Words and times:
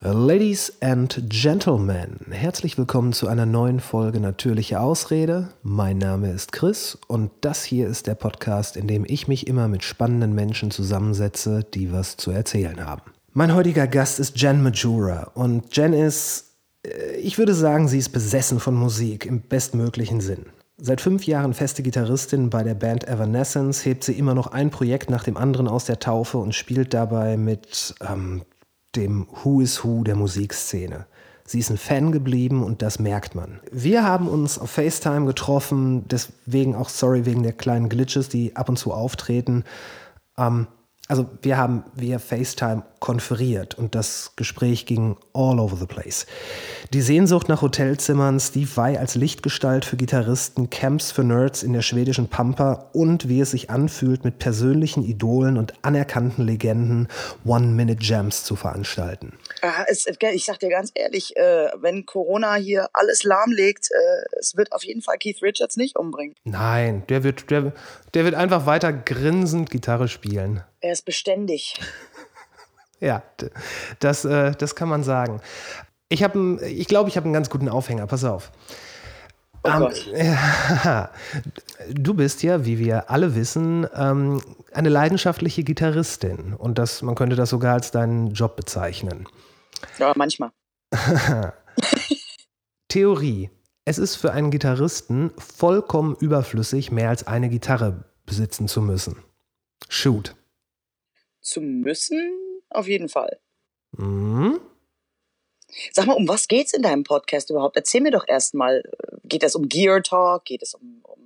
Ladies 0.00 0.74
and 0.80 1.24
Gentlemen, 1.28 2.20
herzlich 2.30 2.78
willkommen 2.78 3.12
zu 3.12 3.26
einer 3.26 3.46
neuen 3.46 3.80
Folge 3.80 4.20
Natürliche 4.20 4.78
Ausrede. 4.78 5.48
Mein 5.64 5.98
Name 5.98 6.30
ist 6.30 6.52
Chris 6.52 6.96
und 7.08 7.32
das 7.40 7.64
hier 7.64 7.88
ist 7.88 8.06
der 8.06 8.14
Podcast, 8.14 8.76
in 8.76 8.86
dem 8.86 9.04
ich 9.08 9.26
mich 9.26 9.48
immer 9.48 9.66
mit 9.66 9.82
spannenden 9.82 10.36
Menschen 10.36 10.70
zusammensetze, 10.70 11.66
die 11.74 11.92
was 11.92 12.16
zu 12.16 12.30
erzählen 12.30 12.86
haben. 12.86 13.10
Mein 13.32 13.52
heutiger 13.56 13.88
Gast 13.88 14.20
ist 14.20 14.40
Jen 14.40 14.62
Majura 14.62 15.32
und 15.34 15.76
Jen 15.76 15.92
ist, 15.92 16.54
äh, 16.86 17.16
ich 17.16 17.36
würde 17.36 17.54
sagen, 17.54 17.88
sie 17.88 17.98
ist 17.98 18.10
besessen 18.10 18.60
von 18.60 18.76
Musik 18.76 19.26
im 19.26 19.40
bestmöglichen 19.40 20.20
Sinn. 20.20 20.46
Seit 20.76 21.00
fünf 21.00 21.26
Jahren 21.26 21.54
feste 21.54 21.82
Gitarristin 21.82 22.50
bei 22.50 22.62
der 22.62 22.74
Band 22.74 23.08
Evanescence 23.08 23.84
hebt 23.84 24.04
sie 24.04 24.16
immer 24.16 24.36
noch 24.36 24.46
ein 24.46 24.70
Projekt 24.70 25.10
nach 25.10 25.24
dem 25.24 25.36
anderen 25.36 25.66
aus 25.66 25.86
der 25.86 25.98
Taufe 25.98 26.38
und 26.38 26.54
spielt 26.54 26.94
dabei 26.94 27.36
mit 27.36 27.96
ähm, 28.08 28.42
dem 28.98 29.26
Who 29.42 29.60
is 29.60 29.84
Who 29.84 30.02
der 30.02 30.16
Musikszene. 30.16 31.06
Sie 31.44 31.60
ist 31.60 31.70
ein 31.70 31.78
Fan 31.78 32.12
geblieben 32.12 32.62
und 32.62 32.82
das 32.82 32.98
merkt 32.98 33.34
man. 33.34 33.60
Wir 33.72 34.04
haben 34.04 34.28
uns 34.28 34.58
auf 34.58 34.70
FaceTime 34.70 35.24
getroffen, 35.24 36.06
deswegen 36.08 36.74
auch 36.74 36.90
sorry 36.90 37.24
wegen 37.24 37.42
der 37.42 37.54
kleinen 37.54 37.88
Glitches, 37.88 38.28
die 38.28 38.54
ab 38.54 38.68
und 38.68 38.76
zu 38.78 38.92
auftreten. 38.92 39.64
Ähm, 40.36 40.66
also 41.08 41.26
wir 41.40 41.56
haben 41.56 41.84
via 41.94 42.18
FaceTime 42.18 42.82
konferiert 43.00 43.74
und 43.74 43.94
das 43.94 44.32
Gespräch 44.36 44.84
ging 44.84 45.16
all 45.32 45.58
over 45.58 45.76
the 45.76 45.86
place. 45.86 46.26
Die 46.92 47.00
Sehnsucht 47.00 47.48
nach 47.48 47.62
Hotelzimmern, 47.62 48.38
Steve 48.38 48.68
Vai 48.74 48.98
als 48.98 49.14
Lichtgestalt 49.14 49.86
für 49.86 49.96
Gitarristen, 49.96 50.68
Camps 50.68 51.10
für 51.10 51.24
Nerds 51.24 51.62
in 51.62 51.72
der 51.72 51.80
schwedischen 51.80 52.28
Pampa 52.28 52.90
und 52.92 53.26
wie 53.28 53.40
es 53.40 53.52
sich 53.52 53.70
anfühlt, 53.70 54.24
mit 54.24 54.38
persönlichen 54.38 55.02
Idolen 55.02 55.56
und 55.56 55.72
anerkannten 55.82 56.44
Legenden 56.44 57.08
One-Minute-Jams 57.46 58.44
zu 58.44 58.54
veranstalten. 58.54 59.32
Ich 60.32 60.44
sag 60.44 60.58
dir 60.58 60.70
ganz 60.70 60.92
ehrlich, 60.94 61.36
äh, 61.36 61.70
wenn 61.76 62.06
Corona 62.06 62.54
hier 62.54 62.88
alles 62.92 63.24
lahmlegt, 63.24 63.90
äh, 63.90 64.38
es 64.38 64.56
wird 64.56 64.72
auf 64.72 64.84
jeden 64.84 65.02
Fall 65.02 65.18
Keith 65.18 65.42
Richards 65.42 65.76
nicht 65.76 65.96
umbringen. 65.96 66.34
Nein, 66.44 67.04
der 67.08 67.24
wird, 67.24 67.50
der, 67.50 67.72
der 68.14 68.24
wird 68.24 68.34
einfach 68.34 68.66
weiter 68.66 68.92
grinsend 68.92 69.70
Gitarre 69.70 70.08
spielen. 70.08 70.62
Er 70.80 70.92
ist 70.92 71.04
beständig. 71.04 71.80
ja, 73.00 73.22
das, 74.00 74.24
äh, 74.24 74.52
das 74.52 74.74
kann 74.74 74.88
man 74.88 75.02
sagen. 75.02 75.40
Ich 76.08 76.22
habe, 76.22 76.64
ich 76.66 76.88
glaube, 76.88 77.08
ich 77.10 77.16
habe 77.16 77.24
einen 77.24 77.34
ganz 77.34 77.50
guten 77.50 77.68
Aufhänger. 77.68 78.06
Pass 78.06 78.24
auf. 78.24 78.50
Oh 79.64 79.68
ähm, 79.68 79.88
ja, 80.84 81.10
du 81.90 82.14
bist 82.14 82.42
ja, 82.42 82.64
wie 82.64 82.78
wir 82.78 83.10
alle 83.10 83.34
wissen, 83.34 83.86
ähm, 83.94 84.40
eine 84.72 84.88
leidenschaftliche 84.88 85.64
Gitarristin 85.64 86.54
und 86.54 86.78
das, 86.78 87.02
man 87.02 87.14
könnte 87.14 87.36
das 87.36 87.50
sogar 87.50 87.74
als 87.74 87.90
deinen 87.90 88.32
Job 88.32 88.56
bezeichnen. 88.56 89.26
Ja, 89.98 90.12
manchmal. 90.16 90.52
Theorie. 92.88 93.50
Es 93.84 93.98
ist 93.98 94.16
für 94.16 94.32
einen 94.32 94.50
Gitarristen 94.50 95.32
vollkommen 95.38 96.16
überflüssig, 96.16 96.90
mehr 96.90 97.08
als 97.08 97.26
eine 97.26 97.48
Gitarre 97.48 98.04
besitzen 98.26 98.68
zu 98.68 98.82
müssen. 98.82 99.22
Shoot 99.88 100.34
zu 101.48 101.60
müssen, 101.60 102.20
auf 102.70 102.86
jeden 102.88 103.08
Fall. 103.08 103.40
Mhm. 103.92 104.60
Sag 105.92 106.06
mal, 106.06 106.14
um 106.14 106.28
was 106.28 106.48
geht's 106.48 106.72
in 106.72 106.82
deinem 106.82 107.04
Podcast 107.04 107.50
überhaupt? 107.50 107.76
Erzähl 107.76 108.00
mir 108.00 108.10
doch 108.10 108.26
erstmal, 108.26 108.82
geht 109.24 109.42
es 109.42 109.54
um 109.54 109.68
Gear 109.68 110.02
Talk? 110.02 110.44
Geht 110.44 110.62
es 110.62 110.74
um, 110.74 111.00
um 111.02 111.17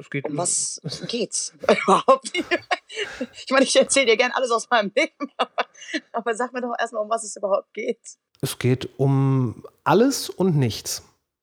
es 0.00 0.10
geht 0.10 0.26
um 0.26 0.36
was 0.36 0.80
geht's 1.08 1.52
überhaupt? 1.84 2.32
ich 2.34 3.50
meine, 3.50 3.64
ich 3.64 3.76
erzähle 3.76 4.06
dir 4.06 4.16
gern 4.16 4.32
alles 4.32 4.50
aus 4.50 4.68
meinem 4.70 4.92
Leben, 4.94 5.30
aber, 5.36 5.66
aber 6.12 6.34
sag 6.34 6.52
mir 6.52 6.60
doch 6.60 6.74
erstmal, 6.78 7.02
um 7.02 7.10
was 7.10 7.24
es 7.24 7.36
überhaupt 7.36 7.72
geht. 7.74 8.00
Es 8.40 8.58
geht 8.58 8.88
um 8.98 9.64
alles 9.84 10.30
und 10.30 10.56
nichts. 10.56 11.02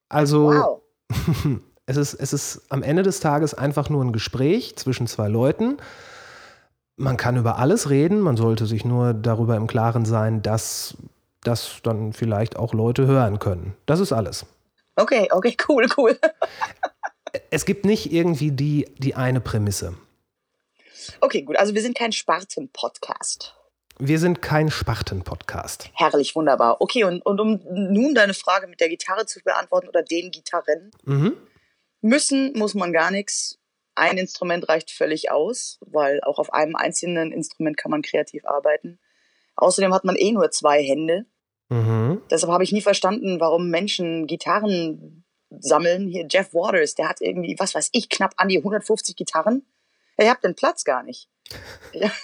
Also 0.10 0.48
wow. 0.52 0.82
es, 1.86 1.98
ist, 1.98 2.14
es 2.16 2.34
ist 2.34 2.62
am 2.70 2.84
Ende 2.84 3.04
des 3.04 3.20
Tages 3.20 3.54
einfach 3.54 3.90
nur 3.90 4.04
ein 4.04 4.14
Gespräch 4.14 4.76
zwischen 4.76 5.08
zwei 5.08 5.28
Leuten 5.28 5.78
man 6.98 7.16
kann 7.16 7.38
über 7.38 7.58
alles 7.58 7.90
reden, 7.90 8.20
man 8.20 8.38
sollte 8.38 8.66
sich 8.66 8.84
nur 8.84 9.14
darüber 9.14 9.56
im 9.56 9.67
Klaren 9.67 10.04
sein, 10.04 10.42
dass 10.42 10.98
das 11.44 11.80
dann 11.84 12.12
vielleicht 12.12 12.58
auch 12.58 12.73
Leute 12.73 13.08
hören 13.08 13.40
können. 13.40 13.76
Das 13.86 14.00
ist 14.00 14.12
alles. 14.12 14.46
Okay, 14.96 15.30
okay, 15.32 15.56
cool, 15.70 15.88
cool. 15.96 16.20
Es 17.49 17.65
gibt 17.65 17.86
nicht 17.86 18.11
irgendwie 18.11 18.52
die, 18.52 18.87
die 18.98 19.15
eine 19.15 19.39
Prämisse. 19.42 19.98
Okay, 21.21 21.43
gut. 21.43 21.58
Also 21.58 21.73
wir 21.73 21.81
sind 21.81 21.98
kein 21.98 22.11
Sparten-Podcast. 22.11 23.55
Wir 23.99 24.20
sind 24.20 24.42
kein 24.42 24.70
Sparten-Podcast. 24.70 25.89
Herrlich, 25.93 26.36
wunderbar. 26.36 26.81
Okay, 26.81 27.03
und, 27.03 27.25
und 27.25 27.39
um 27.39 27.61
nun 27.70 28.14
deine 28.14 28.33
Frage 28.33 28.67
mit 28.67 28.80
der 28.80 28.89
Gitarre 28.89 29.25
zu 29.25 29.39
beantworten 29.42 29.87
oder 29.87 30.03
den 30.03 30.31
Gitarren. 30.31 30.92
Mhm. 31.03 31.37
Müssen 32.02 32.53
muss 32.58 32.75
man 32.75 32.93
gar 32.93 33.09
nichts 33.11 33.58
ein 33.98 34.17
Instrument 34.17 34.69
reicht 34.69 34.92
völlig 34.92 35.31
aus, 35.31 35.80
weil 35.81 36.21
auch 36.21 36.37
auf 36.39 36.54
einem 36.54 36.75
einzelnen 36.75 37.31
Instrument 37.31 37.77
kann 37.77 37.92
man 37.92 38.04
kreativ 38.04 38.45
arbeiten. 38.45 38.99
Außerdem 39.55 39.93
hat 39.93 40.05
man 40.05 40.15
eh 40.15 40.31
nur 40.31 40.52
zwei 40.52 40.83
Hände. 40.83 41.25
Mhm. 41.69 42.21
Deshalb 42.30 42.54
habe 42.54 42.64
ich 42.64 42.71
nie 42.71 42.81
verstanden, 42.81 43.39
warum 43.39 43.69
Menschen 43.69 44.27
Gitarren 44.27 45.17
sammeln. 45.50 46.08
Hier 46.08 46.26
Jeff 46.30 46.54
Waters, 46.54 46.96
der 46.96 47.10
hat 47.10 47.22
irgendwie, 47.22 47.56
was 47.58 47.76
weiß 47.76 47.90
ich, 47.94 48.10
knapp 48.10 48.34
an 48.38 48.50
die 48.50 48.58
150 48.58 49.16
Gitarren. 49.16 49.66
Ihr 50.20 50.30
habt 50.30 50.44
den 50.44 50.56
Platz 50.56 50.84
gar 50.84 51.04
nicht. 51.04 51.30
ja. 51.94 52.12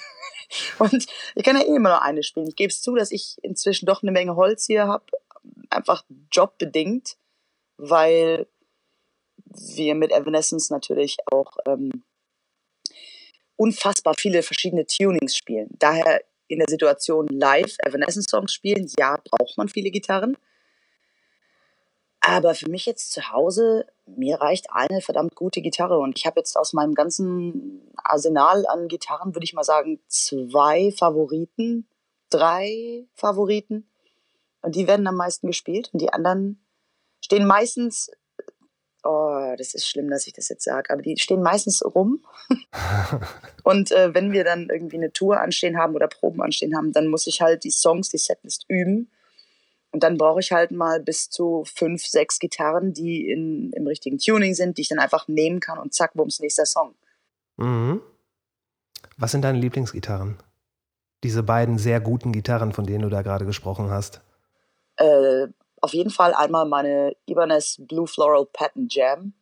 Und 0.78 1.08
ich 1.36 1.44
kann 1.44 1.56
ja 1.56 1.64
eh 1.64 1.76
immer 1.76 1.90
nur 1.90 2.02
eine 2.02 2.22
spielen. 2.22 2.48
Ich 2.48 2.56
gebe 2.56 2.72
es 2.72 2.82
zu, 2.82 2.96
dass 2.96 3.12
ich 3.12 3.38
inzwischen 3.42 3.86
doch 3.86 4.04
eine 4.04 4.12
Menge 4.12 4.36
Holz 4.36 4.66
hier 4.66 4.88
habe, 4.88 5.06
einfach 5.70 6.04
jobbedingt, 6.32 7.18
weil 7.78 8.48
wir 9.46 9.96
mit 9.96 10.12
Evanescence 10.12 10.70
natürlich 10.70 11.18
auch 11.32 11.58
ähm, 11.66 12.04
unfassbar 13.56 14.14
viele 14.18 14.44
verschiedene 14.44 14.86
Tunings 14.86 15.36
spielen. 15.36 15.70
Daher 15.80 16.22
in 16.48 16.60
der 16.60 16.68
Situation 16.70 17.28
live 17.28 17.76
Evanescence-Songs 17.80 18.54
spielen, 18.54 18.92
ja, 18.98 19.20
braucht 19.24 19.58
man 19.58 19.70
viele 19.70 19.92
Gitarren. 19.92 20.38
Aber 22.26 22.56
für 22.56 22.70
mich 22.70 22.86
jetzt 22.86 23.12
zu 23.12 23.32
Hause, 23.32 23.86
mir 24.06 24.40
reicht 24.40 24.68
eine 24.72 25.02
verdammt 25.02 25.36
gute 25.36 25.62
Gitarre. 25.62 26.00
Und 26.00 26.18
ich 26.18 26.26
habe 26.26 26.40
jetzt 26.40 26.56
aus 26.56 26.72
meinem 26.72 26.96
ganzen 26.96 27.82
Arsenal 27.98 28.66
an 28.68 28.88
Gitarren, 28.88 29.36
würde 29.36 29.44
ich 29.44 29.54
mal 29.54 29.66
sagen, 29.66 30.00
zwei 30.08 30.92
Favoriten, 30.98 31.86
drei 32.30 33.06
Favoriten. 33.14 33.90
Und 34.62 34.76
die 34.76 34.88
werden 34.88 35.06
am 35.06 35.18
meisten 35.18 35.48
gespielt. 35.48 35.90
Und 35.92 36.02
die 36.02 36.14
anderen 36.14 36.64
stehen 37.20 37.46
meistens 37.46 38.10
oh, 39.04 39.54
das 39.58 39.74
ist 39.74 39.88
schlimm, 39.88 40.10
dass 40.10 40.28
ich 40.28 40.34
das 40.34 40.50
jetzt 40.50 40.64
sage, 40.64 40.92
aber 40.92 41.02
die 41.02 41.18
stehen 41.18 41.42
meistens 41.42 41.84
rum. 41.84 42.24
und 43.64 43.92
äh, 43.92 44.14
wenn 44.14 44.32
wir 44.32 44.44
dann 44.44 44.70
irgendwie 44.70 44.98
eine 44.98 45.12
Tour 45.12 45.40
anstehen 45.40 45.78
haben 45.78 45.96
oder 45.96 46.08
Proben 46.08 46.42
anstehen 46.42 46.76
haben, 46.76 46.94
dann 46.94 47.08
muss 47.08 47.28
ich 47.28 47.42
halt 47.42 47.64
die 47.64 47.72
Songs, 47.72 48.10
die 48.10 48.18
Setlist 48.18 48.66
üben. 48.70 49.12
Und 49.94 50.02
dann 50.02 50.18
brauche 50.18 50.40
ich 50.40 50.52
halt 50.52 50.72
mal 50.72 51.00
bis 51.00 51.30
zu 51.30 51.64
fünf, 51.66 52.04
sechs 52.06 52.40
Gitarren, 52.40 52.94
die 52.94 53.30
in, 53.30 53.72
im 53.74 53.86
richtigen 53.86 54.18
Tuning 54.18 54.56
sind, 54.56 54.78
die 54.78 54.81
ich 54.81 54.90
dann 54.90 54.98
einfach 54.98 55.28
nehmen 55.28 55.59
kann 55.59 55.78
und 55.78 55.94
zack, 55.94 56.14
bums, 56.16 56.40
nächster 56.40 56.66
Song. 56.66 56.96
Mhm. 57.58 58.02
Was 59.18 59.31
sind 59.31 59.44
deine 59.44 59.59
Lieblingsgitarren? 59.59 60.40
Diese 61.24 61.44
beiden 61.44 61.78
sehr 61.78 62.02
guten 62.02 62.31
Gitarren, 62.31 62.74
von 62.74 62.86
denen 62.86 63.04
du 63.04 63.09
da 63.09 63.22
gerade 63.22 63.46
gesprochen 63.46 63.92
hast. 63.92 64.22
Äh, 64.98 65.48
auf 65.80 65.94
jeden 65.94 66.10
Fall 66.10 66.34
einmal 66.34 66.66
meine 66.66 67.16
Ibanez 67.28 67.78
Blue 67.80 68.08
Floral 68.08 68.48
Patent 68.52 68.94
Jam. 68.96 69.34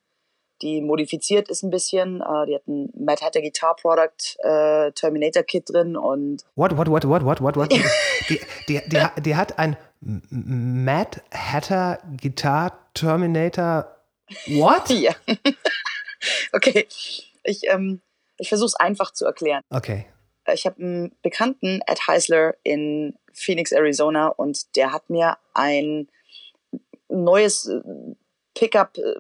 Die 0.62 0.82
modifiziert 0.82 1.50
ist 1.50 1.64
ein 1.64 1.72
bisschen. 1.72 2.22
Uh, 2.22 2.46
die 2.46 2.56
hat 2.56 2.68
ein 2.68 2.92
Mad 2.94 3.24
Hatter 3.24 3.42
Guitar 3.42 3.76
Product 3.76 4.38
uh, 4.44 4.92
Terminator 4.92 5.44
Kit 5.44 5.70
drin 5.70 5.96
und. 5.96 6.44
What, 6.56 6.78
what, 6.78 6.90
what, 6.90 7.08
what, 7.08 7.24
what, 7.24 7.42
what, 7.42 7.56
what? 7.56 7.72
die, 8.30 8.40
die, 8.68 8.82
die, 8.88 9.22
die, 9.22 9.36
hat 9.36 9.58
ein 9.58 9.78
Mad 10.02 11.22
Hatter 11.32 12.00
Guitar 12.18 12.90
Terminator. 12.94 13.96
What? 14.48 14.90
ja. 14.90 15.14
okay. 16.54 16.88
Ich, 17.44 17.68
ähm, 17.70 18.02
ich 18.38 18.50
versuche 18.50 18.68
es 18.68 18.76
einfach 18.76 19.12
zu 19.12 19.26
erklären. 19.26 19.62
Okay. 19.70 20.08
Ich 20.52 20.66
habe 20.66 20.82
einen 20.82 21.16
Bekannten, 21.22 21.82
Ed 21.86 22.08
Heisler, 22.08 22.56
in 22.64 23.16
Phoenix, 23.34 23.72
Arizona, 23.72 24.28
und 24.28 24.76
der 24.76 24.92
hat 24.92 25.10
mir 25.10 25.38
ein 25.54 26.08
neues 27.10 27.68
äh, 27.68 27.82
Pickup 28.56 28.98
äh, 28.98 29.20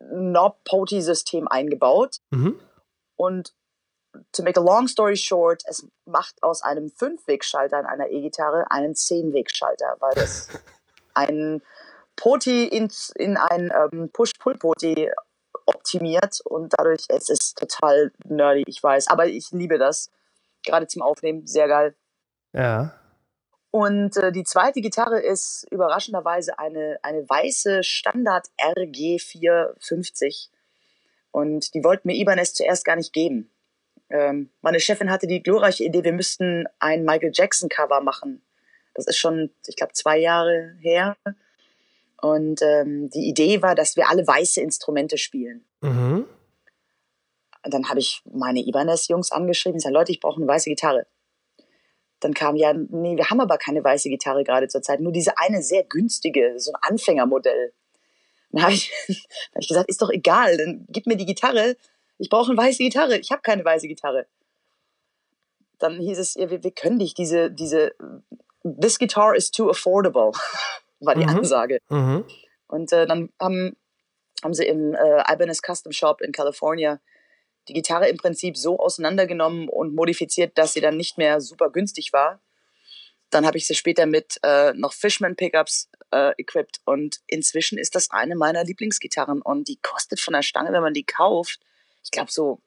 Knob 0.00 0.64
Poti 0.64 1.00
System 1.02 1.48
eingebaut. 1.48 2.18
Mhm. 2.30 2.58
Und 3.16 3.54
to 4.32 4.42
make 4.42 4.58
a 4.58 4.62
long 4.62 4.88
story 4.88 5.16
short, 5.16 5.62
es 5.66 5.86
macht 6.06 6.42
aus 6.42 6.62
einem 6.62 6.90
Fünf-Weg-Schalter 6.90 7.80
in 7.80 7.86
einer 7.86 8.08
E-Gitarre 8.08 8.70
einen 8.70 8.94
Zehn-Weg-Schalter, 8.94 9.96
weil 10.00 10.16
es 10.16 10.48
ein 11.14 11.62
Poti 12.16 12.64
in, 12.64 12.90
in 13.14 13.36
ein 13.36 13.72
ähm, 13.74 14.10
Push-Pull-Poti 14.12 15.10
optimiert 15.66 16.40
und 16.44 16.74
dadurch 16.76 17.04
es 17.08 17.28
ist 17.28 17.58
total 17.58 18.12
nerdy, 18.24 18.64
ich 18.66 18.82
weiß, 18.82 19.08
aber 19.08 19.26
ich 19.26 19.50
liebe 19.52 19.78
das. 19.78 20.10
Gerade 20.64 20.86
zum 20.86 21.02
Aufnehmen, 21.02 21.46
sehr 21.46 21.68
geil. 21.68 21.94
Ja. 22.52 22.94
Und 23.70 24.16
äh, 24.16 24.32
die 24.32 24.44
zweite 24.44 24.80
Gitarre 24.80 25.20
ist 25.20 25.66
überraschenderweise 25.70 26.58
eine, 26.58 26.98
eine 27.02 27.28
weiße 27.28 27.84
Standard 27.84 28.48
RG 28.60 29.18
450. 29.18 30.50
Und 31.30 31.74
die 31.74 31.84
wollten 31.84 32.08
mir 32.08 32.16
Ibanez 32.16 32.54
zuerst 32.54 32.84
gar 32.84 32.96
nicht 32.96 33.12
geben. 33.12 33.50
Ähm, 34.10 34.50
meine 34.62 34.80
Chefin 34.80 35.10
hatte 35.10 35.26
die 35.26 35.42
glorreiche 35.42 35.84
Idee, 35.84 36.04
wir 36.04 36.12
müssten 36.12 36.64
ein 36.78 37.04
Michael 37.04 37.32
Jackson 37.34 37.68
Cover 37.68 38.00
machen. 38.00 38.42
Das 38.94 39.06
ist 39.06 39.18
schon, 39.18 39.50
ich 39.66 39.76
glaube, 39.76 39.92
zwei 39.92 40.18
Jahre 40.18 40.74
her. 40.80 41.16
Und 42.20 42.62
ähm, 42.62 43.10
die 43.10 43.28
Idee 43.28 43.62
war, 43.62 43.74
dass 43.74 43.96
wir 43.96 44.08
alle 44.08 44.26
weiße 44.26 44.60
Instrumente 44.60 45.18
spielen. 45.18 45.64
Mhm. 45.82 46.26
Und 47.64 47.74
dann 47.74 47.88
habe 47.88 48.00
ich 48.00 48.22
meine 48.24 48.60
Ibanez-Jungs 48.60 49.30
angeschrieben 49.30 49.74
und 49.74 49.78
gesagt, 49.78 49.94
Leute, 49.94 50.12
ich 50.12 50.20
brauche 50.20 50.40
eine 50.40 50.48
weiße 50.48 50.70
Gitarre. 50.70 51.06
Dann 52.20 52.34
kam 52.34 52.56
ja, 52.56 52.72
nee, 52.72 53.16
wir 53.16 53.30
haben 53.30 53.40
aber 53.40 53.58
keine 53.58 53.84
weiße 53.84 54.08
Gitarre 54.08 54.42
gerade 54.42 54.68
zur 54.68 54.82
Zeit, 54.82 55.00
nur 55.00 55.12
diese 55.12 55.38
eine 55.38 55.62
sehr 55.62 55.84
günstige, 55.84 56.54
so 56.58 56.72
ein 56.72 56.90
Anfängermodell. 56.90 57.72
Dann 58.50 58.62
habe 58.62 58.72
ich, 58.72 58.90
hab 59.54 59.62
ich 59.62 59.68
gesagt, 59.68 59.88
ist 59.88 60.02
doch 60.02 60.10
egal, 60.10 60.56
dann 60.56 60.86
gib 60.88 61.06
mir 61.06 61.16
die 61.16 61.26
Gitarre, 61.26 61.76
ich 62.18 62.28
brauche 62.28 62.50
eine 62.50 62.60
weiße 62.60 62.82
Gitarre, 62.82 63.18
ich 63.18 63.30
habe 63.30 63.42
keine 63.42 63.64
weiße 63.64 63.88
Gitarre. 63.88 64.26
Dann 65.78 66.00
hieß 66.00 66.18
es, 66.18 66.34
ja, 66.34 66.50
wir, 66.50 66.62
wir 66.62 66.72
können 66.72 66.98
dich 66.98 67.14
diese, 67.14 67.50
diese, 67.50 67.94
this 68.64 68.98
guitar 68.98 69.34
is 69.34 69.50
too 69.50 69.70
affordable, 69.70 70.32
war 71.00 71.14
die 71.14 71.22
mhm. 71.22 71.36
Ansage. 71.36 71.78
Mhm. 71.88 72.24
Und 72.66 72.92
äh, 72.92 73.06
dann 73.06 73.30
haben, 73.40 73.76
haben 74.42 74.54
sie 74.54 74.66
im 74.66 74.94
äh, 74.94 75.32
Ibanez 75.32 75.62
Custom 75.62 75.92
Shop 75.92 76.20
in 76.20 76.32
California 76.32 77.00
die 77.68 77.74
Gitarre 77.74 78.08
im 78.08 78.16
Prinzip 78.16 78.56
so 78.56 78.78
auseinandergenommen 78.78 79.68
und 79.68 79.94
modifiziert, 79.94 80.56
dass 80.56 80.72
sie 80.72 80.80
dann 80.80 80.96
nicht 80.96 81.18
mehr 81.18 81.40
super 81.40 81.70
günstig 81.70 82.12
war. 82.12 82.40
Dann 83.30 83.46
habe 83.46 83.58
ich 83.58 83.66
sie 83.66 83.74
später 83.74 84.06
mit 84.06 84.38
äh, 84.42 84.72
noch 84.72 84.94
Fishman 84.94 85.36
Pickups 85.36 85.90
äh, 86.10 86.32
equipped 86.38 86.80
und 86.86 87.20
inzwischen 87.26 87.78
ist 87.78 87.94
das 87.94 88.10
eine 88.10 88.36
meiner 88.36 88.64
Lieblingsgitarren 88.64 89.42
und 89.42 89.68
die 89.68 89.78
kostet 89.82 90.18
von 90.18 90.32
der 90.32 90.42
Stange, 90.42 90.72
wenn 90.72 90.80
man 90.80 90.94
die 90.94 91.04
kauft, 91.04 91.60
ich 92.02 92.10
glaube 92.10 92.30
so 92.30 92.60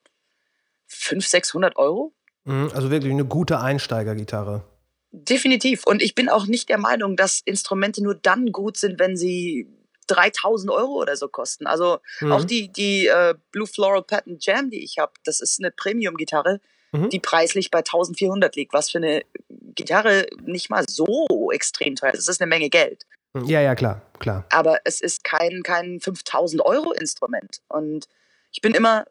500, 0.88 1.30
600 1.30 1.76
Euro. 1.76 2.14
Mhm, 2.44 2.70
also 2.74 2.90
wirklich 2.90 3.12
eine 3.12 3.24
gute 3.24 3.60
Einsteigergitarre. 3.60 4.64
Definitiv. 5.12 5.84
Und 5.86 6.02
ich 6.02 6.14
bin 6.14 6.28
auch 6.28 6.46
nicht 6.46 6.68
der 6.68 6.78
Meinung, 6.78 7.16
dass 7.16 7.40
Instrumente 7.44 8.02
nur 8.02 8.14
dann 8.14 8.50
gut 8.50 8.76
sind, 8.78 8.98
wenn 8.98 9.16
sie 9.16 9.68
3000 10.06 10.72
Euro 10.72 11.00
oder 11.00 11.16
so 11.16 11.28
kosten. 11.28 11.66
Also 11.66 11.98
mhm. 12.20 12.32
auch 12.32 12.44
die, 12.44 12.72
die 12.72 13.06
äh, 13.06 13.34
Blue 13.50 13.66
Floral 13.66 14.02
Patent 14.02 14.44
Jam, 14.44 14.70
die 14.70 14.82
ich 14.82 14.98
habe, 14.98 15.12
das 15.24 15.40
ist 15.40 15.60
eine 15.60 15.70
Premium-Gitarre, 15.70 16.60
mhm. 16.92 17.10
die 17.10 17.20
preislich 17.20 17.70
bei 17.70 17.78
1400 17.80 18.56
liegt, 18.56 18.72
was 18.72 18.90
für 18.90 18.98
eine 18.98 19.22
Gitarre 19.48 20.26
nicht 20.44 20.70
mal 20.70 20.84
so 20.88 21.50
extrem 21.52 21.94
teuer 21.94 22.12
ist. 22.12 22.26
Das 22.26 22.36
ist 22.36 22.42
eine 22.42 22.48
Menge 22.48 22.70
Geld. 22.70 23.06
Ja, 23.46 23.60
ja, 23.60 23.74
klar, 23.74 24.02
klar. 24.18 24.44
Aber 24.50 24.78
es 24.84 25.00
ist 25.00 25.24
kein, 25.24 25.62
kein 25.62 26.00
5000 26.00 26.62
Euro 26.64 26.92
Instrument. 26.92 27.62
Und 27.68 28.08
ich 28.52 28.60
bin 28.60 28.74
immer 28.74 29.04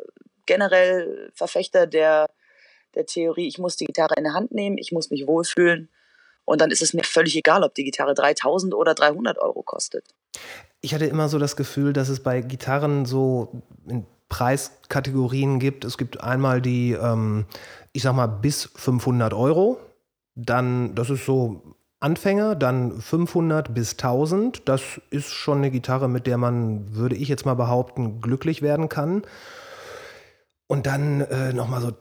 generell 0.46 1.32
Verfechter 1.34 1.88
der, 1.88 2.30
der 2.96 3.06
Theorie, 3.06 3.48
ich 3.48 3.58
muss 3.58 3.76
die 3.76 3.86
Gitarre 3.86 4.16
in 4.18 4.24
der 4.24 4.34
Hand 4.34 4.52
nehmen, 4.52 4.78
ich 4.78 4.92
muss 4.92 5.10
mich 5.10 5.28
wohlfühlen. 5.28 5.90
Und 6.46 6.62
dann 6.62 6.72
ist 6.72 6.82
es 6.82 6.94
mir 6.94 7.04
völlig 7.04 7.36
egal, 7.36 7.64
ob 7.64 7.76
die 7.76 7.84
Gitarre 7.84 8.14
3000 8.14 8.74
oder 8.74 8.94
300 8.96 9.38
Euro 9.38 9.64
kostet. 9.64 10.06
Ich 10.82 10.94
hatte 10.94 11.06
immer 11.06 11.30
so 11.30 11.38
das 11.38 11.56
Gefühl, 11.56 11.94
dass 11.94 12.10
es 12.10 12.22
bei 12.22 12.42
Gitarren 12.42 13.06
so 13.06 13.62
in 13.88 14.06
Preiskategorien 14.30 15.60
gibt. 15.60 15.86
Es 15.86 15.98
gibt 15.98 16.22
einmal 16.22 16.62
die, 16.62 16.94
ähm, 16.94 17.46
ich 17.94 18.02
sag 18.02 18.14
mal, 18.14 18.28
bis 18.28 18.70
500 18.76 19.34
Euro. 19.34 19.80
Dann, 20.36 20.96
das 20.96 21.10
ist 21.10 21.26
so 21.26 21.76
Anfänger, 22.02 22.56
dann 22.56 23.00
500 23.00 23.74
bis 23.74 23.94
1000. 23.94 24.68
Das 24.68 24.82
ist 25.10 25.32
schon 25.32 25.60
eine 25.60 25.72
Gitarre, 25.72 26.10
mit 26.10 26.28
der 26.28 26.38
man, 26.38 26.96
würde 26.96 27.16
ich 27.16 27.30
jetzt 27.30 27.46
mal 27.46 27.54
behaupten, 27.54 28.22
glücklich 28.22 28.62
werden 28.62 28.90
kann. 28.90 29.22
Und 30.68 30.88
dann 30.88 31.22
äh, 31.22 31.54
nochmal 31.54 31.82
so 31.82 31.92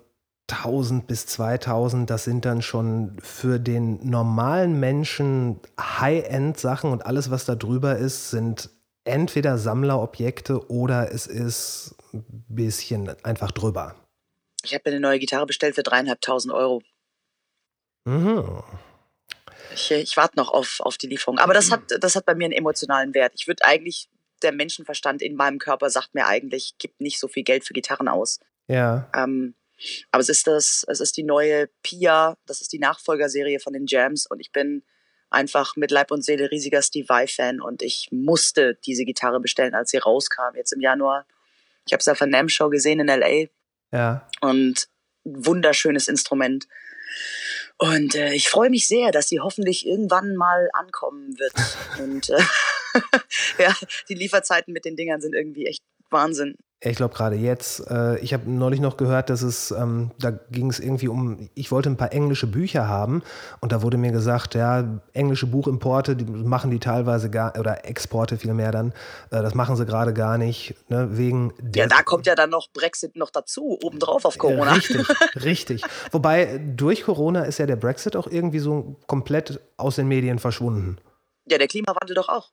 1000 0.50 1.06
bis 1.06 1.26
2000, 1.26 2.08
das 2.08 2.24
sind 2.24 2.44
dann 2.44 2.62
schon 2.62 3.16
für 3.22 3.58
den 3.58 4.08
normalen 4.08 4.80
Menschen 4.80 5.60
High-End-Sachen 5.78 6.90
und 6.90 7.06
alles, 7.06 7.30
was 7.30 7.44
da 7.44 7.54
drüber 7.54 7.96
ist, 7.96 8.30
sind 8.30 8.70
entweder 9.04 9.58
Sammlerobjekte 9.58 10.70
oder 10.70 11.12
es 11.12 11.26
ist 11.26 11.94
ein 12.12 12.24
bisschen 12.48 13.08
einfach 13.22 13.50
drüber. 13.50 13.94
Ich 14.62 14.74
habe 14.74 14.82
mir 14.86 14.96
eine 14.96 15.00
neue 15.00 15.18
Gitarre 15.18 15.46
bestellt 15.46 15.74
für 15.74 15.82
dreieinhalbtausend 15.82 16.52
Euro. 16.52 16.82
Mhm. 18.04 18.62
Ich, 19.74 19.90
ich 19.90 20.16
warte 20.16 20.36
noch 20.36 20.52
auf, 20.52 20.80
auf 20.80 20.96
die 20.96 21.06
Lieferung. 21.06 21.38
Aber 21.38 21.54
das 21.54 21.70
hat, 21.70 21.82
das 22.00 22.16
hat 22.16 22.26
bei 22.26 22.34
mir 22.34 22.44
einen 22.44 22.54
emotionalen 22.54 23.14
Wert. 23.14 23.32
Ich 23.36 23.46
würde 23.46 23.64
eigentlich, 23.64 24.08
der 24.42 24.52
Menschenverstand 24.52 25.22
in 25.22 25.36
meinem 25.36 25.58
Körper 25.58 25.90
sagt 25.90 26.14
mir 26.14 26.26
eigentlich, 26.26 26.74
gibt 26.78 27.00
nicht 27.00 27.18
so 27.18 27.28
viel 27.28 27.42
Geld 27.42 27.64
für 27.64 27.74
Gitarren 27.74 28.08
aus. 28.08 28.40
Ja. 28.68 29.10
Ähm, 29.14 29.54
aber 30.10 30.20
es 30.20 30.28
ist 30.28 30.46
das, 30.46 30.84
es 30.88 31.00
ist 31.00 31.16
die 31.16 31.22
neue 31.22 31.68
Pia, 31.82 32.36
das 32.46 32.60
ist 32.60 32.72
die 32.72 32.78
Nachfolgerserie 32.78 33.60
von 33.60 33.72
den 33.72 33.86
Jams 33.86 34.26
und 34.26 34.40
ich 34.40 34.52
bin 34.52 34.82
einfach 35.30 35.76
mit 35.76 35.90
Leib 35.90 36.10
und 36.10 36.24
Seele 36.24 36.50
riesiger 36.50 36.82
Steve 36.82 37.08
Vai-Fan 37.08 37.60
und 37.60 37.82
ich 37.82 38.08
musste 38.10 38.78
diese 38.84 39.04
Gitarre 39.04 39.40
bestellen, 39.40 39.74
als 39.74 39.90
sie 39.90 39.98
rauskam, 39.98 40.54
jetzt 40.56 40.72
im 40.72 40.80
Januar. 40.80 41.26
Ich 41.86 41.92
habe 41.92 42.00
es 42.00 42.08
auf 42.08 42.18
der 42.18 42.26
NAM 42.26 42.48
Show 42.48 42.68
gesehen 42.68 43.00
in 43.00 43.06
LA. 43.06 43.46
Ja. 43.92 44.28
Und 44.40 44.88
wunderschönes 45.24 46.08
Instrument. 46.08 46.66
Und 47.82 48.14
äh, 48.14 48.34
ich 48.34 48.50
freue 48.50 48.68
mich 48.68 48.86
sehr, 48.86 49.10
dass 49.10 49.28
sie 49.28 49.40
hoffentlich 49.40 49.86
irgendwann 49.86 50.36
mal 50.36 50.68
ankommen 50.74 51.38
wird. 51.38 51.54
und 51.98 52.28
äh, 52.28 52.42
ja, 53.62 53.74
die 54.08 54.14
Lieferzeiten 54.14 54.74
mit 54.74 54.84
den 54.84 54.96
Dingern 54.96 55.22
sind 55.22 55.34
irgendwie 55.34 55.66
echt 55.66 55.82
Wahnsinn. 56.10 56.56
Ich 56.82 56.96
glaube 56.96 57.14
gerade 57.14 57.36
jetzt, 57.36 57.90
äh, 57.90 58.18
ich 58.20 58.32
habe 58.32 58.50
neulich 58.50 58.80
noch 58.80 58.96
gehört, 58.96 59.28
dass 59.28 59.42
es, 59.42 59.70
ähm, 59.70 60.12
da 60.18 60.30
ging 60.30 60.70
es 60.70 60.80
irgendwie 60.80 61.08
um, 61.08 61.50
ich 61.54 61.70
wollte 61.70 61.90
ein 61.90 61.98
paar 61.98 62.14
englische 62.14 62.46
Bücher 62.46 62.88
haben 62.88 63.22
und 63.60 63.72
da 63.72 63.82
wurde 63.82 63.98
mir 63.98 64.12
gesagt, 64.12 64.54
ja, 64.54 65.00
englische 65.12 65.46
Buchimporte, 65.46 66.16
die 66.16 66.24
machen 66.24 66.70
die 66.70 66.78
teilweise 66.78 67.28
gar, 67.28 67.58
oder 67.58 67.84
Exporte 67.84 68.38
vielmehr 68.38 68.72
dann, 68.72 68.94
äh, 69.30 69.42
das 69.42 69.54
machen 69.54 69.76
sie 69.76 69.84
gerade 69.84 70.14
gar 70.14 70.38
nicht, 70.38 70.74
ne, 70.88 71.18
wegen 71.18 71.52
Ja, 71.74 71.86
da 71.86 72.02
kommt 72.02 72.26
ja 72.26 72.34
dann 72.34 72.48
noch 72.48 72.68
Brexit 72.72 73.14
noch 73.14 73.30
dazu, 73.30 73.78
obendrauf 73.82 74.24
auf 74.24 74.38
Corona. 74.38 74.72
Richtig, 74.72 75.06
richtig. 75.44 75.82
Wobei 76.12 76.62
durch 76.76 77.04
Corona 77.04 77.42
ist 77.42 77.58
ja 77.58 77.66
der 77.66 77.76
Brexit 77.76 78.16
auch 78.16 78.26
irgendwie 78.26 78.58
so 78.58 78.96
komplett 79.06 79.60
aus 79.76 79.96
den 79.96 80.08
Medien 80.08 80.38
verschwunden. 80.38 80.96
Ja, 81.44 81.58
der 81.58 81.68
Klimawandel 81.68 82.14
doch 82.14 82.30
auch. 82.30 82.52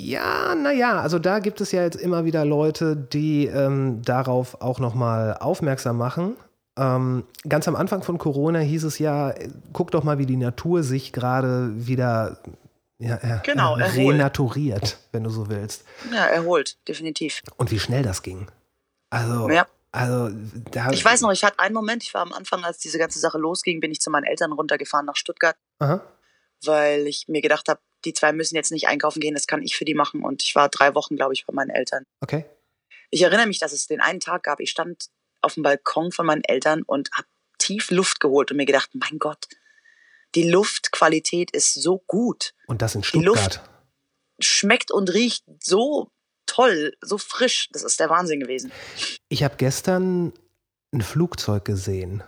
Ja, 0.00 0.54
naja, 0.54 1.00
also 1.00 1.18
da 1.18 1.40
gibt 1.40 1.60
es 1.60 1.72
ja 1.72 1.82
jetzt 1.82 1.96
immer 1.96 2.24
wieder 2.24 2.44
Leute, 2.44 2.94
die 2.94 3.46
ähm, 3.46 4.00
darauf 4.02 4.60
auch 4.60 4.78
nochmal 4.78 5.36
aufmerksam 5.40 5.98
machen. 5.98 6.36
Ähm, 6.78 7.24
ganz 7.48 7.66
am 7.66 7.74
Anfang 7.74 8.04
von 8.04 8.16
Corona 8.16 8.60
hieß 8.60 8.84
es 8.84 9.00
ja, 9.00 9.34
guck 9.72 9.90
doch 9.90 10.04
mal, 10.04 10.18
wie 10.18 10.26
die 10.26 10.36
Natur 10.36 10.84
sich 10.84 11.12
gerade 11.12 11.72
wieder 11.74 12.38
ja, 12.98 13.16
äh, 13.16 13.40
genau, 13.42 13.76
äh, 13.76 13.86
renaturiert, 13.86 14.98
wenn 15.10 15.24
du 15.24 15.30
so 15.30 15.48
willst. 15.48 15.84
Ja, 16.12 16.26
erholt, 16.26 16.76
definitiv. 16.86 17.42
Und 17.56 17.72
wie 17.72 17.80
schnell 17.80 18.04
das 18.04 18.22
ging. 18.22 18.46
Also, 19.10 19.50
ja. 19.50 19.66
also 19.90 20.30
da 20.70 20.92
Ich 20.92 21.04
weiß 21.04 21.22
noch, 21.22 21.32
ich 21.32 21.42
hatte 21.42 21.58
einen 21.58 21.74
Moment, 21.74 22.04
ich 22.04 22.14
war 22.14 22.22
am 22.22 22.32
Anfang, 22.32 22.62
als 22.62 22.78
diese 22.78 22.98
ganze 22.98 23.18
Sache 23.18 23.38
losging, 23.38 23.80
bin 23.80 23.90
ich 23.90 24.00
zu 24.00 24.10
meinen 24.10 24.24
Eltern 24.24 24.52
runtergefahren 24.52 25.06
nach 25.06 25.16
Stuttgart. 25.16 25.56
Aha. 25.80 26.02
Weil 26.64 27.08
ich 27.08 27.26
mir 27.26 27.42
gedacht 27.42 27.68
habe, 27.68 27.80
die 28.04 28.12
zwei 28.12 28.32
müssen 28.32 28.54
jetzt 28.54 28.72
nicht 28.72 28.88
einkaufen 28.88 29.20
gehen, 29.20 29.34
das 29.34 29.46
kann 29.46 29.62
ich 29.62 29.76
für 29.76 29.84
die 29.84 29.94
machen. 29.94 30.22
Und 30.22 30.42
ich 30.42 30.54
war 30.54 30.68
drei 30.68 30.94
Wochen, 30.94 31.16
glaube 31.16 31.34
ich, 31.34 31.46
bei 31.46 31.52
meinen 31.52 31.70
Eltern. 31.70 32.04
Okay. 32.20 32.44
Ich 33.10 33.22
erinnere 33.22 33.46
mich, 33.46 33.58
dass 33.58 33.72
es 33.72 33.86
den 33.86 34.00
einen 34.00 34.20
Tag 34.20 34.42
gab, 34.42 34.60
ich 34.60 34.70
stand 34.70 35.06
auf 35.40 35.54
dem 35.54 35.62
Balkon 35.62 36.12
von 36.12 36.26
meinen 36.26 36.44
Eltern 36.44 36.82
und 36.82 37.10
habe 37.12 37.28
tief 37.58 37.90
Luft 37.90 38.20
geholt 38.20 38.50
und 38.50 38.56
mir 38.56 38.66
gedacht, 38.66 38.90
mein 38.92 39.18
Gott, 39.18 39.46
die 40.34 40.48
Luftqualität 40.48 41.50
ist 41.50 41.74
so 41.74 42.02
gut. 42.06 42.54
Und 42.66 42.82
das 42.82 42.94
in 42.94 43.02
Stuttgart. 43.02 43.24
Die 43.24 43.40
Luft 43.40 43.60
schmeckt 44.40 44.90
und 44.90 45.12
riecht 45.12 45.44
so 45.60 46.10
toll, 46.46 46.96
so 47.00 47.18
frisch. 47.18 47.68
Das 47.72 47.82
ist 47.82 47.98
der 48.00 48.10
Wahnsinn 48.10 48.40
gewesen. 48.40 48.72
Ich 49.28 49.42
habe 49.42 49.56
gestern 49.56 50.32
ein 50.92 51.02
Flugzeug 51.02 51.64
gesehen. 51.64 52.22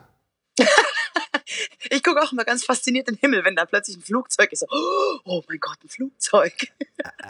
ich 1.90 2.02
gucke 2.02 2.22
auch 2.22 2.32
immer 2.32 2.44
ganz 2.44 2.64
fasziniert 2.64 3.08
in 3.08 3.14
den 3.14 3.20
Himmel, 3.20 3.44
wenn 3.44 3.56
da 3.56 3.64
plötzlich 3.64 3.96
ein 3.96 4.02
Flugzeug 4.02 4.52
ist. 4.52 4.66
Oh 5.24 5.42
mein 5.48 5.58
Gott, 5.58 5.78
ein 5.82 5.88
Flugzeug. 5.88 6.52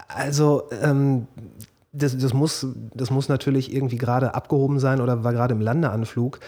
Also, 0.08 0.68
ähm, 0.82 1.26
das, 1.92 2.16
das, 2.16 2.32
muss, 2.32 2.66
das 2.94 3.10
muss 3.10 3.28
natürlich 3.28 3.72
irgendwie 3.72 3.98
gerade 3.98 4.34
abgehoben 4.34 4.78
sein 4.78 5.00
oder 5.00 5.24
war 5.24 5.32
gerade 5.32 5.54
im 5.54 5.60
Landeanflug. 5.60 6.40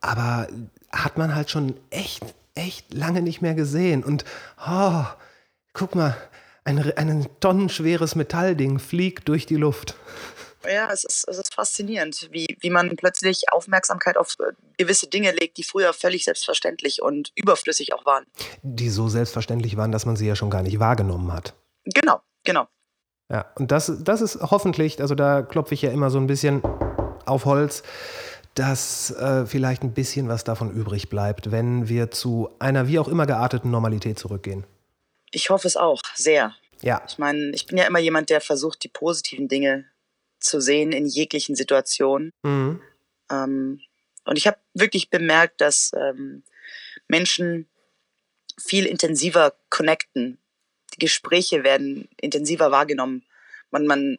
Aber 0.00 0.48
hat 0.90 1.18
man 1.18 1.34
halt 1.34 1.50
schon 1.50 1.74
echt, 1.90 2.22
echt 2.54 2.92
lange 2.94 3.22
nicht 3.22 3.42
mehr 3.42 3.54
gesehen. 3.54 4.02
Und 4.02 4.24
oh, 4.66 5.04
guck 5.72 5.94
mal, 5.94 6.16
ein, 6.64 6.92
ein 6.96 7.26
tonnenschweres 7.40 8.14
Metallding 8.14 8.78
fliegt 8.78 9.28
durch 9.28 9.46
die 9.46 9.56
Luft. 9.56 9.96
Ja, 10.64 10.90
es 10.92 11.04
ist, 11.04 11.28
es 11.28 11.38
ist 11.38 11.54
faszinierend, 11.54 12.28
wie, 12.32 12.56
wie 12.60 12.70
man 12.70 12.94
plötzlich 12.96 13.52
Aufmerksamkeit 13.52 14.16
auf 14.16 14.34
äh, 14.40 14.52
gewisse 14.76 15.06
Dinge 15.06 15.30
legt, 15.32 15.56
die 15.56 15.62
früher 15.62 15.92
völlig 15.92 16.24
selbstverständlich 16.24 17.00
und 17.00 17.32
überflüssig 17.36 17.92
auch 17.92 18.04
waren. 18.04 18.26
Die 18.62 18.90
so 18.90 19.08
selbstverständlich 19.08 19.76
waren, 19.76 19.92
dass 19.92 20.06
man 20.06 20.16
sie 20.16 20.26
ja 20.26 20.34
schon 20.34 20.50
gar 20.50 20.62
nicht 20.62 20.78
wahrgenommen 20.78 21.32
hat. 21.32 21.54
Genau, 21.84 22.20
genau. 22.44 22.66
Ja, 23.30 23.52
und 23.56 23.70
das, 23.70 23.92
das 24.00 24.20
ist 24.20 24.38
hoffentlich, 24.40 25.00
also 25.00 25.14
da 25.14 25.42
klopfe 25.42 25.74
ich 25.74 25.82
ja 25.82 25.90
immer 25.90 26.10
so 26.10 26.18
ein 26.18 26.26
bisschen 26.26 26.62
auf 27.26 27.44
Holz, 27.44 27.82
dass 28.54 29.10
äh, 29.12 29.46
vielleicht 29.46 29.82
ein 29.82 29.92
bisschen 29.92 30.28
was 30.28 30.44
davon 30.44 30.70
übrig 30.72 31.08
bleibt, 31.08 31.52
wenn 31.52 31.88
wir 31.88 32.10
zu 32.10 32.50
einer 32.58 32.88
wie 32.88 32.98
auch 32.98 33.08
immer 33.08 33.26
gearteten 33.26 33.70
Normalität 33.70 34.18
zurückgehen. 34.18 34.64
Ich 35.30 35.50
hoffe 35.50 35.68
es 35.68 35.76
auch, 35.76 36.00
sehr. 36.14 36.54
Ja. 36.80 37.02
Ich 37.06 37.18
meine, 37.18 37.50
ich 37.50 37.66
bin 37.66 37.76
ja 37.76 37.84
immer 37.84 37.98
jemand, 37.98 38.30
der 38.30 38.40
versucht, 38.40 38.82
die 38.82 38.88
positiven 38.88 39.46
Dinge 39.46 39.84
zu 40.38 40.60
sehen 40.60 40.92
in 40.92 41.06
jeglichen 41.06 41.54
Situationen. 41.54 42.32
Mhm. 42.42 42.80
Ähm, 43.30 43.80
und 44.24 44.36
ich 44.36 44.46
habe 44.46 44.58
wirklich 44.74 45.10
bemerkt, 45.10 45.60
dass 45.60 45.92
ähm, 45.96 46.42
Menschen 47.08 47.68
viel 48.58 48.86
intensiver 48.86 49.54
connecten. 49.70 50.38
Die 50.94 50.98
Gespräche 50.98 51.64
werden 51.64 52.08
intensiver 52.20 52.70
wahrgenommen. 52.70 53.24
Man, 53.70 53.86
man, 53.86 54.18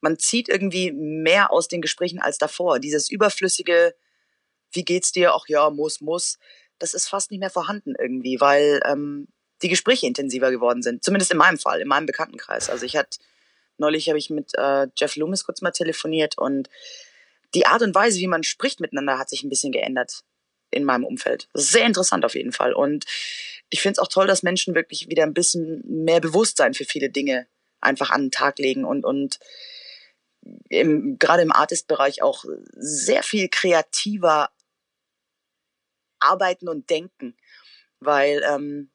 man 0.00 0.18
zieht 0.18 0.48
irgendwie 0.48 0.92
mehr 0.92 1.52
aus 1.52 1.68
den 1.68 1.80
Gesprächen 1.80 2.20
als 2.20 2.38
davor. 2.38 2.80
Dieses 2.80 3.10
überflüssige, 3.10 3.94
wie 4.72 4.84
geht's 4.84 5.12
dir? 5.12 5.34
Ach 5.34 5.46
ja, 5.48 5.70
muss, 5.70 6.00
muss. 6.00 6.38
Das 6.78 6.94
ist 6.94 7.08
fast 7.08 7.30
nicht 7.30 7.40
mehr 7.40 7.50
vorhanden 7.50 7.94
irgendwie, 7.98 8.40
weil 8.40 8.80
ähm, 8.84 9.28
die 9.62 9.68
Gespräche 9.68 10.06
intensiver 10.06 10.50
geworden 10.50 10.82
sind. 10.82 11.02
Zumindest 11.02 11.32
in 11.32 11.38
meinem 11.38 11.58
Fall, 11.58 11.80
in 11.80 11.88
meinem 11.88 12.06
Bekanntenkreis. 12.06 12.68
Also 12.68 12.84
ich 12.84 12.96
hatte 12.96 13.18
neulich 13.78 14.08
habe 14.08 14.18
ich 14.18 14.30
mit 14.30 14.52
äh, 14.54 14.88
Jeff 14.96 15.16
Loomis 15.16 15.44
kurz 15.44 15.62
mal 15.62 15.70
telefoniert 15.70 16.38
und 16.38 16.68
die 17.54 17.66
Art 17.66 17.82
und 17.82 17.94
Weise, 17.94 18.18
wie 18.18 18.26
man 18.26 18.42
spricht 18.42 18.80
miteinander, 18.80 19.18
hat 19.18 19.30
sich 19.30 19.42
ein 19.42 19.48
bisschen 19.48 19.72
geändert 19.72 20.22
in 20.70 20.84
meinem 20.84 21.04
Umfeld. 21.04 21.48
Sehr 21.54 21.86
interessant 21.86 22.24
auf 22.24 22.34
jeden 22.34 22.52
Fall. 22.52 22.72
Und 22.72 23.04
ich 23.70 23.80
finde 23.80 23.92
es 23.92 23.98
auch 23.98 24.08
toll, 24.08 24.26
dass 24.26 24.42
Menschen 24.42 24.74
wirklich 24.74 25.08
wieder 25.08 25.22
ein 25.22 25.34
bisschen 25.34 25.82
mehr 25.86 26.20
Bewusstsein 26.20 26.74
für 26.74 26.84
viele 26.84 27.10
Dinge 27.10 27.46
einfach 27.80 28.10
an 28.10 28.24
den 28.24 28.30
Tag 28.30 28.58
legen 28.58 28.84
und, 28.84 29.04
und 29.04 29.38
im, 30.68 31.18
gerade 31.18 31.42
im 31.42 31.52
Artist-Bereich 31.52 32.22
auch 32.22 32.44
sehr 32.74 33.22
viel 33.22 33.48
kreativer 33.48 34.50
arbeiten 36.20 36.68
und 36.68 36.90
denken. 36.90 37.36
Weil 38.00 38.42
ähm, 38.46 38.90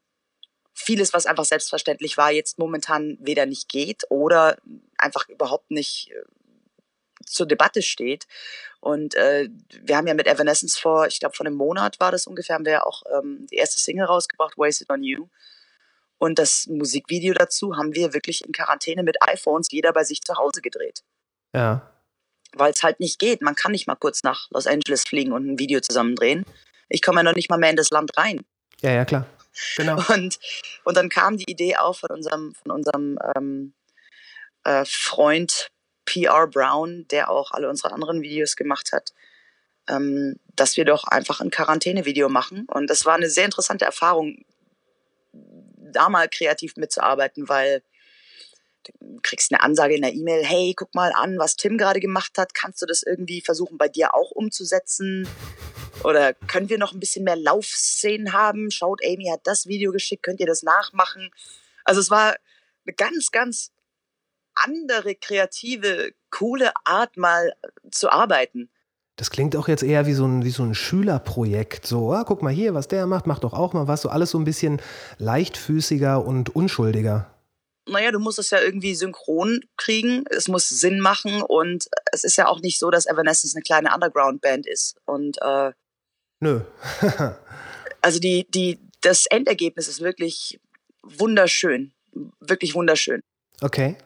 vieles, 0.74 1.12
was 1.12 1.26
einfach 1.26 1.44
selbstverständlich 1.44 2.16
war, 2.16 2.30
jetzt 2.30 2.58
momentan 2.58 3.18
weder 3.20 3.46
nicht 3.46 3.68
geht 3.68 4.04
oder 4.08 4.56
einfach 4.98 5.28
überhaupt 5.28 5.70
nicht 5.70 6.10
äh, 6.10 6.22
zur 7.26 7.46
Debatte 7.46 7.82
steht. 7.82 8.26
Und 8.80 9.14
äh, 9.14 9.48
wir 9.82 9.96
haben 9.96 10.06
ja 10.06 10.14
mit 10.14 10.26
Evanescence 10.26 10.78
vor, 10.78 11.06
ich 11.06 11.20
glaube, 11.20 11.36
vor 11.36 11.46
einem 11.46 11.56
Monat 11.56 12.00
war 12.00 12.10
das 12.10 12.26
ungefähr, 12.26 12.54
haben 12.56 12.64
wir 12.64 12.72
ja 12.72 12.84
auch 12.84 13.02
ähm, 13.16 13.46
die 13.50 13.56
erste 13.56 13.80
Single 13.80 14.06
rausgebracht, 14.06 14.58
Wasted 14.58 14.90
on 14.90 15.02
You. 15.02 15.28
Und 16.18 16.38
das 16.38 16.66
Musikvideo 16.68 17.34
dazu 17.34 17.76
haben 17.76 17.94
wir 17.94 18.14
wirklich 18.14 18.44
in 18.44 18.52
Quarantäne 18.52 19.02
mit 19.02 19.16
iPhones 19.22 19.68
jeder 19.70 19.92
bei 19.92 20.04
sich 20.04 20.22
zu 20.22 20.36
Hause 20.36 20.62
gedreht. 20.62 21.02
Ja. 21.52 21.90
Weil 22.52 22.72
es 22.72 22.82
halt 22.82 23.00
nicht 23.00 23.18
geht. 23.18 23.42
Man 23.42 23.54
kann 23.54 23.72
nicht 23.72 23.86
mal 23.86 23.96
kurz 23.96 24.22
nach 24.22 24.48
Los 24.50 24.66
Angeles 24.66 25.04
fliegen 25.04 25.32
und 25.32 25.46
ein 25.46 25.58
Video 25.58 25.80
zusammen 25.80 26.14
drehen. 26.14 26.44
Ich 26.88 27.02
komme 27.02 27.20
ja 27.20 27.22
noch 27.24 27.34
nicht 27.34 27.50
mal 27.50 27.58
mehr 27.58 27.70
in 27.70 27.76
das 27.76 27.90
Land 27.90 28.16
rein. 28.16 28.44
Ja, 28.82 28.92
ja, 28.92 29.04
klar. 29.04 29.26
Genau. 29.76 29.96
Und, 30.08 30.38
und 30.84 30.96
dann 30.96 31.08
kam 31.08 31.36
die 31.36 31.50
Idee 31.50 31.76
auf 31.76 32.00
von 32.00 32.10
unserem, 32.10 32.54
von 32.54 32.72
unserem 32.72 33.18
ähm, 33.36 33.74
äh, 34.64 34.84
Freund 34.86 35.68
PR 36.04 36.46
Brown, 36.46 37.06
der 37.10 37.30
auch 37.30 37.52
alle 37.52 37.68
unsere 37.68 37.92
anderen 37.92 38.22
Videos 38.22 38.56
gemacht 38.56 38.92
hat, 38.92 39.12
ähm, 39.88 40.36
dass 40.56 40.76
wir 40.76 40.84
doch 40.84 41.04
einfach 41.04 41.40
ein 41.40 41.50
Quarantäne-Video 41.50 42.28
machen. 42.28 42.66
Und 42.66 42.88
das 42.88 43.04
war 43.04 43.14
eine 43.14 43.28
sehr 43.28 43.44
interessante 43.44 43.84
Erfahrung, 43.84 44.44
da 45.32 46.08
mal 46.08 46.28
kreativ 46.28 46.76
mitzuarbeiten, 46.76 47.48
weil 47.48 47.82
du 48.84 49.20
kriegst 49.22 49.52
eine 49.52 49.62
Ansage 49.62 49.94
in 49.94 50.02
der 50.02 50.12
E-Mail, 50.12 50.44
hey, 50.44 50.74
guck 50.76 50.94
mal 50.94 51.12
an, 51.14 51.38
was 51.38 51.56
Tim 51.56 51.78
gerade 51.78 52.00
gemacht 52.00 52.38
hat, 52.38 52.54
kannst 52.54 52.82
du 52.82 52.86
das 52.86 53.02
irgendwie 53.02 53.40
versuchen 53.40 53.78
bei 53.78 53.88
dir 53.88 54.14
auch 54.14 54.30
umzusetzen? 54.30 55.28
Oder 56.04 56.34
können 56.34 56.68
wir 56.68 56.78
noch 56.78 56.92
ein 56.92 57.00
bisschen 57.00 57.24
mehr 57.24 57.36
Laufszenen 57.36 58.32
haben? 58.32 58.70
Schaut, 58.70 59.00
Amy 59.04 59.28
hat 59.30 59.40
das 59.44 59.66
Video 59.66 59.92
geschickt, 59.92 60.22
könnt 60.22 60.40
ihr 60.40 60.46
das 60.46 60.62
nachmachen? 60.62 61.30
Also 61.84 62.00
es 62.00 62.10
war 62.10 62.36
eine 62.84 62.94
ganz, 62.94 63.30
ganz 63.30 63.70
andere, 64.54 65.14
kreative, 65.14 66.12
coole 66.30 66.72
Art 66.84 67.16
mal 67.16 67.54
zu 67.90 68.10
arbeiten. 68.10 68.70
Das 69.16 69.30
klingt 69.30 69.54
auch 69.56 69.68
jetzt 69.68 69.82
eher 69.82 70.06
wie 70.06 70.14
so 70.14 70.26
ein, 70.26 70.44
wie 70.44 70.50
so 70.50 70.62
ein 70.62 70.74
Schülerprojekt. 70.74 71.86
So, 71.86 72.12
ah, 72.12 72.24
guck 72.26 72.42
mal 72.42 72.52
hier, 72.52 72.74
was 72.74 72.88
der 72.88 73.06
macht, 73.06 73.26
mach 73.26 73.38
doch 73.38 73.52
auch 73.52 73.72
mal 73.72 73.86
was. 73.86 74.02
So 74.02 74.08
alles 74.08 74.30
so 74.30 74.38
ein 74.38 74.44
bisschen 74.44 74.80
leichtfüßiger 75.18 76.24
und 76.24 76.54
unschuldiger. 76.56 77.26
Naja, 77.88 78.12
du 78.12 78.20
musst 78.20 78.38
es 78.38 78.50
ja 78.50 78.60
irgendwie 78.60 78.94
synchron 78.94 79.60
kriegen. 79.76 80.24
Es 80.30 80.48
muss 80.48 80.68
Sinn 80.68 81.00
machen 81.00 81.42
und 81.42 81.88
es 82.12 82.24
ist 82.24 82.36
ja 82.36 82.46
auch 82.46 82.60
nicht 82.60 82.78
so, 82.78 82.90
dass 82.90 83.06
Evanescence 83.06 83.54
eine 83.54 83.62
kleine 83.62 83.94
Underground-Band 83.94 84.66
ist. 84.66 84.96
Und 85.04 85.38
äh, 85.42 85.72
Nö. 86.40 86.60
also 88.02 88.18
die, 88.18 88.46
die, 88.50 88.80
das 89.00 89.26
Endergebnis 89.26 89.88
ist 89.88 90.00
wirklich 90.00 90.60
wunderschön. 91.02 91.92
Wirklich 92.40 92.74
wunderschön. 92.74 93.22
Okay. 93.60 93.96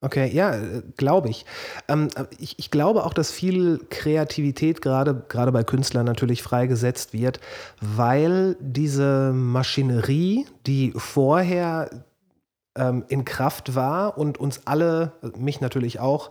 Okay, 0.00 0.30
ja, 0.34 0.60
glaube 0.98 1.30
ich. 1.30 1.46
Ähm, 1.88 2.08
ich. 2.38 2.58
Ich 2.58 2.70
glaube 2.70 3.04
auch, 3.04 3.14
dass 3.14 3.30
viel 3.30 3.80
Kreativität 3.88 4.82
gerade, 4.82 5.24
gerade 5.28 5.50
bei 5.50 5.64
Künstlern 5.64 6.04
natürlich 6.04 6.42
freigesetzt 6.42 7.14
wird, 7.14 7.40
weil 7.80 8.56
diese 8.60 9.32
Maschinerie, 9.32 10.46
die 10.66 10.92
vorher 10.94 11.88
ähm, 12.76 13.04
in 13.08 13.24
Kraft 13.24 13.74
war 13.74 14.18
und 14.18 14.38
uns 14.38 14.66
alle, 14.66 15.12
mich 15.36 15.60
natürlich 15.60 16.00
auch, 16.00 16.30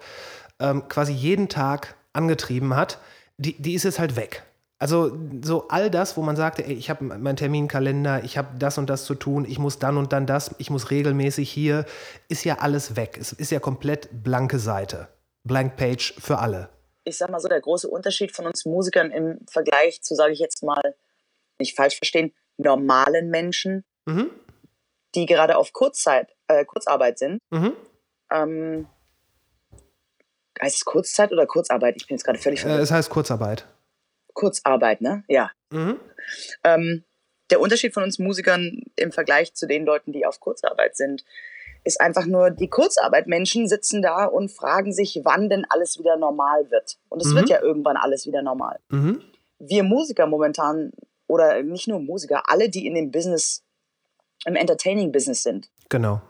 ähm, 0.60 0.88
quasi 0.88 1.14
jeden 1.14 1.50
Tag 1.50 1.96
angetrieben 2.14 2.76
hat, 2.76 3.00
die, 3.38 3.62
die 3.62 3.74
ist 3.74 3.84
jetzt 3.84 4.00
halt 4.00 4.16
weg. 4.16 4.44
Also 4.80 5.18
so 5.42 5.70
all 5.70 5.90
das, 5.90 6.18
wo 6.18 6.22
man 6.22 6.36
sagte, 6.36 6.66
ey, 6.66 6.74
ich 6.74 6.90
habe 6.90 7.06
meinen 7.06 7.38
Terminkalender, 7.38 8.24
ich 8.26 8.38
habe 8.38 8.50
das 8.60 8.78
und 8.78 8.90
das 8.90 9.06
zu 9.06 9.16
tun, 9.16 9.46
ich 9.46 9.58
muss 9.58 9.80
dann 9.80 9.98
und 9.98 10.12
dann 10.12 10.26
das, 10.26 10.54
ich 10.58 10.70
muss 10.70 10.92
regelmäßig 10.92 11.50
hier, 11.50 11.86
ist 12.28 12.44
ja 12.44 12.60
alles 12.60 12.98
weg. 12.98 13.18
Es 13.20 13.32
ist 13.32 13.52
ja 13.52 13.60
komplett 13.60 14.10
blanke 14.24 14.60
Seite. 14.60 15.08
Blank 15.46 15.78
Page 15.78 16.14
für 16.20 16.40
alle. 16.40 16.70
Ich 17.06 17.18
sag 17.18 17.30
mal 17.30 17.40
so, 17.40 17.48
der 17.48 17.62
große 17.62 17.88
Unterschied 17.88 18.34
von 18.36 18.46
uns 18.46 18.66
Musikern 18.66 19.12
im 19.12 19.40
Vergleich 19.50 20.02
zu, 20.02 20.16
sage 20.16 20.34
ich 20.34 20.40
jetzt 20.40 20.64
mal, 20.64 20.96
nicht 21.60 21.76
falsch 21.76 21.98
verstehen, 21.98 22.34
normalen 22.58 23.30
Menschen, 23.30 23.84
Mhm. 24.06 24.30
die 25.16 25.26
gerade 25.26 25.58
auf 25.58 25.72
Kurzzeit, 25.72 26.33
äh, 26.48 26.66
Kurzarbeit 26.66 27.20
sind. 27.20 27.40
Mhm. 27.52 27.74
Ähm, 28.32 28.88
heißt 30.62 30.78
es 30.78 30.86
Kurzzeit 30.86 31.32
oder 31.32 31.46
Kurzarbeit? 31.46 31.96
Ich 31.98 32.08
bin 32.08 32.16
jetzt 32.18 32.24
gerade 32.24 32.40
völlig 32.40 32.60
Äh, 32.60 32.64
verwirrt. 32.64 32.82
es 32.84 32.92
heißt 32.92 33.10
Kurzarbeit. 33.10 33.66
Kurzarbeit, 34.34 35.02
ne? 35.02 35.24
Ja. 35.28 35.52
Mhm. 35.72 36.00
Ähm, 36.64 37.04
der 37.50 37.60
Unterschied 37.60 37.94
von 37.94 38.04
uns 38.04 38.20
Musikern 38.20 38.82
im 38.96 39.12
Vergleich 39.12 39.54
zu 39.54 39.68
den 39.68 39.86
Leuten, 39.86 40.12
die 40.12 40.26
auf 40.26 40.40
Kurzarbeit 40.40 40.96
sind, 40.96 41.24
ist 41.84 42.00
einfach 42.00 42.26
nur, 42.26 42.50
die 42.50 42.70
Kurzarbeit-Menschen 42.70 43.68
sitzen 43.68 44.02
da 44.02 44.26
und 44.26 44.50
fragen 44.50 44.94
sich, 44.94 45.20
wann 45.24 45.50
denn 45.50 45.66
alles 45.70 46.00
wieder 46.00 46.16
normal 46.18 46.72
wird. 46.72 46.98
Und 47.10 47.22
es 47.22 47.28
Mhm. 47.32 47.36
wird 47.36 47.50
ja 47.50 47.62
irgendwann 47.62 47.98
alles 47.98 48.26
wieder 48.26 48.42
normal. 48.42 48.80
Mhm. 48.90 49.22
Wir 49.60 49.84
Musiker 49.84 50.26
momentan, 50.26 50.92
oder 51.28 51.62
nicht 51.62 51.88
nur 51.90 52.00
Musiker, 52.00 52.44
alle, 52.50 52.70
die 52.70 52.88
in 52.88 52.96
dem 52.96 53.12
Business, 53.12 53.64
im 54.46 54.56
Entertaining-Business 54.56 55.44
sind, 55.44 55.70
Genau. 55.90 56.22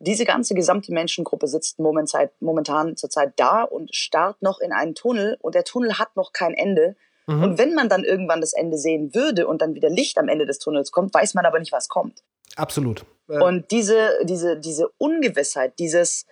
Diese 0.00 0.24
ganze 0.24 0.54
gesamte 0.54 0.92
Menschengruppe 0.92 1.46
sitzt 1.46 1.78
momentan, 1.78 2.30
momentan 2.40 2.96
zurzeit 2.96 3.34
da 3.36 3.62
und 3.62 3.94
starrt 3.94 4.40
noch 4.40 4.58
in 4.58 4.72
einen 4.72 4.94
Tunnel 4.94 5.36
und 5.42 5.54
der 5.54 5.64
Tunnel 5.64 5.98
hat 5.98 6.16
noch 6.16 6.32
kein 6.32 6.54
Ende. 6.54 6.96
Mhm. 7.26 7.42
Und 7.42 7.58
wenn 7.58 7.74
man 7.74 7.88
dann 7.90 8.04
irgendwann 8.04 8.40
das 8.40 8.54
Ende 8.54 8.78
sehen 8.78 9.14
würde 9.14 9.46
und 9.46 9.60
dann 9.60 9.74
wieder 9.74 9.90
Licht 9.90 10.18
am 10.18 10.28
Ende 10.28 10.46
des 10.46 10.58
Tunnels 10.58 10.90
kommt, 10.90 11.12
weiß 11.12 11.34
man 11.34 11.44
aber 11.44 11.58
nicht, 11.58 11.72
was 11.72 11.88
kommt. 11.88 12.24
Absolut. 12.56 13.04
Äh, 13.28 13.38
Und 13.38 13.70
diese, 13.70 14.18
diese, 14.24 14.58
diese 14.58 14.88
Ungewissheit, 14.96 15.78
dieses 15.78 16.26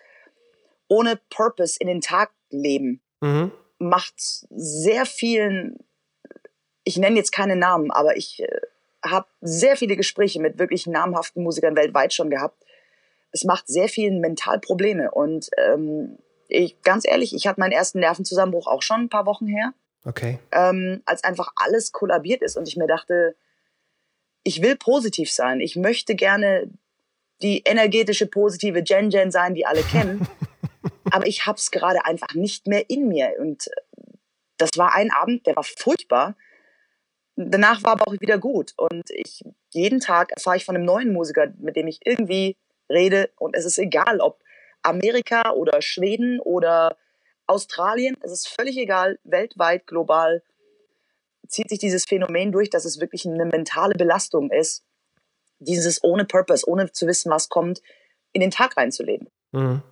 ohne 0.88 1.20
Purpose 1.28 1.76
in 1.78 1.87
den 1.87 2.00
Tag 2.00 2.30
leben, 2.48 3.02
mhm. 3.20 3.52
macht 3.78 4.14
sehr 4.18 5.04
vielen, 5.04 5.76
ich 6.84 6.96
nenne 6.96 7.16
jetzt 7.16 7.32
keine 7.32 7.56
Namen, 7.56 7.90
aber 7.90 8.16
ich 8.16 8.40
äh, 8.40 8.48
habe 9.04 9.26
sehr 9.42 9.76
viele 9.76 9.94
Gespräche 9.94 10.40
mit 10.40 10.58
wirklich 10.58 10.87
namhaften 10.87 11.42
Musikern 11.42 11.76
weltweit 11.76 12.14
schon 12.14 12.30
gehabt. 12.30 12.64
Es 13.32 13.44
macht 13.44 13.68
sehr 13.68 13.88
vielen 13.88 14.20
mental 14.20 14.58
Probleme. 14.58 15.11
Und 15.11 15.50
ähm, 15.56 16.18
ich, 16.49 16.80
ganz 16.82 17.06
ehrlich, 17.06 17.35
ich 17.35 17.47
hatte 17.47 17.61
meinen 17.61 17.73
ersten 17.73 18.00
Nervenzusammenbruch 18.00 18.66
auch 18.66 18.82
schon 18.82 19.02
ein 19.02 19.08
paar 19.08 19.26
Wochen 19.26 19.47
her 19.47 19.73
Okay. 20.04 20.38
ähm, 20.52 21.02
als 21.04 21.25
einfach 21.25 21.52
alles 21.56 21.92
kollabiert 21.92 22.40
ist 22.40 22.56
und 22.56 22.68
ich 22.68 22.76
mir 22.76 22.87
dachte, 22.87 23.37
ich 24.42 24.62
will 24.62 24.76
positiv 24.76 25.30
sein. 25.30 25.61
Ich 25.61 25.76
möchte 25.76 26.14
gerne 26.14 26.70
die 27.42 27.62
energetische, 27.64 28.26
positive 28.26 28.82
Jen 28.85 29.11
Jen 29.11 29.30
sein, 29.30 29.54
die 29.54 29.66
alle 29.66 29.82
kennen. 29.82 30.26
aber 31.11 31.26
ich 31.26 31.47
habe 31.47 31.58
es 31.58 31.70
gerade 31.70 32.04
einfach 32.04 32.35
nicht 32.35 32.66
mehr 32.66 32.88
in 32.88 33.08
mir. 33.08 33.35
Und 33.38 33.68
das 34.56 34.70
war 34.76 34.94
ein 34.94 35.11
Abend, 35.11 35.47
der 35.47 35.56
war 35.56 35.64
furchtbar. 35.64 36.37
Danach 37.37 37.82
war 37.82 37.92
aber 37.92 38.08
auch 38.08 38.20
wieder 38.20 38.38
gut. 38.38 38.73
Und 38.76 39.11
ich 39.11 39.44
jeden 39.70 40.00
Tag 40.00 40.32
erfahre 40.32 40.56
ich 40.56 40.64
von 40.64 40.76
einem 40.76 40.87
neuen 40.87 41.12
Musiker, 41.12 41.52
mit 41.58 41.76
dem 41.76 41.87
ich 41.87 42.00
irgendwie 42.04 42.56
rede. 42.88 43.30
Und 43.37 43.57
es 43.57 43.64
ist 43.64 43.78
egal, 43.78 44.21
ob 44.21 44.42
Amerika 44.83 45.50
oder 45.50 45.83
Schweden 45.83 46.40
oder 46.40 46.97
Australien, 47.47 48.16
es 48.21 48.33
ist 48.33 48.49
völlig 48.49 48.76
egal, 48.76 49.18
weltweit, 49.25 49.87
global 49.87 50.42
zieht 51.49 51.68
sich 51.71 51.78
dieses 51.78 52.04
Phänomen 52.04 52.52
durch, 52.52 52.71
dass 52.71 52.85
es 52.85 53.00
wirklich 53.00 53.26
eine 53.26 53.47
mentale 53.47 53.95
Belastung 53.95 54.50
ist, 54.50 54.85
dieses 55.59 56.04
ohne 56.04 56.25
Purpose, 56.25 56.68
ohne 56.68 56.92
zu 56.92 57.07
wissen, 57.07 57.30
was 57.30 57.49
kommt, 57.49 57.83
in 58.33 58.40
den 58.40 58.50
Tag 58.50 58.76
reinzuleben. 58.76 59.28
Mhm. 59.52 59.83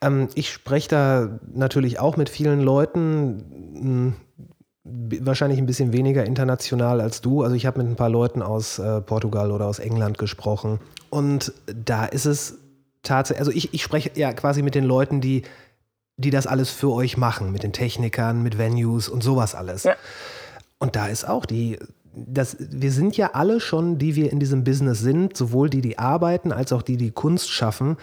Ähm, 0.00 0.28
ich 0.34 0.50
spreche 0.50 0.88
da 0.88 1.40
natürlich 1.52 1.98
auch 1.98 2.16
mit 2.16 2.28
vielen 2.28 2.60
Leuten, 2.60 4.16
wahrscheinlich 5.20 5.58
ein 5.58 5.66
bisschen 5.66 5.92
weniger 5.92 6.24
international 6.24 7.00
als 7.00 7.20
du. 7.20 7.42
Also 7.42 7.54
ich 7.54 7.66
habe 7.66 7.78
mit 7.78 7.88
ein 7.88 7.96
paar 7.96 8.08
Leuten 8.08 8.42
aus 8.42 8.78
äh, 8.78 9.00
Portugal 9.00 9.50
oder 9.50 9.66
aus 9.66 9.78
England 9.78 10.18
gesprochen. 10.18 10.80
Und 11.10 11.52
da 11.66 12.04
ist 12.04 12.26
es 12.26 12.58
tatsächlich, 13.02 13.40
also 13.40 13.52
ich, 13.52 13.74
ich 13.74 13.82
spreche 13.82 14.10
ja 14.14 14.32
quasi 14.32 14.62
mit 14.62 14.74
den 14.74 14.84
Leuten, 14.84 15.20
die, 15.20 15.42
die 16.16 16.30
das 16.30 16.46
alles 16.46 16.70
für 16.70 16.90
euch 16.92 17.16
machen, 17.16 17.52
mit 17.52 17.62
den 17.62 17.72
Technikern, 17.72 18.42
mit 18.42 18.58
Venues 18.58 19.08
und 19.08 19.22
sowas 19.22 19.54
alles. 19.54 19.84
Ja. 19.84 19.96
Und 20.78 20.96
da 20.96 21.06
ist 21.06 21.28
auch 21.28 21.46
die, 21.46 21.78
das, 22.12 22.56
wir 22.58 22.92
sind 22.92 23.16
ja 23.16 23.30
alle 23.34 23.60
schon, 23.60 23.98
die 23.98 24.16
wir 24.16 24.32
in 24.32 24.40
diesem 24.40 24.64
Business 24.64 25.00
sind, 25.00 25.36
sowohl 25.36 25.70
die, 25.70 25.80
die 25.80 25.98
arbeiten, 25.98 26.52
als 26.52 26.72
auch 26.72 26.82
die, 26.82 26.96
die 26.96 27.10
Kunst 27.10 27.50
schaffen, 27.50 27.96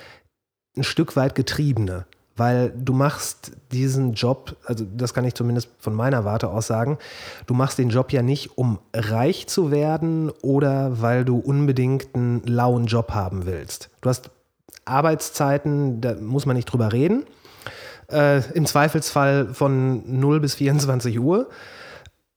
ein 0.78 0.84
Stück 0.84 1.16
weit 1.16 1.36
Getriebene. 1.36 2.06
Weil 2.38 2.74
du 2.76 2.92
machst 2.92 3.54
diesen 3.72 4.14
Job, 4.14 4.58
also 4.66 4.86
das 4.94 5.14
kann 5.14 5.24
ich 5.24 5.36
zumindest 5.36 5.70
von 5.80 5.96
meiner 5.96 6.26
Warte 6.26 6.50
aus 6.50 6.68
sagen, 6.68 6.98
du 7.46 7.54
machst 7.54 7.78
den 7.78 7.90
Job 7.90 8.12
ja 8.12 8.22
nicht, 8.22 8.58
um 8.58 8.80
reich 8.94 9.48
zu 9.48 9.72
werden 9.72 10.30
oder 10.42 11.02
weil 11.02 11.24
du 11.24 11.38
unbedingt 11.38 12.14
einen 12.14 12.44
lauen 12.44 12.88
Job 12.88 13.12
haben 13.12 13.46
willst. 13.46 13.90
Du 14.02 14.10
hast 14.10 14.32
Arbeitszeiten, 14.84 16.02
da 16.02 16.16
muss 16.16 16.46
man 16.46 16.58
nicht 16.58 16.66
drüber 16.66 16.92
reden. 16.92 17.26
Äh, 18.12 18.44
Im 18.52 18.66
Zweifelsfall 18.66 19.54
von 19.54 20.20
0 20.20 20.40
bis 20.42 20.56
24 20.56 21.20
Uhr. 21.20 21.50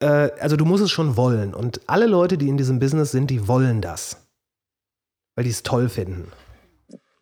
Äh, 0.00 0.31
also 0.40 0.57
du 0.57 0.64
musst 0.64 0.85
es 0.85 0.90
schon 0.90 1.17
wollen. 1.17 1.55
Und 1.55 1.81
alle 1.88 2.07
Leute, 2.07 2.38
die 2.38 2.49
in 2.49 2.57
diesem 2.57 2.78
Business 2.78 3.11
sind, 3.11 3.31
die 3.31 3.49
wollen 3.49 3.81
das. 3.81 4.17
Weil 5.35 5.45
die 5.45 5.50
es 5.50 5.62
toll 5.62 5.88
finden. 5.88 6.33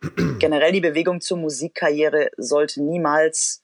Generell 0.39 0.73
die 0.73 0.81
Bewegung 0.81 1.21
zur 1.21 1.39
Musikkarriere 1.39 2.31
sollte 2.37 2.83
niemals 2.83 3.63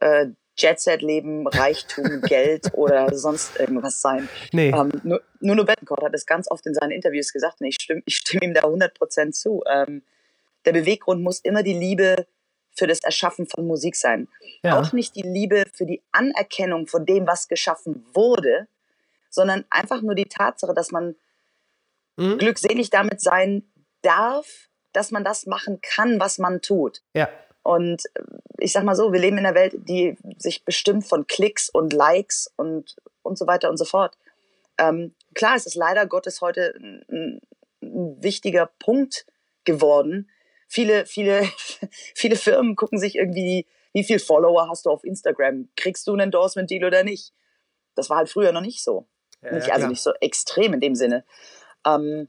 äh, 0.00 0.26
Jet-Set-Leben, 0.56 1.46
Reichtum, 1.48 2.20
Geld 2.26 2.72
oder 2.74 3.14
sonst 3.14 3.58
irgendwas 3.58 4.00
sein. 4.00 4.28
Nee. 4.52 4.70
Ähm, 4.70 5.20
Nuno 5.40 5.64
Bettencourt 5.64 6.02
hat 6.02 6.14
das 6.14 6.26
ganz 6.26 6.50
oft 6.50 6.66
in 6.66 6.74
seinen 6.74 6.92
Interviews 6.92 7.32
gesagt 7.32 7.60
und 7.60 7.66
ich 7.66 7.76
stimme, 7.80 8.02
ich 8.06 8.16
stimme 8.16 8.44
ihm 8.44 8.54
da 8.54 8.62
100% 8.62 9.32
zu. 9.32 9.62
Ähm, 9.70 10.02
der 10.64 10.72
Beweggrund 10.72 11.22
muss 11.22 11.40
immer 11.40 11.62
die 11.62 11.74
Liebe 11.74 12.26
für 12.76 12.86
das 12.86 13.00
Erschaffen 13.00 13.46
von 13.46 13.66
Musik 13.66 13.96
sein. 13.96 14.28
Ja. 14.62 14.80
Auch 14.80 14.92
nicht 14.92 15.14
die 15.16 15.22
Liebe 15.22 15.64
für 15.72 15.86
die 15.86 16.02
Anerkennung 16.12 16.86
von 16.86 17.06
dem, 17.06 17.26
was 17.26 17.48
geschaffen 17.48 18.04
wurde, 18.12 18.66
sondern 19.30 19.64
einfach 19.70 20.02
nur 20.02 20.14
die 20.14 20.26
Tatsache, 20.26 20.74
dass 20.74 20.90
man 20.90 21.16
mhm. 22.16 22.38
glückselig 22.38 22.90
damit 22.90 23.20
sein 23.20 23.64
darf, 24.02 24.68
dass 24.94 25.10
man 25.10 25.24
das 25.24 25.46
machen 25.46 25.80
kann, 25.82 26.18
was 26.20 26.38
man 26.38 26.62
tut. 26.62 27.02
Ja. 27.14 27.28
Und 27.62 28.02
ich 28.58 28.72
sag 28.72 28.84
mal 28.84 28.96
so, 28.96 29.12
wir 29.12 29.20
leben 29.20 29.38
in 29.38 29.46
einer 29.46 29.54
Welt, 29.54 29.74
die 29.76 30.16
sich 30.38 30.64
bestimmt 30.64 31.06
von 31.06 31.26
Klicks 31.26 31.68
und 31.68 31.92
Likes 31.92 32.50
und, 32.56 32.96
und 33.22 33.38
so 33.38 33.46
weiter 33.46 33.70
und 33.70 33.76
so 33.76 33.84
fort. 33.84 34.16
Ähm, 34.78 35.14
klar, 35.34 35.56
es 35.56 35.66
ist 35.66 35.74
leider 35.74 36.06
Gottes 36.06 36.40
heute 36.40 36.74
ein, 36.78 37.40
ein 37.82 38.22
wichtiger 38.22 38.70
Punkt 38.78 39.26
geworden, 39.64 40.28
viele, 40.68 41.06
viele, 41.06 41.48
viele 42.14 42.36
Firmen 42.36 42.76
gucken 42.76 42.98
sich 42.98 43.16
irgendwie, 43.16 43.66
wie 43.92 44.04
viel 44.04 44.18
Follower 44.18 44.68
hast 44.68 44.86
du 44.86 44.90
auf 44.90 45.04
Instagram? 45.04 45.68
Kriegst 45.76 46.06
du 46.06 46.14
ein 46.14 46.20
Endorsement-Deal 46.20 46.84
oder 46.84 47.04
nicht? 47.04 47.32
Das 47.94 48.10
war 48.10 48.16
halt 48.18 48.28
früher 48.28 48.52
noch 48.52 48.60
nicht 48.60 48.82
so. 48.82 49.06
Ja, 49.40 49.52
nicht, 49.52 49.72
also 49.72 49.86
nicht 49.86 50.02
so 50.02 50.12
extrem 50.20 50.74
in 50.74 50.80
dem 50.80 50.94
Sinne. 50.96 51.24
Ähm, 51.86 52.28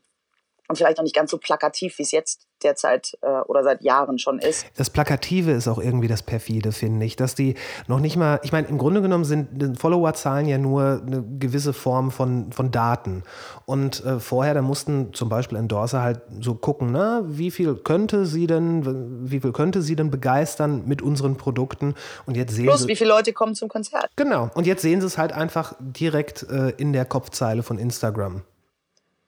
und 0.68 0.76
vielleicht 0.76 1.00
auch 1.00 1.04
nicht 1.04 1.16
ganz 1.16 1.32
so 1.32 1.38
plakativ, 1.38 1.98
wie 1.98 2.04
es 2.04 2.12
jetzt 2.12 2.48
derzeit 2.64 3.18
äh, 3.22 3.42
oder 3.42 3.64
seit 3.64 3.84
Jahren 3.84 4.18
schon 4.18 4.40
ist. 4.40 4.66
Das 4.78 4.90
Plakative 4.90 5.52
ist 5.52 5.68
auch 5.68 5.78
irgendwie 5.78 6.08
das 6.08 6.24
Perfide, 6.24 6.72
finde 6.72 7.06
ich, 7.06 7.16
dass 7.16 7.36
die 7.36 7.56
noch 7.88 8.00
nicht 8.00 8.16
mal, 8.16 8.40
ich 8.44 8.52
meine, 8.52 8.68
im 8.68 8.78
Grunde 8.78 9.02
genommen 9.02 9.26
sind 9.26 9.78
Followerzahlen 9.78 10.48
ja 10.48 10.58
nur 10.58 11.02
eine 11.06 11.24
gewisse 11.40 11.74
Form 11.74 12.12
von, 12.12 12.52
von 12.52 12.72
Daten. 12.72 13.24
Und 13.66 14.04
äh, 14.06 14.20
vorher, 14.20 14.54
da 14.54 14.62
mussten 14.62 15.14
zum 15.14 15.30
Beispiel 15.30 15.58
Endorser 15.58 16.02
halt 16.02 16.22
so 16.40 16.56
gucken, 16.56 16.92
na, 16.92 17.22
wie 17.26 17.52
viel 17.52 17.76
könnte 17.76 18.26
sie 18.26 18.48
denn, 18.48 19.30
wie 19.30 19.40
viel 19.42 19.52
könnte 19.52 19.82
sie 19.82 19.96
denn 19.96 20.10
begeistern 20.10 20.84
mit 20.86 21.02
unseren 21.02 21.38
Produkten? 21.38 21.94
Und 22.26 22.38
jetzt 22.38 22.56
sehen 22.56 22.66
Plus, 22.66 22.82
sie, 22.82 22.88
wie 22.88 22.96
viele 22.96 23.10
Leute 23.10 23.34
kommen 23.34 23.56
zum 23.56 23.70
Konzert. 23.70 24.10
Genau. 24.16 24.50
Und 24.56 24.66
jetzt 24.66 24.82
sehen 24.82 25.02
sie 25.02 25.08
es 25.08 25.18
halt 25.18 25.34
einfach 25.34 25.76
direkt 25.80 26.44
äh, 26.44 26.70
in 26.78 26.94
der 26.94 27.06
Kopfzeile 27.06 27.64
von 27.64 27.78
Instagram. 27.78 28.44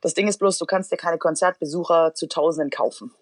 Das 0.00 0.14
Ding 0.14 0.28
ist 0.28 0.38
bloß, 0.38 0.58
du 0.58 0.66
kannst 0.66 0.92
dir 0.92 0.96
keine 0.96 1.18
Konzertbesucher 1.18 2.14
zu 2.14 2.28
Tausenden 2.28 2.70
kaufen. 2.70 3.14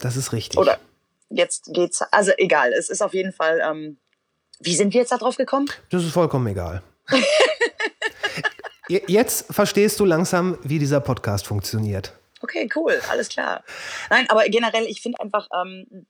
Das 0.00 0.16
ist 0.16 0.32
richtig. 0.32 0.58
Oder 0.58 0.78
jetzt 1.30 1.70
geht's, 1.72 2.02
also 2.10 2.32
egal, 2.38 2.72
es 2.72 2.88
ist 2.88 3.02
auf 3.02 3.14
jeden 3.14 3.32
Fall, 3.32 3.60
ähm, 3.62 3.98
wie 4.60 4.74
sind 4.74 4.94
wir 4.94 5.00
jetzt 5.00 5.12
da 5.12 5.18
drauf 5.18 5.36
gekommen? 5.36 5.68
Das 5.90 6.04
ist 6.04 6.12
vollkommen 6.12 6.46
egal. 6.46 6.82
jetzt 8.88 9.52
verstehst 9.52 10.00
du 10.00 10.04
langsam, 10.04 10.58
wie 10.62 10.78
dieser 10.78 11.00
Podcast 11.00 11.46
funktioniert. 11.46 12.12
Okay, 12.40 12.68
cool, 12.76 13.00
alles 13.08 13.28
klar. 13.28 13.64
Nein, 14.10 14.28
aber 14.28 14.44
generell, 14.44 14.84
ich 14.84 15.00
finde 15.00 15.20
einfach 15.20 15.48
ähm, 15.54 16.06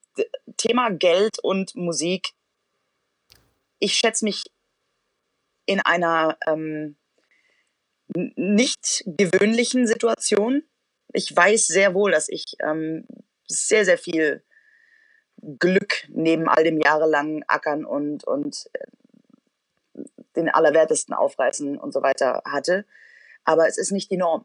Thema 0.57 0.91
Geld 0.91 1.39
und 1.41 1.75
Musik, 1.77 2.31
ich 3.79 3.95
schätze 3.95 4.25
mich 4.25 4.45
in 5.67 5.81
einer 5.81 6.37
ähm, 6.47 6.97
nicht 8.09 9.05
gewöhnlichen 9.07 9.87
Situation. 9.87 10.63
Ich 11.13 11.35
weiß 11.35 11.67
sehr 11.67 11.95
wohl, 11.95 12.11
dass 12.11 12.29
ich 12.29 12.57
ähm, 12.63 13.07
sehr, 13.47 13.85
sehr 13.85 13.99
viel 13.99 14.43
Glück 15.59 16.07
neben 16.09 16.49
all 16.49 16.65
dem 16.65 16.81
jahrelangen 16.81 17.45
Ackern 17.47 17.85
und, 17.85 18.25
und 18.25 18.67
äh, 18.73 20.03
den 20.37 20.49
Allerwertesten 20.49 21.15
aufreißen 21.15 21.79
und 21.79 21.93
so 21.93 22.03
weiter 22.03 22.43
hatte. 22.45 22.85
Aber 23.45 23.69
es 23.69 23.79
ist 23.79 23.93
nicht 23.93 24.11
die 24.11 24.17
Norm. 24.17 24.45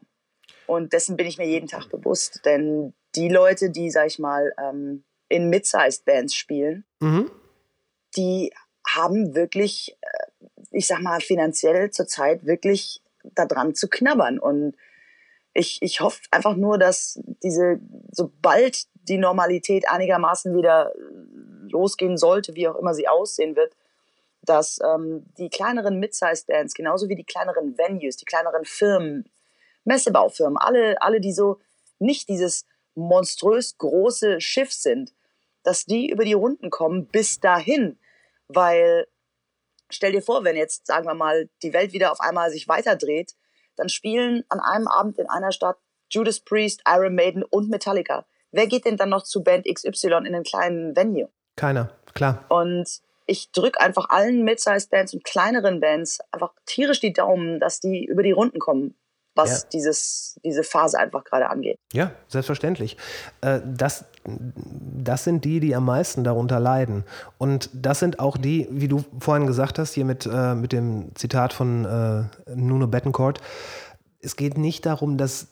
Und 0.66 0.92
dessen 0.92 1.16
bin 1.16 1.26
ich 1.26 1.38
mir 1.38 1.46
jeden 1.46 1.68
Tag 1.68 1.88
bewusst. 1.88 2.42
Denn 2.44 2.94
die 3.14 3.28
Leute, 3.28 3.70
die, 3.70 3.90
sag 3.90 4.06
ich 4.06 4.18
mal, 4.18 4.52
ähm, 4.58 5.04
in 5.28 5.48
Mid-Sized 5.48 6.04
Bands 6.04 6.34
spielen, 6.34 6.84
mhm. 7.00 7.30
die 8.16 8.52
haben 8.86 9.34
wirklich, 9.34 9.96
äh, 10.00 10.46
ich 10.70 10.86
sag 10.86 11.00
mal, 11.00 11.20
finanziell 11.20 11.90
zurzeit 11.90 12.44
wirklich 12.44 13.02
daran 13.34 13.74
zu 13.74 13.88
knabbern. 13.88 14.38
Und 14.38 14.76
ich, 15.52 15.78
ich 15.82 16.00
hoffe 16.00 16.20
einfach 16.30 16.56
nur, 16.56 16.78
dass 16.78 17.20
diese, 17.42 17.80
sobald 18.10 18.86
die 19.08 19.18
Normalität 19.18 19.88
einigermaßen 19.88 20.56
wieder 20.56 20.92
losgehen 21.68 22.16
sollte, 22.16 22.54
wie 22.54 22.68
auch 22.68 22.76
immer 22.76 22.94
sie 22.94 23.08
aussehen 23.08 23.56
wird, 23.56 23.74
dass 24.42 24.78
ähm, 24.82 25.26
die 25.38 25.50
kleineren 25.50 25.98
Mid-Size-Bands, 25.98 26.74
genauso 26.74 27.08
wie 27.08 27.16
die 27.16 27.24
kleineren 27.24 27.76
Venues, 27.76 28.16
die 28.16 28.24
kleineren 28.24 28.64
Firmen, 28.64 29.28
Messebaufirmen, 29.84 30.56
alle, 30.56 31.00
alle, 31.02 31.20
die 31.20 31.32
so 31.32 31.58
nicht 31.98 32.28
dieses 32.28 32.66
monströs 32.94 33.76
große 33.78 34.40
Schiff 34.40 34.72
sind, 34.72 35.12
dass 35.62 35.84
die 35.84 36.10
über 36.10 36.24
die 36.24 36.32
Runden 36.32 36.70
kommen 36.70 37.06
bis 37.06 37.40
dahin. 37.40 37.98
Weil 38.48 39.06
stell 39.90 40.12
dir 40.12 40.22
vor, 40.22 40.44
wenn 40.44 40.56
jetzt, 40.56 40.86
sagen 40.86 41.06
wir 41.06 41.14
mal, 41.14 41.48
die 41.62 41.72
Welt 41.72 41.92
wieder 41.92 42.12
auf 42.12 42.20
einmal 42.20 42.50
sich 42.50 42.68
weiterdreht, 42.68 43.34
dann 43.76 43.88
spielen 43.88 44.44
an 44.48 44.60
einem 44.60 44.88
Abend 44.88 45.18
in 45.18 45.28
einer 45.28 45.52
Stadt 45.52 45.78
Judas 46.10 46.40
Priest, 46.40 46.82
Iron 46.86 47.14
Maiden 47.14 47.44
und 47.44 47.70
Metallica. 47.70 48.26
Wer 48.52 48.66
geht 48.66 48.84
denn 48.84 48.96
dann 48.96 49.10
noch 49.10 49.22
zu 49.22 49.42
Band 49.42 49.66
XY 49.66 50.08
in 50.08 50.26
einem 50.26 50.42
kleinen 50.42 50.96
Venue? 50.96 51.28
Keiner, 51.56 51.92
klar. 52.14 52.44
Und 52.48 52.88
ich 53.26 53.52
drücke 53.52 53.80
einfach 53.80 54.08
allen 54.08 54.42
Mid-Size-Bands 54.42 55.14
und 55.14 55.24
kleineren 55.24 55.78
Bands 55.78 56.18
einfach 56.32 56.52
tierisch 56.66 56.98
die 56.98 57.12
Daumen, 57.12 57.60
dass 57.60 57.78
die 57.78 58.04
über 58.04 58.24
die 58.24 58.32
Runden 58.32 58.58
kommen 58.58 58.96
was 59.34 59.62
ja. 59.62 59.68
dieses, 59.72 60.38
diese 60.44 60.62
Phase 60.62 60.98
einfach 60.98 61.24
gerade 61.24 61.48
angeht. 61.48 61.78
Ja, 61.92 62.12
selbstverständlich. 62.28 62.96
Äh, 63.40 63.60
das, 63.64 64.04
das 64.24 65.24
sind 65.24 65.44
die, 65.44 65.60
die 65.60 65.74
am 65.74 65.84
meisten 65.84 66.24
darunter 66.24 66.60
leiden. 66.60 67.04
Und 67.38 67.70
das 67.72 68.00
sind 68.00 68.18
auch 68.18 68.36
die, 68.36 68.68
wie 68.70 68.88
du 68.88 69.04
vorhin 69.18 69.46
gesagt 69.46 69.78
hast, 69.78 69.94
hier 69.94 70.04
mit, 70.04 70.26
äh, 70.26 70.54
mit 70.54 70.72
dem 70.72 71.14
Zitat 71.14 71.52
von 71.52 71.84
äh, 71.84 72.54
Nuno 72.54 72.86
Bettencourt, 72.86 73.40
es 74.22 74.36
geht 74.36 74.58
nicht 74.58 74.84
darum, 74.84 75.16
dass 75.16 75.48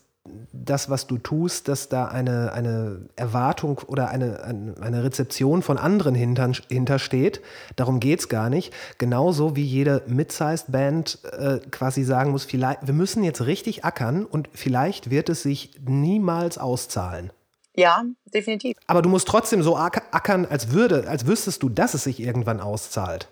das, 0.53 0.91
was 0.91 1.07
du 1.07 1.19
tust, 1.19 1.69
dass 1.69 1.89
da 1.89 2.07
eine, 2.07 2.53
eine 2.53 3.09
Erwartung 3.17 3.81
oder 3.87 4.09
eine, 4.09 4.43
eine 4.81 5.05
Rezeption 5.05 5.63
von 5.63 5.79
anderen 5.79 6.15
hinter, 6.15 6.53
hintersteht. 6.69 7.41
Darum 7.77 8.01
geht 8.01 8.21
es 8.21 8.29
gar 8.29 8.51
nicht. 8.51 8.73
Genauso 8.99 9.57
wie 9.57 9.65
jede 9.65 10.03
mid-sized 10.07 10.71
Band 10.73 11.19
äh, 11.33 11.59
quasi 11.71 12.05
sagen 12.05 12.31
muss, 12.31 12.45
vielleicht, 12.45 12.87
wir 12.87 12.95
müssen 12.95 13.25
jetzt 13.25 13.47
richtig 13.47 13.85
ackern 13.85 14.25
und 14.25 14.49
vielleicht 14.53 15.11
wird 15.11 15.29
es 15.29 15.43
sich 15.43 15.73
niemals 15.87 16.59
auszahlen. 16.59 17.31
Ja, 17.77 18.05
definitiv. 18.35 18.77
Aber 18.89 19.03
du 19.03 19.09
musst 19.09 19.29
trotzdem 19.29 19.63
so 19.63 19.77
ackern, 19.77 20.47
als 20.47 20.73
würde, 20.73 21.09
als 21.09 21.27
wüsstest 21.27 21.63
du, 21.63 21.69
dass 21.69 21.95
es 21.95 22.05
sich 22.05 22.21
irgendwann 22.21 22.61
auszahlt. 22.61 23.29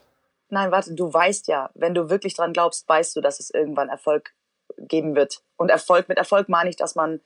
Nein, 0.49 0.71
warte, 0.71 0.95
du 0.95 1.13
weißt 1.13 1.49
ja, 1.49 1.71
wenn 1.75 1.95
du 1.95 2.09
wirklich 2.09 2.35
dran 2.35 2.53
glaubst, 2.53 2.89
weißt 2.89 3.17
du, 3.17 3.21
dass 3.21 3.41
es 3.41 3.51
irgendwann 3.51 3.89
Erfolg 3.89 4.35
geben 4.79 5.15
wird. 5.15 5.43
Und 5.57 5.71
Erfolg, 5.71 6.09
mit 6.09 6.19
Erfolg 6.19 6.49
meine 6.49 6.71
ich, 6.71 6.77
dass 6.77 6.95
man 6.95 7.21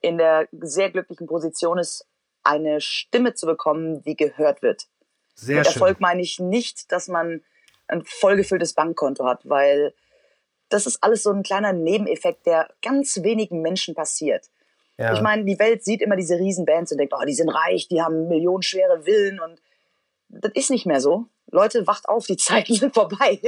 in 0.00 0.18
der 0.18 0.48
sehr 0.60 0.90
glücklichen 0.90 1.26
Position 1.26 1.78
ist, 1.78 2.06
eine 2.42 2.80
Stimme 2.80 3.34
zu 3.34 3.46
bekommen, 3.46 4.02
die 4.02 4.16
gehört 4.16 4.62
wird. 4.62 4.86
Sehr 5.34 5.58
mit 5.58 5.66
schön. 5.66 5.74
Erfolg 5.74 6.00
meine 6.00 6.22
ich 6.22 6.38
nicht, 6.38 6.90
dass 6.92 7.08
man 7.08 7.42
ein 7.88 8.04
vollgefülltes 8.04 8.74
Bankkonto 8.74 9.24
hat, 9.24 9.48
weil 9.48 9.94
das 10.68 10.86
ist 10.86 11.02
alles 11.02 11.22
so 11.22 11.30
ein 11.30 11.42
kleiner 11.42 11.72
Nebeneffekt, 11.72 12.46
der 12.46 12.68
ganz 12.82 13.22
wenigen 13.22 13.62
Menschen 13.62 13.94
passiert. 13.94 14.50
Ja. 14.98 15.14
Ich 15.14 15.20
meine, 15.20 15.44
die 15.44 15.58
Welt 15.58 15.84
sieht 15.84 16.02
immer 16.02 16.16
diese 16.16 16.38
Riesenbands 16.38 16.92
und 16.92 16.98
denkt, 16.98 17.14
oh, 17.16 17.24
die 17.24 17.34
sind 17.34 17.48
reich, 17.48 17.88
die 17.88 18.02
haben 18.02 18.28
millionenschwere 18.28 19.02
Villen 19.04 19.40
und 19.40 19.60
das 20.28 20.52
ist 20.54 20.70
nicht 20.70 20.86
mehr 20.86 21.00
so. 21.00 21.26
Leute, 21.50 21.86
wacht 21.86 22.08
auf, 22.08 22.26
die 22.26 22.36
Zeiten 22.38 22.74
sind 22.74 22.94
vorbei. 22.94 23.40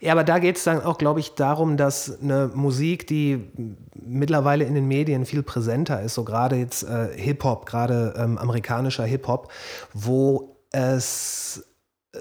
Ja, 0.00 0.12
aber 0.12 0.24
da 0.24 0.38
geht 0.38 0.56
es 0.56 0.64
dann 0.64 0.82
auch, 0.82 0.98
glaube 0.98 1.20
ich, 1.20 1.34
darum, 1.34 1.76
dass 1.76 2.20
eine 2.20 2.50
Musik, 2.54 3.06
die 3.06 3.50
mittlerweile 3.94 4.64
in 4.64 4.74
den 4.74 4.86
Medien 4.86 5.24
viel 5.24 5.42
präsenter 5.42 6.02
ist, 6.02 6.14
so 6.14 6.24
gerade 6.24 6.56
jetzt 6.56 6.82
äh, 6.82 7.08
Hip-Hop, 7.16 7.66
gerade 7.66 8.14
ähm, 8.16 8.38
amerikanischer 8.38 9.04
Hip-Hop, 9.04 9.50
wo 9.92 10.56
es, 10.72 11.64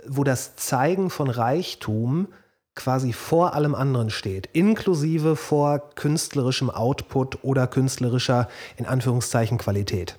wo 0.07 0.23
das 0.23 0.55
Zeigen 0.55 1.09
von 1.09 1.29
Reichtum 1.29 2.27
quasi 2.75 3.13
vor 3.13 3.53
allem 3.53 3.75
anderen 3.75 4.09
steht, 4.09 4.49
inklusive 4.53 5.35
vor 5.35 5.91
künstlerischem 5.95 6.69
Output 6.69 7.43
oder 7.43 7.67
künstlerischer, 7.67 8.47
in 8.77 8.85
Anführungszeichen, 8.85 9.57
Qualität. 9.57 10.17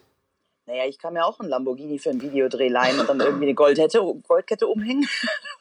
Naja, 0.66 0.86
ich 0.86 0.98
kann 0.98 1.12
mir 1.12 1.26
auch 1.26 1.40
einen 1.40 1.50
Lamborghini 1.50 1.98
für 1.98 2.10
ein 2.10 2.22
Videodreh 2.22 2.68
leihen 2.68 2.98
und 2.98 3.08
dann 3.08 3.20
irgendwie 3.20 3.44
eine 3.44 3.54
Goldkette, 3.54 4.00
Goldkette 4.26 4.66
umhängen. 4.66 5.06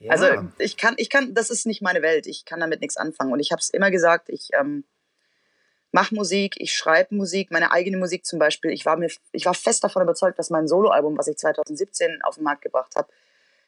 ja. 0.00 0.10
Also 0.10 0.26
ich 0.58 0.76
kann, 0.76 0.94
ich 0.98 1.08
kann, 1.08 1.32
das 1.32 1.48
ist 1.48 1.66
nicht 1.66 1.80
meine 1.80 2.02
Welt. 2.02 2.26
Ich 2.26 2.44
kann 2.44 2.60
damit 2.60 2.82
nichts 2.82 2.98
anfangen. 2.98 3.32
Und 3.32 3.40
ich 3.40 3.50
habe 3.50 3.60
es 3.60 3.70
immer 3.70 3.90
gesagt, 3.90 4.28
ich 4.28 4.50
ähm, 4.52 4.84
mache 5.90 6.14
Musik, 6.14 6.56
ich 6.58 6.74
schreibe 6.74 7.14
Musik, 7.14 7.50
meine 7.50 7.72
eigene 7.72 7.96
Musik 7.96 8.26
zum 8.26 8.38
Beispiel. 8.38 8.72
Ich 8.72 8.84
war, 8.84 8.96
mir, 8.98 9.10
ich 9.32 9.46
war 9.46 9.54
fest 9.54 9.82
davon 9.82 10.02
überzeugt, 10.02 10.38
dass 10.38 10.50
mein 10.50 10.68
Soloalbum, 10.68 11.16
was 11.16 11.28
ich 11.28 11.38
2017 11.38 12.20
auf 12.22 12.34
den 12.34 12.44
Markt 12.44 12.62
gebracht 12.62 12.94
habe, 12.94 13.08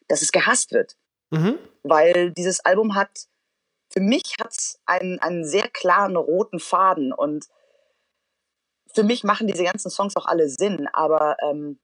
dass 0.08 0.20
es 0.20 0.32
gehasst 0.32 0.72
wird. 0.72 0.96
Mhm. 1.30 1.58
Weil 1.82 2.32
dieses 2.32 2.60
Album 2.60 2.94
hat, 2.94 3.26
für 3.88 4.00
mich 4.00 4.34
hat 4.38 4.50
es 4.50 4.78
einen, 4.84 5.18
einen 5.20 5.46
sehr 5.46 5.68
klaren 5.68 6.16
roten 6.16 6.60
Faden 6.60 7.12
und 7.12 7.46
für 8.94 9.04
mich 9.04 9.24
machen 9.24 9.46
diese 9.46 9.64
ganzen 9.64 9.90
Songs 9.90 10.16
auch 10.16 10.26
alle 10.26 10.48
Sinn, 10.48 10.88
aber 10.92 11.36
ähm, 11.42 11.78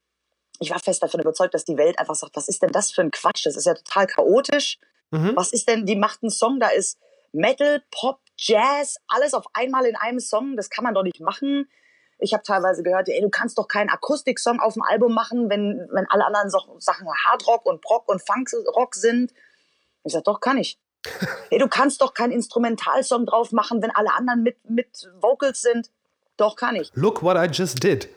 ich 0.59 0.71
war 0.71 0.79
fest 0.79 1.03
davon 1.03 1.21
überzeugt, 1.21 1.55
dass 1.55 1.65
die 1.65 1.77
Welt 1.77 1.99
einfach 1.99 2.15
sagt, 2.15 2.37
was 2.37 2.49
ist 2.49 2.63
denn 2.63 2.73
das 2.73 2.91
für 2.91 3.03
ein 3.03 3.11
Quatsch? 3.11 3.45
Das 3.47 3.57
ist 3.57 3.67
ja 3.67 3.75
total 3.75 4.07
chaotisch. 4.07 4.79
Mhm. 5.11 5.33
Was 5.37 5.53
ist 5.53 5.69
denn, 5.69 5.87
die 5.87 5.97
macht 5.97 6.23
einen 6.23 6.31
Song, 6.31 6.59
da 6.61 6.69
ist 6.69 6.99
Metal, 7.33 7.83
Pop, 7.91 8.21
Jazz, 8.37 8.97
alles 9.09 9.35
auf 9.35 9.45
einmal 9.53 9.87
in 9.87 9.97
einem 9.97 10.21
Song. 10.21 10.57
Das 10.57 10.71
kann 10.71 10.85
man 10.85 10.95
doch 10.95 11.03
nicht 11.03 11.21
machen. 11.21 11.69
Ich 12.19 12.33
habe 12.33 12.43
teilweise 12.43 12.83
gehört, 12.83 13.09
ey, 13.09 13.21
du 13.21 13.29
kannst 13.29 13.59
doch 13.59 13.69
keinen 13.69 13.91
Akustik-Song 13.91 14.61
auf 14.61 14.75
dem 14.75 14.83
Album 14.83 15.13
machen, 15.15 15.51
wenn, 15.51 15.87
wenn 15.93 16.07
alle 16.09 16.25
anderen 16.25 16.51
so, 16.51 16.59
Sachen 16.79 17.07
Hardrock 17.09 17.67
und 17.67 17.83
Proc 17.83 18.09
und 18.09 18.23
Funkrock 18.27 18.95
sind. 18.95 19.33
Ich 20.05 20.13
sag, 20.13 20.25
doch, 20.25 20.41
kann 20.41 20.57
ich. 20.57 20.79
ey, 21.51 21.59
du 21.59 21.69
kannst 21.69 22.01
doch 22.01 22.15
keinen 22.15 22.33
Instrumentalsong 22.33 23.27
drauf 23.27 23.53
machen, 23.53 23.83
wenn 23.83 23.91
alle 23.91 24.15
anderen 24.15 24.43
mit, 24.43 24.69
mit 24.69 25.11
Vocals 25.21 25.61
sind. 25.61 25.91
Doch, 26.37 26.57
kann 26.57 26.77
ich. 26.77 26.91
Look 26.95 27.23
what 27.23 27.37
I 27.37 27.49
just 27.51 27.83
did. 27.83 28.09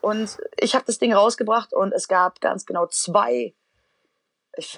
Und 0.00 0.38
ich 0.58 0.74
habe 0.74 0.84
das 0.86 0.98
Ding 0.98 1.12
rausgebracht 1.12 1.72
und 1.72 1.92
es 1.92 2.08
gab 2.08 2.40
ganz 2.40 2.64
genau 2.64 2.86
zwei 2.86 3.54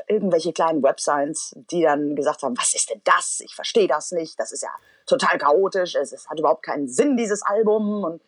irgendwelche 0.07 0.53
kleinen 0.53 0.83
Websites, 0.83 1.55
die 1.71 1.83
dann 1.83 2.15
gesagt 2.15 2.43
haben, 2.43 2.57
was 2.57 2.75
ist 2.75 2.91
denn 2.91 3.01
das? 3.05 3.41
Ich 3.41 3.55
verstehe 3.55 3.89
das 3.89 4.13
nicht. 4.13 4.39
Das 4.39 4.53
ist 4.53 4.63
ja 4.63 4.71
total 5.07 5.39
chaotisch. 5.39 5.95
Es, 5.95 6.13
es 6.13 6.29
hat 6.29 6.39
überhaupt 6.39 6.63
keinen 6.63 6.89
Sinn, 6.89 7.17
dieses 7.17 7.43
Album. 7.43 8.05
Und, 8.05 8.23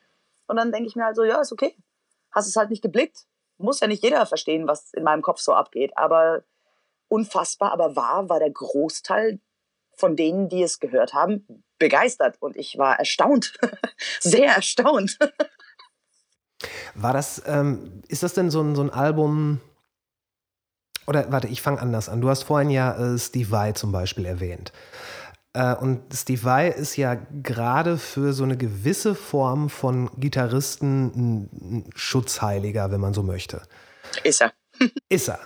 und 0.46 0.56
dann 0.56 0.72
denke 0.72 0.88
ich 0.88 0.96
mir 0.96 1.04
halt 1.04 1.16
so, 1.16 1.24
ja, 1.24 1.40
ist 1.40 1.52
okay. 1.52 1.76
Hast 2.32 2.48
es 2.48 2.56
halt 2.56 2.70
nicht 2.70 2.82
geblickt. 2.82 3.26
Muss 3.58 3.80
ja 3.80 3.86
nicht 3.86 4.02
jeder 4.02 4.26
verstehen, 4.26 4.66
was 4.66 4.92
in 4.94 5.04
meinem 5.04 5.22
Kopf 5.22 5.40
so 5.40 5.52
abgeht. 5.52 5.96
Aber 5.96 6.42
unfassbar, 7.08 7.72
aber 7.72 7.94
wahr 7.94 8.28
war 8.28 8.38
der 8.38 8.50
Großteil 8.50 9.38
von 9.96 10.16
denen, 10.16 10.48
die 10.48 10.62
es 10.62 10.80
gehört 10.80 11.14
haben, 11.14 11.64
begeistert 11.84 12.36
und 12.40 12.56
ich 12.56 12.78
war 12.78 12.98
erstaunt, 12.98 13.52
sehr 14.20 14.54
erstaunt. 14.54 15.18
War 16.94 17.12
das, 17.12 17.42
ähm, 17.44 18.02
ist 18.08 18.22
das 18.22 18.32
denn 18.32 18.50
so 18.50 18.62
ein, 18.62 18.74
so 18.74 18.80
ein 18.80 18.88
Album, 18.88 19.60
oder 21.06 21.30
warte, 21.30 21.48
ich 21.48 21.60
fange 21.60 21.82
anders 21.82 22.08
an. 22.08 22.22
Du 22.22 22.30
hast 22.30 22.44
vorhin 22.44 22.70
ja 22.70 22.96
äh, 22.96 23.18
Steve 23.18 23.50
Vai 23.50 23.72
zum 23.72 23.92
Beispiel 23.92 24.24
erwähnt. 24.24 24.72
Äh, 25.52 25.74
und 25.74 26.00
Steve 26.14 26.42
Vai 26.42 26.68
ist 26.68 26.96
ja 26.96 27.18
gerade 27.42 27.98
für 27.98 28.32
so 28.32 28.44
eine 28.44 28.56
gewisse 28.56 29.14
Form 29.14 29.68
von 29.68 30.08
Gitarristen 30.16 31.48
ein 31.54 31.90
Schutzheiliger, 31.94 32.90
wenn 32.90 33.00
man 33.02 33.12
so 33.12 33.22
möchte. 33.22 33.60
Ist 34.22 34.40
er. 34.40 34.54
ist 35.10 35.28
er. 35.28 35.38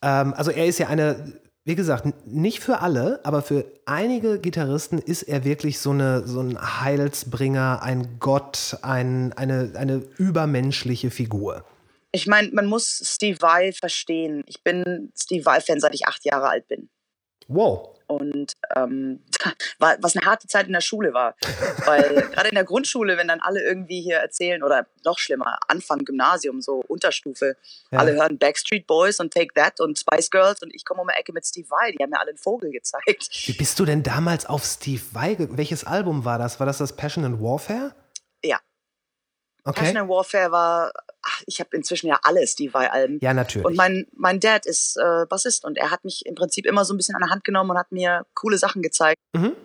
Ähm, 0.00 0.32
also 0.32 0.50
er 0.50 0.64
ist 0.64 0.78
ja 0.78 0.88
eine 0.88 1.43
wie 1.64 1.74
gesagt, 1.74 2.26
nicht 2.26 2.60
für 2.60 2.80
alle, 2.80 3.20
aber 3.24 3.40
für 3.40 3.64
einige 3.86 4.38
Gitarristen 4.38 4.98
ist 4.98 5.22
er 5.22 5.44
wirklich 5.44 5.78
so, 5.78 5.90
eine, 5.90 6.26
so 6.26 6.40
ein 6.40 6.58
Heilsbringer, 6.60 7.82
ein 7.82 8.18
Gott, 8.20 8.76
ein, 8.82 9.32
eine, 9.32 9.72
eine 9.74 10.02
übermenschliche 10.18 11.10
Figur. 11.10 11.64
Ich 12.12 12.26
meine, 12.26 12.50
man 12.52 12.66
muss 12.66 13.02
Steve 13.04 13.40
Vai 13.40 13.72
verstehen. 13.72 14.44
Ich 14.46 14.62
bin 14.62 15.10
Steve 15.18 15.44
Vai-Fan, 15.44 15.80
seit 15.80 15.94
ich 15.94 16.06
acht 16.06 16.24
Jahre 16.24 16.48
alt 16.48 16.68
bin. 16.68 16.90
Wow. 17.48 17.93
Und 18.06 18.52
ähm, 18.76 19.20
was 19.78 20.16
eine 20.16 20.26
harte 20.26 20.46
Zeit 20.46 20.66
in 20.66 20.72
der 20.72 20.80
Schule 20.80 21.14
war. 21.14 21.34
Weil 21.84 22.28
gerade 22.32 22.48
in 22.48 22.54
der 22.54 22.64
Grundschule, 22.64 23.16
wenn 23.16 23.28
dann 23.28 23.40
alle 23.40 23.62
irgendwie 23.62 24.00
hier 24.00 24.16
erzählen, 24.16 24.62
oder 24.62 24.86
noch 25.04 25.18
schlimmer, 25.18 25.58
Anfang 25.68 26.04
Gymnasium, 26.04 26.60
so 26.60 26.82
Unterstufe, 26.88 27.56
ja. 27.90 27.98
alle 27.98 28.14
hören 28.14 28.38
Backstreet 28.38 28.86
Boys 28.86 29.20
und 29.20 29.32
Take 29.32 29.54
That 29.54 29.80
und 29.80 29.98
Spice 29.98 30.30
Girls 30.30 30.62
und 30.62 30.74
ich 30.74 30.84
komme 30.84 31.02
um 31.02 31.08
die 31.08 31.18
Ecke 31.18 31.32
mit 31.32 31.46
Steve 31.46 31.68
Vai, 31.68 31.92
die 31.92 32.02
haben 32.02 32.10
mir 32.10 32.20
alle 32.20 32.30
einen 32.30 32.38
Vogel 32.38 32.70
gezeigt. 32.70 33.28
Wie 33.46 33.52
bist 33.52 33.78
du 33.78 33.84
denn 33.84 34.02
damals 34.02 34.46
auf 34.46 34.64
Steve 34.64 35.02
Vai? 35.12 35.36
Welches 35.38 35.84
Album 35.84 36.24
war 36.24 36.38
das? 36.38 36.60
War 36.60 36.66
das 36.66 36.78
das 36.78 36.94
Passion 36.96 37.24
and 37.24 37.40
Warfare? 37.40 37.94
Okay. 39.64 39.80
Passion 39.80 39.96
and 39.96 40.08
Warfare 40.10 40.50
war 40.50 40.92
ach, 41.24 41.42
ich 41.46 41.60
habe 41.60 41.76
inzwischen 41.76 42.06
ja 42.06 42.18
alle 42.22 42.46
Steve 42.46 42.72
Vai-Alben. 42.72 43.18
Ja, 43.20 43.34
natürlich. 43.34 43.66
Und 43.66 43.76
mein, 43.76 44.06
mein 44.12 44.40
Dad 44.40 44.66
ist 44.66 44.96
äh, 44.96 45.26
Bassist 45.26 45.64
und 45.64 45.78
er 45.78 45.90
hat 45.90 46.04
mich 46.04 46.26
im 46.26 46.34
Prinzip 46.34 46.66
immer 46.66 46.84
so 46.84 46.94
ein 46.94 46.96
bisschen 46.96 47.14
an 47.14 47.22
der 47.22 47.30
Hand 47.30 47.44
genommen 47.44 47.70
und 47.70 47.78
hat 47.78 47.92
mir 47.92 48.26
coole 48.34 48.58
Sachen 48.58 48.82
gezeigt. 48.82 49.20
Mhm. 49.34 49.56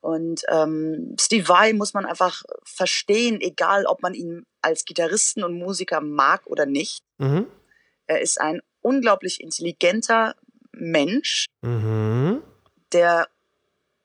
Und 0.00 0.42
ähm, 0.48 1.16
Steve 1.20 1.48
Vai 1.48 1.72
muss 1.72 1.92
man 1.92 2.06
einfach 2.06 2.42
verstehen, 2.64 3.40
egal 3.40 3.84
ob 3.86 4.02
man 4.02 4.14
ihn 4.14 4.46
als 4.62 4.84
Gitarristen 4.84 5.42
und 5.42 5.58
Musiker 5.58 6.00
mag 6.00 6.46
oder 6.46 6.66
nicht. 6.66 7.02
Mhm. 7.18 7.46
Er 8.06 8.20
ist 8.20 8.40
ein 8.40 8.60
unglaublich 8.80 9.40
intelligenter 9.40 10.34
Mensch, 10.72 11.46
mhm. 11.62 12.42
der 12.92 13.28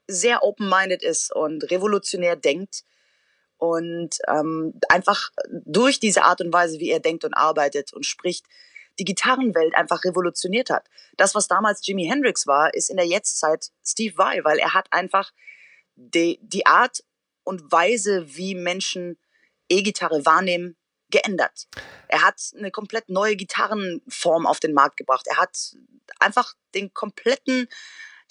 sehr 0.08 0.44
open-minded 0.44 1.04
ist 1.04 1.34
und 1.34 1.70
revolutionär 1.72 2.36
denkt 2.36 2.84
und 3.64 4.18
ähm, 4.28 4.74
einfach 4.90 5.30
durch 5.50 5.98
diese 6.02 6.24
Art 6.24 6.42
und 6.42 6.52
Weise, 6.52 6.80
wie 6.80 6.90
er 6.90 7.00
denkt 7.00 7.24
und 7.24 7.34
arbeitet 7.34 7.94
und 7.94 8.06
spricht, 8.06 8.46
die 9.00 9.06
Gitarrenwelt 9.06 9.74
einfach 9.74 10.04
revolutioniert 10.04 10.70
hat. 10.70 10.86
Das, 11.16 11.34
was 11.34 11.48
damals 11.48 11.88
Jimi 11.88 12.06
Hendrix 12.06 12.46
war, 12.46 12.74
ist 12.74 12.90
in 12.90 12.98
der 12.98 13.06
Jetztzeit 13.06 13.72
Steve 13.82 14.18
Vai, 14.18 14.44
weil 14.44 14.60
er 14.60 14.74
hat 14.74 14.92
einfach 14.92 15.32
die, 15.96 16.40
die 16.42 16.66
Art 16.66 17.06
und 17.46 17.72
Weise, 17.72 18.36
wie 18.36 18.54
Menschen 18.54 19.18
E-Gitarre 19.70 20.26
wahrnehmen, 20.26 20.76
geändert. 21.10 21.68
Er 22.10 22.22
hat 22.22 22.42
eine 22.58 22.70
komplett 22.70 23.08
neue 23.08 23.38
Gitarrenform 23.38 24.46
auf 24.46 24.60
den 24.60 24.74
Markt 24.74 24.98
gebracht. 24.98 25.26
Er 25.28 25.38
hat 25.38 25.58
einfach 26.20 26.54
den 26.76 26.94
kompletten 26.94 27.70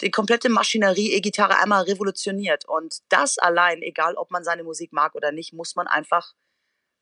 die 0.03 0.11
komplette 0.11 0.49
Maschinerie 0.49 1.11
E-Gitarre 1.13 1.59
einmal 1.59 1.83
revolutioniert. 1.83 2.65
Und 2.65 2.97
das 3.09 3.37
allein, 3.37 3.81
egal 3.81 4.15
ob 4.15 4.31
man 4.31 4.43
seine 4.43 4.63
Musik 4.63 4.93
mag 4.93 5.15
oder 5.15 5.31
nicht, 5.31 5.53
muss 5.53 5.75
man 5.75 5.87
einfach 5.87 6.33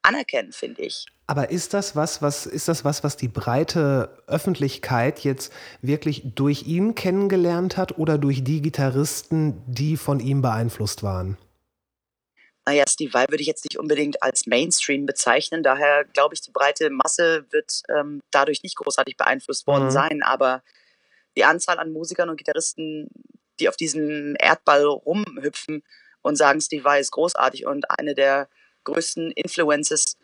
anerkennen, 0.03 0.51
finde 0.51 0.83
ich. 0.83 1.05
Aber 1.27 1.51
ist 1.51 1.73
das 1.73 1.95
was, 1.95 2.21
was 2.21 2.45
ist 2.45 2.67
das 2.67 2.83
was, 2.83 3.03
was 3.03 3.17
die 3.17 3.27
breite 3.27 4.23
Öffentlichkeit 4.27 5.19
jetzt 5.19 5.53
wirklich 5.81 6.23
durch 6.35 6.63
ihn 6.63 6.95
kennengelernt 6.95 7.77
hat 7.77 7.97
oder 7.97 8.17
durch 8.17 8.43
die 8.43 8.61
Gitarristen, 8.61 9.61
die 9.67 9.97
von 9.97 10.19
ihm 10.19 10.41
beeinflusst 10.41 11.03
waren? 11.03 11.37
naja, 12.65 12.83
Steve 12.87 13.13
Vai 13.13 13.25
würde 13.27 13.41
ich 13.41 13.47
jetzt 13.47 13.65
nicht 13.65 13.77
unbedingt 13.77 14.21
als 14.21 14.45
Mainstream 14.45 15.05
bezeichnen. 15.05 15.63
Daher 15.63 16.05
glaube 16.05 16.35
ich, 16.35 16.41
die 16.41 16.51
breite 16.51 16.89
Masse 16.89 17.45
wird 17.49 17.81
ähm, 17.89 18.21
dadurch 18.31 18.63
nicht 18.63 18.75
großartig 18.75 19.17
beeinflusst 19.17 19.65
worden 19.67 19.85
mhm. 19.85 19.91
sein. 19.91 20.23
Aber 20.23 20.61
die 21.35 21.43
Anzahl 21.43 21.79
an 21.79 21.91
Musikern 21.91 22.29
und 22.29 22.37
Gitarristen, 22.37 23.09
die 23.59 23.69
auf 23.69 23.77
diesem 23.77 24.35
Erdball 24.39 24.85
rumhüpfen 24.85 25.83
und 26.21 26.35
sagen, 26.35 26.61
Steve 26.61 26.83
Vai 26.83 26.99
ist 26.99 27.11
großartig 27.11 27.65
und 27.65 27.89
eine 27.89 28.15
der 28.15 28.49
größten 28.83 29.31
Influences 29.31 30.17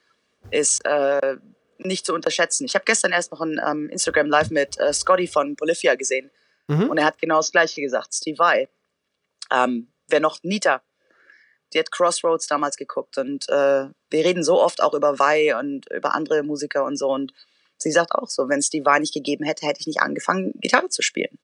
ist 0.51 0.85
äh, 0.85 1.37
nicht 1.77 2.05
zu 2.05 2.13
unterschätzen. 2.13 2.65
Ich 2.65 2.75
habe 2.75 2.85
gestern 2.85 3.11
erst 3.11 3.31
noch 3.31 3.41
ein 3.41 3.59
ähm, 3.65 3.89
Instagram 3.89 4.27
Live 4.27 4.49
mit 4.49 4.79
äh, 4.79 4.93
Scotty 4.93 5.27
von 5.27 5.55
Polyphia 5.55 5.95
gesehen 5.95 6.31
mhm. 6.67 6.89
und 6.89 6.97
er 6.97 7.05
hat 7.05 7.19
genau 7.19 7.37
das 7.37 7.51
Gleiche 7.51 7.81
gesagt. 7.81 8.13
Steve 8.13 8.37
Vai. 8.37 8.69
Ähm, 9.51 9.87
wer 10.07 10.19
noch 10.19 10.39
Nita 10.43 10.81
die 11.73 11.79
hat 11.79 11.91
Crossroads 11.91 12.47
damals 12.47 12.77
geguckt 12.77 13.17
und 13.17 13.47
äh, 13.49 13.87
wir 14.09 14.25
reden 14.25 14.43
so 14.43 14.61
oft 14.61 14.81
auch 14.81 14.93
über 14.93 15.19
Vai 15.19 15.57
und 15.57 15.89
über 15.91 16.15
andere 16.15 16.43
Musiker 16.43 16.85
und 16.85 16.97
so 16.97 17.09
und 17.09 17.33
sie 17.77 17.91
sagt 17.91 18.13
auch 18.13 18.29
so, 18.29 18.49
wenn 18.49 18.59
es 18.59 18.69
die 18.69 18.85
Vai 18.85 18.99
nicht 18.99 19.13
gegeben 19.13 19.45
hätte, 19.45 19.65
hätte 19.65 19.79
ich 19.79 19.87
nicht 19.87 20.01
angefangen, 20.01 20.53
Gitarre 20.59 20.89
zu 20.89 21.01
spielen. 21.01 21.37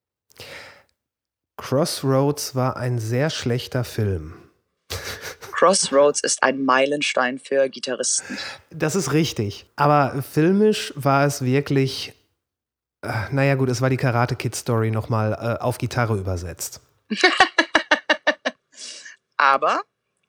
Crossroads 1.57 2.55
war 2.55 2.77
ein 2.77 2.99
sehr 2.99 3.29
schlechter 3.29 3.83
Film. 3.83 4.33
Crossroads 5.53 6.21
ist 6.21 6.43
ein 6.43 6.65
Meilenstein 6.65 7.39
für 7.39 7.69
Gitarristen. 7.69 8.37
Das 8.69 8.95
ist 8.95 9.13
richtig. 9.13 9.65
Aber 9.75 10.21
filmisch 10.23 10.91
war 10.95 11.25
es 11.25 11.43
wirklich, 11.43 12.13
äh, 13.01 13.13
naja 13.31 13.55
gut, 13.55 13.69
es 13.69 13.79
war 13.79 13.89
die 13.89 13.97
Karate 13.97 14.35
Kid 14.35 14.55
Story 14.55 14.91
nochmal 14.91 15.33
äh, 15.33 15.63
auf 15.63 15.77
Gitarre 15.77 16.17
übersetzt. 16.17 16.81
Aber 19.37 19.81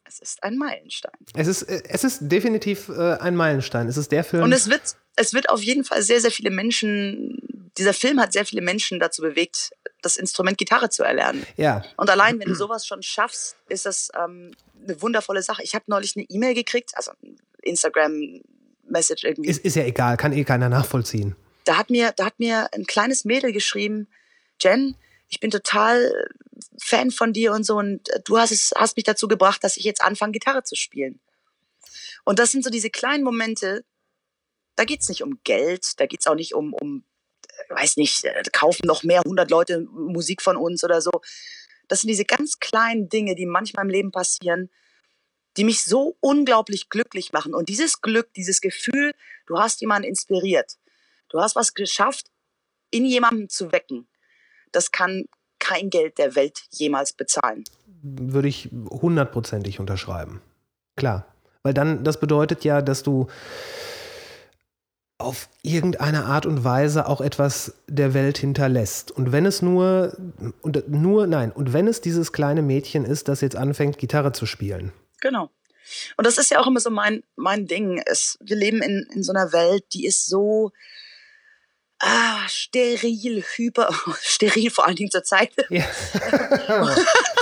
es 0.05 0.21
ist 0.21 0.45
ein 0.45 0.57
Meilenstein. 0.57 1.15
Es 1.35 1.49
ist, 1.49 1.63
äh, 1.63 1.83
es 1.89 2.05
ist 2.05 2.19
definitiv 2.23 2.89
äh, 2.91 3.15
ein 3.15 3.35
Meilenstein. 3.35 3.89
Es 3.89 3.97
ist 3.97 4.13
der 4.13 4.23
Film. 4.23 4.45
Und 4.45 4.53
es 4.53 4.69
wird, 4.69 4.97
es 5.17 5.35
wird 5.35 5.49
auf 5.49 5.63
jeden 5.63 5.85
Fall 5.85 6.03
sehr, 6.03 6.21
sehr 6.21 6.31
viele 6.31 6.51
Menschen, 6.51 7.39
dieser 7.79 7.93
Film 7.93 8.21
hat 8.21 8.33
sehr 8.33 8.45
viele 8.45 8.63
Menschen 8.63 9.01
dazu 9.01 9.23
bewegt, 9.23 9.71
das 10.03 10.17
Instrument 10.17 10.59
Gitarre 10.59 10.91
zu 10.91 11.03
erlernen. 11.03 11.47
Ja. 11.57 11.85
Und 11.97 12.11
allein, 12.11 12.39
wenn 12.39 12.49
du 12.49 12.55
sowas 12.55 12.87
schon 12.87 13.03
schaffst, 13.03 13.57
ist 13.69 13.87
das 13.87 14.11
ähm, 14.15 14.53
eine 14.83 15.01
wundervolle 15.01 15.43
Sache. 15.43 15.63
Ich 15.63 15.75
habe 15.75 15.85
neulich 15.89 16.17
eine 16.17 16.27
E-Mail 16.29 16.55
gekriegt, 16.55 16.93
also 16.95 17.13
Instagram-Message 17.63 19.25
irgendwie. 19.25 19.51
Ist, 19.51 19.65
ist 19.65 19.77
ja 19.77 19.85
egal, 19.85 20.17
kann 20.17 20.33
eh 20.33 20.45
keiner 20.45 20.69
nachvollziehen. 20.69 21.37
Da 21.65 21.79
hat 21.79 21.91
mir, 21.91 22.13
da 22.17 22.27
hat 22.27 22.39
mir 22.39 22.69
ein 22.75 22.85
kleines 22.85 23.25
Mädel 23.25 23.53
geschrieben, 23.53 24.09
Jen, 24.61 24.97
ich 25.29 25.41
bin 25.41 25.51
total 25.51 26.29
Fan 26.81 27.11
von 27.11 27.33
dir 27.33 27.53
und 27.53 27.65
so 27.65 27.79
und 27.79 28.09
äh, 28.11 28.21
du 28.25 28.39
hast 28.39 28.53
es, 28.53 28.73
hast 28.77 28.97
mich 28.97 29.05
dazu 29.05 29.27
gebracht, 29.27 29.65
dass 29.65 29.77
ich 29.77 29.85
jetzt 29.85 30.03
anfange, 30.03 30.33
Gitarre 30.33 30.63
zu 30.63 30.77
spielen. 30.77 31.21
Und 32.25 32.39
das 32.39 32.53
sind 32.53 32.65
so 32.65 32.71
diese 32.71 32.91
kleinen 32.91 33.25
Momente, 33.25 33.85
da 34.77 34.85
geht's 34.85 35.09
nicht 35.09 35.23
um 35.23 35.41
Geld, 35.45 36.01
da 36.01 36.07
geht's 36.07 36.27
auch 36.27 36.35
nicht 36.35 36.55
um, 36.55 36.73
um, 36.73 37.05
äh, 37.47 37.75
weiß 37.75 37.97
nicht, 37.97 38.25
äh, 38.25 38.43
kaufen 38.53 38.87
noch 38.87 39.03
mehr 39.03 39.23
hundert 39.25 39.51
Leute 39.51 39.81
Musik 39.81 40.43
von 40.43 40.57
uns 40.57 40.85
oder 40.85 41.01
so. 41.01 41.11
Das 41.89 42.01
sind 42.01 42.09
diese 42.09 42.25
ganz 42.25 42.59
kleinen 42.61 43.09
Dinge, 43.09 43.35
die 43.35 43.47
manchmal 43.47 43.85
im 43.85 43.91
Leben 43.91 44.11
passieren, 44.11 44.71
die 45.57 45.65
mich 45.65 45.83
so 45.85 46.17
unglaublich 46.21 46.89
glücklich 46.89 47.33
machen. 47.33 47.55
Und 47.55 47.69
dieses 47.69 48.01
Glück, 48.01 48.33
dieses 48.35 48.61
Gefühl, 48.61 49.13
du 49.47 49.59
hast 49.59 49.81
jemanden 49.81 50.09
inspiriert, 50.09 50.79
du 51.29 51.41
hast 51.41 51.57
was 51.57 51.75
geschafft, 51.75 52.31
in 52.91 53.05
jemandem 53.05 53.49
zu 53.49 53.73
wecken, 53.73 54.09
das 54.73 54.93
kann 54.93 55.27
kein 55.59 55.91
Geld 55.91 56.19
der 56.19 56.35
Welt 56.35 56.65
jemals 56.71 57.13
bezahlen. 57.13 57.65
Würde 58.03 58.49
ich 58.49 58.71
hundertprozentig 58.91 59.81
unterschreiben. 59.81 60.43
Klar. 60.97 61.27
Weil 61.63 61.73
dann, 61.73 62.05
das 62.05 62.21
bedeutet 62.21 62.65
ja, 62.65 62.83
dass 62.83 63.03
du 63.03 63.29
auf 65.25 65.49
irgendeine 65.63 66.25
Art 66.27 66.47
und 66.47 66.65
Weise 66.65 67.09
auch 67.09 67.21
etwas 67.21 67.75
der 67.87 68.15
Welt 68.15 68.39
hinterlässt. 68.39 69.11
Und 69.11 69.33
wenn 69.33 69.47
es 69.47 69.63
nur, 69.63 70.17
und 70.63 70.89
nur, 70.89 71.27
nein, 71.27 71.51
und 71.51 71.73
wenn 71.73 71.89
es 71.89 72.01
dieses 72.01 72.33
kleine 72.33 72.63
Mädchen 72.63 73.05
ist, 73.05 73.29
das 73.29 73.41
jetzt 73.41 73.57
anfängt, 73.57 73.99
Gitarre 73.99 74.33
zu 74.33 74.47
spielen. 74.47 74.93
Genau. 75.21 75.51
Und 76.17 76.27
das 76.27 76.39
ist 76.39 76.51
ja 76.51 76.61
auch 76.61 76.67
immer 76.67 76.81
so 76.81 76.91
mein, 76.91 77.23
mein 77.37 77.67
Ding. 77.67 78.03
Es, 78.07 78.39
wir 78.41 78.57
leben 78.57 78.83
in, 78.83 79.07
in 79.13 79.23
so 79.23 79.33
einer 79.33 79.53
Welt, 79.53 79.85
die 79.93 80.07
ist 80.07 80.27
so, 80.27 80.73
ah, 82.01 82.49
steril, 82.49 83.43
hyper, 83.57 83.91
steril 84.21 84.71
vor 84.71 84.87
allen 84.87 84.97
Dingen 84.97 85.11
zur 85.11 85.25
Zeit. 85.25 85.53
Ja. 85.69 85.85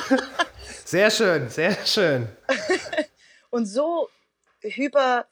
sehr 0.85 1.11
schön, 1.11 1.49
sehr 1.49 1.77
schön. 1.87 2.29
Und 3.51 3.67
so 3.67 4.09
hyper, 4.61 5.27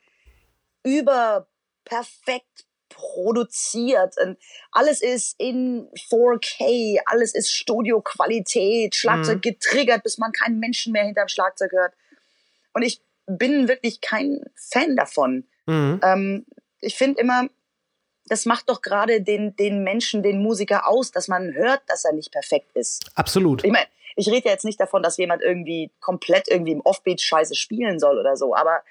über, 0.83 1.47
perfekt 1.91 2.67
produziert. 2.89 4.15
Und 4.23 4.39
alles 4.73 5.03
ist 5.03 5.35
in 5.39 5.89
4K, 6.11 7.01
alles 7.07 7.35
ist 7.35 7.53
Studioqualität, 7.53 8.95
Schlagzeug 8.95 9.37
mhm. 9.37 9.41
getriggert, 9.43 10.03
bis 10.03 10.19
man 10.19 10.33
keinen 10.33 10.59
Menschen 10.59 10.93
mehr 10.93 11.05
hinterm 11.05 11.29
Schlagzeug 11.29 11.73
hört. 11.73 11.95
Und 12.73 12.83
ich 12.83 13.01
bin 13.27 13.69
wirklich 13.69 14.01
kein 14.01 14.41
Fan 14.55 14.97
davon. 14.97 15.47
Mhm. 15.67 16.01
Ähm, 16.03 16.47
ich 16.81 16.97
finde 16.97 17.21
immer, 17.21 17.49
das 18.27 18.45
macht 18.47 18.69
doch 18.69 18.83
gerade 18.83 19.23
den, 19.23 19.57
den 19.57 19.83
Menschen, 19.83 20.23
den 20.23 20.43
Musiker 20.43 20.89
aus, 20.89 21.11
dass 21.11 21.29
man 21.29 21.55
hört, 21.55 21.83
dass 21.89 22.05
er 22.05 22.13
nicht 22.13 22.33
perfekt 22.33 22.71
ist. 22.75 23.11
Absolut. 23.15 23.65
Ich 23.65 23.73
meine, 23.73 23.87
ich 24.17 24.29
rede 24.29 24.47
ja 24.47 24.53
jetzt 24.53 24.65
nicht 24.65 24.81
davon, 24.81 25.03
dass 25.03 25.17
jemand 25.17 25.43
irgendwie 25.43 25.91
komplett 26.01 26.49
irgendwie 26.49 26.73
im 26.73 26.81
Offbeat 26.81 27.21
scheiße 27.21 27.55
spielen 27.55 27.99
soll 27.99 28.19
oder 28.19 28.37
so, 28.37 28.55
aber 28.55 28.83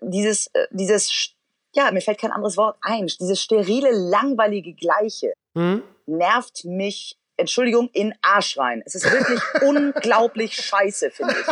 dieses, 0.00 0.48
äh, 0.48 0.66
dieses, 0.70 1.34
ja, 1.74 1.90
mir 1.90 2.00
fällt 2.00 2.20
kein 2.20 2.32
anderes 2.32 2.56
Wort 2.56 2.76
ein, 2.82 3.06
dieses 3.06 3.40
sterile, 3.40 3.90
langweilige 3.90 4.74
Gleiche 4.74 5.32
mhm. 5.54 5.82
nervt 6.06 6.64
mich, 6.64 7.18
Entschuldigung, 7.36 7.88
in 7.92 8.14
Arsch 8.22 8.58
rein. 8.58 8.82
Es 8.84 8.94
ist 8.94 9.10
wirklich 9.10 9.40
unglaublich 9.62 10.54
scheiße, 10.54 11.10
finde 11.10 11.34
ich. 11.40 11.46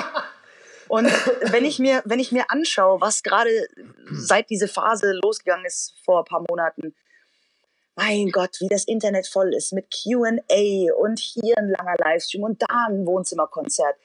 Und 0.88 1.06
wenn 1.52 1.64
ich 1.64 1.78
mir, 1.78 2.02
wenn 2.04 2.18
ich 2.18 2.32
mir 2.32 2.50
anschaue, 2.50 3.00
was 3.00 3.22
gerade 3.22 3.50
seit 4.10 4.50
diese 4.50 4.66
Phase 4.68 5.12
losgegangen 5.22 5.64
ist 5.64 5.94
vor 6.04 6.20
ein 6.20 6.24
paar 6.24 6.44
Monaten, 6.48 6.94
mein 7.94 8.30
Gott, 8.30 8.56
wie 8.60 8.68
das 8.68 8.84
Internet 8.84 9.26
voll 9.26 9.54
ist 9.54 9.72
mit 9.72 9.86
QA 9.90 10.94
und 10.98 11.18
hier 11.18 11.56
ein 11.58 11.70
langer 11.70 11.94
Livestream 11.98 12.42
und 12.42 12.62
da 12.62 12.86
ein 12.88 13.06
Wohnzimmerkonzert. 13.06 13.96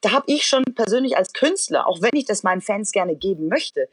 Da 0.00 0.10
habe 0.10 0.24
ich 0.26 0.44
schon 0.44 0.64
persönlich 0.74 1.16
als 1.16 1.32
Künstler, 1.32 1.86
auch 1.86 2.02
wenn 2.02 2.14
ich 2.14 2.26
das 2.26 2.42
meinen 2.42 2.60
Fans 2.60 2.92
gerne 2.92 3.16
geben 3.16 3.48
möchte, 3.48 3.88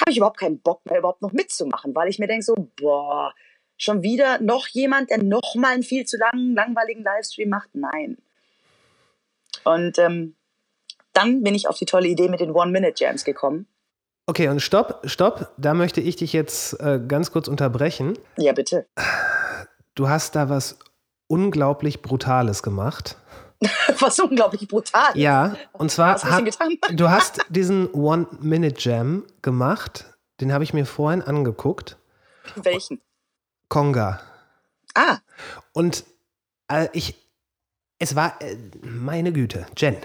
habe 0.00 0.10
ich 0.10 0.16
überhaupt 0.16 0.38
keinen 0.38 0.60
Bock 0.60 0.84
mehr, 0.86 0.98
überhaupt 0.98 1.22
noch 1.22 1.32
mitzumachen, 1.32 1.94
weil 1.94 2.08
ich 2.08 2.18
mir 2.18 2.26
denke 2.26 2.44
so, 2.44 2.54
boah, 2.76 3.32
schon 3.76 4.02
wieder 4.02 4.40
noch 4.40 4.68
jemand, 4.68 5.10
der 5.10 5.22
noch 5.22 5.54
mal 5.54 5.74
einen 5.74 5.82
viel 5.82 6.04
zu 6.04 6.16
langen, 6.16 6.54
langweiligen 6.54 7.02
Livestream 7.02 7.48
macht? 7.48 7.70
Nein. 7.74 8.18
Und 9.64 9.98
ähm, 9.98 10.34
dann 11.12 11.42
bin 11.42 11.54
ich 11.54 11.68
auf 11.68 11.78
die 11.78 11.86
tolle 11.86 12.08
Idee 12.08 12.28
mit 12.28 12.40
den 12.40 12.50
One-Minute-Jams 12.50 13.24
gekommen. 13.24 13.66
Okay, 14.26 14.48
und 14.48 14.60
stopp, 14.60 15.02
stopp. 15.04 15.52
Da 15.58 15.74
möchte 15.74 16.00
ich 16.00 16.16
dich 16.16 16.32
jetzt 16.32 16.80
äh, 16.80 17.00
ganz 17.06 17.30
kurz 17.30 17.46
unterbrechen. 17.46 18.18
Ja, 18.36 18.52
bitte. 18.52 18.86
Du 19.94 20.08
hast 20.08 20.34
da 20.34 20.48
was 20.48 20.78
unglaublich 21.26 22.02
Brutales 22.02 22.62
gemacht. 22.62 23.16
was 23.98 24.18
unglaublich 24.18 24.66
brutal. 24.68 25.16
Ja, 25.16 25.56
und 25.72 25.90
zwar 25.90 26.22
hast 26.22 26.24
du 26.92 27.10
hast 27.10 27.40
diesen 27.48 27.92
One-Minute-Jam 27.92 29.24
gemacht. 29.42 30.06
Den 30.40 30.52
habe 30.52 30.64
ich 30.64 30.74
mir 30.74 30.86
vorhin 30.86 31.22
angeguckt. 31.22 31.96
Welchen? 32.56 33.00
Konga. 33.68 34.20
Ah. 34.94 35.18
Und 35.72 36.04
äh, 36.68 36.88
ich, 36.92 37.14
es 37.98 38.14
war, 38.14 38.40
äh, 38.40 38.56
meine 38.82 39.32
Güte, 39.32 39.66
Jen. 39.76 39.96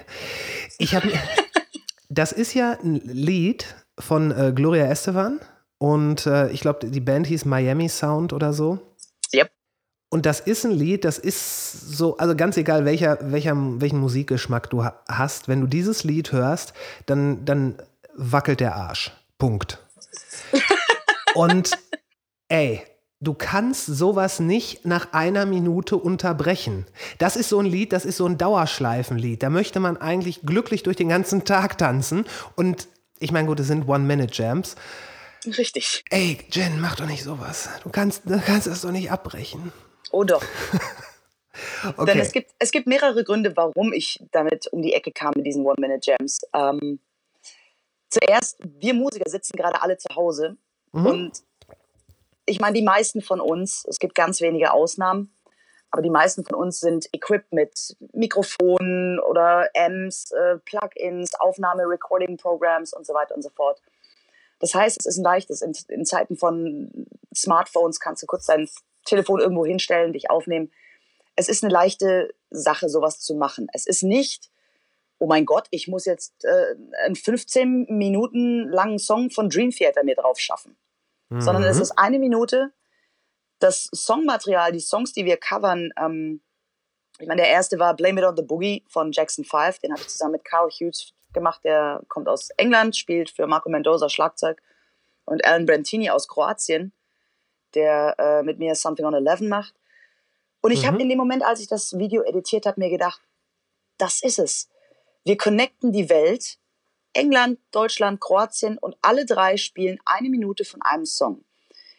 Ich 0.78 0.96
habe, 0.96 1.12
das 2.10 2.32
ist 2.32 2.54
ja 2.54 2.78
ein 2.82 3.02
Lied 3.04 3.76
von 3.98 4.32
äh, 4.32 4.54
Gloria 4.56 4.86
Estevan 4.86 5.40
und 5.78 6.26
äh, 6.26 6.50
ich 6.52 6.62
glaube, 6.62 6.88
die 6.88 7.00
Band 7.00 7.28
hieß 7.28 7.46
Miami 7.46 7.90
Sound 7.90 8.34
oder 8.34 8.54
so. 8.54 8.80
Und 10.10 10.26
das 10.26 10.40
ist 10.40 10.66
ein 10.66 10.72
Lied, 10.72 11.06
das 11.06 11.20
ist 11.20 11.72
so, 11.72 12.18
also 12.18 12.36
ganz 12.36 12.58
egal, 12.58 12.84
welcher, 12.84 13.20
welcher, 13.32 13.56
welchen 13.80 14.00
Musikgeschmack 14.00 14.70
du 14.70 14.84
hast, 15.08 15.48
wenn 15.48 15.62
du 15.62 15.68
dieses 15.68 16.04
Lied 16.04 16.32
hörst, 16.32 16.74
dann, 17.06 17.46
dann 17.46 17.76
wackelt 18.16 18.60
der 18.60 18.76
Arsch. 18.76 19.12
Punkt. 19.38 19.80
Und 21.36 21.78
ey, 22.48 22.84
Du 23.22 23.34
kannst 23.34 23.86
sowas 23.86 24.40
nicht 24.40 24.86
nach 24.86 25.12
einer 25.12 25.46
Minute 25.46 25.98
unterbrechen. 25.98 26.86
Das 27.18 27.36
ist 27.36 27.50
so 27.50 27.60
ein 27.60 27.66
Lied, 27.66 27.92
das 27.92 28.06
ist 28.06 28.16
so 28.16 28.26
ein 28.26 28.38
Dauerschleifenlied. 28.38 29.44
Da 29.44 29.50
möchte 29.50 29.82
man 29.82 29.98
eigentlich 29.98 30.44
glücklich 30.44 30.84
durch 30.84 30.96
den 30.96 31.10
ganzen 31.10 31.44
Tag 31.44 31.78
tanzen. 31.78 32.26
Und 32.56 32.88
ich 33.20 33.34
meine, 33.34 33.50
gut, 33.50 33.60
es 33.60 33.68
sind 33.68 33.90
One-Minute-Jams. 33.90 34.76
Richtig. 35.58 36.06
Ey, 36.10 36.38
Jen, 36.50 36.80
mach 36.80 36.96
doch 36.96 37.08
nicht 37.08 37.24
sowas. 37.24 37.68
Du 37.84 37.90
kannst, 37.90 38.22
du 38.26 38.40
kannst 38.40 38.68
das 38.68 38.82
doch 38.82 38.92
nicht 38.92 39.12
abbrechen. 39.12 39.74
Oh 40.12 40.24
doch. 40.24 40.44
okay. 41.98 42.06
Denn 42.06 42.20
es 42.20 42.32
gibt, 42.32 42.52
es 42.60 42.72
gibt 42.72 42.88
mehrere 42.88 43.24
Gründe, 43.24 43.56
warum 43.56 43.94
ich 43.94 44.24
damit 44.32 44.68
um 44.68 44.82
die 44.82 44.94
Ecke 44.94 45.12
kam 45.12 45.34
mit 45.36 45.46
diesen 45.46 45.66
One-Minute-Jams. 45.66 46.42
Ähm, 46.54 47.00
zuerst, 48.10 48.58
wir 48.64 48.94
Musiker 48.94 49.30
sitzen 49.30 49.56
gerade 49.56 49.82
alle 49.82 49.98
zu 49.98 50.16
Hause 50.16 50.58
mhm. 50.92 51.06
und 51.06 51.44
ich 52.46 52.60
meine, 52.60 52.74
die 52.74 52.84
meisten 52.84 53.22
von 53.22 53.40
uns, 53.40 53.86
es 53.88 54.00
gibt 54.00 54.16
ganz 54.16 54.42
wenige 54.42 54.74
Ausnahmen, 54.74 55.32
aber 55.92 56.02
die 56.02 56.10
meisten 56.10 56.44
von 56.44 56.56
uns 56.56 56.80
sind 56.80 57.08
equipped 57.14 57.52
mit 57.52 57.96
Mikrofonen 58.14 59.20
oder 59.20 59.70
Amps, 59.76 60.32
äh, 60.32 60.58
Plugins, 60.58 61.36
Aufnahme, 61.36 61.84
Recording-Programs 61.84 62.94
und 62.94 63.06
so 63.06 63.14
weiter 63.14 63.36
und 63.36 63.42
so 63.42 63.50
fort. 63.50 63.82
Das 64.60 64.74
heißt, 64.74 64.98
es 65.00 65.06
ist 65.06 65.18
ein 65.18 65.24
leichtes. 65.24 65.62
In, 65.62 65.74
in, 65.88 66.06
Zeiten 66.06 66.36
von 66.36 67.08
Smartphones 67.34 68.00
kannst 68.00 68.22
du 68.24 68.28
kurz 68.28 68.46
dein 68.46 68.68
Telefon 69.10 69.40
irgendwo 69.40 69.66
hinstellen, 69.66 70.14
dich 70.14 70.30
aufnehmen. 70.30 70.72
Es 71.36 71.50
ist 71.50 71.64
eine 71.64 71.74
leichte 71.74 72.34
Sache, 72.50 72.90
sowas 72.90 73.20
zu 73.20 73.36
machen. 73.36 73.68
Es 73.74 73.86
ist 73.86 74.04
nicht, 74.04 74.50
oh 75.18 75.28
mein 75.28 75.46
Gott, 75.46 75.68
ich 75.72 75.88
muss 75.88 76.06
jetzt 76.06 76.44
äh, 76.44 76.76
einen 77.06 77.16
15 77.16 77.88
Minuten 77.90 78.70
langen 78.70 79.00
Song 79.00 79.30
von 79.30 79.50
Dream 79.50 79.72
Theater 79.72 80.04
mir 80.04 80.16
drauf 80.16 80.40
schaffen. 80.40 80.78
Mhm. 81.30 81.42
Sondern 81.42 81.64
es 81.64 81.80
ist 81.80 81.92
eine 81.98 82.20
Minute. 82.20 82.74
Das 83.60 83.90
Songmaterial, 83.94 84.72
die 84.72 84.80
Songs, 84.80 85.14
die 85.14 85.26
wir 85.26 85.38
covern, 85.38 85.92
ähm, 85.98 86.42
ich 87.20 87.28
meine, 87.28 87.42
der 87.42 87.52
erste 87.52 87.80
war 87.80 87.96
Blame 87.96 88.22
It 88.22 88.28
on 88.28 88.38
the 88.38 88.44
Boogie 88.44 88.86
von 88.88 89.12
Jackson 89.12 89.44
5. 89.44 89.80
Den 89.80 89.92
habe 89.92 90.02
ich 90.02 90.08
zusammen 90.08 90.34
mit 90.34 90.46
Carl 90.46 90.70
Hughes 90.70 91.14
gemacht. 91.34 91.62
Der 91.66 92.02
kommt 92.08 92.30
aus 92.30 92.50
England, 92.52 92.96
spielt 92.96 93.30
für 93.30 93.46
Marco 93.46 93.70
Mendoza 93.70 94.08
Schlagzeug. 94.08 94.62
Und 95.26 95.44
Alan 95.46 95.66
Brentini 95.66 96.10
aus 96.10 96.28
Kroatien, 96.28 96.94
der 97.76 98.16
äh, 98.18 98.44
mit 98.44 98.60
mir 98.60 98.76
Something 98.76 99.06
on 99.06 99.14
Eleven 99.14 99.50
macht. 99.50 99.74
Und 100.62 100.72
ich 100.72 100.84
mhm. 100.84 100.88
habe 100.88 101.02
in 101.02 101.10
dem 101.10 101.18
Moment, 101.18 101.44
als 101.44 101.60
ich 101.60 101.68
das 101.68 101.98
Video 101.98 102.24
editiert 102.24 102.66
habe, 102.66 102.80
mir 102.80 102.90
gedacht, 102.90 103.22
das 103.98 104.22
ist 104.24 104.40
es. 104.40 104.70
Wir 105.24 105.38
connecten 105.38 105.92
die 105.92 106.10
Welt. 106.10 106.58
England, 107.14 107.60
Deutschland, 107.72 108.22
Kroatien 108.22 108.78
und 108.78 108.96
alle 109.02 109.26
drei 109.26 109.58
spielen 109.58 110.00
eine 110.06 110.30
Minute 110.30 110.64
von 110.64 110.82
einem 110.82 111.06
Song. 111.06 111.44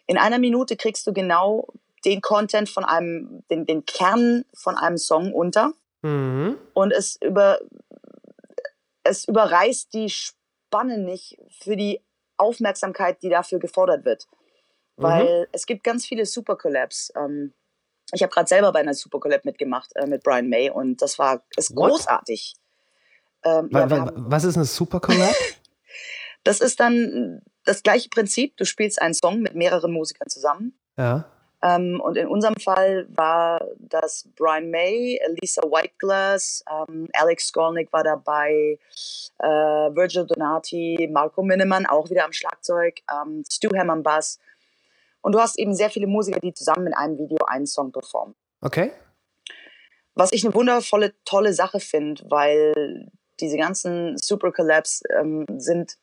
In 0.06 0.18
einer 0.18 0.38
Minute 0.38 0.76
kriegst 0.76 1.06
du 1.06 1.12
genau 1.12 1.66
den 2.04 2.20
Content 2.20 2.68
von 2.68 2.84
einem, 2.84 3.44
den, 3.50 3.66
den 3.66 3.84
Kern 3.84 4.44
von 4.54 4.76
einem 4.76 4.98
Song 4.98 5.32
unter. 5.32 5.72
Mhm. 6.02 6.56
Und 6.74 6.92
es 6.92 7.18
über, 7.22 7.60
es 9.04 9.26
überreißt 9.26 9.92
die 9.92 10.10
Spanne 10.10 10.98
nicht 10.98 11.36
für 11.60 11.76
die 11.76 12.00
Aufmerksamkeit, 12.36 13.22
die 13.22 13.28
dafür 13.28 13.58
gefordert 13.58 14.04
wird. 14.04 14.26
Mhm. 15.00 15.04
Weil 15.04 15.48
es 15.52 15.66
gibt 15.66 15.82
ganz 15.84 16.06
viele 16.06 16.26
Super 16.26 16.56
Collabs. 16.56 17.12
Ähm, 17.16 17.52
ich 18.12 18.22
habe 18.22 18.32
gerade 18.32 18.48
selber 18.48 18.72
bei 18.72 18.80
einer 18.80 18.94
Super 18.94 19.20
Collab 19.20 19.44
mitgemacht 19.44 19.90
äh, 19.96 20.06
mit 20.06 20.22
Brian 20.22 20.48
May 20.48 20.70
und 20.70 21.00
das 21.02 21.18
war 21.18 21.42
ist 21.56 21.74
großartig. 21.74 22.54
Ähm, 23.44 23.70
ja, 23.72 23.88
haben, 23.88 24.10
was 24.16 24.44
ist 24.44 24.56
eine 24.56 24.66
Super 24.66 25.00
Collab? 25.00 25.34
das 26.44 26.60
ist 26.60 26.80
dann 26.80 27.42
das 27.64 27.82
gleiche 27.82 28.08
Prinzip. 28.08 28.56
Du 28.56 28.64
spielst 28.64 29.00
einen 29.00 29.14
Song 29.14 29.40
mit 29.40 29.54
mehreren 29.54 29.92
Musikern 29.92 30.28
zusammen. 30.28 30.78
Ja. 30.96 31.26
Ähm, 31.62 32.00
und 32.02 32.16
in 32.16 32.26
unserem 32.26 32.56
Fall 32.56 33.06
war 33.10 33.66
das 33.78 34.26
Brian 34.36 34.70
May, 34.70 35.20
Lisa 35.40 35.62
Whiteglass, 35.62 36.64
ähm, 36.70 37.08
Alex 37.12 37.48
Skolnick 37.48 37.92
war 37.92 38.02
dabei, 38.02 38.78
äh, 39.38 39.46
Virgil 39.46 40.26
Donati, 40.26 41.08
Marco 41.12 41.42
Minnemann 41.42 41.84
auch 41.84 42.08
wieder 42.08 42.24
am 42.24 42.32
Schlagzeug, 42.32 43.00
ähm, 43.12 43.44
Stu 43.50 43.68
Ham 43.76 43.90
am 43.90 44.02
Bass. 44.02 44.38
Und 45.22 45.32
du 45.32 45.40
hast 45.40 45.58
eben 45.58 45.74
sehr 45.74 45.90
viele 45.90 46.06
Musiker, 46.06 46.40
die 46.40 46.54
zusammen 46.54 46.86
in 46.86 46.94
einem 46.94 47.18
Video 47.18 47.38
einen 47.46 47.66
Song 47.66 47.92
performen. 47.92 48.34
Okay. 48.60 48.92
Was 50.14 50.32
ich 50.32 50.44
eine 50.44 50.54
wundervolle, 50.54 51.14
tolle 51.24 51.52
Sache 51.52 51.80
finde, 51.80 52.24
weil 52.28 53.10
diese 53.40 53.56
ganzen 53.56 54.16
Super 54.18 54.52
Collabs 54.52 55.02
ähm, 55.18 55.46
sind 55.58 55.98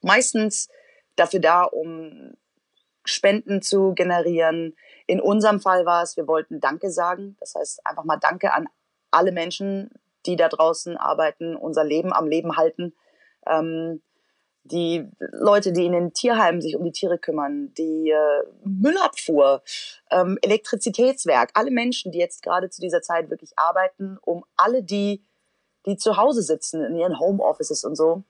meistens 0.00 0.68
dafür 1.16 1.40
da, 1.40 1.64
um 1.64 2.34
Spenden 3.04 3.62
zu 3.62 3.94
generieren. 3.94 4.76
In 5.06 5.20
unserem 5.20 5.60
Fall 5.60 5.86
war 5.86 6.02
es, 6.02 6.16
wir 6.16 6.26
wollten 6.26 6.60
Danke 6.60 6.90
sagen. 6.90 7.36
Das 7.40 7.54
heißt, 7.54 7.86
einfach 7.86 8.04
mal 8.04 8.16
Danke 8.16 8.52
an 8.52 8.68
alle 9.10 9.32
Menschen, 9.32 9.90
die 10.26 10.36
da 10.36 10.48
draußen 10.48 10.96
arbeiten, 10.96 11.56
unser 11.56 11.84
Leben 11.84 12.12
am 12.12 12.26
Leben 12.28 12.56
halten. 12.56 12.94
Ähm, 13.46 14.02
die 14.64 15.08
Leute, 15.18 15.72
die 15.72 15.86
in 15.86 15.92
den 15.92 16.12
Tierheimen 16.12 16.60
sich 16.60 16.76
um 16.76 16.84
die 16.84 16.92
Tiere 16.92 17.18
kümmern, 17.18 17.72
die 17.74 18.10
äh, 18.10 18.44
Müllabfuhr, 18.64 19.62
ähm, 20.10 20.38
Elektrizitätswerk, 20.42 21.50
alle 21.54 21.70
Menschen, 21.70 22.12
die 22.12 22.18
jetzt 22.18 22.42
gerade 22.42 22.70
zu 22.70 22.80
dieser 22.80 23.02
Zeit 23.02 23.30
wirklich 23.30 23.52
arbeiten, 23.56 24.18
um 24.22 24.44
alle 24.56 24.82
die, 24.82 25.24
die 25.86 25.96
zu 25.96 26.16
Hause 26.16 26.42
sitzen 26.42 26.84
in 26.84 26.96
ihren 26.96 27.18
Homeoffices 27.18 27.84
und 27.84 27.96
so, 27.96 28.22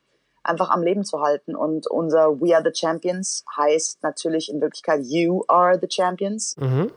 einfach 0.42 0.70
am 0.70 0.82
Leben 0.82 1.04
zu 1.04 1.20
halten. 1.20 1.56
Und 1.56 1.86
unser 1.88 2.40
We 2.40 2.54
Are 2.54 2.64
the 2.64 2.78
Champions 2.78 3.44
heißt 3.56 4.02
natürlich 4.02 4.50
in 4.50 4.60
Wirklichkeit 4.60 5.00
You 5.04 5.42
Are 5.48 5.78
the 5.80 5.88
Champions. 5.90 6.56
Mhm. 6.58 6.92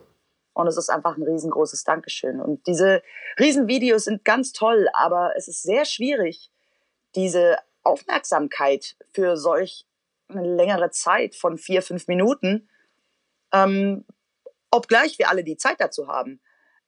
Und 0.53 0.67
es 0.67 0.77
ist 0.77 0.89
einfach 0.89 1.17
ein 1.17 1.23
riesengroßes 1.23 1.83
Dankeschön. 1.83 2.39
Und 2.39 2.67
diese 2.67 3.01
Riesenvideos 3.39 4.03
sind 4.03 4.23
ganz 4.23 4.53
toll, 4.53 4.87
aber 4.93 5.33
es 5.35 5.47
ist 5.47 5.63
sehr 5.63 5.85
schwierig, 5.85 6.51
diese 7.15 7.57
Aufmerksamkeit 7.83 8.95
für 9.13 9.37
solch 9.37 9.85
eine 10.29 10.55
längere 10.55 10.89
Zeit 10.91 11.35
von 11.35 11.57
vier, 11.57 11.81
fünf 11.81 12.07
Minuten, 12.07 12.69
ähm, 13.53 14.05
obgleich 14.71 15.19
wir 15.19 15.29
alle 15.29 15.43
die 15.43 15.57
Zeit 15.57 15.79
dazu 15.79 16.07
haben. 16.07 16.39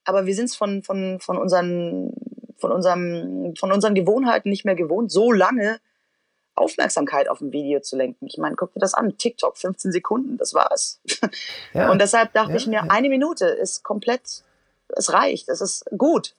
Aber 0.03 0.25
wir 0.25 0.35
sind 0.35 0.45
es 0.45 0.55
von, 0.55 0.83
von, 0.83 1.19
von, 1.19 1.37
unseren, 1.37 2.13
von, 2.57 2.71
unserem, 2.71 3.55
von 3.55 3.71
unseren 3.71 3.95
Gewohnheiten 3.95 4.49
nicht 4.49 4.65
mehr 4.65 4.75
gewohnt, 4.75 5.11
so 5.11 5.31
lange 5.31 5.79
Aufmerksamkeit 6.55 7.27
auf 7.27 7.41
ein 7.41 7.51
Video 7.51 7.81
zu 7.81 7.97
lenken. 7.97 8.25
Ich 8.27 8.37
meine, 8.37 8.55
guck 8.55 8.73
dir 8.73 8.79
das 8.79 8.93
an, 8.93 9.17
TikTok, 9.17 9.57
15 9.57 9.91
Sekunden, 9.91 10.37
das 10.37 10.53
war's. 10.53 11.01
Ja. 11.73 11.91
Und 11.91 11.99
deshalb 11.99 12.31
dachte 12.33 12.51
ja, 12.51 12.57
ich 12.57 12.67
mir, 12.67 12.75
ja. 12.75 12.85
eine 12.87 13.09
Minute 13.09 13.45
ist 13.45 13.83
komplett, 13.83 14.43
es 14.89 15.11
reicht, 15.11 15.49
es 15.49 15.59
ist 15.59 15.85
gut. 15.97 16.35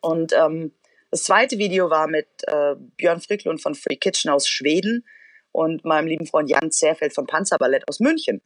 Und 0.00 0.32
ähm, 0.32 0.72
das 1.12 1.24
zweite 1.24 1.58
Video 1.58 1.90
war 1.90 2.08
mit 2.08 2.26
äh, 2.46 2.74
Björn 2.96 3.20
Fricklund 3.20 3.60
von 3.60 3.74
Free 3.74 3.96
Kitchen 3.96 4.30
aus 4.30 4.48
Schweden 4.48 5.06
und 5.52 5.84
meinem 5.84 6.06
lieben 6.06 6.26
Freund 6.26 6.48
Jan 6.48 6.70
Zerfeld 6.70 7.12
von 7.12 7.26
Panzerballett 7.26 7.86
aus 7.86 8.00
München. 8.00 8.40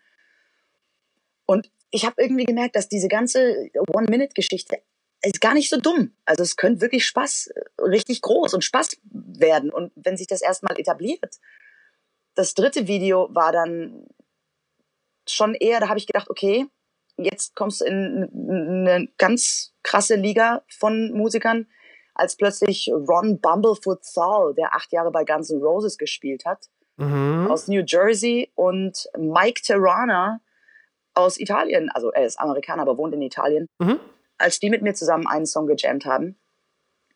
Und 1.47 1.71
ich 1.93 2.05
habe 2.05 2.21
irgendwie 2.21 2.45
gemerkt, 2.45 2.75
dass 2.75 2.89
diese 2.89 3.07
ganze 3.07 3.71
One-Minute-Geschichte 3.95 4.83
ist 5.23 5.41
gar 5.41 5.55
nicht 5.55 5.71
so 5.71 5.81
dumm. 5.81 6.17
Also 6.25 6.43
es 6.43 6.57
könnte 6.57 6.81
wirklich 6.81 7.07
Spaß, 7.07 7.51
richtig 7.79 8.21
groß 8.23 8.55
und 8.55 8.65
Spaß 8.65 8.97
werden. 9.13 9.71
Und 9.71 9.93
wenn 9.95 10.17
sich 10.17 10.27
das 10.27 10.43
erstmal 10.43 10.77
etabliert. 10.77 11.37
Das 12.35 12.55
dritte 12.55 12.89
Video 12.89 13.29
war 13.33 13.53
dann 13.53 14.09
schon 15.29 15.55
eher, 15.55 15.79
da 15.79 15.89
habe 15.89 16.01
ich 16.01 16.09
gedacht, 16.09 16.29
okay, 16.31 16.67
jetzt 17.17 17.55
kommst 17.55 17.81
du 17.81 17.85
in 17.85 18.29
eine 18.89 19.09
ganz 19.19 19.73
krasse 19.85 20.17
Liga 20.17 20.65
von 20.69 21.13
Musikern, 21.13 21.69
als 22.17 22.37
plötzlich 22.37 22.91
Ron 22.93 23.41
Bumblefoot 23.41 24.01
Thal, 24.15 24.55
der 24.55 24.75
acht 24.75 24.93
Jahre 24.93 25.11
bei 25.11 25.25
Guns 25.25 25.51
N' 25.51 25.63
Roses 25.63 25.99
gespielt 25.99 26.45
hat, 26.45 26.67
mhm. 26.97 27.49
aus 27.51 27.69
New 27.69 27.83
Jersey 27.87 28.51
und 28.55 29.09
Mike 29.17 29.63
Terrana 29.63 30.41
aus 31.15 31.39
Italien, 31.39 31.91
also 31.91 32.11
er 32.11 32.27
ist 32.27 32.39
Amerikaner, 32.39 32.83
aber 32.83 32.99
wohnt 32.99 33.15
in 33.15 33.23
Italien, 33.23 33.69
mhm 33.79 34.01
als 34.39 34.61
die 34.61 34.71
mit 34.71 34.83
mir 34.83 34.95
zusammen 34.95 35.27
einen 35.27 35.47
Song 35.47 35.67
gejammt 35.67 36.05
haben. 36.05 36.39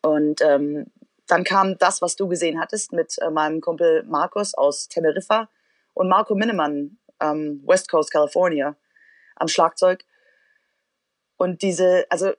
Und 0.01 0.41
ähm, 0.41 0.87
dann 1.27 1.43
kam 1.43 1.77
das, 1.77 2.01
was 2.01 2.15
du 2.15 2.27
gesehen 2.27 2.59
hattest, 2.59 2.91
mit 2.93 3.15
äh, 3.19 3.29
meinem 3.29 3.61
Kumpel 3.61 4.03
Markus 4.03 4.53
aus 4.53 4.87
Teneriffa 4.87 5.49
und 5.93 6.09
Marco 6.09 6.35
Minnemann, 6.35 6.97
ähm, 7.19 7.61
West 7.65 7.89
Coast, 7.89 8.11
California, 8.11 8.75
am 9.35 9.47
Schlagzeug. 9.47 10.03
Und 11.37 11.61
diese, 11.61 12.05
also 12.09 12.31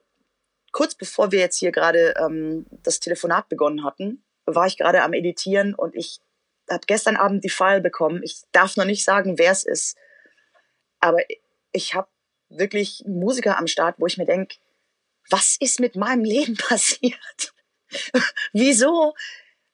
kurz 0.73 0.95
bevor 0.95 1.31
wir 1.31 1.39
jetzt 1.39 1.57
hier 1.57 1.71
gerade 1.71 2.15
ähm, 2.17 2.65
das 2.83 2.99
Telefonat 2.99 3.47
begonnen 3.47 3.85
hatten, 3.85 4.25
war 4.45 4.67
ich 4.67 4.77
gerade 4.77 5.03
am 5.03 5.13
Editieren 5.13 5.73
und 5.73 5.95
ich 5.95 6.19
habe 6.69 6.83
gestern 6.85 7.15
Abend 7.15 7.45
die 7.45 7.49
File 7.49 7.79
bekommen. 7.79 8.21
Ich 8.23 8.41
darf 8.51 8.75
noch 8.75 8.83
nicht 8.83 9.05
sagen, 9.05 9.37
wer 9.37 9.51
es 9.51 9.63
ist, 9.63 9.95
aber 10.99 11.19
ich 11.71 11.93
habe 11.93 12.09
wirklich 12.49 13.05
Musiker 13.07 13.57
am 13.57 13.67
Start, 13.67 13.95
wo 13.99 14.07
ich 14.07 14.17
mir 14.17 14.25
denke, 14.25 14.57
was 15.29 15.55
ist 15.59 15.79
mit 15.79 15.95
meinem 15.95 16.25
Leben 16.25 16.57
passiert? 16.57 17.53
Wieso? 18.51 19.13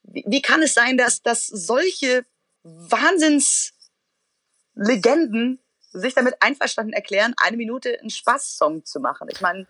Wie 0.03 0.41
kann 0.41 0.61
es 0.61 0.73
sein, 0.73 0.97
dass, 0.97 1.21
dass 1.21 1.47
solche 1.47 2.25
Wahnsinnslegenden 2.63 5.59
sich 5.91 6.13
damit 6.13 6.35
einverstanden 6.41 6.93
erklären, 6.93 7.33
eine 7.37 7.57
Minute 7.57 7.99
einen 7.99 8.09
Spaßsong 8.09 8.85
zu 8.85 8.99
machen? 8.99 9.27
Ich 9.31 9.41
meine, 9.41 9.67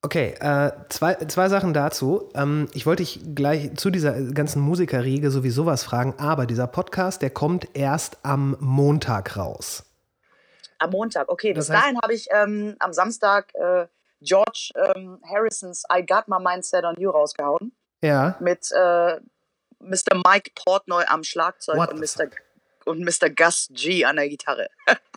Okay, 0.00 0.34
äh, 0.40 0.70
zwei, 0.90 1.14
zwei 1.14 1.48
Sachen 1.48 1.74
dazu. 1.74 2.30
Ähm, 2.34 2.68
ich 2.72 2.86
wollte 2.86 3.02
dich 3.02 3.20
gleich 3.34 3.74
zu 3.74 3.90
dieser 3.90 4.20
ganzen 4.32 4.62
Musikerriege 4.62 5.30
sowieso 5.32 5.66
was 5.66 5.82
fragen, 5.82 6.14
aber 6.18 6.46
dieser 6.46 6.68
Podcast, 6.68 7.20
der 7.20 7.30
kommt 7.30 7.76
erst 7.76 8.18
am 8.22 8.56
Montag 8.60 9.36
raus. 9.36 9.84
Am 10.78 10.90
Montag, 10.90 11.28
okay. 11.28 11.52
Bis 11.52 11.66
das 11.66 11.76
heißt, 11.76 11.84
dahin 11.84 12.00
habe 12.00 12.14
ich 12.14 12.28
ähm, 12.30 12.76
am 12.78 12.92
Samstag 12.92 13.52
äh, 13.54 13.86
George 14.20 14.70
ähm, 14.76 15.20
Harrisons 15.28 15.82
I 15.92 16.06
Got 16.06 16.28
My 16.28 16.38
Mindset 16.40 16.84
on 16.84 16.94
You 16.96 17.10
rausgehauen. 17.10 17.72
Ja. 18.00 18.36
Mit 18.38 18.70
äh, 18.70 19.18
Mr. 19.80 20.22
Mike 20.24 20.52
Portnoy 20.54 21.04
am 21.08 21.24
Schlagzeug 21.24 21.76
What 21.76 21.92
und 21.92 21.98
Mr. 21.98 22.28
und 22.84 23.00
Mr. 23.00 23.30
Gus 23.30 23.68
G 23.72 24.04
an 24.04 24.14
der 24.14 24.28
Gitarre. 24.28 24.68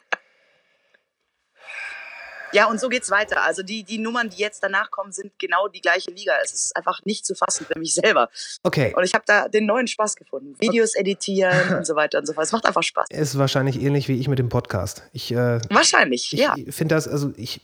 ja, 2.54 2.66
und 2.66 2.80
so 2.80 2.90
geht's 2.90 3.10
weiter. 3.10 3.44
Also 3.44 3.64
die, 3.64 3.84
die 3.84 3.98
Nummern, 3.98 4.30
die 4.30 4.38
jetzt 4.38 4.64
danach 4.64 4.92
kommen, 4.92 5.12
sind 5.12 5.38
genau 5.40 5.68
die 5.68 5.82
gleiche 5.82 6.12
Liga. 6.12 6.34
Es 6.44 6.54
ist 6.54 6.76
einfach 6.76 7.04
nicht 7.06 7.26
zu 7.26 7.36
fassen 7.36 7.66
für 7.66 7.78
mich 7.80 7.94
selber. 7.94 8.30
Okay. 8.64 8.94
Und 8.96 9.04
ich 9.04 9.14
habe 9.14 9.24
da 9.26 9.48
den 9.48 9.66
neuen 9.66 9.88
Spaß 9.88 10.16
gefunden. 10.16 10.56
Videos 10.60 10.96
editieren 10.96 11.76
und 11.78 11.86
so 11.86 11.96
weiter 11.96 12.20
und 12.20 12.26
so 12.26 12.34
fort. 12.34 12.46
Es 12.46 12.52
macht 12.52 12.66
einfach 12.66 12.84
Spaß. 12.84 13.08
Ist 13.10 13.38
wahrscheinlich 13.38 13.82
ähnlich 13.82 14.08
wie 14.08 14.20
ich 14.20 14.28
mit 14.28 14.40
dem 14.40 14.50
Podcast. 14.50 15.04
Ich, 15.14 15.32
äh, 15.32 15.60
Wahrscheinlich, 15.70 16.34
ich 16.34 16.40
ja. 16.40 16.56
finde 16.70 16.96
das, 16.96 17.08
also 17.08 17.34
ich, 17.38 17.62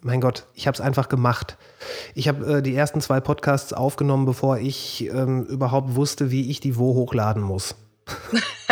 mein 0.00 0.20
Gott, 0.20 0.46
ich 0.54 0.66
habe 0.66 0.74
es 0.74 0.80
einfach 0.80 1.08
gemacht. 1.08 1.56
Ich 2.14 2.28
habe 2.28 2.58
äh, 2.58 2.62
die 2.62 2.74
ersten 2.74 3.00
zwei 3.00 3.20
Podcasts 3.20 3.72
aufgenommen, 3.72 4.26
bevor 4.26 4.58
ich 4.58 5.06
ähm, 5.06 5.44
überhaupt 5.46 5.94
wusste, 5.94 6.30
wie 6.30 6.50
ich 6.50 6.60
die 6.60 6.76
wo 6.76 6.94
hochladen 6.94 7.42
muss. 7.42 7.74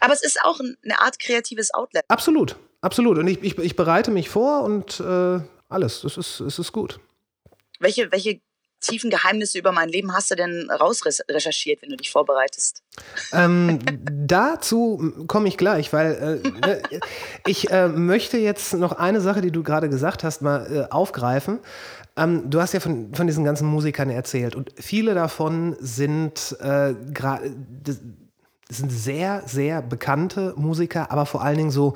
Aber 0.00 0.12
es 0.12 0.22
ist 0.22 0.42
auch 0.42 0.58
eine 0.60 1.00
Art 1.00 1.18
kreatives 1.18 1.72
Outlet. 1.72 2.04
Absolut, 2.08 2.56
absolut. 2.82 3.18
Und 3.18 3.26
ich, 3.26 3.42
ich, 3.42 3.58
ich 3.58 3.76
bereite 3.76 4.10
mich 4.10 4.28
vor 4.28 4.62
und 4.62 5.00
äh, 5.00 5.40
alles. 5.68 6.04
Es 6.04 6.16
ist, 6.18 6.40
es 6.40 6.58
ist 6.58 6.72
gut. 6.72 7.00
Welche, 7.80 8.12
welche 8.12 8.40
tiefen 8.82 9.10
Geheimnisse 9.10 9.58
über 9.58 9.72
mein 9.72 9.88
Leben 9.88 10.12
hast 10.12 10.30
du 10.30 10.34
denn 10.34 10.68
rausrecherchiert, 10.70 11.82
wenn 11.82 11.90
du 11.90 11.96
dich 11.96 12.10
vorbereitest? 12.10 12.82
Ähm, 13.32 13.78
dazu 14.10 15.14
komme 15.28 15.48
ich 15.48 15.56
gleich, 15.56 15.92
weil 15.92 16.42
äh, 16.44 16.48
ne, 16.50 16.82
ich 17.46 17.70
äh, 17.70 17.88
möchte 17.88 18.38
jetzt 18.38 18.74
noch 18.74 18.92
eine 18.92 19.20
Sache, 19.20 19.40
die 19.40 19.52
du 19.52 19.62
gerade 19.62 19.88
gesagt 19.88 20.24
hast, 20.24 20.42
mal 20.42 20.66
äh, 20.88 20.92
aufgreifen. 20.92 21.60
Ähm, 22.16 22.50
du 22.50 22.60
hast 22.60 22.74
ja 22.74 22.80
von, 22.80 23.14
von 23.14 23.26
diesen 23.26 23.44
ganzen 23.44 23.66
Musikern 23.68 24.10
erzählt 24.10 24.54
und 24.54 24.72
viele 24.78 25.14
davon 25.14 25.76
sind 25.80 26.56
äh, 26.60 26.94
gerade 27.14 27.54
sind 28.68 28.90
sehr, 28.90 29.42
sehr 29.46 29.82
bekannte 29.82 30.54
Musiker, 30.56 31.10
aber 31.10 31.26
vor 31.26 31.42
allen 31.42 31.58
Dingen 31.58 31.70
so 31.70 31.94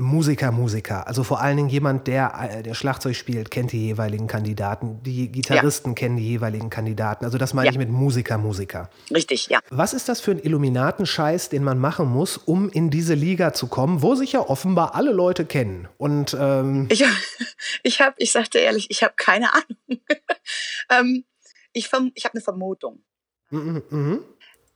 Musiker, 0.00 0.50
Musiker. 0.50 1.06
Also 1.06 1.22
vor 1.22 1.40
allen 1.40 1.58
Dingen 1.58 1.68
jemand, 1.68 2.06
der, 2.06 2.32
äh, 2.34 2.62
der 2.62 2.74
Schlagzeug 2.74 3.14
spielt, 3.14 3.50
kennt 3.50 3.72
die 3.72 3.86
jeweiligen 3.86 4.26
Kandidaten. 4.26 5.02
Die 5.02 5.30
Gitarristen 5.30 5.90
ja. 5.90 5.94
kennen 5.94 6.16
die 6.16 6.26
jeweiligen 6.26 6.70
Kandidaten. 6.70 7.24
Also 7.24 7.36
das 7.36 7.52
meine 7.52 7.66
ja. 7.66 7.72
ich 7.72 7.78
mit 7.78 7.90
Musiker, 7.90 8.38
Musiker. 8.38 8.90
Richtig, 9.14 9.48
ja. 9.48 9.60
Was 9.68 9.92
ist 9.92 10.08
das 10.08 10.20
für 10.20 10.30
ein 10.30 10.42
Illuminatenscheiß, 10.42 11.50
den 11.50 11.62
man 11.62 11.78
machen 11.78 12.08
muss, 12.08 12.38
um 12.38 12.70
in 12.70 12.90
diese 12.90 13.14
Liga 13.14 13.52
zu 13.52 13.66
kommen, 13.66 14.02
wo 14.02 14.14
sich 14.14 14.32
ja 14.32 14.40
offenbar 14.40 14.94
alle 14.94 15.12
Leute 15.12 15.44
kennen? 15.44 15.86
Und 15.98 16.34
ähm 16.40 16.88
ich, 16.90 17.04
ich 17.82 18.00
habe, 18.00 18.14
ich 18.18 18.32
sagte 18.32 18.58
ehrlich, 18.58 18.86
ich 18.90 19.02
habe 19.02 19.12
keine 19.16 19.52
Ahnung. 19.52 19.76
ähm, 20.90 21.24
ich 21.72 21.90
ich 22.14 22.24
habe 22.24 22.34
eine 22.34 22.42
Vermutung. 22.42 23.02
Mhm, 23.50 23.82
mhm. 23.90 24.24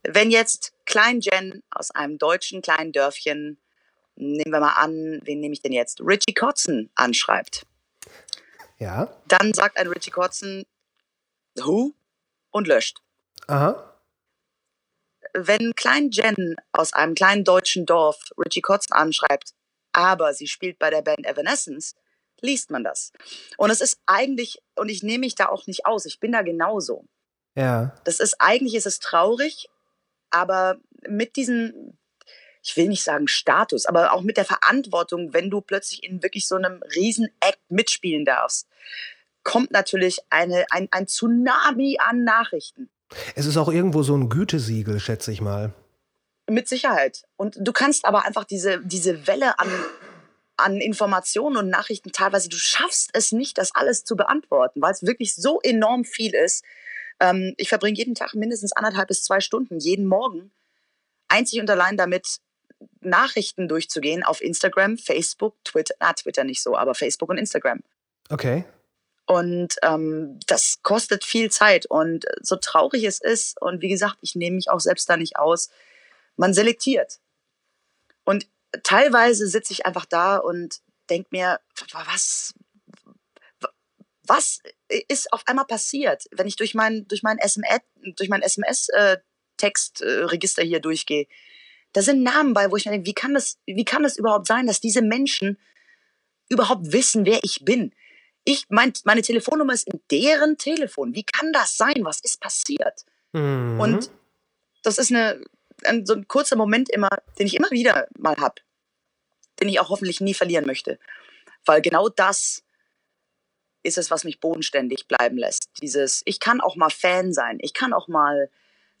Wenn 0.03 0.29
jetzt 0.29 0.73
Klein 0.85 1.19
Jen 1.19 1.63
aus 1.71 1.89
einem 1.89 2.19
deutschen 2.19 2.61
kleinen 2.61 2.91
Dörfchen 2.91 3.57
nehmen 4.15 4.51
wir 4.51 4.59
mal 4.59 4.73
an, 4.73 5.19
wen 5.23 5.39
nehme 5.39 5.53
ich 5.53 5.61
denn 5.61 5.73
jetzt? 5.73 6.01
Richie 6.01 6.33
Kotzen 6.33 6.89
anschreibt. 6.95 7.65
Ja. 8.77 9.13
Dann 9.27 9.53
sagt 9.53 9.77
ein 9.77 9.87
Richie 9.87 10.11
Kotzen, 10.11 10.65
who? 11.55 11.93
Und 12.51 12.67
löscht. 12.67 13.01
Aha. 13.47 13.93
Wenn 15.33 15.73
Klein 15.75 16.11
Jen 16.11 16.55
aus 16.71 16.93
einem 16.93 17.15
kleinen 17.15 17.43
deutschen 17.43 17.85
Dorf 17.85 18.31
Richie 18.37 18.61
Kotzen 18.61 18.93
anschreibt, 18.93 19.53
aber 19.91 20.33
sie 20.33 20.47
spielt 20.47 20.79
bei 20.79 20.89
der 20.89 21.01
Band 21.01 21.25
Evanescence, 21.25 21.95
liest 22.41 22.69
man 22.69 22.83
das. 22.83 23.11
Und 23.57 23.69
es 23.69 23.81
ist 23.81 23.99
eigentlich, 24.05 24.61
und 24.75 24.89
ich 24.89 25.03
nehme 25.03 25.19
mich 25.19 25.35
da 25.35 25.47
auch 25.47 25.67
nicht 25.67 25.85
aus, 25.85 26.05
ich 26.05 26.19
bin 26.19 26.31
da 26.31 26.41
genauso. 26.41 27.05
Ja. 27.55 27.95
Das 28.03 28.19
ist, 28.19 28.35
eigentlich 28.39 28.75
ist 28.75 28.85
es 28.85 28.99
traurig, 28.99 29.69
aber 30.29 30.77
mit 31.07 31.35
diesen 31.35 31.97
ich 32.65 32.75
will 32.75 32.87
nicht 32.87 33.03
sagen 33.03 33.27
Status, 33.27 33.85
aber 33.85 34.11
auch 34.13 34.23
mit 34.23 34.37
der 34.37 34.45
Verantwortung, 34.45 35.33
wenn 35.33 35.51
du 35.51 35.61
plötzlich 35.61 36.03
in 36.03 36.23
wirklich 36.23 36.47
so 36.47 36.55
einem 36.55 36.81
riesen 36.95 37.27
Act 37.39 37.61
mitspielen 37.69 38.25
darfst, 38.25 38.67
kommt 39.43 39.69
natürlich 39.69 40.17
eine, 40.31 40.65
ein, 40.71 40.87
ein 40.89 41.07
Tsunami 41.07 41.99
an 41.99 42.23
Nachrichten. 42.23 42.89
Es 43.35 43.45
ist 43.45 43.57
auch 43.57 43.69
irgendwo 43.69 44.01
so 44.01 44.17
ein 44.17 44.29
Gütesiegel, 44.29 44.99
schätze 44.99 45.31
ich 45.31 45.41
mal. 45.41 45.73
Mit 46.49 46.67
Sicherheit. 46.67 47.25
Und 47.37 47.55
du 47.59 47.71
kannst 47.71 48.05
aber 48.05 48.25
einfach 48.25 48.45
diese, 48.45 48.81
diese 48.83 49.27
Welle 49.27 49.59
an, 49.59 49.69
an 50.57 50.77
Informationen 50.81 51.57
und 51.57 51.69
Nachrichten 51.69 52.11
teilweise, 52.11 52.49
du 52.49 52.57
schaffst 52.57 53.11
es 53.13 53.31
nicht, 53.31 53.59
das 53.59 53.75
alles 53.75 54.05
zu 54.05 54.15
beantworten, 54.15 54.81
weil 54.81 54.91
es 54.91 55.03
wirklich 55.03 55.35
so 55.35 55.59
enorm 55.61 56.03
viel 56.03 56.33
ist. 56.33 56.65
Ähm, 57.19 57.53
ich 57.57 57.69
verbringe 57.69 57.97
jeden 57.97 58.15
Tag 58.15 58.33
mindestens 58.33 58.73
anderthalb 58.73 59.09
bis 59.09 59.23
zwei 59.23 59.39
Stunden, 59.39 59.77
jeden 59.77 60.07
Morgen, 60.07 60.51
einzig 61.27 61.59
und 61.59 61.69
allein 61.69 61.97
damit, 61.97 62.39
Nachrichten 63.01 63.67
durchzugehen 63.67 64.23
auf 64.23 64.41
Instagram, 64.41 64.97
Facebook, 64.97 65.55
Twitter, 65.63 65.95
na 65.99 66.13
Twitter 66.13 66.43
nicht 66.43 66.61
so, 66.61 66.77
aber 66.77 66.95
Facebook 66.95 67.29
und 67.29 67.37
Instagram. 67.37 67.81
Okay. 68.29 68.65
Und 69.25 69.75
ähm, 69.81 70.39
das 70.45 70.79
kostet 70.83 71.25
viel 71.25 71.49
Zeit. 71.51 71.87
Und 71.87 72.25
so 72.41 72.57
traurig 72.57 73.03
es 73.03 73.19
ist, 73.21 73.59
und 73.61 73.81
wie 73.81 73.89
gesagt, 73.89 74.17
ich 74.21 74.35
nehme 74.35 74.57
mich 74.57 74.69
auch 74.69 74.79
selbst 74.79 75.09
da 75.09 75.17
nicht 75.17 75.37
aus, 75.37 75.69
man 76.35 76.53
selektiert. 76.53 77.19
Und 78.23 78.47
teilweise 78.83 79.47
sitze 79.47 79.73
ich 79.73 79.83
einfach 79.85 80.05
da 80.05 80.37
und 80.37 80.79
denke 81.09 81.29
mir, 81.31 81.59
was, 81.91 82.53
was 84.23 84.61
ist 85.07 85.33
auf 85.33 85.41
einmal 85.47 85.65
passiert, 85.65 86.25
wenn 86.31 86.47
ich 86.47 86.55
durch 86.55 86.75
mein, 86.75 87.07
durch 87.07 87.23
mein 87.23 87.39
SMS, 87.39 87.81
durch 88.15 88.29
mein 88.29 88.43
SMS-Textregister 88.43 90.61
äh, 90.61 90.67
hier 90.67 90.79
durchgehe? 90.79 91.25
Da 91.95 92.01
sind 92.01 92.23
Namen 92.23 92.53
bei, 92.53 92.69
wo 92.69 92.75
ich 92.75 92.83
mir 92.83 92.91
denke, 92.91 93.07
wie 93.07 93.13
kann 93.13 93.33
das, 93.33 93.57
wie 93.65 93.85
kann 93.85 94.03
das 94.03 94.17
überhaupt 94.17 94.47
sein, 94.47 94.67
dass 94.67 94.81
diese 94.81 95.01
Menschen 95.01 95.57
überhaupt 96.49 96.91
wissen, 96.91 97.25
wer 97.25 97.39
ich 97.41 97.63
bin? 97.63 97.93
Ich, 98.43 98.65
mein, 98.67 98.91
meine 99.05 99.21
Telefonnummer 99.21 99.73
ist 99.73 99.87
in 99.87 100.01
deren 100.11 100.57
Telefon. 100.57 101.15
Wie 101.15 101.23
kann 101.23 101.53
das 101.53 101.77
sein? 101.77 102.03
Was 102.03 102.19
ist 102.19 102.41
passiert? 102.41 103.05
Mhm. 103.31 103.79
Und 103.79 104.11
das 104.83 104.97
ist 104.97 105.09
eine, 105.09 105.41
ein, 105.85 106.05
so 106.05 106.15
ein 106.15 106.27
kurzer 106.27 106.57
Moment 106.57 106.89
immer, 106.89 107.07
den 107.39 107.47
ich 107.47 107.55
immer 107.55 107.71
wieder 107.71 108.09
mal 108.17 108.35
habe, 108.35 108.55
den 109.61 109.69
ich 109.69 109.79
auch 109.79 109.87
hoffentlich 109.87 110.19
nie 110.19 110.33
verlieren 110.33 110.65
möchte. 110.65 110.99
Weil 111.65 111.81
genau 111.81 112.09
das 112.09 112.61
ist 113.83 113.97
es, 113.97 114.11
was 114.11 114.25
mich 114.25 114.41
bodenständig 114.41 115.07
bleiben 115.07 115.37
lässt. 115.37 115.69
Dieses, 115.81 116.23
ich 116.25 116.41
kann 116.41 116.59
auch 116.59 116.75
mal 116.75 116.89
Fan 116.89 117.31
sein. 117.31 117.57
Ich 117.61 117.73
kann 117.73 117.93
auch 117.93 118.09
mal 118.09 118.49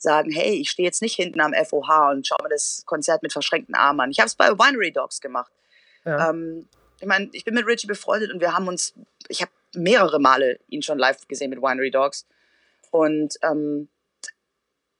sagen, 0.05 0.31
hey, 0.31 0.53
ich 0.53 0.69
stehe 0.69 0.87
jetzt 0.87 1.01
nicht 1.01 1.15
hinten 1.15 1.41
am 1.41 1.53
FOH 1.53 2.11
und 2.11 2.25
schaue 2.25 2.43
mir 2.43 2.49
das 2.49 2.83
Konzert 2.85 3.21
mit 3.23 3.33
verschränkten 3.33 3.75
Armen 3.75 3.99
an. 3.99 4.11
Ich 4.11 4.19
habe 4.19 4.27
es 4.27 4.35
bei 4.35 4.49
Winery 4.51 4.91
Dogs 4.91 5.19
gemacht. 5.19 5.51
Ja. 6.05 6.29
Ähm, 6.29 6.69
ich 7.01 7.07
meine, 7.07 7.29
ich 7.33 7.43
bin 7.43 7.53
mit 7.53 7.67
Richie 7.67 7.87
befreundet 7.87 8.31
und 8.31 8.39
wir 8.39 8.53
haben 8.53 8.67
uns, 8.67 8.93
ich 9.27 9.41
habe 9.41 9.51
mehrere 9.75 10.19
Male 10.19 10.59
ihn 10.69 10.81
schon 10.81 10.97
live 10.97 11.27
gesehen 11.27 11.49
mit 11.49 11.61
Winery 11.61 11.91
Dogs. 11.91 12.25
Und 12.91 13.35
ähm, 13.43 13.89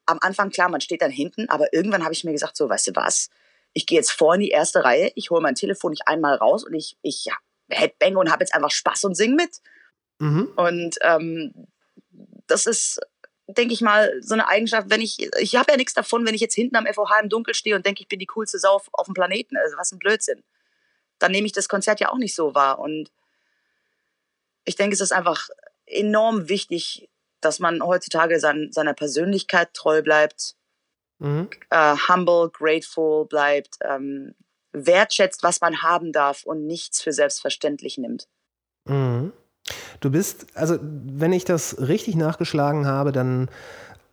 am 0.05 0.19
Anfang, 0.21 0.49
klar, 0.49 0.69
man 0.69 0.81
steht 0.81 1.01
dann 1.01 1.11
hinten, 1.11 1.49
aber 1.49 1.71
irgendwann 1.73 2.03
habe 2.03 2.13
ich 2.13 2.23
mir 2.23 2.33
gesagt, 2.33 2.57
so, 2.57 2.69
weißt 2.69 2.87
du 2.87 2.95
was, 2.95 3.29
ich 3.73 3.85
gehe 3.85 3.97
jetzt 3.97 4.11
vor 4.11 4.35
in 4.35 4.41
die 4.41 4.49
erste 4.49 4.83
Reihe, 4.83 5.11
ich 5.15 5.29
hole 5.29 5.41
mein 5.41 5.55
Telefon 5.55 5.91
nicht 5.91 6.07
einmal 6.07 6.35
raus 6.35 6.63
und 6.63 6.73
ich, 6.73 6.97
ich 7.01 7.25
ja, 7.25 7.33
headbang 7.69 8.15
und 8.15 8.31
habe 8.31 8.43
jetzt 8.43 8.53
einfach 8.53 8.71
Spaß 8.71 9.05
und 9.05 9.15
sing 9.15 9.35
mit. 9.35 9.61
Mhm. 10.19 10.51
Und 10.55 10.95
ähm, 11.01 11.67
das 12.47 12.65
ist 12.65 12.99
denke 13.47 13.73
ich 13.73 13.81
mal, 13.81 14.11
so 14.21 14.33
eine 14.33 14.47
Eigenschaft, 14.47 14.89
wenn 14.89 15.01
ich, 15.01 15.29
ich 15.39 15.55
habe 15.55 15.71
ja 15.71 15.77
nichts 15.77 15.93
davon, 15.93 16.25
wenn 16.25 16.33
ich 16.33 16.41
jetzt 16.41 16.55
hinten 16.55 16.75
am 16.75 16.87
FOH 16.87 17.19
im 17.21 17.29
Dunkel 17.29 17.53
stehe 17.53 17.75
und 17.75 17.85
denke, 17.85 18.01
ich 18.01 18.07
bin 18.07 18.19
die 18.19 18.25
coolste 18.25 18.59
Sau 18.59 18.73
auf, 18.75 18.89
auf 18.91 19.05
dem 19.05 19.13
Planeten. 19.13 19.57
Also 19.57 19.77
was 19.77 19.91
ein 19.91 19.99
Blödsinn. 19.99 20.43
Dann 21.19 21.31
nehme 21.31 21.45
ich 21.45 21.53
das 21.53 21.69
Konzert 21.69 21.99
ja 21.99 22.11
auch 22.11 22.17
nicht 22.17 22.35
so 22.35 22.55
wahr. 22.55 22.79
Und 22.79 23.11
ich 24.65 24.75
denke, 24.75 24.95
es 24.95 25.01
ist 25.01 25.11
einfach 25.11 25.47
enorm 25.85 26.49
wichtig, 26.49 27.09
dass 27.41 27.59
man 27.59 27.83
heutzutage 27.83 28.39
sein, 28.39 28.71
seiner 28.71 28.93
Persönlichkeit 28.93 29.73
treu 29.73 30.01
bleibt, 30.01 30.55
mhm. 31.19 31.49
äh, 31.69 31.95
humble, 32.09 32.49
grateful 32.49 33.25
bleibt, 33.25 33.77
ähm, 33.81 34.33
wertschätzt, 34.71 35.43
was 35.43 35.61
man 35.61 35.83
haben 35.83 36.11
darf 36.11 36.43
und 36.43 36.65
nichts 36.65 37.01
für 37.01 37.13
selbstverständlich 37.13 37.97
nimmt. 37.97 38.27
Mhm. 38.85 39.31
Du 39.99 40.11
bist, 40.11 40.45
also 40.53 40.77
wenn 40.81 41.33
ich 41.33 41.45
das 41.45 41.79
richtig 41.79 42.15
nachgeschlagen 42.15 42.85
habe, 42.85 43.11
dann 43.11 43.49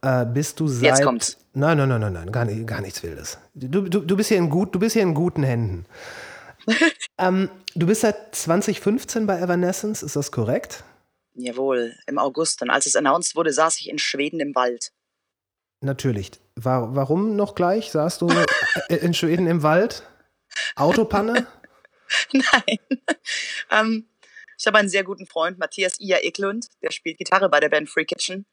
äh, 0.03 0.25
bist 0.25 0.61
du 0.61 0.69
seit. 0.69 0.85
Jetzt 0.85 1.03
kommt's. 1.03 1.37
Nein, 1.55 1.77
nein, 1.77 1.89
nein, 1.89 2.01
nein, 2.01 2.13
nein, 2.13 2.33
gar, 2.33 2.45
nicht, 2.45 2.67
gar 2.67 2.81
nichts 2.81 3.03
Wildes. 3.03 3.39
Du, 3.55 3.83
du, 3.83 4.01
du, 4.01 4.17
bist 4.17 4.31
hier 4.31 4.39
in 4.39 4.49
gut, 4.49 4.75
du 4.75 4.79
bist 4.79 4.95
hier 4.95 5.03
in 5.03 5.15
guten 5.15 5.43
Händen. 5.43 5.85
ähm, 7.19 7.51
du 7.75 7.87
bist 7.87 8.01
seit 8.01 8.35
2015 8.35 9.27
bei 9.27 9.39
Evanescence, 9.39 10.03
ist 10.03 10.17
das 10.17 10.33
korrekt? 10.33 10.85
Jawohl, 11.35 11.95
im 12.07 12.19
August. 12.19 12.63
Und 12.63 12.71
als 12.71 12.87
es 12.87 12.97
announced 12.97 13.37
wurde, 13.37 13.53
saß 13.53 13.79
ich 13.81 13.91
in 13.91 13.99
Schweden 13.99 14.41
im 14.41 14.55
Wald. 14.55 14.93
Natürlich. 15.81 16.31
War, 16.55 16.95
warum 16.95 17.37
noch 17.37 17.55
gleich? 17.55 17.91
Saßt 17.91 18.21
du 18.21 18.31
in 18.89 19.15
Schweden 19.15 19.47
im 19.47 19.63
Wald? 19.63 20.05
Autopanne? 20.77 21.47
Nein. 22.33 22.79
ähm, 23.71 24.07
ich 24.63 24.67
habe 24.69 24.79
einen 24.79 24.89
sehr 24.89 25.03
guten 25.03 25.27
Freund, 25.27 25.59
Matthias 25.59 25.99
Ia 25.99 26.19
Eklund, 26.19 26.69
der 26.83 26.93
spielt 26.93 27.19
Gitarre 27.19 27.49
bei 27.49 27.59
der 27.59 27.69
Band 27.69 27.91
Free 27.91 28.05
Kitchen. 28.05 28.47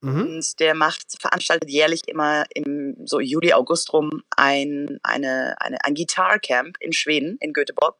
Mhm. 0.00 0.22
Und 0.22 0.60
der 0.60 0.74
macht, 0.74 1.20
veranstaltet 1.20 1.68
jährlich 1.68 2.08
immer 2.08 2.46
im 2.54 2.96
so 3.04 3.20
Juli, 3.20 3.52
August 3.52 3.92
rum 3.92 4.22
ein, 4.34 4.98
eine, 5.02 5.54
eine, 5.60 5.84
ein 5.84 5.94
Guitar 5.94 6.38
Camp 6.38 6.78
in 6.80 6.94
Schweden, 6.94 7.36
in 7.40 7.52
Göteborg. 7.52 7.98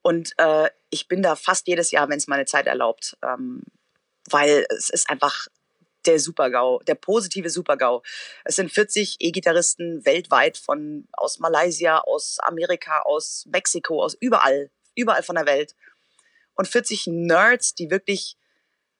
Und 0.00 0.32
äh, 0.38 0.70
ich 0.88 1.08
bin 1.08 1.20
da 1.20 1.36
fast 1.36 1.68
jedes 1.68 1.90
Jahr, 1.90 2.08
wenn 2.08 2.16
es 2.16 2.26
meine 2.26 2.46
Zeit 2.46 2.66
erlaubt, 2.66 3.18
ähm, 3.22 3.64
weil 4.30 4.64
es 4.70 4.88
ist 4.88 5.10
einfach 5.10 5.46
der 6.06 6.18
Supergau, 6.18 6.78
der 6.86 6.94
positive 6.94 7.50
Supergau. 7.50 8.02
Es 8.44 8.56
sind 8.56 8.72
40 8.72 9.16
E-Gitarristen 9.18 10.06
weltweit 10.06 10.56
von 10.56 11.06
aus 11.12 11.38
Malaysia, 11.38 11.98
aus 11.98 12.38
Amerika, 12.38 13.00
aus 13.00 13.44
Mexiko, 13.52 14.02
aus 14.02 14.16
überall, 14.18 14.70
überall 14.94 15.22
von 15.22 15.36
der 15.36 15.44
Welt. 15.44 15.74
Und 16.58 16.66
40 16.66 17.06
Nerds, 17.06 17.76
die 17.76 17.88
wirklich 17.88 18.36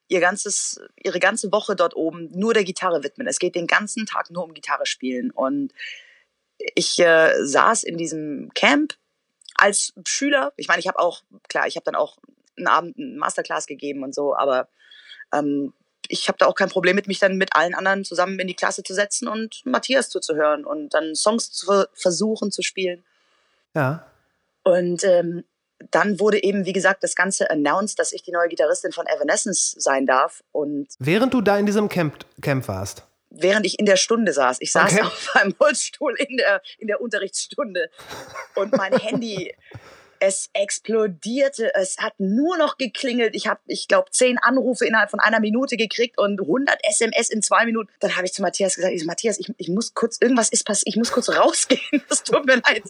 ihr 0.06 0.20
ganzes, 0.20 0.80
ihre 0.96 1.18
ganze 1.18 1.50
Woche 1.50 1.74
dort 1.74 1.96
oben 1.96 2.30
nur 2.30 2.54
der 2.54 2.62
Gitarre 2.62 3.02
widmen. 3.02 3.26
Es 3.26 3.40
geht 3.40 3.56
den 3.56 3.66
ganzen 3.66 4.06
Tag 4.06 4.30
nur 4.30 4.44
um 4.44 4.54
Gitarre 4.54 4.86
spielen. 4.86 5.32
Und 5.32 5.72
ich 6.76 7.00
äh, 7.00 7.34
saß 7.44 7.82
in 7.82 7.98
diesem 7.98 8.50
Camp 8.54 8.94
als 9.56 9.92
Schüler. 10.06 10.52
Ich 10.56 10.68
meine, 10.68 10.78
ich 10.78 10.86
habe 10.86 11.00
auch, 11.00 11.22
klar, 11.48 11.66
ich 11.66 11.74
habe 11.74 11.84
dann 11.84 11.96
auch 11.96 12.18
einen 12.56 12.68
Abend 12.68 12.96
einen 12.96 13.18
Masterclass 13.18 13.66
gegeben 13.66 14.04
und 14.04 14.14
so, 14.14 14.36
aber 14.36 14.68
ähm, 15.34 15.72
ich 16.06 16.28
habe 16.28 16.38
da 16.38 16.46
auch 16.46 16.54
kein 16.54 16.70
Problem 16.70 16.94
mit, 16.94 17.08
mich 17.08 17.18
dann 17.18 17.36
mit 17.36 17.56
allen 17.56 17.74
anderen 17.74 18.04
zusammen 18.04 18.38
in 18.38 18.46
die 18.46 18.54
Klasse 18.54 18.84
zu 18.84 18.94
setzen 18.94 19.26
und 19.26 19.66
Matthias 19.66 20.10
zuzuhören 20.10 20.64
und 20.64 20.94
dann 20.94 21.16
Songs 21.16 21.50
zu 21.50 21.86
versuchen 21.92 22.52
zu 22.52 22.62
spielen. 22.62 23.04
Ja. 23.74 24.06
Und 24.62 25.02
ähm, 25.02 25.44
dann 25.90 26.20
wurde 26.20 26.42
eben, 26.42 26.64
wie 26.64 26.72
gesagt, 26.72 27.02
das 27.02 27.14
Ganze 27.14 27.50
announced, 27.50 27.98
dass 27.98 28.12
ich 28.12 28.22
die 28.22 28.32
neue 28.32 28.48
Gitarristin 28.48 28.92
von 28.92 29.06
Evanescence 29.06 29.74
sein 29.78 30.06
darf. 30.06 30.42
Und 30.52 30.88
während 30.98 31.34
du 31.34 31.40
da 31.40 31.58
in 31.58 31.66
diesem 31.66 31.88
Camp, 31.88 32.24
Camp 32.42 32.66
warst? 32.68 33.04
Während 33.30 33.66
ich 33.66 33.78
in 33.78 33.86
der 33.86 33.96
Stunde 33.96 34.32
saß. 34.32 34.58
Ich 34.60 34.72
saß 34.72 34.92
okay. 34.92 35.02
auf 35.02 35.30
einem 35.34 35.54
Holzstuhl 35.60 36.14
in 36.18 36.38
der, 36.38 36.62
in 36.78 36.88
der 36.88 37.00
Unterrichtsstunde. 37.00 37.90
Und 38.54 38.76
mein 38.76 38.92
Handy, 38.98 39.54
es 40.20 40.50
explodierte. 40.52 41.72
Es 41.74 41.98
hat 41.98 42.14
nur 42.18 42.56
noch 42.56 42.76
geklingelt. 42.76 43.36
Ich 43.36 43.46
habe, 43.46 43.60
ich 43.66 43.86
glaube, 43.86 44.10
zehn 44.10 44.38
Anrufe 44.38 44.86
innerhalb 44.86 45.10
von 45.10 45.20
einer 45.20 45.40
Minute 45.40 45.76
gekriegt 45.76 46.18
und 46.18 46.40
100 46.40 46.78
SMS 46.84 47.30
in 47.30 47.42
zwei 47.42 47.64
Minuten. 47.66 47.90
Dann 48.00 48.16
habe 48.16 48.26
ich 48.26 48.32
zu 48.32 48.42
Matthias 48.42 48.74
gesagt, 48.74 48.94
ich, 48.94 49.04
Matthias, 49.04 49.38
ich, 49.38 49.52
ich 49.58 49.68
muss 49.68 49.94
kurz, 49.94 50.18
irgendwas 50.20 50.48
ist 50.48 50.64
passiert, 50.64 50.88
ich 50.88 50.96
muss 50.96 51.12
kurz 51.12 51.28
rausgehen. 51.28 51.78
Das 52.08 52.24
tut 52.24 52.46
mir 52.46 52.56
leid. 52.56 52.82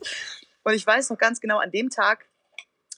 Und 0.62 0.74
ich 0.74 0.86
weiß 0.86 1.10
noch 1.10 1.18
ganz 1.18 1.40
genau, 1.40 1.58
an 1.58 1.70
dem 1.70 1.90
Tag 1.90 2.26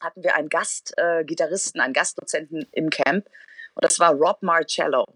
hatten 0.00 0.22
wir 0.22 0.34
einen 0.34 0.48
Gastgitarristen, 0.48 1.80
äh, 1.80 1.84
einen 1.84 1.92
Gastdozenten 1.92 2.66
im 2.72 2.90
Camp 2.90 3.26
und 3.74 3.84
das 3.84 3.98
war 3.98 4.12
Rob 4.12 4.42
Marcello. 4.42 5.06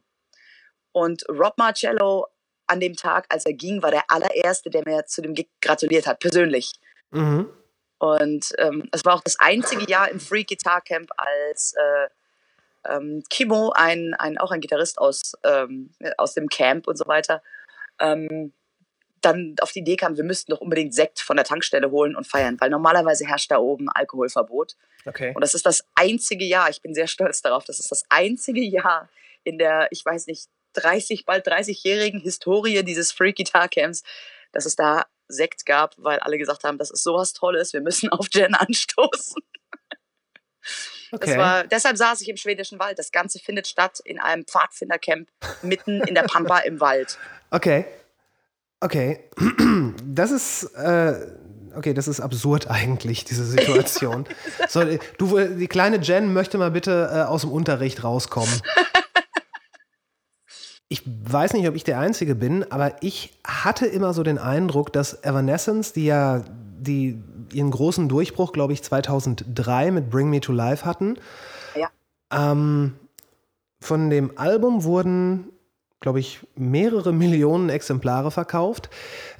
Und 0.92 1.24
Rob 1.28 1.58
Marcello 1.58 2.26
an 2.66 2.80
dem 2.80 2.96
Tag, 2.96 3.26
als 3.28 3.44
er 3.44 3.52
ging, 3.52 3.82
war 3.82 3.90
der 3.90 4.04
allererste, 4.08 4.70
der 4.70 4.82
mir 4.84 5.04
zu 5.06 5.22
dem 5.22 5.34
Gig 5.34 5.48
gratuliert 5.60 6.06
hat, 6.06 6.20
persönlich. 6.20 6.72
Mhm. 7.10 7.48
Und 7.98 8.52
ähm, 8.58 8.88
es 8.92 9.04
war 9.04 9.14
auch 9.14 9.22
das 9.22 9.38
einzige 9.38 9.88
Jahr 9.90 10.10
im 10.10 10.20
Free 10.20 10.44
Guitar 10.44 10.80
Camp, 10.80 11.10
als 11.16 11.74
äh, 11.74 12.08
ähm, 12.86 13.22
Kimo, 13.30 13.72
ein, 13.74 14.14
ein, 14.14 14.38
auch 14.38 14.50
ein 14.50 14.60
Gitarrist 14.60 14.98
aus, 14.98 15.32
ähm, 15.42 15.90
aus 16.18 16.34
dem 16.34 16.48
Camp 16.48 16.86
und 16.86 16.96
so 16.96 17.06
weiter, 17.06 17.42
ähm, 17.98 18.52
dann 19.24 19.56
auf 19.60 19.72
die 19.72 19.80
Idee 19.80 19.96
kam, 19.96 20.16
wir 20.16 20.24
müssten 20.24 20.52
doch 20.52 20.60
unbedingt 20.60 20.94
Sekt 20.94 21.20
von 21.20 21.36
der 21.36 21.44
Tankstelle 21.44 21.90
holen 21.90 22.16
und 22.16 22.26
feiern, 22.26 22.56
weil 22.60 22.70
normalerweise 22.70 23.26
herrscht 23.26 23.50
da 23.50 23.58
oben 23.58 23.88
Alkoholverbot. 23.88 24.76
Okay. 25.06 25.32
Und 25.34 25.40
das 25.42 25.54
ist 25.54 25.66
das 25.66 25.84
einzige 25.94 26.44
Jahr, 26.44 26.70
ich 26.70 26.82
bin 26.82 26.94
sehr 26.94 27.06
stolz 27.06 27.42
darauf, 27.42 27.64
das 27.64 27.78
ist 27.78 27.90
das 27.90 28.04
einzige 28.08 28.62
Jahr 28.62 29.08
in 29.42 29.58
der, 29.58 29.88
ich 29.90 30.04
weiß 30.04 30.26
nicht, 30.26 30.48
30, 30.74 31.24
bald 31.24 31.46
30-jährigen 31.46 32.20
Historie 32.20 32.82
dieses 32.82 33.12
Free 33.12 33.32
Guitar 33.32 33.68
Camps, 33.68 34.02
dass 34.52 34.66
es 34.66 34.76
da 34.76 35.06
Sekt 35.28 35.66
gab, 35.66 35.94
weil 35.96 36.18
alle 36.18 36.38
gesagt 36.38 36.64
haben, 36.64 36.78
das 36.78 36.90
ist 36.90 37.02
sowas 37.02 37.32
Tolles, 37.32 37.72
wir 37.72 37.80
müssen 37.80 38.10
auf 38.10 38.28
Jen 38.32 38.54
anstoßen. 38.54 39.42
Okay. 41.12 41.38
War, 41.38 41.64
deshalb 41.64 41.96
saß 41.96 42.20
ich 42.22 42.28
im 42.28 42.36
schwedischen 42.36 42.78
Wald. 42.80 42.98
Das 42.98 43.12
Ganze 43.12 43.38
findet 43.38 43.68
statt 43.68 44.00
in 44.04 44.18
einem 44.18 44.44
Pfadfindercamp 44.46 45.28
mitten 45.62 46.00
in 46.02 46.14
der 46.14 46.22
Pampa 46.22 46.58
im 46.60 46.80
Wald. 46.80 47.18
Okay. 47.50 47.84
Okay, 48.80 49.30
das 50.04 50.30
ist 50.30 50.64
äh, 50.74 51.14
okay, 51.76 51.94
das 51.94 52.08
ist 52.08 52.20
absurd 52.20 52.66
eigentlich 52.70 53.24
diese 53.24 53.44
Situation. 53.44 54.26
so, 54.68 54.82
du, 55.18 55.38
die 55.38 55.66
kleine 55.66 55.98
Jen 55.98 56.32
möchte 56.32 56.58
mal 56.58 56.70
bitte 56.70 57.10
äh, 57.12 57.22
aus 57.22 57.42
dem 57.42 57.52
Unterricht 57.52 58.04
rauskommen. 58.04 58.54
Ich 60.88 61.02
weiß 61.06 61.54
nicht, 61.54 61.66
ob 61.66 61.74
ich 61.74 61.82
der 61.82 61.98
Einzige 61.98 62.36
bin, 62.36 62.70
aber 62.70 63.02
ich 63.02 63.36
hatte 63.44 63.86
immer 63.86 64.12
so 64.12 64.22
den 64.22 64.38
Eindruck, 64.38 64.92
dass 64.92 65.24
Evanescence, 65.24 65.92
die 65.92 66.04
ja 66.04 66.44
die 66.78 67.18
ihren 67.52 67.70
großen 67.70 68.08
Durchbruch, 68.08 68.52
glaube 68.52 68.74
ich, 68.74 68.82
2003 68.82 69.90
mit 69.90 70.10
Bring 70.10 70.28
Me 70.30 70.40
to 70.40 70.52
Life 70.52 70.84
hatten, 70.84 71.16
ja. 71.74 71.88
ähm, 72.30 72.94
von 73.80 74.08
dem 74.10 74.38
Album 74.38 74.84
wurden 74.84 75.48
glaube 76.04 76.20
ich, 76.20 76.40
mehrere 76.54 77.14
Millionen 77.14 77.70
Exemplare 77.70 78.30
verkauft. 78.30 78.90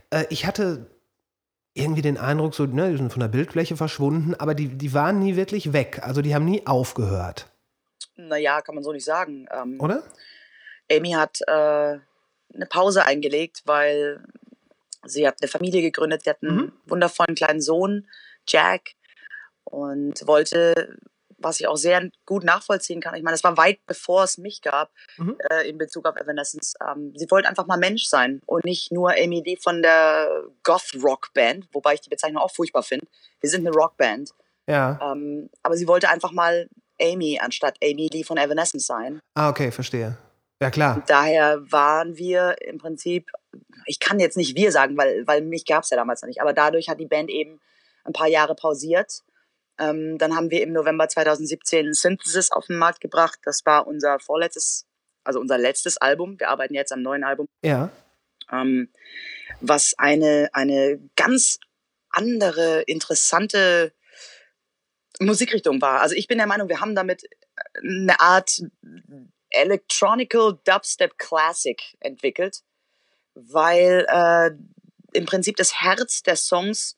Äh, 0.08 0.24
ich 0.30 0.46
hatte 0.46 0.86
irgendwie 1.74 2.00
den 2.00 2.16
Eindruck, 2.16 2.54
so, 2.54 2.64
ne, 2.64 2.90
die 2.90 2.96
sind 2.96 3.12
von 3.12 3.20
der 3.20 3.28
Bildfläche 3.28 3.76
verschwunden, 3.76 4.34
aber 4.34 4.54
die, 4.54 4.68
die 4.68 4.94
waren 4.94 5.18
nie 5.18 5.36
wirklich 5.36 5.74
weg. 5.74 6.00
Also 6.02 6.22
die 6.22 6.34
haben 6.34 6.46
nie 6.46 6.66
aufgehört. 6.66 7.48
Naja, 8.16 8.62
kann 8.62 8.76
man 8.76 8.82
so 8.82 8.92
nicht 8.92 9.04
sagen. 9.04 9.46
Ähm, 9.52 9.78
Oder? 9.78 10.04
Amy 10.90 11.10
hat 11.10 11.40
äh, 11.46 11.52
eine 11.52 12.66
Pause 12.70 13.04
eingelegt, 13.04 13.60
weil 13.66 14.24
sie 15.04 15.28
hat 15.28 15.42
eine 15.42 15.48
Familie 15.48 15.82
gegründet. 15.82 16.22
Sie 16.24 16.30
hat 16.30 16.42
einen 16.42 16.56
mhm. 16.56 16.72
wundervollen 16.86 17.34
kleinen 17.34 17.60
Sohn, 17.60 18.08
Jack, 18.48 18.92
und 19.64 20.26
wollte 20.26 20.96
was 21.38 21.60
ich 21.60 21.66
auch 21.66 21.76
sehr 21.76 22.08
gut 22.26 22.44
nachvollziehen 22.44 23.00
kann. 23.00 23.14
Ich 23.14 23.22
meine, 23.22 23.34
es 23.34 23.44
war 23.44 23.56
weit 23.56 23.78
bevor 23.86 24.24
es 24.24 24.38
mich 24.38 24.62
gab 24.62 24.90
mhm. 25.16 25.36
äh, 25.50 25.68
in 25.68 25.78
Bezug 25.78 26.06
auf 26.06 26.16
Evanescence. 26.16 26.74
Ähm, 26.86 27.12
sie 27.14 27.30
wollte 27.30 27.48
einfach 27.48 27.66
mal 27.66 27.78
Mensch 27.78 28.04
sein 28.04 28.40
und 28.46 28.64
nicht 28.64 28.92
nur 28.92 29.12
Amy 29.12 29.42
Lee 29.44 29.56
von 29.56 29.82
der 29.82 30.44
Goth-Rock-Band, 30.62 31.68
wobei 31.72 31.94
ich 31.94 32.00
die 32.00 32.10
Bezeichnung 32.10 32.42
auch 32.42 32.52
furchtbar 32.52 32.82
finde. 32.82 33.06
Wir 33.40 33.50
sind 33.50 33.66
eine 33.66 33.74
Rockband. 33.74 34.30
Ja. 34.66 34.98
Ähm, 35.02 35.50
aber 35.62 35.76
sie 35.76 35.88
wollte 35.88 36.08
einfach 36.08 36.32
mal 36.32 36.68
Amy 37.00 37.38
anstatt 37.40 37.76
Amy 37.82 38.08
Lee 38.12 38.24
von 38.24 38.38
Evanescence 38.38 38.86
sein. 38.86 39.20
Ah, 39.34 39.50
okay, 39.50 39.70
verstehe. 39.70 40.16
Ja, 40.62 40.70
klar. 40.70 40.96
Und 40.96 41.10
daher 41.10 41.60
waren 41.70 42.16
wir 42.16 42.56
im 42.62 42.78
Prinzip, 42.78 43.30
ich 43.86 43.98
kann 43.98 44.20
jetzt 44.20 44.36
nicht 44.36 44.56
wir 44.56 44.72
sagen, 44.72 44.96
weil, 44.96 45.26
weil 45.26 45.42
mich 45.42 45.66
gab 45.66 45.82
es 45.82 45.90
ja 45.90 45.96
damals 45.96 46.22
noch 46.22 46.28
nicht, 46.28 46.40
aber 46.40 46.52
dadurch 46.52 46.88
hat 46.88 47.00
die 47.00 47.06
Band 47.06 47.28
eben 47.28 47.60
ein 48.04 48.12
paar 48.12 48.28
Jahre 48.28 48.54
pausiert 48.54 49.20
ähm, 49.78 50.18
dann 50.18 50.36
haben 50.36 50.50
wir 50.50 50.62
im 50.62 50.72
November 50.72 51.08
2017 51.08 51.92
Synthesis 51.94 52.50
auf 52.50 52.66
den 52.66 52.76
Markt 52.76 53.00
gebracht. 53.00 53.38
Das 53.42 53.64
war 53.64 53.86
unser 53.86 54.18
vorletztes, 54.20 54.86
also 55.24 55.40
unser 55.40 55.58
letztes 55.58 55.96
Album. 55.96 56.38
Wir 56.38 56.50
arbeiten 56.50 56.74
jetzt 56.74 56.92
am 56.92 57.02
neuen 57.02 57.24
Album. 57.24 57.46
Ja. 57.62 57.90
Ähm, 58.52 58.88
was 59.60 59.94
eine, 59.98 60.48
eine 60.52 61.00
ganz 61.16 61.58
andere, 62.10 62.82
interessante 62.82 63.92
Musikrichtung 65.20 65.80
war. 65.80 66.00
Also 66.00 66.14
ich 66.14 66.26
bin 66.26 66.38
der 66.38 66.46
Meinung, 66.46 66.68
wir 66.68 66.80
haben 66.80 66.94
damit 66.94 67.22
eine 67.82 68.18
Art 68.20 68.60
Electronical 69.50 70.58
Dubstep 70.64 71.18
Classic 71.18 71.80
entwickelt, 72.00 72.62
weil 73.34 74.06
äh, 74.08 74.50
im 75.16 75.26
Prinzip 75.26 75.56
das 75.56 75.80
Herz 75.80 76.22
der 76.22 76.36
Songs 76.36 76.96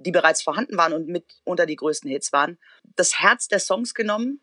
die 0.00 0.12
bereits 0.12 0.42
vorhanden 0.42 0.76
waren 0.76 0.92
und 0.92 1.08
mit 1.08 1.24
unter 1.44 1.66
die 1.66 1.76
größten 1.76 2.10
Hits 2.10 2.32
waren, 2.32 2.58
das 2.96 3.20
Herz 3.20 3.48
der 3.48 3.58
Songs 3.58 3.94
genommen, 3.94 4.40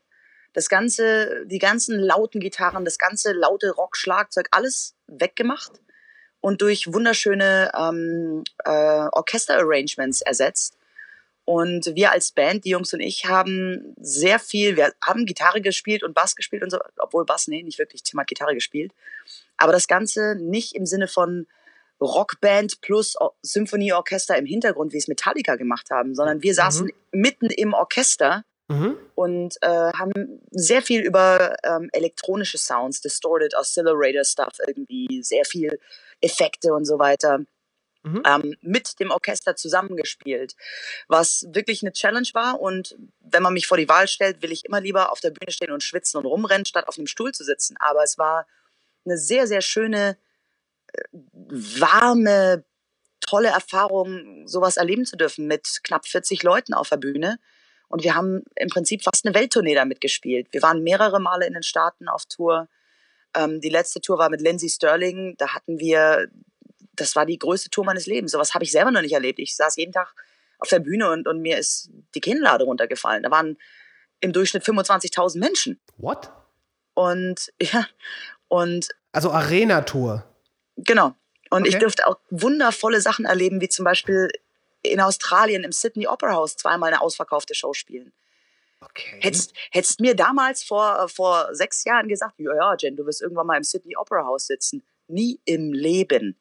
das 0.53 0.69
ganze, 0.69 1.45
die 1.45 1.59
ganzen 1.59 1.99
lauten 1.99 2.39
Gitarren, 2.39 2.85
das 2.85 2.97
ganze 2.97 3.33
laute 3.33 3.71
Rock-Schlagzeug, 3.71 4.47
alles 4.51 4.95
weggemacht 5.07 5.71
und 6.41 6.61
durch 6.61 6.93
wunderschöne 6.93 7.71
ähm, 7.77 8.43
äh, 8.63 9.07
Orchester-Arrangements 9.11 10.21
ersetzt. 10.21 10.77
Und 11.45 11.95
wir 11.95 12.11
als 12.11 12.33
Band, 12.33 12.65
die 12.65 12.71
Jungs 12.71 12.93
und 12.93 12.99
ich, 12.99 13.25
haben 13.25 13.95
sehr 14.01 14.37
viel, 14.37 14.75
wir 14.75 14.93
haben 15.01 15.25
Gitarre 15.25 15.61
gespielt 15.61 16.03
und 16.03 16.13
Bass 16.13 16.35
gespielt 16.35 16.61
und 16.61 16.69
so, 16.69 16.79
obwohl 16.97 17.23
Bass, 17.23 17.47
nee, 17.47 17.63
nicht 17.63 17.79
wirklich, 17.79 18.03
Thema 18.03 18.23
Gitarre 18.23 18.53
gespielt. 18.53 18.91
Aber 19.55 19.71
das 19.71 19.87
Ganze 19.87 20.35
nicht 20.35 20.75
im 20.75 20.85
Sinne 20.85 21.07
von, 21.07 21.47
Rockband 21.99 22.81
plus 22.81 23.15
Symphonieorchester 23.41 24.37
im 24.37 24.45
Hintergrund, 24.45 24.93
wie 24.93 24.97
es 24.97 25.07
Metallica 25.07 25.55
gemacht 25.55 25.89
haben, 25.91 26.15
sondern 26.15 26.43
wir 26.43 26.53
saßen 26.53 26.85
mhm. 26.85 27.19
mitten 27.19 27.47
im 27.47 27.73
Orchester 27.73 28.43
mhm. 28.67 28.97
und 29.15 29.55
äh, 29.61 29.67
haben 29.67 30.41
sehr 30.51 30.81
viel 30.81 31.01
über 31.01 31.55
ähm, 31.63 31.89
elektronische 31.93 32.57
Sounds, 32.57 33.01
Distorted, 33.01 33.55
Oscillator 33.55 34.23
Stuff, 34.23 34.57
irgendwie 34.65 35.23
sehr 35.23 35.45
viel 35.45 35.79
Effekte 36.21 36.73
und 36.73 36.85
so 36.85 36.99
weiter. 36.99 37.39
Mhm. 38.03 38.23
Ähm, 38.25 38.55
mit 38.61 38.99
dem 38.99 39.11
Orchester 39.11 39.55
zusammengespielt, 39.55 40.55
was 41.07 41.45
wirklich 41.49 41.81
eine 41.81 41.91
Challenge 41.91 42.29
war. 42.33 42.61
Und 42.61 42.95
wenn 43.19 43.43
man 43.43 43.53
mich 43.53 43.67
vor 43.67 43.77
die 43.77 43.89
Wahl 43.89 44.07
stellt, 44.07 44.41
will 44.41 44.51
ich 44.51 44.65
immer 44.65 44.79
lieber 44.79 45.11
auf 45.11 45.19
der 45.19 45.31
Bühne 45.31 45.51
stehen 45.51 45.71
und 45.71 45.83
schwitzen 45.83 46.17
und 46.17 46.25
rumrennen, 46.25 46.65
statt 46.65 46.87
auf 46.87 46.97
einem 46.97 47.07
Stuhl 47.07 47.33
zu 47.33 47.43
sitzen. 47.43 47.75
Aber 47.79 48.03
es 48.03 48.17
war 48.17 48.45
eine 49.03 49.17
sehr, 49.17 49.47
sehr 49.47 49.61
schöne, 49.61 50.17
warme, 51.21 52.63
tolle 53.21 53.49
Erfahrung, 53.49 54.47
sowas 54.47 54.77
erleben 54.77 55.05
zu 55.05 55.17
dürfen 55.17 55.47
mit 55.47 55.79
knapp 55.83 56.07
40 56.07 56.43
Leuten 56.43 56.73
auf 56.73 56.89
der 56.89 56.97
Bühne. 56.97 57.39
Und 57.89 58.03
wir 58.03 58.15
haben 58.15 58.43
im 58.55 58.69
Prinzip 58.69 59.03
fast 59.03 59.25
eine 59.25 59.35
Welttournee 59.35 59.75
damit 59.75 60.01
gespielt. 60.01 60.47
Wir 60.51 60.61
waren 60.61 60.83
mehrere 60.83 61.19
Male 61.19 61.47
in 61.47 61.53
den 61.53 61.63
Staaten 61.63 62.07
auf 62.07 62.25
Tour. 62.25 62.67
Ähm, 63.33 63.61
die 63.61 63.69
letzte 63.69 64.01
Tour 64.01 64.17
war 64.17 64.29
mit 64.29 64.41
Lindsay 64.41 64.69
Sterling. 64.69 65.35
Da 65.37 65.53
hatten 65.53 65.79
wir, 65.79 66.27
das 66.93 67.15
war 67.15 67.25
die 67.25 67.39
größte 67.39 67.69
Tour 67.69 67.85
meines 67.85 68.05
Lebens. 68.05 68.31
Sowas 68.31 68.53
habe 68.53 68.65
ich 68.65 68.71
selber 68.71 68.91
noch 68.91 69.01
nicht 69.01 69.13
erlebt. 69.13 69.39
Ich 69.39 69.55
saß 69.55 69.77
jeden 69.77 69.93
Tag 69.93 70.13
auf 70.59 70.69
der 70.69 70.79
Bühne 70.79 71.11
und, 71.11 71.27
und 71.27 71.41
mir 71.41 71.57
ist 71.57 71.91
die 72.15 72.21
Kinnlade 72.21 72.65
runtergefallen. 72.65 73.23
Da 73.23 73.31
waren 73.31 73.57
im 74.19 74.33
Durchschnitt 74.33 74.63
25.000 74.63 75.39
Menschen. 75.39 75.79
What? 75.97 76.31
Und 76.93 77.53
ja, 77.61 77.87
und. 78.47 78.89
Also 79.11 79.31
Arena-Tour. 79.31 80.23
Genau. 80.77 81.15
Und 81.49 81.61
okay. 81.61 81.69
ich 81.69 81.77
durfte 81.77 82.07
auch 82.07 82.17
wundervolle 82.29 83.01
Sachen 83.01 83.25
erleben, 83.25 83.61
wie 83.61 83.69
zum 83.69 83.85
Beispiel 83.85 84.29
in 84.83 85.01
Australien 85.01 85.63
im 85.63 85.71
Sydney 85.71 86.07
Opera 86.07 86.33
House 86.33 86.57
zweimal 86.57 86.89
eine 86.89 87.01
ausverkaufte 87.01 87.55
Show 87.55 87.73
spielen. 87.73 88.13
Okay. 88.81 89.19
Hättest, 89.21 89.53
hättest 89.71 89.99
mir 89.99 90.15
damals 90.15 90.63
vor, 90.63 91.09
vor 91.09 91.53
sechs 91.53 91.83
Jahren 91.83 92.07
gesagt, 92.07 92.35
ja, 92.37 92.55
ja, 92.55 92.75
Jen, 92.77 92.95
du 92.95 93.05
wirst 93.05 93.21
irgendwann 93.21 93.47
mal 93.47 93.57
im 93.57 93.63
Sydney 93.63 93.95
Opera 93.97 94.25
House 94.25 94.47
sitzen. 94.47 94.83
Nie 95.07 95.39
im 95.45 95.73
Leben. 95.73 96.37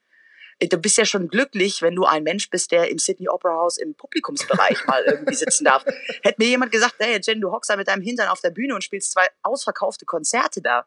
Du 0.58 0.78
bist 0.78 0.96
ja 0.96 1.04
schon 1.04 1.28
glücklich, 1.28 1.82
wenn 1.82 1.94
du 1.94 2.04
ein 2.04 2.22
Mensch 2.22 2.48
bist, 2.48 2.72
der 2.72 2.90
im 2.90 2.98
Sydney 2.98 3.28
Opera 3.28 3.54
House 3.54 3.78
im 3.78 3.94
Publikumsbereich 3.94 4.86
mal 4.86 5.02
irgendwie 5.04 5.34
sitzen 5.34 5.64
darf. 5.64 5.84
Hätte 6.22 6.36
mir 6.38 6.48
jemand 6.48 6.72
gesagt, 6.72 6.94
hey 6.98 7.20
Jen, 7.22 7.40
du 7.40 7.52
hockst 7.52 7.70
da 7.70 7.76
mit 7.76 7.88
deinem 7.88 8.02
Hintern 8.02 8.28
auf 8.28 8.40
der 8.40 8.50
Bühne 8.50 8.74
und 8.74 8.82
spielst 8.82 9.12
zwei 9.12 9.26
ausverkaufte 9.42 10.06
Konzerte 10.06 10.62
da 10.62 10.86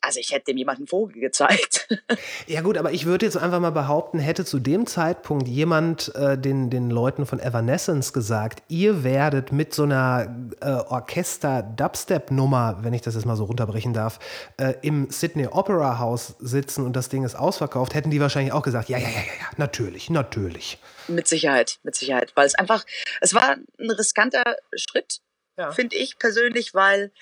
also 0.00 0.18
ich 0.18 0.32
hätte 0.32 0.46
dem 0.46 0.56
jemanden 0.56 0.86
Vogel 0.86 1.20
gezeigt. 1.20 1.88
Ja 2.46 2.62
gut, 2.62 2.78
aber 2.78 2.92
ich 2.92 3.06
würde 3.06 3.26
jetzt 3.26 3.36
einfach 3.36 3.60
mal 3.60 3.70
behaupten, 3.70 4.18
hätte 4.18 4.44
zu 4.44 4.58
dem 4.58 4.86
Zeitpunkt 4.86 5.46
jemand 5.46 6.12
äh, 6.16 6.36
den, 6.36 6.70
den 6.70 6.90
Leuten 6.90 7.24
von 7.24 7.38
Evanescence 7.38 8.12
gesagt, 8.12 8.62
ihr 8.68 9.04
werdet 9.04 9.52
mit 9.52 9.74
so 9.74 9.84
einer 9.84 10.50
äh, 10.60 10.66
Orchester-Dubstep-Nummer, 10.66 12.78
wenn 12.82 12.92
ich 12.92 13.02
das 13.02 13.14
jetzt 13.14 13.26
mal 13.26 13.36
so 13.36 13.44
runterbrechen 13.44 13.92
darf, 13.92 14.18
äh, 14.56 14.74
im 14.82 15.10
Sydney 15.10 15.46
Opera 15.46 15.98
House 15.98 16.34
sitzen 16.40 16.84
und 16.84 16.94
das 16.94 17.08
Ding 17.08 17.24
ist 17.24 17.36
ausverkauft, 17.36 17.94
hätten 17.94 18.10
die 18.10 18.20
wahrscheinlich 18.20 18.52
auch 18.52 18.62
gesagt, 18.62 18.88
ja, 18.88 18.98
ja, 18.98 19.08
ja, 19.08 19.14
ja, 19.14 19.20
ja, 19.20 19.50
natürlich, 19.56 20.10
natürlich. 20.10 20.78
Mit 21.08 21.28
Sicherheit, 21.28 21.78
mit 21.82 21.94
Sicherheit, 21.94 22.32
weil 22.34 22.46
es 22.46 22.54
einfach, 22.54 22.84
es 23.20 23.34
war 23.34 23.56
ein 23.78 23.90
riskanter 23.90 24.56
Schritt, 24.74 25.20
ja. 25.56 25.72
finde 25.72 25.96
ich 25.96 26.18
persönlich, 26.18 26.74
weil 26.74 27.12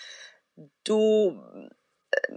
du 0.85 1.41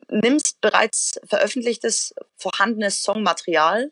nimmst 0.10 0.62
bereits 0.62 1.20
veröffentlichtes, 1.26 2.14
vorhandenes 2.36 3.04
Songmaterial, 3.04 3.92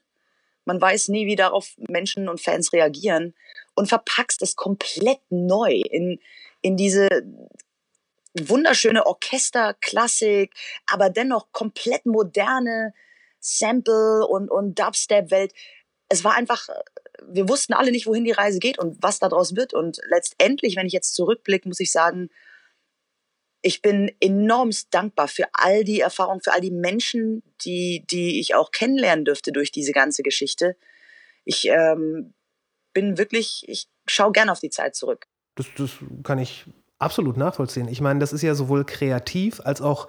man 0.65 0.79
weiß 0.79 1.07
nie, 1.07 1.25
wie 1.25 1.35
darauf 1.35 1.73
Menschen 1.77 2.29
und 2.29 2.41
Fans 2.41 2.73
reagieren, 2.73 3.33
und 3.75 3.87
verpackst 3.87 4.41
es 4.41 4.55
komplett 4.55 5.21
neu 5.29 5.71
in, 5.71 6.19
in 6.61 6.75
diese 6.77 7.07
wunderschöne 8.37 9.05
Orchesterklassik, 9.05 10.53
aber 10.85 11.09
dennoch 11.09 11.51
komplett 11.51 12.05
moderne 12.05 12.93
Sample- 13.39 14.27
und, 14.27 14.51
und 14.51 14.77
Dubstep-Welt. 14.77 15.53
Es 16.09 16.23
war 16.23 16.35
einfach, 16.35 16.67
wir 17.25 17.47
wussten 17.49 17.73
alle 17.73 17.91
nicht, 17.91 18.05
wohin 18.05 18.25
die 18.25 18.31
Reise 18.31 18.59
geht 18.59 18.77
und 18.77 18.97
was 19.01 19.19
daraus 19.19 19.55
wird. 19.55 19.73
Und 19.73 19.99
letztendlich, 20.09 20.75
wenn 20.75 20.87
ich 20.87 20.93
jetzt 20.93 21.15
zurückblicke, 21.15 21.67
muss 21.67 21.79
ich 21.79 21.91
sagen, 21.91 22.29
ich 23.61 23.81
bin 23.81 24.11
enormst 24.19 24.93
dankbar 24.93 25.27
für 25.27 25.45
all 25.53 25.83
die 25.83 25.99
Erfahrungen, 25.99 26.41
für 26.41 26.53
all 26.53 26.61
die 26.61 26.71
Menschen, 26.71 27.43
die, 27.65 28.05
die 28.09 28.39
ich 28.39 28.55
auch 28.55 28.71
kennenlernen 28.71 29.25
dürfte 29.25 29.51
durch 29.51 29.71
diese 29.71 29.91
ganze 29.91 30.23
Geschichte. 30.23 30.77
Ich 31.43 31.67
ähm, 31.67 32.33
bin 32.93 33.17
wirklich, 33.17 33.65
ich 33.67 33.87
schaue 34.07 34.31
gern 34.31 34.49
auf 34.49 34.59
die 34.59 34.69
Zeit 34.69 34.95
zurück. 34.95 35.27
Das, 35.55 35.67
das 35.77 35.91
kann 36.23 36.39
ich 36.39 36.65
absolut 36.99 37.35
nachvollziehen. 37.37 37.89
Ich 37.89 38.01
meine, 38.01 38.19
das 38.19 38.33
ist 38.33 38.41
ja 38.41 38.55
sowohl 38.55 38.83
kreativ 38.85 39.61
als 39.61 39.81
auch 39.81 40.07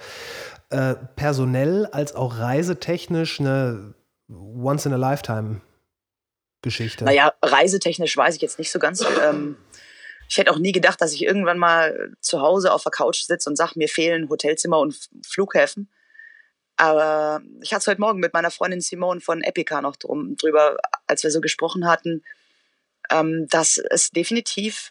äh, 0.70 0.94
personell, 1.16 1.86
als 1.86 2.14
auch 2.14 2.38
reisetechnisch 2.38 3.40
eine 3.40 3.94
Once-in-a-Lifetime-Geschichte. 4.28 7.04
Naja, 7.04 7.32
reisetechnisch 7.42 8.16
weiß 8.16 8.36
ich 8.36 8.42
jetzt 8.42 8.60
nicht 8.60 8.70
so 8.70 8.78
ganz. 8.78 9.04
Ähm, 9.24 9.56
ich 10.30 10.38
hätte 10.38 10.52
auch 10.52 10.58
nie 10.58 10.70
gedacht, 10.70 11.00
dass 11.00 11.12
ich 11.12 11.24
irgendwann 11.24 11.58
mal 11.58 12.12
zu 12.20 12.40
Hause 12.40 12.72
auf 12.72 12.84
der 12.84 12.92
Couch 12.92 13.24
sitze 13.24 13.50
und 13.50 13.56
sage, 13.56 13.72
mir 13.74 13.88
fehlen 13.88 14.28
Hotelzimmer 14.28 14.78
und 14.78 14.96
Flughäfen. 15.26 15.90
Aber 16.76 17.42
ich 17.60 17.72
hatte 17.72 17.80
es 17.80 17.86
heute 17.88 18.00
Morgen 18.00 18.20
mit 18.20 18.32
meiner 18.32 18.52
Freundin 18.52 18.80
Simone 18.80 19.20
von 19.20 19.42
Epica 19.42 19.82
noch 19.82 19.96
drum, 19.96 20.36
drüber, 20.36 20.76
als 21.08 21.24
wir 21.24 21.32
so 21.32 21.40
gesprochen 21.40 21.88
hatten, 21.88 22.22
ähm, 23.10 23.48
dass 23.48 23.76
es 23.76 24.10
definitiv 24.12 24.90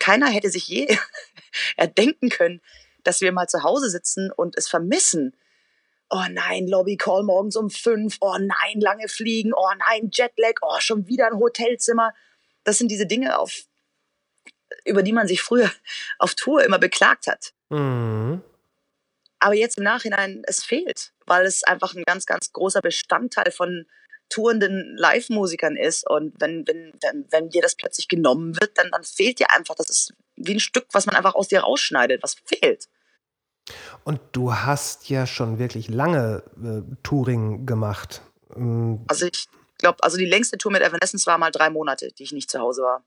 keiner 0.00 0.26
hätte 0.26 0.50
sich 0.50 0.66
je 0.66 0.88
erdenken 1.76 2.28
können, 2.28 2.60
dass 3.04 3.20
wir 3.20 3.30
mal 3.30 3.46
zu 3.46 3.62
Hause 3.62 3.90
sitzen 3.90 4.32
und 4.32 4.58
es 4.58 4.68
vermissen. 4.68 5.36
Oh 6.10 6.24
nein, 6.28 6.66
Lobby 6.66 6.96
Call 6.96 7.22
morgens 7.22 7.54
um 7.54 7.70
fünf. 7.70 8.16
Oh 8.20 8.36
nein, 8.38 8.80
lange 8.80 9.06
fliegen. 9.06 9.52
Oh 9.54 9.70
nein, 9.88 10.10
Jetlag. 10.12 10.54
Oh, 10.62 10.80
schon 10.80 11.06
wieder 11.06 11.28
ein 11.28 11.38
Hotelzimmer. 11.38 12.12
Das 12.64 12.78
sind 12.78 12.90
diese 12.90 13.06
Dinge, 13.06 13.38
auf 13.38 13.66
über 14.84 15.02
die 15.02 15.12
man 15.12 15.28
sich 15.28 15.42
früher 15.42 15.70
auf 16.18 16.34
Tour 16.34 16.64
immer 16.64 16.78
beklagt 16.78 17.26
hat. 17.26 17.52
Mhm. 17.70 18.42
Aber 19.38 19.54
jetzt 19.54 19.78
im 19.78 19.84
Nachhinein, 19.84 20.42
es 20.46 20.62
fehlt, 20.62 21.12
weil 21.26 21.46
es 21.46 21.64
einfach 21.64 21.94
ein 21.94 22.04
ganz, 22.04 22.26
ganz 22.26 22.52
großer 22.52 22.80
Bestandteil 22.80 23.50
von 23.50 23.86
tourenden 24.28 24.96
Live-Musikern 24.96 25.76
ist. 25.76 26.08
Und 26.08 26.40
wenn, 26.40 26.66
wenn, 26.66 26.92
wenn, 27.02 27.26
wenn 27.30 27.50
dir 27.50 27.60
das 27.60 27.74
plötzlich 27.74 28.08
genommen 28.08 28.58
wird, 28.60 28.78
dann, 28.78 28.90
dann 28.90 29.02
fehlt 29.02 29.40
dir 29.40 29.50
einfach, 29.50 29.74
das 29.74 29.90
ist 29.90 30.14
wie 30.36 30.54
ein 30.54 30.60
Stück, 30.60 30.86
was 30.92 31.06
man 31.06 31.16
einfach 31.16 31.34
aus 31.34 31.48
dir 31.48 31.60
rausschneidet, 31.60 32.22
was 32.22 32.36
fehlt. 32.44 32.88
Und 34.04 34.20
du 34.32 34.54
hast 34.54 35.08
ja 35.08 35.26
schon 35.26 35.58
wirklich 35.58 35.88
lange 35.88 36.42
äh, 36.62 36.96
Touring 37.02 37.66
gemacht. 37.66 38.22
Mhm. 38.54 39.04
Also 39.08 39.26
ich 39.26 39.46
glaube, 39.78 40.02
also 40.02 40.16
die 40.16 40.26
längste 40.26 40.58
Tour 40.58 40.72
mit 40.72 40.82
Evanescence 40.82 41.26
war 41.26 41.38
mal 41.38 41.50
drei 41.50 41.70
Monate, 41.70 42.10
die 42.18 42.22
ich 42.22 42.32
nicht 42.32 42.50
zu 42.50 42.58
Hause 42.58 42.82
war. 42.82 43.04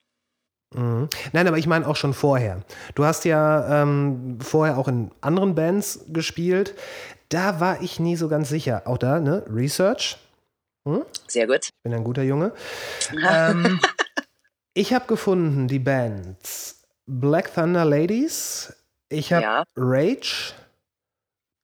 Mhm. 0.74 1.10
Nein, 1.32 1.48
aber 1.48 1.58
ich 1.58 1.68
meine 1.68 1.88
auch 1.88 1.96
schon 1.96 2.14
vorher. 2.14 2.62
Du 2.96 3.06
hast 3.06 3.26
ja 3.26 3.82
ähm, 3.82 4.40
vorher 4.42 4.78
auch 4.78 4.88
in 4.88 5.12
anderen 5.22 5.56
Bands 5.56 6.06
gespielt. 6.08 6.76
Da 7.30 7.60
war 7.60 7.82
ich 7.82 8.00
nie 8.00 8.16
so 8.16 8.28
ganz 8.28 8.50
sicher. 8.50 8.84
Auch 8.86 8.98
da, 8.98 9.20
ne? 9.20 9.44
Research. 9.50 10.18
Hm? 10.88 11.04
Sehr 11.28 11.48
gut. 11.48 11.66
Ich 11.66 11.84
bin 11.84 11.94
ein 11.94 12.04
guter 12.04 12.24
Junge. 12.24 12.52
ähm, 13.30 13.80
ich 14.74 14.94
habe 14.94 15.08
gefunden 15.08 15.68
die 15.68 15.80
Bands 15.80 16.84
Black 17.08 17.54
Thunder 17.54 17.86
Ladies. 17.86 18.74
Ich 19.10 19.32
habe 19.32 19.44
ja. 19.44 19.64
Rage. 19.76 20.54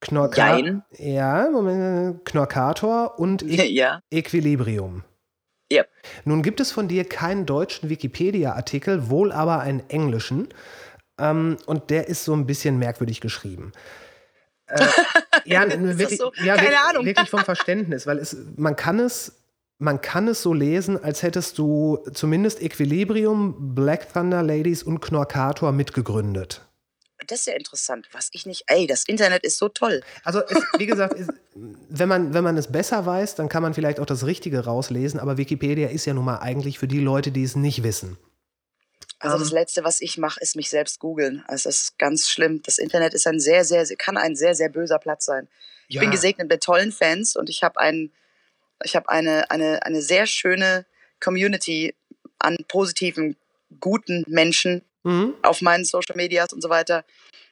Knorka 0.00 0.58
ja, 0.98 1.48
Moment, 1.48 2.24
Knorkator 2.24 3.20
und 3.20 3.42
e 3.48 3.64
ja. 3.66 4.00
Equilibrium. 4.10 5.04
Yep. 5.72 5.88
Nun 6.24 6.42
gibt 6.42 6.60
es 6.60 6.70
von 6.72 6.88
dir 6.88 7.04
keinen 7.04 7.46
deutschen 7.46 7.88
Wikipedia-Artikel, 7.88 9.08
wohl 9.10 9.32
aber 9.32 9.60
einen 9.60 9.80
englischen. 9.88 10.48
Ähm, 11.18 11.56
und 11.66 11.90
der 11.90 12.08
ist 12.08 12.24
so 12.24 12.34
ein 12.34 12.46
bisschen 12.46 12.78
merkwürdig 12.78 13.20
geschrieben. 13.20 13.72
Äh, 14.66 14.84
ja, 15.44 15.64
wirklich, 15.68 16.18
so? 16.18 16.32
ja 16.44 16.54
wirklich, 16.60 17.06
wirklich, 17.06 17.30
vom 17.30 17.44
Verständnis, 17.44 18.06
weil 18.06 18.18
es, 18.18 18.36
man 18.56 18.76
kann 18.76 18.98
es 18.98 19.38
man 19.78 20.00
kann 20.00 20.28
es 20.28 20.42
so 20.42 20.54
lesen, 20.54 21.02
als 21.02 21.24
hättest 21.24 21.58
du 21.58 21.98
zumindest 22.14 22.62
Equilibrium, 22.62 23.74
Black 23.74 24.12
Thunder 24.12 24.40
Ladies 24.40 24.84
und 24.84 25.00
Knorkator 25.00 25.72
mitgegründet 25.72 26.62
das 27.26 27.40
ist 27.40 27.46
ja 27.46 27.54
interessant, 27.54 28.08
was 28.12 28.28
ich 28.32 28.46
nicht. 28.46 28.64
Ey, 28.66 28.86
das 28.86 29.04
Internet 29.04 29.44
ist 29.44 29.58
so 29.58 29.68
toll. 29.68 30.02
Also, 30.24 30.40
es, 30.40 30.58
wie 30.78 30.86
gesagt, 30.86 31.18
es, 31.18 31.28
wenn, 31.54 32.08
man, 32.08 32.34
wenn 32.34 32.44
man 32.44 32.56
es 32.56 32.70
besser 32.70 33.04
weiß, 33.04 33.34
dann 33.34 33.48
kann 33.48 33.62
man 33.62 33.74
vielleicht 33.74 34.00
auch 34.00 34.06
das 34.06 34.26
Richtige 34.26 34.64
rauslesen, 34.64 35.20
aber 35.20 35.36
Wikipedia 35.36 35.88
ist 35.88 36.06
ja 36.06 36.14
nun 36.14 36.24
mal 36.24 36.38
eigentlich 36.38 36.78
für 36.78 36.88
die 36.88 37.00
Leute, 37.00 37.32
die 37.32 37.42
es 37.42 37.56
nicht 37.56 37.82
wissen. 37.82 38.18
Also 39.18 39.38
das 39.38 39.50
ähm. 39.50 39.54
Letzte, 39.54 39.84
was 39.84 40.00
ich 40.00 40.18
mache, 40.18 40.40
ist 40.40 40.56
mich 40.56 40.68
selbst 40.68 40.98
googeln. 40.98 41.44
Also 41.46 41.68
das 41.68 41.82
ist 41.82 41.98
ganz 41.98 42.28
schlimm. 42.28 42.60
Das 42.62 42.78
Internet 42.78 43.14
ist 43.14 43.26
ein 43.26 43.38
sehr, 43.38 43.64
sehr, 43.64 43.84
kann 43.96 44.16
ein 44.16 44.34
sehr, 44.34 44.54
sehr 44.54 44.68
böser 44.68 44.98
Platz 44.98 45.26
sein. 45.26 45.48
Ich 45.88 45.96
ja. 45.96 46.00
bin 46.00 46.10
gesegnet 46.10 46.48
mit 46.48 46.62
tollen 46.62 46.90
Fans 46.90 47.36
und 47.36 47.48
ich 47.48 47.62
habe 47.62 47.78
ein, 47.78 48.10
ich 48.82 48.96
habe 48.96 49.08
eine, 49.08 49.50
eine, 49.50 49.84
eine 49.84 50.02
sehr 50.02 50.26
schöne 50.26 50.86
Community 51.20 51.94
an 52.38 52.56
positiven, 52.66 53.36
guten 53.78 54.24
Menschen, 54.26 54.82
mhm. 55.02 55.34
auf 55.42 55.60
meinen 55.60 55.84
Social 55.84 56.16
Medias 56.16 56.52
und 56.52 56.60
so 56.62 56.68
weiter. 56.68 57.04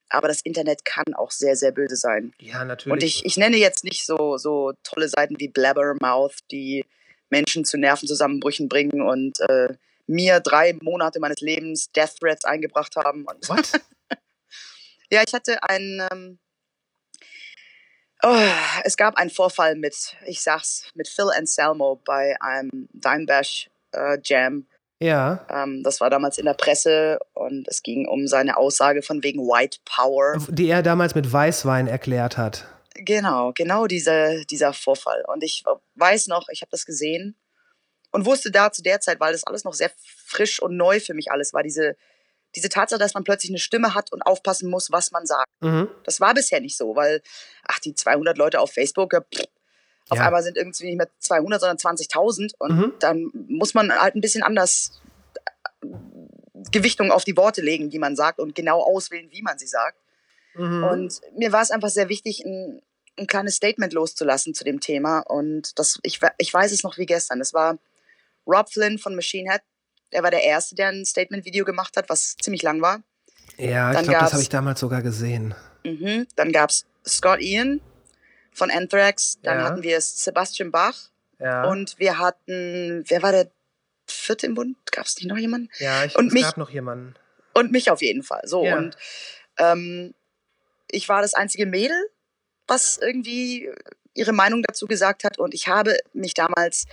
Aber 0.08 0.28
das 0.28 0.40
Internet 0.42 0.84
kann 0.84 1.14
auch 1.14 1.30
sehr, 1.30 1.54
sehr 1.54 1.70
böse 1.70 1.96
sein. 1.96 2.32
Ja, 2.40 2.64
natürlich. 2.64 2.92
Und 2.92 3.02
ich, 3.02 3.24
ich 3.24 3.36
nenne 3.36 3.56
jetzt 3.56 3.84
nicht 3.84 4.04
so, 4.04 4.38
so 4.38 4.72
tolle 4.82 5.08
Seiten 5.08 5.38
wie 5.38 5.48
Blabbermouth, 5.48 6.34
die 6.50 6.84
Menschen 7.30 7.64
zu 7.64 7.78
Nervenzusammenbrüchen 7.78 8.68
bringen 8.68 9.02
und 9.02 9.38
äh, 9.48 9.74
mir 10.08 10.40
drei 10.40 10.76
Monate 10.82 11.20
meines 11.20 11.40
Lebens 11.40 11.92
Death 11.92 12.16
Threats 12.20 12.44
eingebracht 12.44 12.96
haben. 12.96 13.24
Was? 13.46 13.72
ja, 15.10 15.22
ich 15.24 15.32
hatte 15.32 15.62
ein, 15.62 16.08
ähm, 16.10 16.38
Oh, 18.22 18.36
es 18.84 18.98
gab 18.98 19.16
einen 19.16 19.30
Vorfall 19.30 19.76
mit, 19.76 20.14
ich 20.26 20.42
sag's, 20.42 20.90
mit 20.94 21.08
Phil 21.08 21.30
Anselmo 21.30 22.02
bei 22.04 22.36
einem 22.42 22.86
Dimebash 22.92 23.70
äh, 23.92 24.18
Jam. 24.22 24.66
Ja. 25.02 25.46
Ähm, 25.48 25.82
das 25.82 26.00
war 26.00 26.10
damals 26.10 26.38
in 26.38 26.44
der 26.44 26.54
Presse 26.54 27.18
und 27.32 27.66
es 27.68 27.82
ging 27.82 28.06
um 28.06 28.26
seine 28.26 28.56
Aussage 28.56 29.02
von 29.02 29.22
wegen 29.22 29.40
White 29.40 29.78
Power. 29.84 30.36
Die 30.48 30.68
er 30.68 30.82
damals 30.82 31.14
mit 31.14 31.32
Weißwein 31.32 31.86
erklärt 31.86 32.36
hat. 32.36 32.66
Genau, 32.94 33.52
genau 33.54 33.86
diese, 33.86 34.44
dieser 34.50 34.74
Vorfall. 34.74 35.24
Und 35.26 35.42
ich 35.42 35.64
weiß 35.94 36.26
noch, 36.26 36.48
ich 36.50 36.60
habe 36.60 36.70
das 36.70 36.84
gesehen 36.84 37.34
und 38.12 38.26
wusste 38.26 38.50
da 38.50 38.72
zu 38.72 38.82
der 38.82 39.00
Zeit, 39.00 39.20
weil 39.20 39.32
das 39.32 39.44
alles 39.44 39.64
noch 39.64 39.72
sehr 39.74 39.90
frisch 40.26 40.60
und 40.60 40.76
neu 40.76 41.00
für 41.00 41.14
mich 41.14 41.30
alles 41.30 41.54
war, 41.54 41.62
diese, 41.62 41.96
diese 42.54 42.68
Tatsache, 42.68 42.98
dass 42.98 43.14
man 43.14 43.24
plötzlich 43.24 43.50
eine 43.50 43.58
Stimme 43.58 43.94
hat 43.94 44.12
und 44.12 44.22
aufpassen 44.22 44.68
muss, 44.68 44.92
was 44.92 45.12
man 45.12 45.24
sagt. 45.24 45.46
Mhm. 45.60 45.88
Das 46.04 46.20
war 46.20 46.34
bisher 46.34 46.60
nicht 46.60 46.76
so, 46.76 46.94
weil, 46.94 47.22
ach, 47.66 47.78
die 47.78 47.94
200 47.94 48.36
Leute 48.36 48.60
auf 48.60 48.72
Facebook, 48.72 49.14
ja, 49.14 49.20
pff, 49.20 49.46
auf 50.10 50.18
Ja. 50.18 50.26
einmal 50.26 50.42
sind 50.42 50.56
irgendwie 50.56 50.86
nicht 50.86 50.98
mehr 50.98 51.08
200, 51.18 51.60
sondern 51.60 51.78
20.000 51.78 52.54
und 52.58 52.76
Mhm. 52.76 52.92
dann 53.00 53.30
muss 53.48 53.74
man 53.74 53.90
halt 53.92 54.14
ein 54.14 54.20
bisschen 54.20 54.42
anders 54.42 55.00
äh, 55.82 55.86
Gewichtung 56.72 57.10
auf 57.10 57.24
die 57.24 57.36
Worte 57.36 57.62
legen, 57.62 57.90
die 57.90 57.98
man 57.98 58.16
sagt 58.16 58.38
und 58.38 58.54
genau 58.54 58.80
auswählen, 58.82 59.28
wie 59.30 59.42
man 59.42 59.58
sie 59.58 59.66
sagt. 59.66 59.96
Mhm. 60.54 60.84
Und 60.84 61.20
mir 61.36 61.52
war 61.52 61.62
es 61.62 61.70
einfach 61.70 61.88
sehr 61.88 62.08
wichtig, 62.08 62.44
ein, 62.44 62.82
ein 63.18 63.26
kleines 63.26 63.56
Statement 63.56 63.92
loszulassen 63.92 64.54
zu 64.54 64.64
dem 64.64 64.80
Thema. 64.80 65.20
Und 65.20 65.78
das, 65.78 65.98
ich, 66.02 66.20
ich 66.38 66.52
weiß 66.52 66.72
es 66.72 66.82
noch 66.82 66.98
wie 66.98 67.06
gestern. 67.06 67.40
Es 67.40 67.54
war 67.54 67.78
Rob 68.46 68.70
Flynn 68.72 68.98
von 68.98 69.14
Machine 69.14 69.50
Head. 69.50 69.62
Er 70.10 70.22
war 70.22 70.30
der 70.30 70.42
Erste, 70.42 70.74
der 70.74 70.88
ein 70.88 71.04
Statement-Video 71.04 71.64
gemacht 71.64 71.96
hat, 71.96 72.08
was 72.08 72.36
ziemlich 72.42 72.62
lang 72.62 72.80
war. 72.82 73.02
ja, 73.58 73.90
ich 73.90 73.96
dann 73.96 74.04
glaube, 74.06 74.20
das 74.20 74.32
habe 74.32 74.42
ich 74.42 74.48
damals 74.48 74.80
sogar 74.80 75.02
gesehen. 75.02 75.54
Mhm. 75.84 76.26
Dann 76.36 76.50
gab 76.52 76.70
es 76.70 76.84
Scott 77.06 77.40
Ian 77.40 77.80
von 78.60 78.70
Anthrax. 78.70 79.38
Dann 79.42 79.58
Ja. 79.58 79.64
hatten 79.64 79.82
wir 79.82 80.00
Sebastian 80.00 80.70
Bach. 80.70 80.96
Ja. 81.38 81.64
Und 81.64 81.98
wir 81.98 82.18
hatten, 82.18 83.02
wer 83.08 83.22
war 83.22 83.32
der 83.32 83.50
vierte 84.06 84.46
im 84.46 84.54
Bund? 84.54 84.76
Gab 84.92 85.06
es 85.06 85.16
nicht 85.16 85.26
noch 85.26 85.38
jemanden? 85.38 85.70
ja, 85.78 86.04
ich, 86.04 86.14
und 86.16 86.26
es 86.28 86.32
mich- 86.34 86.42
gab 86.44 86.56
noch 86.58 86.70
jemanden. 86.70 87.14
Und 87.54 87.72
mich 87.72 87.90
auf 87.90 88.02
jeden 88.02 88.22
Fall. 88.22 88.42
So, 88.44 88.64
Ja. 88.64 88.76
und 88.76 88.96
ähm, 89.58 90.14
ich 90.90 91.08
war 91.08 91.22
das 91.22 91.32
einzige 91.34 91.64
Mädel, 91.66 91.96
was 92.66 92.98
irgendwie 92.98 93.70
ihre 94.14 94.32
Meinung 94.32 94.62
dazu 94.62 94.86
gesagt 94.86 95.24
hat. 95.24 95.38
Und 95.38 95.54
ich 95.54 95.66
habe 95.68 95.96
mich 96.12 96.34
damals 96.34 96.84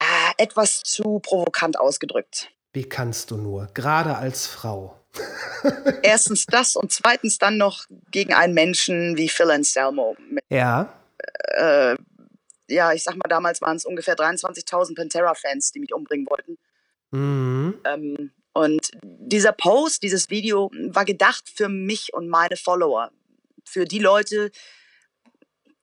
äh, 0.00 0.42
etwas 0.42 0.82
zu 0.82 1.20
provokant 1.20 1.78
ausgedrückt. 1.78 2.50
Wie 2.72 2.88
kannst 2.88 3.30
du 3.30 3.36
nur? 3.36 3.68
Gerade 3.74 4.16
als 4.16 4.46
Frau. 4.46 5.00
Erstens 6.02 6.46
das 6.46 6.76
und 6.76 6.92
zweitens 6.92 7.38
dann 7.38 7.56
noch 7.56 7.84
gegen 8.10 8.34
einen 8.34 8.54
Menschen 8.54 9.16
wie 9.16 9.28
Phil 9.28 9.50
Anselmo. 9.50 10.16
Ja. 10.48 10.92
äh, 11.54 11.96
ja, 12.68 12.92
ich 12.92 13.02
sag 13.02 13.16
mal, 13.16 13.28
damals 13.28 13.60
waren 13.60 13.76
es 13.76 13.84
ungefähr 13.84 14.16
23.000 14.16 14.96
Pantera-Fans, 14.96 15.72
die 15.72 15.80
mich 15.80 15.94
umbringen 15.94 16.26
wollten. 16.28 16.58
Mhm. 17.10 17.80
Ähm, 17.84 18.32
und 18.52 18.90
dieser 19.02 19.52
Post, 19.52 20.02
dieses 20.02 20.30
Video 20.30 20.70
war 20.88 21.04
gedacht 21.04 21.50
für 21.54 21.68
mich 21.68 22.14
und 22.14 22.28
meine 22.28 22.56
Follower, 22.56 23.10
für 23.64 23.84
die 23.84 23.98
Leute, 23.98 24.50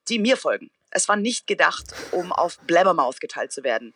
die 0.07 0.19
mir 0.19 0.37
folgen. 0.37 0.71
Es 0.91 1.07
war 1.07 1.15
nicht 1.15 1.47
gedacht, 1.47 1.93
um 2.11 2.31
auf 2.31 2.59
Blabbermouth 2.59 3.19
geteilt 3.19 3.51
zu 3.51 3.63
werden. 3.63 3.93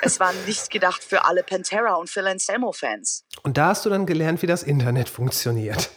Es 0.00 0.18
war 0.18 0.32
nicht 0.46 0.70
gedacht 0.70 1.04
für 1.04 1.24
alle 1.24 1.42
Pantera 1.42 1.94
und 1.94 2.08
Phil 2.10 2.26
Anselmo-Fans. 2.26 3.24
Und 3.42 3.58
da 3.58 3.66
hast 3.68 3.84
du 3.84 3.90
dann 3.90 4.06
gelernt, 4.06 4.42
wie 4.42 4.46
das 4.46 4.62
Internet 4.62 5.08
funktioniert. 5.08 5.90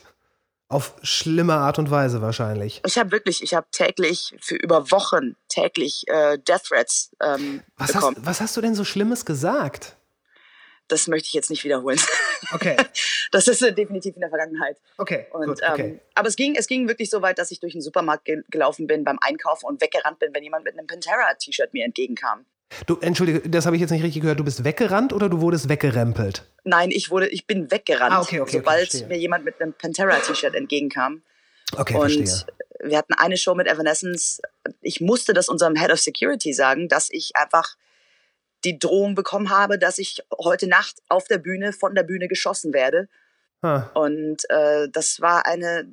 Auf 0.68 0.96
schlimme 1.04 1.54
Art 1.54 1.80
und 1.80 1.92
Weise 1.92 2.22
wahrscheinlich. 2.22 2.82
Ich 2.86 2.98
habe 2.98 3.12
wirklich, 3.12 3.44
ich 3.44 3.54
habe 3.54 3.68
täglich 3.72 4.36
für 4.42 4.56
über 4.56 4.92
Wochen 4.92 5.36
täglich 5.48 6.04
äh, 6.08 6.38
Death 6.40 6.64
Threats 6.64 7.12
ähm, 7.22 7.62
Was 7.78 7.94
bekommen. 7.94 8.18
hast, 8.18 8.26
was 8.26 8.42
hast 8.42 8.58
du 8.58 8.62
denn 8.62 8.76
so 8.76 8.84
Schlimmes 8.84 9.26
gesagt? 9.26 9.96
Das 10.88 11.08
möchte 11.08 11.28
ich 11.28 11.34
jetzt 11.34 11.50
nicht 11.50 11.64
wiederholen. 11.64 12.00
Okay, 12.54 12.76
Das 13.32 13.48
ist 13.48 13.64
äh, 13.64 13.74
definitiv 13.74 14.14
in 14.14 14.20
der 14.22 14.30
Vergangenheit. 14.30 14.78
okay, 14.98 15.26
Und, 15.32 15.48
gut, 15.48 15.60
ähm, 15.64 15.72
okay. 15.74 16.00
aber 16.14 16.28
es 16.28 16.36
ging, 16.36 16.56
es 16.56 16.68
ging 16.68 16.88
wirklich 16.88 17.10
so 17.10 17.24
weit, 17.24 17.40
dass 17.40 17.50
ich 17.50 17.60
durch 17.60 17.74
den 17.74 17.82
Supermarkt 17.82 18.26
ge 18.26 18.44
gelaufen 18.52 18.86
bin 18.86 19.04
beim 19.04 19.18
Einkaufen 19.20 19.66
und 19.66 19.82
weggerannt 19.82 20.20
bin, 20.20 20.32
wenn 20.34 20.44
jemand 20.44 20.64
mit 20.64 20.78
einem 20.78 20.86
Pantera-T-Shirt 20.86 21.74
mir 21.74 21.86
entgegenkam. 21.86 22.46
Du, 22.86 23.00
entschuldige, 23.00 23.50
das 23.50 23.66
habe 23.66 23.76
ich 23.78 23.82
jetzt 23.82 23.90
nicht 23.90 24.04
richtig 24.04 24.22
gehört. 24.22 24.40
Du 24.40 24.44
bist 24.44 24.64
weggerannt 24.64 25.12
oder 25.12 25.28
du 25.28 25.42
wurdest 25.42 25.70
weggerempelt? 25.70 26.44
Nein, 26.66 26.92
ich 26.92 27.10
wurde, 27.10 27.28
ich 27.30 27.48
bin 27.48 27.72
weggerannt, 27.72 28.14
Ah, 28.14 28.22
okay, 28.22 28.40
okay, 28.40 28.42
okay, 28.42 28.58
sobald 28.58 28.90
verstehe. 28.92 29.08
mir 29.08 29.18
jemand 29.18 29.44
mit 29.44 29.60
einem 29.60 29.74
Pantera-T-Shirt 29.74 30.54
entgegenkam. 30.54 31.24
Okay, 31.76 31.96
und 31.96 32.12
verstehe. 32.12 32.46
wir 32.84 32.98
hatten 32.98 33.14
eine 33.14 33.38
Show 33.38 33.56
mit 33.56 33.66
Evanescence. 33.68 34.40
Ich 34.82 35.02
musste 35.02 35.34
das 35.34 35.50
unserem 35.50 35.76
Head 35.76 35.92
of 35.92 36.00
Security 36.00 36.54
sagen, 36.54 36.90
dass 36.90 37.10
ich 37.10 37.32
einfach 37.36 37.76
die 38.64 38.80
Drohung 38.80 39.16
bekommen 39.16 39.50
habe, 39.50 39.78
dass 39.78 39.98
ich 39.98 40.24
heute 40.38 40.68
Nacht 40.68 41.02
auf 41.10 41.28
der 41.28 41.38
Bühne 41.38 41.74
von 41.74 41.94
der 41.94 42.04
Bühne 42.04 42.28
geschossen 42.28 42.74
werde. 42.74 43.08
Ha. 43.62 43.92
Und 43.94 44.50
äh, 44.50 44.88
das 44.92 45.22
war 45.22 45.46
eine 45.46 45.88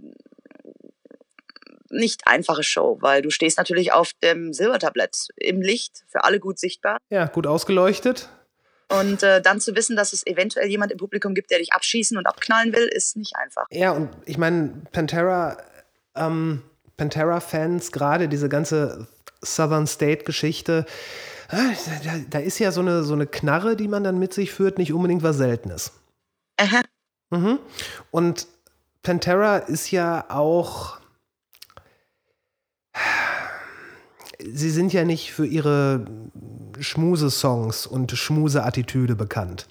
nicht 1.91 2.27
einfache 2.27 2.63
Show, 2.63 2.99
weil 3.01 3.23
du 3.23 3.31
stehst 3.31 3.59
natürlich 3.59 3.93
auf 3.93 4.13
dem 4.23 4.53
Silbertablett 4.53 5.29
im 5.37 5.61
Licht, 5.61 6.05
für 6.09 6.25
alle 6.25 6.41
gut 6.41 6.59
sichtbar. 6.59 6.99
Ja, 7.11 7.27
gut 7.27 7.47
ausgeleuchtet. 7.47 8.29
Und 8.89 9.23
äh, 9.23 9.41
dann 9.41 9.61
zu 9.61 9.75
wissen, 9.75 9.97
dass 9.97 10.13
es 10.13 10.27
eventuell 10.27 10.69
jemand 10.69 10.93
im 10.93 10.99
Publikum 10.99 11.35
gibt, 11.35 11.51
der 11.51 11.59
dich 11.59 11.73
abschießen 11.73 12.17
und 12.17 12.27
abknallen 12.27 12.75
will, 12.75 12.87
ist 12.87 13.17
nicht 13.17 13.37
einfach. 13.37 13.67
Ja, 13.71 13.93
und 13.93 14.11
ich 14.27 14.37
meine, 14.37 14.83
Pantera, 14.93 15.57
ähm, 16.15 16.63
Pantera-Fans, 16.97 17.93
gerade 17.93 18.29
diese 18.29 18.49
ganze 18.49 19.07
Southern 19.43 19.87
State-Geschichte, 19.87 20.85
da, 21.53 22.19
da 22.31 22.39
ist 22.39 22.59
ja 22.59 22.73
so 22.73 22.81
eine, 22.81 23.05
so 23.05 23.13
eine 23.13 23.27
Knarre, 23.27 23.77
die 23.77 23.89
man 23.89 24.05
dann 24.05 24.19
mit 24.19 24.33
sich 24.33 24.53
führt, 24.53 24.79
nicht 24.79 24.93
unbedingt 24.93 25.23
was 25.23 25.37
Seltenes. 25.37 25.93
Aha. 26.57 26.83
Mhm. 27.31 27.59
Und 28.11 28.47
Pantera 29.03 29.59
ist 29.59 29.91
ja 29.91 30.31
auch. 30.31 31.01
Sie 34.39 34.71
sind 34.71 34.93
ja 34.93 35.05
nicht 35.05 35.33
für 35.33 35.47
ihre 35.47 36.05
Schmuse-Songs 36.81 37.87
und 37.87 38.11
Schmuse-Attitüde 38.11 39.15
bekannt. 39.15 39.69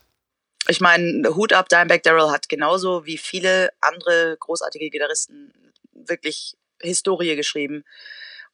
Ich 0.67 0.79
meine, 0.79 1.35
Hut 1.35 1.53
ab, 1.53 1.67
Dimebag 1.69 2.03
Darrell 2.03 2.31
hat 2.31 2.47
genauso 2.47 3.05
wie 3.05 3.17
viele 3.17 3.69
andere 3.81 4.37
großartige 4.39 4.89
Gitarristen 4.89 5.51
wirklich 5.93 6.55
Historie 6.81 7.35
geschrieben. 7.35 7.83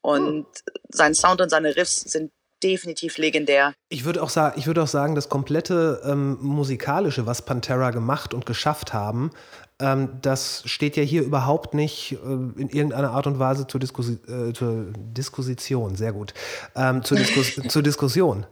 Und 0.01 0.47
sein 0.89 1.13
Sound 1.13 1.41
und 1.41 1.49
seine 1.49 1.75
Riffs 1.75 2.01
sind 2.01 2.31
definitiv 2.63 3.17
legendär. 3.17 3.73
Ich 3.89 4.05
würde 4.05 4.21
auch, 4.23 4.29
sa 4.29 4.53
ich 4.55 4.67
würde 4.67 4.83
auch 4.83 4.87
sagen, 4.87 5.15
das 5.15 5.29
komplette 5.29 6.01
ähm, 6.05 6.37
Musikalische, 6.41 7.25
was 7.25 7.43
Pantera 7.43 7.91
gemacht 7.91 8.33
und 8.33 8.45
geschafft 8.45 8.93
haben, 8.93 9.31
ähm, 9.79 10.17
das 10.21 10.63
steht 10.65 10.97
ja 10.97 11.03
hier 11.03 11.21
überhaupt 11.21 11.73
nicht 11.73 12.13
äh, 12.13 12.15
in 12.15 12.69
irgendeiner 12.69 13.11
Art 13.11 13.27
und 13.27 13.39
Weise 13.39 13.67
zur, 13.67 13.79
Diskussi 13.79 14.19
äh, 14.27 14.53
zur 14.53 14.87
Diskussion, 14.95 15.95
sehr 15.95 16.13
gut, 16.13 16.33
ähm, 16.75 17.03
zur, 17.03 17.17
Diskus 17.17 17.55
zur 17.67 17.83
Diskussion. 17.83 18.45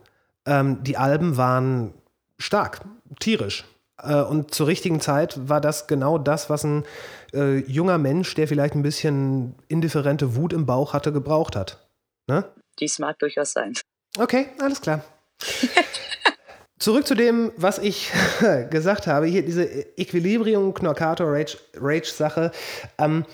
Ähm, 0.46 0.84
die 0.84 0.98
Alben 0.98 1.38
waren 1.38 1.94
stark, 2.38 2.82
tierisch. 3.20 3.66
Äh, 4.02 4.22
und 4.22 4.54
zur 4.54 4.68
richtigen 4.68 5.02
Zeit 5.02 5.50
war 5.50 5.62
das 5.62 5.88
genau 5.88 6.18
das, 6.18 6.50
was 6.50 6.64
ein 6.64 6.84
äh, 7.34 7.58
junger 7.60 7.98
Mensch, 7.98 8.36
der 8.36 8.48
vielleicht 8.48 8.76
ein 8.76 8.84
bisschen 8.84 9.56
indifferente 9.68 10.36
Wut 10.36 10.54
im 10.54 10.66
Bauch 10.66 10.94
hatte, 10.94 11.12
gebraucht 11.12 11.56
hat. 11.56 11.88
Ne? 12.28 12.46
Dies 12.80 13.00
mag 13.00 13.18
durchaus 13.20 13.54
sein. 13.54 13.74
Okay, 14.18 14.48
alles 14.60 14.82
klar. 14.82 15.04
Zurück 16.80 17.08
zu 17.08 17.16
dem, 17.16 17.52
was 17.56 17.80
ich 17.80 18.12
gesagt 18.70 19.08
habe. 19.08 19.28
Hier 19.28 19.44
diese 19.44 19.64
Equilibrium, 19.98 20.74
Knorkator, 20.74 21.32
Rage, 21.32 21.58
Rage-Sache. 21.76 22.52
Ähm, 22.98 23.26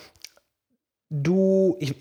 du, 1.10 1.76
ich, 1.80 1.94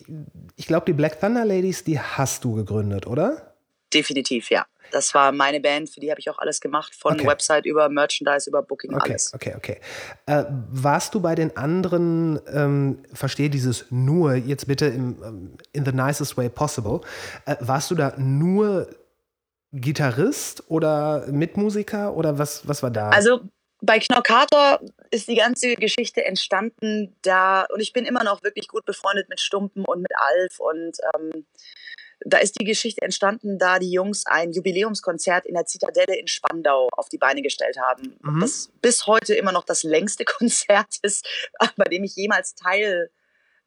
ich 0.55 0.67
glaube, 0.67 0.86
die 0.86 0.93
Black 0.93 1.19
Thunder 1.19 1.45
Ladies, 1.45 1.84
die 1.84 1.99
hast 1.99 2.43
du 2.43 2.53
gegründet, 2.53 3.07
oder? 3.07 3.55
Definitiv, 3.93 4.49
ja. 4.49 4.65
Das 4.91 5.13
war 5.13 5.31
meine 5.31 5.59
Band, 5.59 5.89
für 5.89 5.99
die 5.99 6.11
habe 6.11 6.19
ich 6.19 6.29
auch 6.29 6.37
alles 6.39 6.59
gemacht, 6.59 6.93
von 6.95 7.13
Okay. 7.13 7.27
Website 7.27 7.65
über 7.65 7.89
Merchandise, 7.89 8.49
über 8.49 8.61
Booking, 8.61 8.93
Okay, 8.93 9.11
alles. 9.11 9.33
okay, 9.33 9.53
okay. 9.55 9.79
Äh, 10.25 10.45
warst 10.69 11.13
du 11.15 11.19
bei 11.21 11.35
den 11.35 11.55
anderen, 11.57 12.39
ähm, 12.53 13.03
verstehe 13.13 13.49
dieses 13.49 13.85
nur, 13.89 14.35
jetzt 14.35 14.67
bitte 14.67 14.85
im, 14.85 15.23
ähm, 15.23 15.57
in 15.73 15.85
the 15.85 15.91
nicest 15.91 16.37
way 16.37 16.49
possible, 16.49 17.01
äh, 17.45 17.55
warst 17.59 17.91
du 17.91 17.95
da 17.95 18.13
nur 18.17 18.87
Gitarrist 19.71 20.63
oder 20.69 21.27
Mitmusiker 21.27 22.15
oder 22.15 22.37
was, 22.37 22.67
was 22.67 22.83
war 22.83 22.91
da? 22.91 23.09
Also 23.09 23.41
bei 23.81 23.99
Knorkator 23.99 24.79
ist 25.09 25.27
die 25.27 25.35
ganze 25.35 25.75
Geschichte 25.75 26.23
entstanden 26.23 27.15
da, 27.23 27.65
und 27.73 27.79
ich 27.79 27.93
bin 27.93 28.05
immer 28.05 28.23
noch 28.23 28.43
wirklich 28.43 28.67
gut 28.67 28.85
befreundet 28.85 29.27
mit 29.29 29.39
Stumpen 29.39 29.85
und 29.85 30.01
mit 30.01 30.11
Alf 30.15 30.59
und 30.59 30.97
ähm, 31.15 31.45
da 32.26 32.38
ist 32.38 32.59
die 32.59 32.65
Geschichte 32.65 33.01
entstanden, 33.01 33.57
da 33.57 33.80
die 33.80 33.91
Jungs 33.91 34.26
ein 34.26 34.51
Jubiläumskonzert 34.51 35.45
in 35.45 35.55
der 35.55 35.65
Zitadelle 35.65 36.17
in 36.17 36.28
Spandau 36.28 36.89
auf 36.91 37.09
die 37.09 37.17
Beine 37.17 37.41
gestellt 37.41 37.78
haben. 37.80 38.17
Mhm. 38.22 38.41
Das 38.41 38.72
bis 38.82 39.07
heute 39.07 39.34
immer 39.34 39.51
noch 39.51 39.63
das 39.65 39.84
längste 39.84 40.26
Konzert 40.26 40.97
ist, 41.01 41.28
bei 41.76 41.86
dem 41.86 42.03
ich 42.03 42.15
jemals 42.15 42.55
teil 42.55 43.09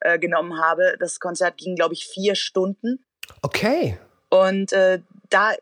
äh, 0.00 0.18
habe. 0.18 0.96
Das 1.00 1.20
Konzert 1.20 1.56
ging, 1.56 1.74
glaube 1.74 1.94
ich, 1.94 2.06
vier 2.06 2.34
Stunden. 2.34 3.04
Okay. 3.42 3.98
Und 4.28 4.72
äh, 4.72 5.00
da, 5.30 5.54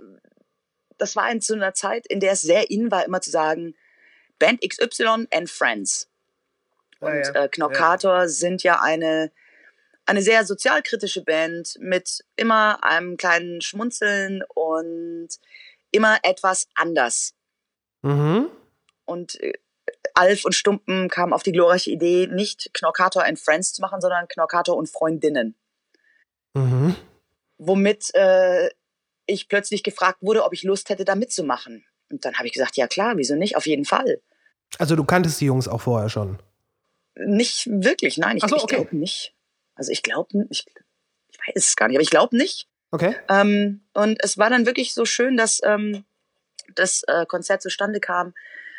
das 0.98 1.16
war 1.16 1.30
in 1.30 1.40
so 1.40 1.54
einer 1.54 1.74
Zeit, 1.74 2.06
in 2.06 2.20
der 2.20 2.32
es 2.32 2.42
sehr 2.42 2.70
in 2.70 2.90
war, 2.90 3.04
immer 3.04 3.20
zu 3.20 3.30
sagen, 3.30 3.74
Band 4.38 4.60
XY 4.60 5.28
and 5.32 5.48
Friends. 5.48 6.08
Und 7.00 7.08
ah, 7.10 7.14
ja. 7.14 7.44
äh, 7.44 7.48
Knockator 7.48 8.20
ja. 8.20 8.28
sind 8.28 8.62
ja 8.62 8.80
eine, 8.80 9.32
eine 10.06 10.22
sehr 10.22 10.44
sozialkritische 10.44 11.22
Band 11.22 11.76
mit 11.78 12.24
immer 12.36 12.82
einem 12.84 13.16
kleinen 13.16 13.60
Schmunzeln 13.60 14.42
und 14.54 15.28
immer 15.90 16.18
etwas 16.22 16.68
anders. 16.74 17.34
Mhm. 18.02 18.48
Und 19.04 19.40
äh, 19.40 19.52
Alf 20.14 20.44
und 20.44 20.54
Stumpen 20.54 21.08
kamen 21.08 21.32
auf 21.32 21.42
die 21.42 21.52
glorreiche 21.52 21.90
Idee, 21.90 22.26
nicht 22.26 22.70
Knorkator 22.74 23.24
and 23.24 23.38
Friends 23.38 23.72
zu 23.72 23.80
machen, 23.80 24.00
sondern 24.00 24.28
Knorkator 24.28 24.76
und 24.76 24.88
Freundinnen. 24.88 25.54
Mhm. 26.54 26.96
Womit 27.58 28.14
äh, 28.14 28.70
ich 29.26 29.48
plötzlich 29.48 29.82
gefragt 29.82 30.18
wurde, 30.20 30.44
ob 30.44 30.52
ich 30.52 30.62
Lust 30.64 30.88
hätte, 30.88 31.04
da 31.04 31.14
mitzumachen. 31.14 31.84
Und 32.10 32.24
dann 32.24 32.34
habe 32.34 32.46
ich 32.46 32.52
gesagt, 32.52 32.76
ja 32.76 32.86
klar, 32.86 33.16
wieso 33.16 33.36
nicht? 33.36 33.56
Auf 33.56 33.66
jeden 33.66 33.84
Fall. 33.84 34.20
Also 34.78 34.96
du 34.96 35.04
kanntest 35.04 35.40
die 35.40 35.46
Jungs 35.46 35.68
auch 35.68 35.80
vorher 35.80 36.08
schon? 36.08 36.38
Nicht 37.14 37.66
wirklich, 37.70 38.18
nein, 38.18 38.38
ich, 38.38 38.44
so, 38.44 38.56
ich 38.56 38.62
okay. 38.62 38.76
glaube 38.76 38.96
nicht. 38.96 39.34
Also 39.74 39.90
ich 39.90 40.02
glaube, 40.02 40.46
ich, 40.50 40.66
ich 41.30 41.38
weiß 41.38 41.54
es 41.56 41.76
gar 41.76 41.88
nicht, 41.88 41.96
aber 41.96 42.02
ich 42.02 42.10
glaube 42.10 42.36
nicht. 42.36 42.68
Okay. 42.90 43.16
Ähm, 43.28 43.82
und 43.94 44.22
es 44.22 44.36
war 44.38 44.50
dann 44.50 44.66
wirklich 44.66 44.94
so 44.94 45.04
schön, 45.04 45.36
dass 45.36 45.60
ähm, 45.64 46.04
das 46.74 47.02
äh, 47.06 47.26
Konzert 47.26 47.62
zustande 47.62 48.00
kam. 48.00 48.34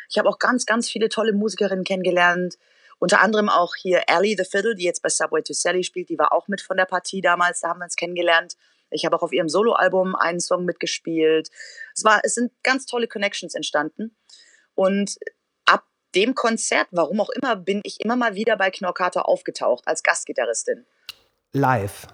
Ich 0.08 0.18
habe 0.18 0.28
auch 0.28 0.38
ganz, 0.38 0.66
ganz 0.66 0.88
viele 0.88 1.08
tolle 1.08 1.32
Musikerinnen 1.32 1.84
kennengelernt. 1.84 2.56
Unter 2.98 3.20
anderem 3.20 3.48
auch 3.48 3.74
hier 3.74 4.04
Ellie 4.06 4.36
the 4.36 4.44
Fiddle, 4.48 4.76
die 4.76 4.84
jetzt 4.84 5.02
bei 5.02 5.08
Subway 5.08 5.42
to 5.42 5.52
Sally 5.52 5.82
spielt, 5.82 6.08
die 6.08 6.18
war 6.18 6.32
auch 6.32 6.48
mit 6.48 6.60
von 6.60 6.76
der 6.76 6.84
Partie 6.84 7.20
damals, 7.20 7.60
da 7.60 7.68
haben 7.68 7.80
wir 7.80 7.84
uns 7.84 7.96
kennengelernt. 7.96 8.56
Ich 8.90 9.04
habe 9.04 9.16
auch 9.16 9.22
auf 9.22 9.32
ihrem 9.32 9.48
Soloalbum 9.48 10.14
einen 10.14 10.40
Song 10.40 10.64
mitgespielt. 10.64 11.48
Es, 11.94 12.04
war, 12.04 12.20
es 12.22 12.34
sind 12.34 12.52
ganz 12.62 12.86
tolle 12.86 13.08
Connections 13.08 13.54
entstanden. 13.54 14.16
Und 14.74 15.16
dem 16.14 16.34
Konzert, 16.34 16.88
warum 16.90 17.20
auch 17.20 17.30
immer, 17.30 17.56
bin 17.56 17.80
ich 17.84 18.00
immer 18.00 18.16
mal 18.16 18.34
wieder 18.34 18.56
bei 18.56 18.70
Knorkator 18.70 19.28
aufgetaucht 19.28 19.84
als 19.86 20.02
Gastgitarristin. 20.02 20.86
Live. 21.52 22.06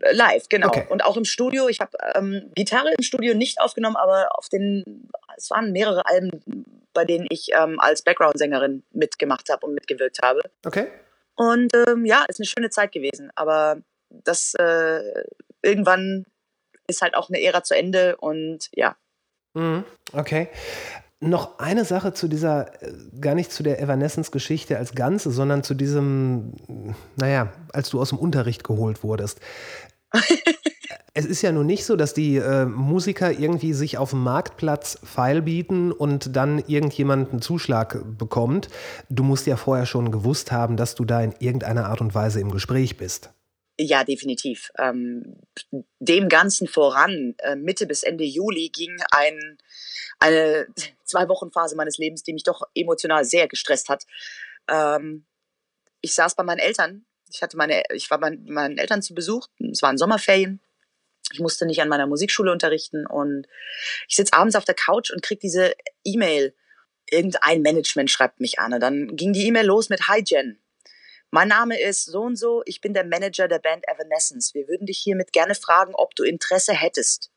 Äh, 0.00 0.12
live, 0.14 0.48
genau. 0.48 0.68
Okay. 0.68 0.86
Und 0.88 1.04
auch 1.04 1.16
im 1.16 1.24
Studio. 1.24 1.68
Ich 1.68 1.80
habe 1.80 1.96
ähm, 2.14 2.50
Gitarre 2.54 2.92
im 2.96 3.02
Studio 3.02 3.34
nicht 3.34 3.60
aufgenommen, 3.60 3.96
aber 3.96 4.28
auf 4.36 4.48
den, 4.48 5.08
es 5.36 5.50
waren 5.50 5.72
mehrere 5.72 6.06
Alben, 6.06 6.64
bei 6.92 7.04
denen 7.04 7.26
ich 7.30 7.48
ähm, 7.52 7.78
als 7.80 8.02
Background-Sängerin 8.02 8.82
mitgemacht 8.92 9.48
habe 9.50 9.66
und 9.66 9.74
mitgewirkt 9.74 10.18
habe. 10.22 10.42
Okay. 10.64 10.88
Und 11.36 11.72
ähm, 11.74 12.04
ja, 12.04 12.24
ist 12.28 12.40
eine 12.40 12.46
schöne 12.46 12.70
Zeit 12.70 12.92
gewesen. 12.92 13.30
Aber 13.34 13.80
das 14.10 14.54
äh, 14.54 15.24
irgendwann 15.62 16.24
ist 16.88 17.02
halt 17.02 17.14
auch 17.14 17.28
eine 17.28 17.40
Ära 17.42 17.62
zu 17.62 17.76
Ende 17.76 18.16
und 18.16 18.68
ja. 18.74 18.96
Mhm. 19.54 19.84
Okay. 20.12 20.48
Noch 21.20 21.58
eine 21.58 21.84
Sache 21.84 22.12
zu 22.12 22.28
dieser, 22.28 22.82
äh, 22.82 22.92
gar 23.20 23.34
nicht 23.34 23.52
zu 23.52 23.62
der 23.62 23.80
Evanescence-Geschichte 23.80 24.78
als 24.78 24.94
Ganze, 24.94 25.30
sondern 25.30 25.64
zu 25.64 25.74
diesem, 25.74 26.52
naja, 27.16 27.52
als 27.72 27.90
du 27.90 28.00
aus 28.00 28.10
dem 28.10 28.18
Unterricht 28.18 28.62
geholt 28.62 29.02
wurdest. 29.02 29.40
es 31.14 31.26
ist 31.26 31.42
ja 31.42 31.50
nun 31.50 31.66
nicht 31.66 31.84
so, 31.84 31.96
dass 31.96 32.14
die 32.14 32.36
äh, 32.36 32.64
Musiker 32.64 33.32
irgendwie 33.32 33.72
sich 33.72 33.98
auf 33.98 34.10
dem 34.10 34.22
Marktplatz 34.22 35.00
Pfeil 35.04 35.42
bieten 35.42 35.90
und 35.90 36.36
dann 36.36 36.60
irgendjemand 36.68 37.30
einen 37.30 37.42
Zuschlag 37.42 37.98
bekommt. 38.16 38.68
Du 39.08 39.24
musst 39.24 39.46
ja 39.48 39.56
vorher 39.56 39.86
schon 39.86 40.12
gewusst 40.12 40.52
haben, 40.52 40.76
dass 40.76 40.94
du 40.94 41.04
da 41.04 41.20
in 41.20 41.34
irgendeiner 41.40 41.86
Art 41.86 42.00
und 42.00 42.14
Weise 42.14 42.40
im 42.40 42.52
Gespräch 42.52 42.96
bist. 42.96 43.30
Ja, 43.80 44.02
definitiv. 44.02 44.70
Ähm, 44.78 45.36
dem 46.00 46.28
Ganzen 46.28 46.66
voran, 46.66 47.34
äh, 47.38 47.54
Mitte 47.54 47.86
bis 47.86 48.02
Ende 48.02 48.24
Juli 48.24 48.70
ging 48.70 48.96
ein, 49.12 49.58
eine 50.18 50.66
zwei 51.04 51.28
Wochen 51.28 51.50
Phase 51.50 51.76
meines 51.76 51.98
Lebens, 51.98 52.22
die 52.22 52.32
mich 52.32 52.44
doch 52.44 52.62
emotional 52.74 53.24
sehr 53.24 53.48
gestresst 53.48 53.88
hat. 53.88 54.04
Ähm, 54.68 55.26
ich 56.00 56.14
saß 56.14 56.34
bei 56.34 56.42
meinen 56.42 56.60
Eltern. 56.60 57.04
Ich 57.30 57.42
hatte 57.42 57.56
meine, 57.56 57.82
ich 57.92 58.10
war 58.10 58.18
bei 58.18 58.30
meinen 58.30 58.78
Eltern 58.78 59.02
zu 59.02 59.14
Besuch. 59.14 59.48
Es 59.70 59.82
waren 59.82 59.98
Sommerferien. 59.98 60.60
Ich 61.32 61.40
musste 61.40 61.66
nicht 61.66 61.82
an 61.82 61.88
meiner 61.88 62.06
Musikschule 62.06 62.50
unterrichten 62.50 63.06
und 63.06 63.46
ich 64.08 64.16
sitze 64.16 64.32
abends 64.32 64.56
auf 64.56 64.64
der 64.64 64.74
Couch 64.74 65.10
und 65.10 65.22
krieg 65.22 65.40
diese 65.40 65.74
E-Mail. 66.04 66.54
Irgendein 67.10 67.60
Management 67.60 68.10
schreibt 68.10 68.40
mich 68.40 68.58
an. 68.58 68.72
Und 68.72 68.80
dann 68.80 69.14
ging 69.14 69.34
die 69.34 69.46
E-Mail 69.46 69.66
los 69.66 69.90
mit 69.90 70.08
Hi 70.08 70.22
Jen 70.24 70.58
mein 71.30 71.48
Name 71.48 71.78
ist 71.80 72.06
so 72.06 72.22
und 72.22 72.36
so, 72.36 72.62
ich 72.64 72.80
bin 72.80 72.94
der 72.94 73.04
Manager 73.04 73.48
der 73.48 73.58
Band 73.58 73.84
Evanescence. 73.86 74.54
Wir 74.54 74.66
würden 74.66 74.86
dich 74.86 74.98
hiermit 74.98 75.32
gerne 75.32 75.54
fragen, 75.54 75.94
ob 75.94 76.14
du 76.14 76.22
Interesse 76.24 76.72
hättest. 76.72 77.30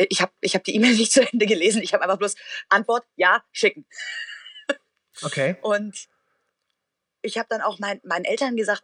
Äh, 0.00 0.06
ich 0.08 0.20
habe 0.22 0.32
ich 0.40 0.54
hab 0.54 0.64
die 0.64 0.74
E-Mail 0.74 0.94
nicht 0.96 1.12
zu 1.12 1.20
Ende 1.20 1.46
gelesen, 1.46 1.82
ich 1.82 1.92
habe 1.92 2.02
einfach 2.02 2.18
bloß 2.18 2.34
Antwort, 2.68 3.04
ja, 3.16 3.44
schicken. 3.52 3.86
Okay. 5.22 5.56
Und 5.60 6.08
ich 7.20 7.36
habe 7.36 7.46
dann 7.50 7.60
auch 7.60 7.78
mein, 7.78 8.00
meinen 8.04 8.24
Eltern 8.24 8.56
gesagt, 8.56 8.82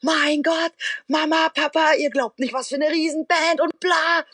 mein 0.00 0.42
Gott, 0.42 0.72
Mama, 1.06 1.50
Papa, 1.50 1.92
ihr 1.94 2.10
glaubt 2.10 2.40
nicht, 2.40 2.52
was 2.52 2.70
für 2.70 2.74
eine 2.74 2.90
Riesenband 2.90 3.60
und 3.60 3.78
bla. 3.78 4.24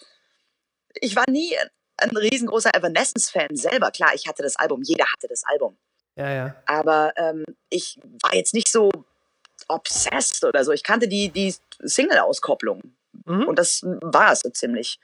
Ich 0.94 1.16
war 1.16 1.28
nie 1.28 1.54
ein 1.98 2.16
riesengroßer 2.16 2.74
Evanescence-Fan 2.74 3.56
selber. 3.56 3.90
Klar, 3.90 4.14
ich 4.14 4.26
hatte 4.26 4.42
das 4.42 4.56
Album, 4.56 4.80
jeder 4.82 5.04
hatte 5.04 5.28
das 5.28 5.44
Album. 5.44 5.76
Ja, 6.16 6.32
ja. 6.32 6.62
Aber 6.64 7.12
ähm, 7.16 7.44
ich 7.68 8.00
war 8.22 8.34
jetzt 8.34 8.54
nicht 8.54 8.68
so 8.68 8.90
obsessed 9.68 10.44
oder 10.44 10.64
so. 10.64 10.72
Ich 10.72 10.82
kannte 10.82 11.08
die, 11.08 11.28
die 11.28 11.54
Single-Auskopplung. 11.80 12.94
Mhm. 13.26 13.46
Und 13.46 13.58
das 13.58 13.82
war 13.82 14.32
es 14.32 14.40
so 14.40 14.50
ziemlich. 14.50 14.98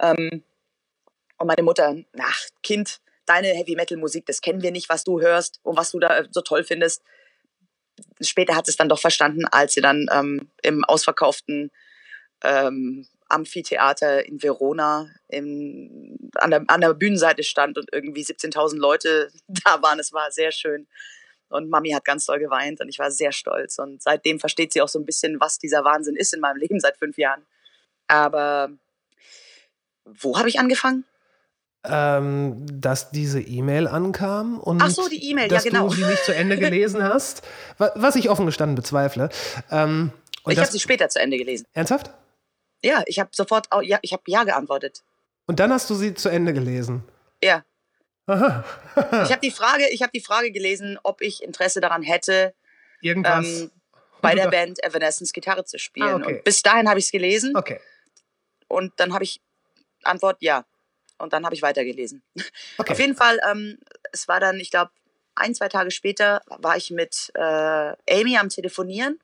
Ähm, 0.00 0.42
und 1.38 1.46
meine 1.46 1.62
Mutter, 1.62 1.96
ach, 2.18 2.40
Kind, 2.62 3.00
deine 3.26 3.48
Heavy-Metal-Musik, 3.48 4.26
das 4.26 4.40
kennen 4.40 4.62
wir 4.62 4.72
nicht, 4.72 4.88
was 4.88 5.04
du 5.04 5.20
hörst 5.20 5.60
und 5.62 5.76
was 5.76 5.92
du 5.92 5.98
da 5.98 6.24
so 6.30 6.40
toll 6.40 6.64
findest. 6.64 7.02
Später 8.20 8.56
hat 8.56 8.68
es 8.68 8.76
dann 8.76 8.88
doch 8.88 8.98
verstanden, 8.98 9.44
als 9.46 9.74
sie 9.74 9.80
dann 9.80 10.06
ähm, 10.12 10.50
im 10.62 10.84
ausverkauften 10.84 11.70
ähm, 12.42 13.06
Amphitheater 13.28 14.26
in 14.26 14.42
Verona 14.42 15.08
im, 15.28 16.30
an, 16.34 16.50
der, 16.50 16.64
an 16.66 16.80
der 16.80 16.94
Bühnenseite 16.94 17.42
stand 17.42 17.78
und 17.78 17.88
irgendwie 17.92 18.22
17.000 18.22 18.76
Leute 18.76 19.30
da 19.64 19.80
waren. 19.82 19.98
Es 19.98 20.12
war 20.12 20.30
sehr 20.30 20.52
schön. 20.52 20.86
Und 21.48 21.68
Mami 21.68 21.90
hat 21.90 22.04
ganz 22.04 22.26
doll 22.26 22.38
geweint 22.38 22.80
und 22.80 22.88
ich 22.88 22.98
war 22.98 23.10
sehr 23.10 23.32
stolz. 23.32 23.78
Und 23.78 24.02
seitdem 24.02 24.38
versteht 24.38 24.72
sie 24.72 24.82
auch 24.82 24.88
so 24.88 24.98
ein 24.98 25.06
bisschen, 25.06 25.40
was 25.40 25.58
dieser 25.58 25.84
Wahnsinn 25.84 26.16
ist 26.16 26.34
in 26.34 26.40
meinem 26.40 26.56
Leben 26.60 26.80
seit 26.80 26.96
fünf 26.96 27.18
Jahren. 27.18 27.46
Aber 28.06 28.70
wo 30.04 30.38
habe 30.38 30.48
ich 30.48 30.58
angefangen? 30.58 31.04
Ähm, 31.82 32.66
dass 32.70 33.10
diese 33.10 33.40
E-Mail 33.40 33.88
ankam 33.88 34.60
und 34.60 34.82
Ach 34.82 34.90
so, 34.90 35.08
die 35.08 35.30
E-Mail, 35.30 35.50
ja 35.50 35.60
genau. 35.60 35.88
du 35.88 35.94
sie 35.94 36.04
nicht 36.04 36.24
zu 36.24 36.34
Ende 36.34 36.58
gelesen 36.58 37.02
hast, 37.02 37.42
was 37.78 38.16
ich 38.16 38.28
offen 38.28 38.44
gestanden 38.44 38.76
bezweifle. 38.76 39.30
Ähm, 39.70 40.12
ich 40.46 40.58
habe 40.58 40.70
sie 40.70 40.80
später 40.80 41.08
zu 41.08 41.20
Ende 41.20 41.38
gelesen. 41.38 41.66
Ernsthaft? 41.72 42.10
Ja, 42.82 43.02
ich 43.06 43.18
habe 43.18 43.30
sofort, 43.32 43.68
ja, 43.82 43.98
ich 44.02 44.12
habe 44.12 44.22
ja 44.26 44.44
geantwortet. 44.44 45.02
Und 45.46 45.58
dann 45.58 45.72
hast 45.72 45.88
du 45.88 45.94
sie 45.94 46.14
zu 46.14 46.28
Ende 46.28 46.52
gelesen? 46.52 47.02
Ja 47.42 47.64
ich 48.30 49.32
habe 49.32 49.40
die 49.42 49.50
Frage, 49.50 49.88
ich 49.90 50.02
habe 50.02 50.12
die 50.12 50.20
Frage 50.20 50.52
gelesen, 50.52 50.98
ob 51.02 51.20
ich 51.20 51.42
Interesse 51.42 51.80
daran 51.80 52.02
hätte, 52.02 52.54
irgendwas 53.00 53.46
ähm, 53.46 53.70
bei 54.20 54.34
der 54.34 54.48
Band 54.50 54.82
Evanescence 54.82 55.32
Gitarre 55.32 55.64
zu 55.64 55.78
spielen. 55.78 56.08
Ah, 56.08 56.16
okay. 56.16 56.36
Und 56.36 56.44
bis 56.44 56.62
dahin 56.62 56.88
habe 56.88 56.98
ich 56.98 57.06
es 57.06 57.10
gelesen. 57.10 57.56
Okay. 57.56 57.80
Und 58.68 58.92
dann 58.96 59.14
habe 59.14 59.24
ich 59.24 59.40
Antwort 60.04 60.38
ja. 60.40 60.64
Und 61.18 61.32
dann 61.32 61.44
habe 61.44 61.54
ich 61.54 61.62
weitergelesen. 61.62 62.22
Okay. 62.78 62.92
Auf 62.92 62.98
jeden 62.98 63.14
Fall, 63.14 63.38
ähm, 63.50 63.78
es 64.10 64.26
war 64.26 64.40
dann, 64.40 64.58
ich 64.58 64.70
glaube, 64.70 64.90
ein, 65.34 65.54
zwei 65.54 65.68
Tage 65.68 65.90
später 65.90 66.40
war 66.46 66.78
ich 66.78 66.90
mit 66.90 67.30
äh, 67.34 67.40
Amy 68.10 68.38
am 68.38 68.48
Telefonieren. 68.48 69.20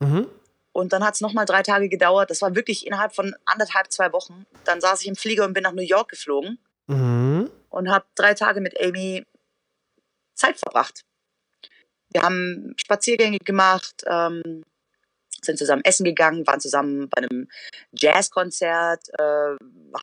Mhm. 0.00 0.28
Und 0.72 0.92
dann 0.92 1.02
hat 1.02 1.14
es 1.14 1.22
nochmal 1.22 1.46
drei 1.46 1.62
Tage 1.62 1.88
gedauert. 1.88 2.30
Das 2.30 2.42
war 2.42 2.54
wirklich 2.54 2.86
innerhalb 2.86 3.14
von 3.14 3.34
anderthalb, 3.46 3.90
zwei 3.90 4.12
Wochen. 4.12 4.44
Dann 4.64 4.80
saß 4.82 5.00
ich 5.00 5.08
im 5.08 5.16
Flieger 5.16 5.44
und 5.46 5.54
bin 5.54 5.62
nach 5.62 5.72
New 5.72 5.82
York 5.82 6.10
geflogen. 6.10 6.58
Mhm 6.86 7.50
und 7.70 7.88
habe 7.88 8.04
drei 8.14 8.34
Tage 8.34 8.60
mit 8.60 8.78
Amy 8.80 9.24
Zeit 10.34 10.58
verbracht. 10.58 11.04
Wir 12.12 12.22
haben 12.22 12.74
Spaziergänge 12.76 13.38
gemacht, 13.38 14.02
ähm, 14.06 14.64
sind 15.42 15.58
zusammen 15.58 15.84
essen 15.84 16.04
gegangen, 16.04 16.46
waren 16.46 16.60
zusammen 16.60 17.08
bei 17.08 17.22
einem 17.22 17.48
Jazzkonzert, 17.92 19.08
äh, 19.18 19.56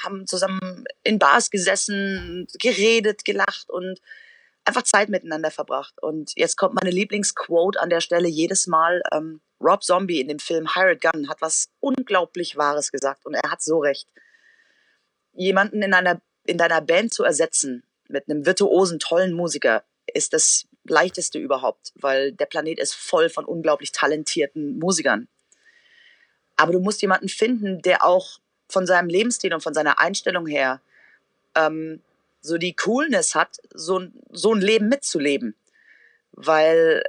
haben 0.03 0.27
zusammen 0.27 0.85
in 1.03 1.19
Bars 1.19 1.49
gesessen, 1.49 2.47
geredet, 2.59 3.25
gelacht 3.25 3.69
und 3.69 3.99
einfach 4.65 4.83
Zeit 4.83 5.09
miteinander 5.09 5.51
verbracht. 5.51 5.95
Und 6.01 6.33
jetzt 6.35 6.57
kommt 6.57 6.75
meine 6.75 6.93
Lieblingsquote 6.93 7.79
an 7.79 7.89
der 7.89 8.01
Stelle 8.01 8.27
jedes 8.27 8.67
Mal. 8.67 9.01
Ähm, 9.13 9.41
Rob 9.59 9.83
Zombie 9.83 10.21
in 10.21 10.27
dem 10.27 10.39
Film 10.39 10.75
Hired 10.75 11.01
Gun 11.01 11.29
hat 11.29 11.41
was 11.41 11.69
unglaublich 11.79 12.57
Wahres 12.57 12.91
gesagt 12.91 13.25
und 13.25 13.33
er 13.33 13.49
hat 13.49 13.61
so 13.61 13.79
recht. 13.79 14.07
Jemanden 15.33 15.81
in 15.81 15.93
einer 15.93 16.21
in 16.47 16.57
deiner 16.57 16.81
Band 16.81 17.13
zu 17.13 17.23
ersetzen 17.23 17.83
mit 18.07 18.29
einem 18.29 18.45
virtuosen, 18.45 18.99
tollen 18.99 19.33
Musiker 19.33 19.83
ist 20.13 20.33
das 20.33 20.65
leichteste 20.89 21.39
überhaupt, 21.39 21.93
weil 21.95 22.31
der 22.31 22.45
Planet 22.45 22.79
ist 22.79 22.93
voll 22.93 23.29
von 23.29 23.45
unglaublich 23.45 23.91
talentierten 23.91 24.79
Musikern. 24.79 25.27
Aber 26.55 26.71
du 26.71 26.79
musst 26.79 27.01
jemanden 27.01 27.29
finden, 27.29 27.81
der 27.81 28.03
auch 28.03 28.39
von 28.69 28.85
seinem 28.85 29.09
Lebensstil 29.09 29.53
und 29.53 29.61
von 29.61 29.73
seiner 29.73 29.99
Einstellung 29.99 30.47
her 30.47 30.81
ähm, 31.55 32.01
so 32.41 32.57
die 32.57 32.75
Coolness 32.75 33.35
hat, 33.35 33.57
so, 33.73 34.01
so 34.31 34.53
ein 34.53 34.61
Leben 34.61 34.89
mitzuleben. 34.89 35.55
Weil 36.31 37.03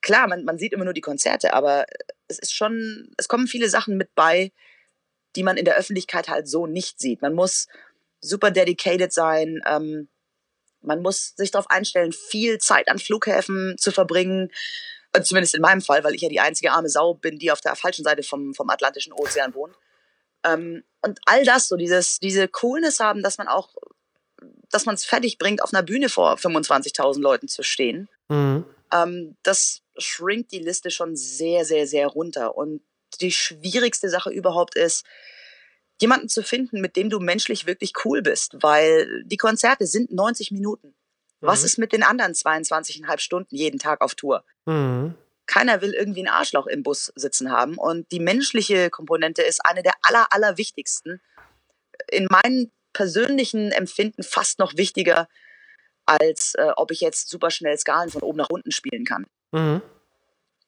klar, 0.00 0.28
man, 0.28 0.44
man 0.44 0.58
sieht 0.58 0.72
immer 0.72 0.84
nur 0.84 0.94
die 0.94 1.00
Konzerte, 1.00 1.54
aber 1.54 1.86
es 2.28 2.38
ist 2.38 2.54
schon, 2.54 3.12
es 3.16 3.28
kommen 3.28 3.46
viele 3.46 3.68
Sachen 3.68 3.96
mit 3.96 4.14
bei, 4.14 4.52
die 5.36 5.42
man 5.42 5.56
in 5.56 5.64
der 5.64 5.76
Öffentlichkeit 5.76 6.28
halt 6.28 6.48
so 6.48 6.66
nicht 6.66 7.00
sieht. 7.00 7.22
Man 7.22 7.34
muss 7.34 7.66
super 8.20 8.50
dedicated 8.50 9.12
sein, 9.12 9.60
ähm, 9.66 10.08
man 10.84 11.02
muss 11.02 11.34
sich 11.36 11.50
darauf 11.50 11.70
einstellen, 11.70 12.12
viel 12.12 12.58
Zeit 12.58 12.88
an 12.88 12.98
Flughäfen 12.98 13.76
zu 13.78 13.92
verbringen. 13.92 14.50
Äh, 15.12 15.22
zumindest 15.22 15.54
in 15.54 15.62
meinem 15.62 15.80
Fall, 15.80 16.04
weil 16.04 16.14
ich 16.14 16.22
ja 16.22 16.28
die 16.28 16.40
einzige 16.40 16.72
arme 16.72 16.88
Sau 16.88 17.14
bin, 17.14 17.38
die 17.38 17.52
auf 17.52 17.60
der 17.60 17.76
falschen 17.76 18.04
Seite 18.04 18.22
vom, 18.22 18.54
vom 18.54 18.68
Atlantischen 18.70 19.12
Ozean 19.12 19.54
wohnt. 19.54 19.74
Ähm, 20.44 20.84
und 21.02 21.20
all 21.26 21.44
das, 21.44 21.68
so 21.68 21.76
dieses, 21.76 22.18
diese 22.18 22.48
Coolness 22.48 23.00
haben, 23.00 23.22
dass 23.22 23.38
man 23.38 23.48
auch, 23.48 23.74
dass 24.70 24.86
man 24.86 24.94
es 24.94 25.04
fertig 25.04 25.38
bringt, 25.38 25.62
auf 25.62 25.72
einer 25.72 25.82
Bühne 25.82 26.08
vor 26.08 26.34
25.000 26.34 27.20
Leuten 27.20 27.48
zu 27.48 27.62
stehen, 27.62 28.08
mhm. 28.28 28.64
ähm, 28.92 29.36
das 29.42 29.82
schrinkt 29.96 30.52
die 30.52 30.58
Liste 30.58 30.90
schon 30.90 31.16
sehr, 31.16 31.64
sehr, 31.64 31.86
sehr 31.86 32.08
runter. 32.08 32.56
Und 32.56 32.82
die 33.20 33.32
schwierigste 33.32 34.08
Sache 34.08 34.30
überhaupt 34.30 34.76
ist, 34.76 35.04
jemanden 36.00 36.28
zu 36.28 36.42
finden, 36.42 36.80
mit 36.80 36.96
dem 36.96 37.10
du 37.10 37.20
menschlich 37.20 37.66
wirklich 37.66 37.92
cool 38.04 38.22
bist, 38.22 38.56
weil 38.60 39.24
die 39.24 39.36
Konzerte 39.36 39.86
sind 39.86 40.12
90 40.12 40.50
Minuten. 40.50 40.88
Mhm. 40.88 41.46
Was 41.46 41.62
ist 41.62 41.78
mit 41.78 41.92
den 41.92 42.02
anderen 42.02 42.32
22,5 42.32 43.18
Stunden 43.18 43.54
jeden 43.54 43.78
Tag 43.78 44.00
auf 44.00 44.14
Tour? 44.14 44.44
Mhm. 44.66 45.14
Keiner 45.46 45.82
will 45.82 45.92
irgendwie 45.92 46.20
einen 46.20 46.34
Arschloch 46.34 46.66
im 46.66 46.82
Bus 46.82 47.12
sitzen 47.16 47.52
haben 47.52 47.76
und 47.76 48.10
die 48.12 48.20
menschliche 48.20 48.90
Komponente 48.90 49.42
ist 49.42 49.64
eine 49.64 49.82
der 49.82 49.92
aller, 50.02 50.26
aller 50.30 50.56
wichtigsten. 50.56 51.20
In 52.10 52.26
meinem 52.30 52.70
persönlichen 52.92 53.70
Empfinden 53.70 54.22
fast 54.22 54.58
noch 54.58 54.76
wichtiger, 54.76 55.28
als 56.06 56.54
äh, 56.54 56.70
ob 56.76 56.90
ich 56.90 57.00
jetzt 57.00 57.28
super 57.28 57.50
schnell 57.50 57.78
Skalen 57.78 58.10
von 58.10 58.22
oben 58.22 58.38
nach 58.38 58.50
unten 58.50 58.70
spielen 58.70 59.04
kann. 59.04 59.26
Mhm. 59.52 59.82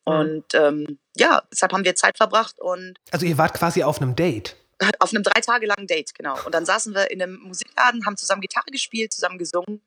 Und 0.05 0.55
ähm, 0.55 0.99
ja, 1.16 1.43
deshalb 1.51 1.72
haben 1.72 1.85
wir 1.85 1.97
Zeit 1.97 2.16
verbracht 2.16 2.61
und. 2.61 2.99
Also 3.11 3.27
ihr 3.27 3.39
wart 3.39 3.55
quasi 3.55 3.83
auf 3.83 4.01
einem 4.01 4.14
Date. 4.14 4.57
Auf 4.99 5.12
einem 5.12 5.22
drei 5.22 5.41
Tage 5.41 5.66
langen 5.66 5.87
Date, 5.87 6.14
genau. 6.14 6.39
Und 6.45 6.55
dann 6.55 6.66
saßen 6.66 6.95
wir 6.95 7.11
in 7.11 7.22
einem 7.22 7.37
Musikladen, 7.41 8.05
haben 8.07 8.16
zusammen 8.16 8.43
Gitarre 8.43 8.70
gespielt, 8.70 9.12
zusammen 9.12 9.39
gesungen. 9.39 9.81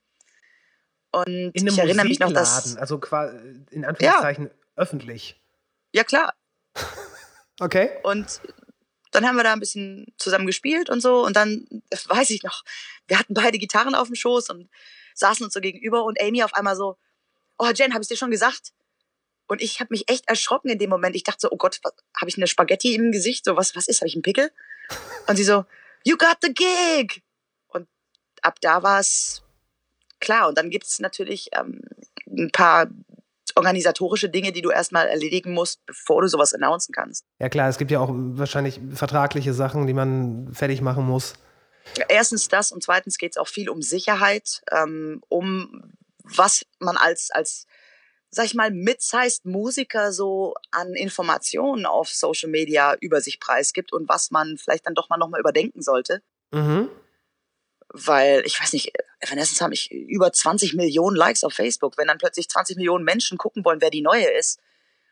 Und 1.12 1.52
ich 1.54 1.78
erinnere 1.78 2.06
mich 2.06 2.20
noch, 2.20 2.32
dass. 2.32 2.78
Also 2.78 3.00
quasi 3.00 3.38
in 3.72 3.86
Anführungszeichen 3.86 4.46
ja. 4.46 4.52
öffentlich. 4.76 5.42
Ja, 5.92 6.04
klar. 6.04 6.34
okay. 7.60 7.92
Und 8.04 8.42
dann 9.12 9.28
haben 9.28 9.36
wir 9.36 9.44
da 9.44 9.54
ein 9.54 9.60
bisschen 9.60 10.06
zusammen 10.18 10.46
gespielt 10.46 10.90
und 10.90 11.02
so. 11.02 11.26
Und 11.26 11.36
dann 11.36 11.68
weiß 12.08 12.30
ich 12.30 12.44
noch, 12.44 12.64
wir 13.08 13.18
hatten 13.18 13.34
beide 13.34 13.58
Gitarren 13.58 13.96
auf 13.96 14.08
dem 14.08 14.16
Schoß 14.16 14.50
und 14.52 14.70
saßen 15.16 15.44
uns 15.44 15.54
so 15.54 15.60
gegenüber 15.60 16.04
und 16.04 16.22
Amy 16.22 16.44
auf 16.44 16.54
einmal 16.54 16.76
so, 16.76 16.98
oh 17.58 17.70
Jen, 17.74 17.94
habe 17.94 18.04
ich 18.04 18.08
dir 18.08 18.18
schon 18.18 18.32
gesagt? 18.32 18.72
Und 19.48 19.62
ich 19.62 19.80
habe 19.80 19.90
mich 19.92 20.08
echt 20.08 20.30
erschrocken 20.30 20.70
in 20.70 20.78
dem 20.78 20.92
Moment. 20.92 21.16
Ich 21.16 21.24
dachte 21.24 21.40
so, 21.42 21.52
oh 21.52 21.58
Gott, 21.58 21.80
habe 21.84 22.30
ich 22.30 22.38
eine 22.38 22.46
Spaghetti 22.46 22.94
im 22.94 23.12
Gesicht? 23.12 23.46
So, 23.46 23.58
was, 23.58 23.76
was 23.76 23.88
ist? 23.88 24.02
Habe 24.02 24.08
ich 24.08 24.16
einen 24.16 24.22
Pickel? 24.22 24.52
Und 25.28 25.36
sie 25.36 25.44
so, 25.44 25.66
you 26.04 26.18
got 26.18 26.38
the 26.42 26.54
gig! 26.54 27.22
Und 27.68 27.88
ab 28.42 28.60
da 28.62 28.84
war 28.84 29.00
es 29.00 29.44
klar. 30.20 30.48
Und 30.50 30.58
dann 30.58 30.70
gibt 30.70 30.86
es 30.86 31.00
natürlich 31.00 31.50
ähm, 31.54 31.82
ein 32.28 32.52
paar 32.52 32.88
organisatorische 33.56 34.30
Dinge, 34.30 34.52
die 34.52 34.62
du 34.62 34.70
erstmal 34.72 35.08
erledigen 35.08 35.54
musst, 35.54 35.86
bevor 35.86 36.22
du 36.22 36.28
sowas 36.28 36.54
announcen 36.54 36.94
kannst. 36.94 37.26
Ja 37.40 37.50
klar, 37.50 37.68
es 37.68 37.78
gibt 37.78 37.92
ja 37.92 38.00
auch 38.00 38.10
wahrscheinlich 38.12 38.80
vertragliche 38.94 39.54
Sachen, 39.54 39.88
die 39.88 39.94
man 39.94 40.54
fertig 40.54 40.82
machen 40.82 41.06
muss. 41.06 41.34
Erstens 42.08 42.48
das 42.48 42.72
und 42.72 42.84
zweitens 42.84 43.18
geht 43.18 43.32
es 43.32 43.38
auch 43.38 43.48
viel 43.48 43.70
um 43.70 43.82
Sicherheit, 43.82 44.62
ähm, 44.72 45.22
um 45.28 45.94
was 46.24 46.66
man 46.80 46.98
als, 46.98 47.32
als 47.32 47.66
sag 48.32 48.46
ich 48.46 48.54
mal, 48.54 48.72
mid-sized 48.72 49.46
Musiker 49.46 50.12
so 50.12 50.54
an 50.72 50.94
Informationen 50.94 51.86
auf 51.86 52.10
Social 52.10 52.50
Media 52.50 52.96
über 53.00 53.22
sich 53.22 53.40
preisgibt 53.40 53.92
und 53.92 54.08
was 54.08 54.32
man 54.32 54.58
vielleicht 54.58 54.86
dann 54.86 54.96
doch 54.96 55.10
mal 55.10 55.18
nochmal 55.18 55.40
überdenken 55.40 55.82
sollte. 55.82 56.22
Mhm. 56.52 56.90
Weil, 57.92 58.44
ich 58.46 58.62
weiß 58.62 58.74
nicht, 58.74 58.94
Evanescence 59.20 59.62
haben 59.62 59.72
ich 59.72 59.92
über 59.92 60.32
20 60.32 60.76
Millionen 60.76 61.16
Likes 61.16 61.44
auf 61.44 61.54
Facebook. 61.54 61.98
Wenn 61.98 62.08
dann 62.08 62.20
plötzlich 62.20 62.48
20 62.48 62.78
Millionen 62.78 63.04
Menschen 63.04 63.40
gucken 63.40 63.66
wollen, 63.66 63.82
wer 63.82 63.90
die 63.90 64.04
neue 64.04 64.30
ist, 64.38 64.60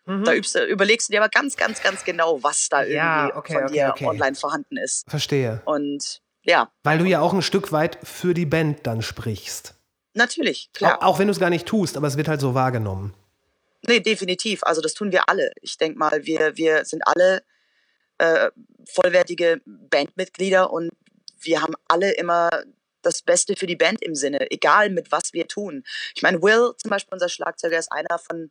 mhm. 0.05 0.23
da 0.23 0.33
übst, 0.33 0.55
überlegst 0.55 1.09
du 1.09 1.13
dir 1.13 1.21
aber 1.21 1.29
ganz, 1.29 1.57
ganz, 1.57 1.81
ganz 1.81 2.03
genau, 2.03 2.43
was 2.43 2.69
da 2.69 2.83
ja, 2.83 3.23
irgendwie 3.25 3.37
okay, 3.37 3.53
von 3.53 3.63
okay, 3.63 3.73
dir 3.73 3.89
okay. 3.89 4.05
online 4.05 4.35
vorhanden 4.35 4.77
ist. 4.77 5.09
Verstehe. 5.09 5.63
Und 5.65 6.21
ja. 6.43 6.71
Weil 6.83 6.99
du 6.99 7.05
ja 7.05 7.19
auch 7.19 7.33
ein 7.33 7.41
Stück 7.41 7.71
weit 7.71 7.97
für 8.03 8.35
die 8.35 8.45
Band 8.45 8.85
dann 8.85 9.01
sprichst. 9.01 9.76
Natürlich, 10.17 10.69
klar. 10.73 10.97
Auch, 10.97 11.13
auch 11.13 11.19
wenn 11.19 11.27
du 11.27 11.31
es 11.31 11.39
gar 11.39 11.49
nicht 11.49 11.67
tust, 11.67 11.95
aber 11.95 12.07
es 12.07 12.17
wird 12.17 12.27
halt 12.27 12.41
so 12.41 12.53
wahrgenommen. 12.53 13.13
Nee, 13.87 13.99
definitiv. 13.99 14.63
Also 14.63 14.81
das 14.81 14.93
tun 14.93 15.11
wir 15.11 15.29
alle. 15.29 15.51
Ich 15.61 15.77
denke 15.77 15.99
mal, 15.99 16.25
wir, 16.25 16.57
wir 16.57 16.85
sind 16.85 17.03
alle 17.05 17.43
äh, 18.17 18.49
vollwertige 18.85 19.61
Bandmitglieder 19.65 20.71
und 20.71 20.89
wir 21.39 21.61
haben 21.61 21.75
alle 21.87 22.11
immer 22.13 22.49
das 23.03 23.21
Beste 23.21 23.55
für 23.55 23.67
die 23.67 23.75
Band 23.75 24.01
im 24.01 24.15
Sinne, 24.15 24.49
egal 24.51 24.89
mit 24.89 25.11
was 25.11 25.33
wir 25.33 25.47
tun. 25.47 25.83
Ich 26.15 26.23
meine, 26.23 26.41
Will 26.41 26.73
zum 26.77 26.89
Beispiel, 26.89 27.13
unser 27.13 27.29
Schlagzeuger, 27.29 27.77
ist 27.77 27.91
einer 27.91 28.17
von, 28.17 28.49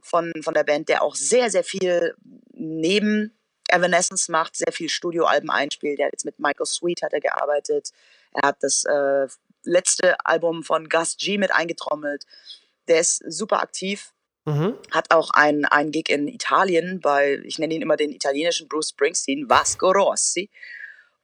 von, 0.00 0.32
von 0.42 0.54
der 0.54 0.64
Band, 0.64 0.88
der 0.88 1.02
auch 1.02 1.14
sehr, 1.14 1.50
sehr 1.50 1.62
viel 1.62 2.14
neben 2.52 3.38
Evanescence 3.68 4.28
macht, 4.28 4.56
sehr 4.56 4.72
viel 4.72 4.88
Studioalben 4.88 5.50
einspielt. 5.50 5.98
Der 5.98 6.06
hat 6.06 6.12
jetzt 6.12 6.24
mit 6.24 6.38
Michael 6.38 6.66
Sweet 6.66 7.02
hat 7.02 7.12
er 7.12 7.20
gearbeitet. 7.20 7.90
Er 8.32 8.48
hat 8.48 8.62
das 8.62 8.84
äh, 8.84 9.28
letzte 9.66 10.24
Album 10.24 10.62
von 10.62 10.88
Gus 10.88 11.16
G 11.16 11.38
mit 11.38 11.52
eingetrommelt. 11.52 12.24
Der 12.88 13.00
ist 13.00 13.22
super 13.26 13.60
aktiv. 13.60 14.12
Mhm. 14.44 14.78
Hat 14.92 15.12
auch 15.12 15.30
einen, 15.30 15.64
einen 15.64 15.90
Gig 15.90 16.08
in 16.08 16.28
Italien 16.28 17.00
bei, 17.00 17.40
ich 17.44 17.58
nenne 17.58 17.74
ihn 17.74 17.82
immer 17.82 17.96
den 17.96 18.12
italienischen 18.12 18.68
Bruce 18.68 18.90
Springsteen, 18.90 19.50
Vasco 19.50 19.90
Rossi. 19.90 20.50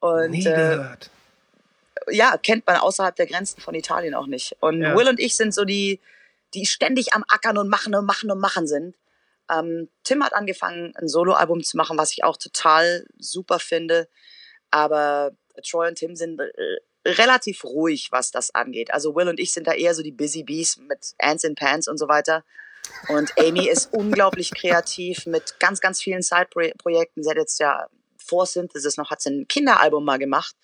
Und, 0.01 0.31
Nie 0.33 0.41
äh, 0.41 0.51
gehört. 0.51 1.11
Äh, 2.09 2.17
ja, 2.17 2.37
kennt 2.37 2.67
man 2.67 2.77
außerhalb 2.77 3.15
der 3.15 3.27
Grenzen 3.27 3.61
von 3.61 3.75
Italien 3.75 4.15
auch 4.15 4.27
nicht. 4.27 4.57
Und 4.61 4.83
ja. 4.83 4.97
Will 4.97 5.09
und 5.09 5.21
ich 5.21 5.37
sind 5.37 5.55
so 5.55 5.65
die, 5.65 6.01
die 6.55 6.67
ständig 6.67 7.15
am 7.15 7.25
Ackern 7.29 7.59
und 7.59 7.69
Machen 7.69 7.95
und 7.95 8.05
Machen 8.05 8.31
und 8.31 8.41
Machen 8.41 8.67
sind. 8.67 8.97
Ähm, 9.49 9.89
Tim 10.03 10.25
hat 10.25 10.35
angefangen, 10.35 10.95
ein 10.97 11.09
Soloalbum 11.09 11.63
zu 11.63 11.77
machen, 11.77 11.99
was 11.99 12.13
ich 12.13 12.25
auch 12.25 12.37
total 12.37 13.07
super 13.19 13.61
finde. 13.61 14.09
Aber 14.71 15.31
Troy 15.65 15.89
und 15.89 15.97
Tim 15.97 16.17
sind 16.17 16.41
äh, 16.41 16.51
relativ 17.05 17.65
ruhig, 17.65 18.09
was 18.11 18.31
das 18.31 18.55
angeht. 18.55 18.93
Also 18.93 19.15
Will 19.15 19.29
und 19.29 19.41
ich 19.41 19.53
sind 19.53 19.67
da 19.67 19.73
eher 19.73 19.95
so 19.95 20.03
die 20.03 20.13
Busy 20.13 20.45
Bees 20.45 20.77
mit 20.77 21.15
Ants 21.19 21.45
in 21.45 21.55
Pants 21.55 21.89
und 21.89 21.99
so 21.99 22.09
weiter. 22.09 22.45
Und 23.09 23.33
Amy 23.39 23.69
ist 23.69 23.87
unglaublich 23.93 24.53
kreativ 24.55 25.27
mit 25.27 25.59
ganz, 25.59 25.81
ganz 25.81 26.01
vielen 26.01 26.23
Side-Projekten. 26.23 27.23
Sie 27.23 27.31
hat 27.31 27.37
jetzt 27.37 27.59
ja 27.59 27.87
vor 28.17 28.47
Synthesis 28.47 28.97
noch, 28.97 29.11
hat 29.11 29.21
sie 29.21 29.31
ein 29.31 29.49
Kinderalbum 29.49 30.05
mal 30.05 30.19
gemacht. 30.19 30.55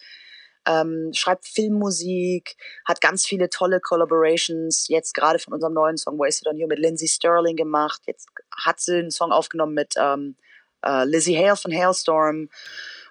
Ähm, 0.67 1.13
schreibt 1.15 1.47
Filmmusik, 1.47 2.57
hat 2.85 3.01
ganz 3.01 3.25
viele 3.25 3.49
tolle 3.49 3.81
Collaborations, 3.81 4.87
jetzt 4.89 5.15
gerade 5.15 5.39
von 5.39 5.55
unserem 5.55 5.73
neuen 5.73 5.97
Song 5.97 6.19
Wasted 6.19 6.47
on 6.49 6.59
You 6.59 6.67
mit 6.67 6.79
Lindsay 6.79 7.09
Sterling 7.09 7.57
gemacht. 7.57 8.03
Jetzt 8.07 8.29
hat 8.65 8.79
sie 8.81 8.99
einen 8.99 9.11
Song 9.11 9.33
aufgenommen 9.33 9.73
mit 9.73 9.95
ähm, 9.97 10.37
äh, 10.85 11.05
Lizzie 11.05 11.39
Hale 11.39 11.57
von 11.57 11.73
Hailstorm. 11.73 12.51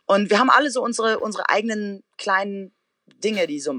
Und 0.05 0.29
wir 0.29 0.39
haben 0.39 0.49
alle 0.49 0.69
so 0.69 0.83
unsere, 0.83 1.19
unsere 1.19 1.49
eigenen 1.49 2.03
kleinen 2.17 2.73
Dinge, 3.23 3.47
die 3.47 3.59
so 3.59 3.73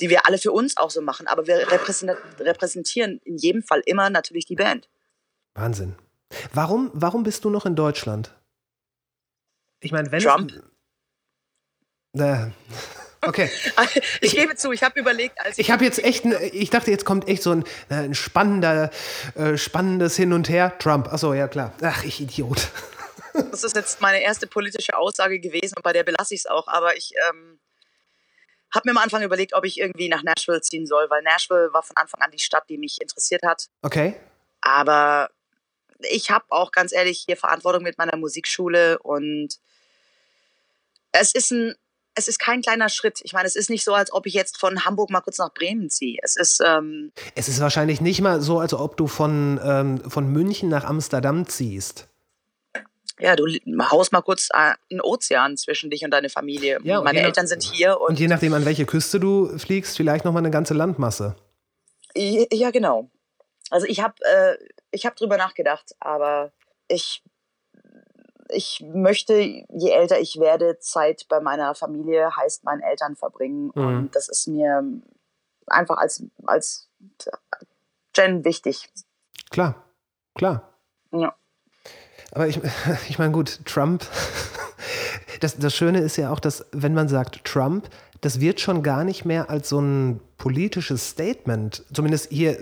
die 0.00 0.10
wir 0.10 0.26
alle 0.26 0.38
für 0.38 0.52
uns 0.52 0.76
auch 0.76 0.90
so 0.90 1.02
machen, 1.02 1.26
aber 1.26 1.46
wir 1.46 1.66
repräsentieren 1.70 3.20
in 3.24 3.36
jedem 3.36 3.62
Fall 3.62 3.82
immer 3.84 4.10
natürlich 4.10 4.46
die 4.46 4.54
Band. 4.54 4.88
Wahnsinn. 5.54 5.96
Warum, 6.52 6.90
warum 6.94 7.22
bist 7.22 7.44
du 7.44 7.50
noch 7.50 7.66
in 7.66 7.74
Deutschland? 7.74 8.34
Ich 9.80 9.92
meine, 9.92 10.10
wenn 10.12 10.20
Trump. 10.20 10.52
Es, 12.12 12.20
äh, 12.20 12.50
okay. 13.22 13.50
ich 14.20 14.34
gebe 14.34 14.56
zu, 14.56 14.72
ich 14.72 14.82
habe 14.82 14.98
überlegt, 15.00 15.40
als 15.40 15.58
ich. 15.58 15.66
Ich 15.66 15.70
habe 15.70 15.84
jetzt 15.84 16.02
echt, 16.04 16.24
ich 16.24 16.70
dachte, 16.70 16.90
jetzt 16.90 17.04
kommt 17.04 17.28
echt 17.28 17.42
so 17.42 17.52
ein, 17.52 17.64
ein 17.88 18.14
spannender, 18.14 18.90
äh, 19.34 19.56
spannendes 19.56 20.16
Hin 20.16 20.32
und 20.32 20.48
Her. 20.48 20.76
Trump, 20.78 21.08
achso, 21.12 21.32
ja 21.32 21.48
klar. 21.48 21.72
Ach, 21.82 22.04
ich 22.04 22.20
Idiot. 22.20 22.68
Das 23.52 23.62
ist 23.62 23.76
jetzt 23.76 24.00
meine 24.00 24.20
erste 24.20 24.48
politische 24.48 24.96
Aussage 24.96 25.38
gewesen 25.38 25.74
und 25.76 25.84
bei 25.84 25.92
der 25.92 26.02
belasse 26.02 26.34
ich 26.34 26.40
es 26.40 26.46
auch. 26.46 26.66
Aber 26.66 26.96
ich 26.96 27.12
ähm, 27.28 27.60
habe 28.74 28.88
mir 28.88 28.90
am 28.92 29.02
Anfang 29.02 29.22
überlegt, 29.22 29.54
ob 29.54 29.64
ich 29.64 29.78
irgendwie 29.78 30.08
nach 30.08 30.22
Nashville 30.22 30.60
ziehen 30.60 30.86
soll, 30.86 31.08
weil 31.10 31.22
Nashville 31.22 31.72
war 31.72 31.82
von 31.82 31.96
Anfang 31.96 32.20
an 32.20 32.30
die 32.30 32.38
Stadt, 32.38 32.64
die 32.68 32.78
mich 32.78 33.00
interessiert 33.00 33.42
hat. 33.42 33.68
Okay. 33.82 34.16
Aber 34.60 35.30
ich 36.10 36.30
habe 36.30 36.44
auch 36.50 36.70
ganz 36.72 36.92
ehrlich 36.92 37.24
hier 37.26 37.36
Verantwortung 37.36 37.82
mit 37.82 37.98
meiner 37.98 38.16
Musikschule 38.16 38.98
und 39.00 39.56
es 41.12 41.32
ist 41.32 41.50
ein 41.50 41.74
es 42.18 42.26
ist 42.26 42.40
kein 42.40 42.62
kleiner 42.62 42.88
Schritt. 42.88 43.20
Ich 43.22 43.32
meine, 43.32 43.46
es 43.46 43.54
ist 43.54 43.70
nicht 43.70 43.84
so, 43.84 43.94
als 43.94 44.12
ob 44.12 44.26
ich 44.26 44.34
jetzt 44.34 44.58
von 44.58 44.84
Hamburg 44.84 45.08
mal 45.08 45.20
kurz 45.20 45.38
nach 45.38 45.54
Bremen 45.54 45.88
ziehe. 45.88 46.18
Es 46.22 46.34
ist. 46.34 46.60
Ähm 46.66 47.12
es 47.36 47.48
ist 47.48 47.60
wahrscheinlich 47.60 48.00
nicht 48.00 48.20
mal 48.20 48.40
so, 48.40 48.58
als 48.58 48.74
ob 48.74 48.96
du 48.96 49.06
von, 49.06 49.60
ähm, 49.62 50.10
von 50.10 50.30
München 50.32 50.68
nach 50.68 50.82
Amsterdam 50.82 51.46
ziehst. 51.46 52.08
Ja, 53.18 53.36
du 53.36 53.46
haust 53.90 54.12
mal 54.12 54.22
kurz 54.22 54.48
äh, 54.52 54.74
einen 54.90 55.00
Ozean 55.00 55.56
zwischen 55.56 55.90
dich 55.90 56.04
und 56.04 56.10
deine 56.10 56.28
Familie. 56.28 56.78
Ja, 56.82 56.98
und 56.98 57.04
Meine 57.04 57.20
Eltern 57.20 57.46
sind 57.46 57.62
hier 57.62 58.00
und, 58.00 58.10
Und 58.10 58.20
je 58.20 58.28
nachdem, 58.28 58.54
an 58.54 58.64
welche 58.64 58.86
Küste 58.86 59.20
du 59.20 59.58
fliegst, 59.58 59.96
vielleicht 59.96 60.24
nochmal 60.24 60.42
eine 60.42 60.50
ganze 60.50 60.74
Landmasse. 60.74 61.36
ja, 62.14 62.70
genau. 62.70 63.10
Also 63.70 63.86
ich 63.86 64.00
habe 64.00 64.14
äh, 64.22 64.56
ich 64.90 65.06
hab 65.06 65.16
drüber 65.16 65.36
nachgedacht, 65.36 65.94
aber 66.00 66.52
ich, 66.88 67.22
ich 68.48 68.82
möchte, 68.92 69.34
je 69.34 69.90
älter 69.90 70.18
ich 70.18 70.38
werde, 70.40 70.78
Zeit 70.78 71.26
bei 71.28 71.40
meiner 71.40 71.74
Familie, 71.74 72.34
heißt 72.34 72.64
meinen 72.64 72.80
Eltern 72.80 73.16
verbringen. 73.16 73.70
Mhm. 73.74 73.86
Und 73.86 74.16
das 74.16 74.28
ist 74.28 74.46
mir 74.48 74.82
einfach 75.66 75.98
als, 75.98 76.24
als 76.46 76.88
Jen 78.16 78.44
wichtig. 78.44 78.90
Klar, 79.50 79.84
klar. 80.34 80.72
Ja. 81.12 81.34
Aber 82.32 82.48
ich, 82.48 82.60
ich 83.08 83.18
meine, 83.18 83.32
gut, 83.32 83.60
Trump, 83.64 84.04
das, 85.40 85.56
das 85.56 85.74
Schöne 85.74 86.00
ist 86.00 86.16
ja 86.16 86.30
auch, 86.30 86.40
dass, 86.40 86.66
wenn 86.72 86.94
man 86.94 87.08
sagt 87.08 87.44
Trump, 87.44 87.88
das 88.20 88.40
wird 88.40 88.60
schon 88.60 88.82
gar 88.82 89.04
nicht 89.04 89.24
mehr 89.24 89.48
als 89.48 89.68
so 89.68 89.80
ein 89.80 90.20
politisches 90.38 91.10
Statement, 91.10 91.84
zumindest 91.92 92.30
hier, 92.30 92.58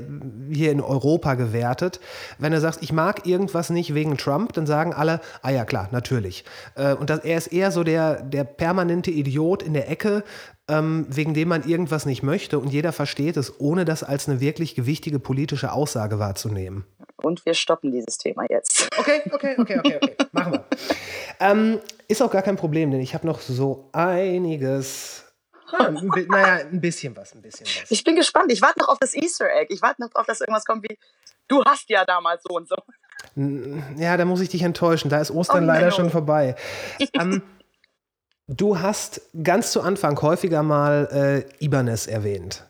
hier 0.50 0.70
in 0.70 0.80
Europa 0.80 1.34
gewertet. 1.34 2.00
Wenn 2.38 2.52
du 2.52 2.60
sagst, 2.60 2.82
ich 2.82 2.92
mag 2.92 3.26
irgendwas 3.26 3.70
nicht 3.70 3.94
wegen 3.94 4.16
Trump, 4.16 4.52
dann 4.54 4.66
sagen 4.66 4.92
alle, 4.92 5.20
ah 5.42 5.50
ja, 5.50 5.64
klar, 5.64 5.88
natürlich. 5.92 6.44
Äh, 6.74 6.94
Und 6.94 7.10
das, 7.10 7.20
er 7.20 7.36
ist 7.36 7.48
eher 7.48 7.70
so 7.70 7.84
der, 7.84 8.22
der 8.22 8.44
permanente 8.44 9.10
Idiot 9.10 9.62
in 9.62 9.74
der 9.74 9.90
Ecke, 9.90 10.24
ähm, 10.68 11.06
wegen 11.08 11.34
dem 11.34 11.48
man 11.48 11.62
irgendwas 11.68 12.06
nicht 12.06 12.22
möchte 12.22 12.58
und 12.58 12.68
jeder 12.68 12.92
versteht 12.92 13.36
es, 13.36 13.60
ohne 13.60 13.84
das 13.84 14.02
als 14.02 14.28
eine 14.28 14.40
wirklich 14.40 14.74
gewichtige 14.74 15.18
politische 15.18 15.72
Aussage 15.72 16.18
wahrzunehmen. 16.18 16.84
Und 17.22 17.44
wir 17.46 17.54
stoppen 17.54 17.92
dieses 17.92 18.18
Thema 18.18 18.44
jetzt. 18.50 18.88
Okay, 18.98 19.22
okay, 19.32 19.54
okay, 19.58 19.78
okay, 19.78 19.96
okay. 20.02 20.16
Machen 20.32 20.52
wir. 20.54 20.64
Ähm, 21.40 21.78
ist 22.08 22.22
auch 22.22 22.30
gar 22.30 22.42
kein 22.42 22.56
Problem, 22.56 22.90
denn 22.90 23.00
ich 23.00 23.14
habe 23.14 23.26
noch 23.26 23.40
so 23.40 23.88
einiges. 23.92 25.24
Ja, 25.72 25.86
ein 25.88 26.08
bi- 26.10 26.26
naja, 26.28 26.64
ein 26.70 26.80
bisschen 26.80 27.16
was, 27.16 27.34
ein 27.34 27.42
bisschen 27.42 27.66
was. 27.66 27.90
Ich 27.90 28.04
bin 28.04 28.14
gespannt. 28.16 28.52
Ich 28.52 28.62
warte 28.62 28.78
noch 28.80 28.88
auf 28.88 28.98
das 28.98 29.14
Easter 29.14 29.46
Egg. 29.50 29.72
Ich 29.74 29.82
warte 29.82 30.00
noch 30.02 30.10
auf, 30.14 30.26
dass 30.26 30.40
irgendwas 30.40 30.64
kommt 30.64 30.84
wie, 30.88 30.96
du 31.48 31.64
hast 31.64 31.88
ja 31.90 32.04
damals 32.04 32.42
so 32.44 32.54
und 32.54 32.68
so. 32.68 32.76
Ja, 33.98 34.16
da 34.16 34.24
muss 34.24 34.40
ich 34.40 34.48
dich 34.48 34.62
enttäuschen. 34.62 35.08
Da 35.10 35.20
ist 35.20 35.30
Ostern 35.30 35.64
Oh, 35.64 35.66
leider 35.66 35.90
schon 35.90 36.10
vorbei. 36.10 36.54
ähm, 37.14 37.42
du 38.48 38.78
hast 38.78 39.20
ganz 39.42 39.72
zu 39.72 39.80
Anfang 39.80 40.20
häufiger 40.20 40.62
mal 40.62 41.44
äh, 41.60 41.64
Ibanez 41.64 42.06
erwähnt. 42.06 42.64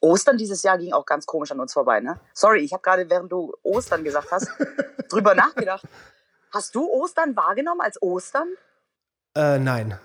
Ostern 0.00 0.36
dieses 0.36 0.62
Jahr 0.62 0.78
ging 0.78 0.92
auch 0.92 1.06
ganz 1.06 1.24
komisch 1.24 1.50
an 1.50 1.60
uns 1.60 1.72
vorbei, 1.72 2.00
ne? 2.00 2.20
Sorry, 2.34 2.60
ich 2.60 2.72
habe 2.72 2.82
gerade, 2.82 3.08
während 3.08 3.32
du 3.32 3.54
Ostern 3.62 4.04
gesagt 4.04 4.30
hast, 4.30 4.48
drüber 5.08 5.34
nachgedacht. 5.34 5.84
Hast 6.52 6.74
du 6.74 6.88
Ostern 6.88 7.34
wahrgenommen 7.34 7.80
als 7.80 8.00
Ostern? 8.02 8.48
Äh, 9.34 9.58
nein. 9.58 9.98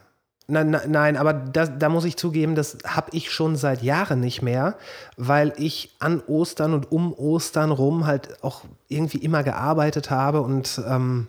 Nein, 0.47 0.71
nein, 0.71 0.89
nein, 0.89 1.17
aber 1.17 1.33
da, 1.33 1.67
da 1.67 1.89
muss 1.89 2.05
ich 2.05 2.17
zugeben, 2.17 2.55
das 2.55 2.79
habe 2.83 3.11
ich 3.13 3.31
schon 3.31 3.55
seit 3.55 3.83
Jahren 3.83 4.19
nicht 4.19 4.41
mehr, 4.41 4.79
weil 5.15 5.53
ich 5.57 5.95
an 5.99 6.23
Ostern 6.25 6.73
und 6.73 6.91
um 6.91 7.13
Ostern 7.13 7.69
rum 7.69 8.07
halt 8.07 8.43
auch 8.43 8.63
irgendwie 8.87 9.19
immer 9.19 9.43
gearbeitet 9.43 10.09
habe 10.09 10.41
und 10.41 10.81
ähm, 10.87 11.27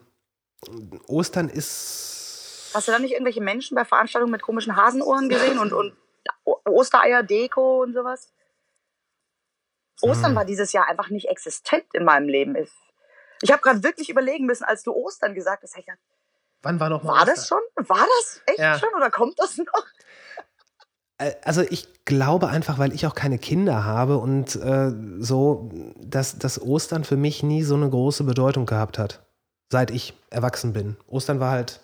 Ostern 1.07 1.51
ist. 1.51 2.20
Hast 2.75 2.89
du 2.89 2.93
da 2.93 2.99
nicht 2.99 3.13
irgendwelche 3.13 3.41
Menschen 3.41 3.75
bei 3.75 3.85
Veranstaltungen 3.85 4.33
mit 4.33 4.43
komischen 4.43 4.77
Hasenohren 4.77 5.29
gesehen 5.29 5.59
und, 5.59 5.73
und 5.73 5.97
Ostereier, 6.45 7.23
Deko 7.23 7.83
und 7.83 7.95
sowas? 7.95 8.33
Ostern 10.03 10.31
Hm. 10.31 10.37
war 10.37 10.45
dieses 10.45 10.73
Jahr 10.73 10.89
einfach 10.89 11.11
nicht 11.11 11.29
existent 11.29 11.85
in 11.93 12.05
meinem 12.05 12.29
Leben. 12.29 12.57
Ich, 12.57 12.71
ich 13.43 13.51
habe 13.53 13.61
gerade 13.63 13.83
wirklich 13.83 14.09
überlegen 14.09 14.47
müssen, 14.47 14.65
als 14.65 14.83
du 14.83 14.93
Ostern 14.93 15.35
gesagt 15.35 15.63
hast, 15.63 15.77
ich 15.77 15.85
gedacht, 15.85 16.01
Wann 16.63 16.79
war 16.79 16.91
noch 16.91 17.03
mal 17.03 17.13
war 17.19 17.25
das 17.27 17.41
Ostern? 17.41 17.61
schon? 17.77 17.89
War 17.89 18.07
das 18.19 18.43
echt 18.47 18.59
Ja. 18.59 18.79
schon 18.79 18.95
oder 18.95 19.11
kommt 19.11 19.39
das 19.39 19.57
noch? 19.57 19.87
Äh, 21.19 21.35
Also 21.43 21.63
ich 21.63 22.05
glaube 22.05 22.49
einfach, 22.49 22.79
weil 22.79 22.93
ich 22.95 23.07
auch 23.07 23.15
keine 23.15 23.39
Kinder 23.39 23.85
habe 23.85 24.19
und 24.19 24.57
äh, 24.57 24.93
so, 25.19 25.71
dass, 25.97 26.39
dass 26.39 26.61
Ostern 26.61 27.05
für 27.05 27.17
mich 27.17 27.43
nie 27.43 27.63
so 27.63 27.75
eine 27.75 27.89
große 27.91 28.25
Bedeutung 28.25 28.67
gehabt 28.67 28.99
hat, 28.99 29.23
seit 29.71 29.91
ich 29.91 30.15
erwachsen 30.31 30.73
bin. 30.73 30.97
Ostern 31.07 31.41
war 31.41 31.51
halt, 31.51 31.81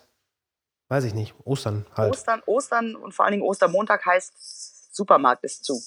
weiß 0.89 1.03
ich 1.03 1.13
nicht, 1.13 1.33
Ostern 1.43 1.85
halt. 1.95 2.11
Ostern, 2.13 2.41
Ostern 2.45 2.95
und 2.95 3.13
vor 3.13 3.25
allen 3.25 3.33
Dingen 3.33 3.43
Ostermontag 3.43 4.05
heißt 4.05 4.95
Supermarkt 4.95 5.43
ist 5.43 5.63
zu. 5.65 5.81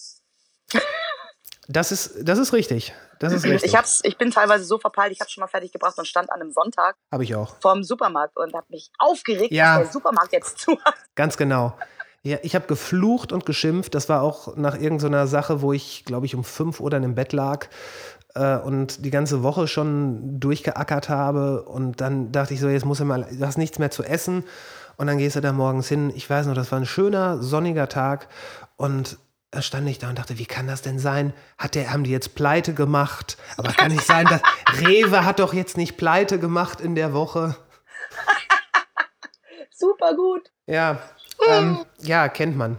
Das 1.68 1.92
ist, 1.92 2.14
das 2.22 2.38
ist 2.38 2.53
richtig. 2.53 2.92
Das 3.20 3.32
ist 3.32 3.44
richtig. 3.44 3.64
Ich, 3.70 3.76
hab's, 3.76 4.01
ich 4.03 4.16
bin 4.18 4.30
teilweise 4.30 4.64
so 4.64 4.78
verpeilt, 4.78 5.12
ich 5.12 5.20
habe 5.20 5.30
schon 5.30 5.42
mal 5.42 5.46
fertig 5.46 5.72
gebracht 5.72 5.96
und 5.98 6.07
stand 6.07 6.30
an 6.32 6.40
einem 6.40 6.51
Sonntag 6.53 6.96
Habe 7.12 7.22
ich 7.22 7.34
auch. 7.36 7.55
vorm 7.61 7.84
Supermarkt 7.84 8.36
und 8.36 8.55
habe 8.55 8.66
mich 8.70 8.90
aufgeregt, 8.98 9.53
Ja. 9.53 9.78
dass 9.78 9.88
der 9.88 9.92
Supermarkt 9.92 10.32
jetzt 10.32 10.59
zu 10.59 10.78
hat. 10.84 10.94
Ganz 11.14 11.36
genau. 11.36 11.76
Ja, 12.22 12.38
ich 12.42 12.55
habe 12.55 12.66
geflucht 12.66 13.32
und 13.32 13.46
geschimpft. 13.46 13.94
Das 13.94 14.09
war 14.09 14.22
auch 14.22 14.57
nach 14.57 14.74
irgendeiner 14.78 15.26
Sache, 15.26 15.62
wo 15.62 15.72
ich, 15.72 16.05
glaube 16.05 16.26
ich, 16.26 16.34
um 16.34 16.44
5 16.44 16.80
Uhr 16.80 16.90
dann 16.90 17.03
im 17.03 17.14
Bett 17.14 17.32
lag 17.32 17.68
äh, 18.34 18.57
und 18.59 19.05
die 19.05 19.11
ganze 19.11 19.42
Woche 19.42 19.68
schon 19.68 20.40
durchgeackert 20.40 21.09
habe. 21.09 21.62
Und 21.62 22.01
dann 22.01 22.32
dachte 22.32 22.53
ich 22.55 22.61
so, 22.61 22.68
jetzt 22.68 22.84
muss 22.84 23.01
ich 23.01 23.07
mal, 23.07 23.26
du 23.30 23.46
hast 23.46 23.59
nichts 23.59 23.78
mehr 23.78 23.90
zu 23.90 24.03
essen. 24.03 24.44
Und 25.01 25.07
dann 25.07 25.16
gehst 25.16 25.34
du 25.34 25.40
da 25.40 25.55
morgens 25.55 25.88
hin. 25.88 26.12
Ich 26.14 26.28
weiß 26.28 26.44
noch, 26.44 26.55
das 26.55 26.70
war 26.72 26.78
ein 26.78 26.84
schöner, 26.84 27.42
sonniger 27.42 27.88
Tag. 27.88 28.28
Und 28.76 29.16
da 29.51 29.62
stand 29.62 29.88
ich 29.88 29.98
da 29.98 30.11
und 30.11 30.18
dachte, 30.18 30.38
wie 30.38 30.44
kann 30.44 30.66
das 30.66 30.82
denn 30.82 30.98
sein? 30.98 31.32
Hat 31.57 31.74
der, 31.74 31.90
haben 31.90 32.05
die 32.05 32.11
jetzt 32.11 32.34
pleite 32.34 32.74
gemacht? 32.74 33.38
Aber 33.57 33.70
es 33.70 33.78
kann 33.78 33.92
nicht 33.92 34.05
sein, 34.05 34.26
dass 34.26 34.42
Rewe 34.82 35.24
hat 35.24 35.38
doch 35.38 35.55
jetzt 35.55 35.78
nicht 35.78 35.96
pleite 35.96 36.38
gemacht 36.38 36.82
in 36.82 36.94
der 36.94 37.14
Woche. 37.14 37.57
Super 39.70 40.14
gut. 40.14 40.53
Ja, 40.66 40.98
ähm, 41.48 41.86
ja, 42.01 42.28
kennt 42.28 42.59
man. 42.59 42.76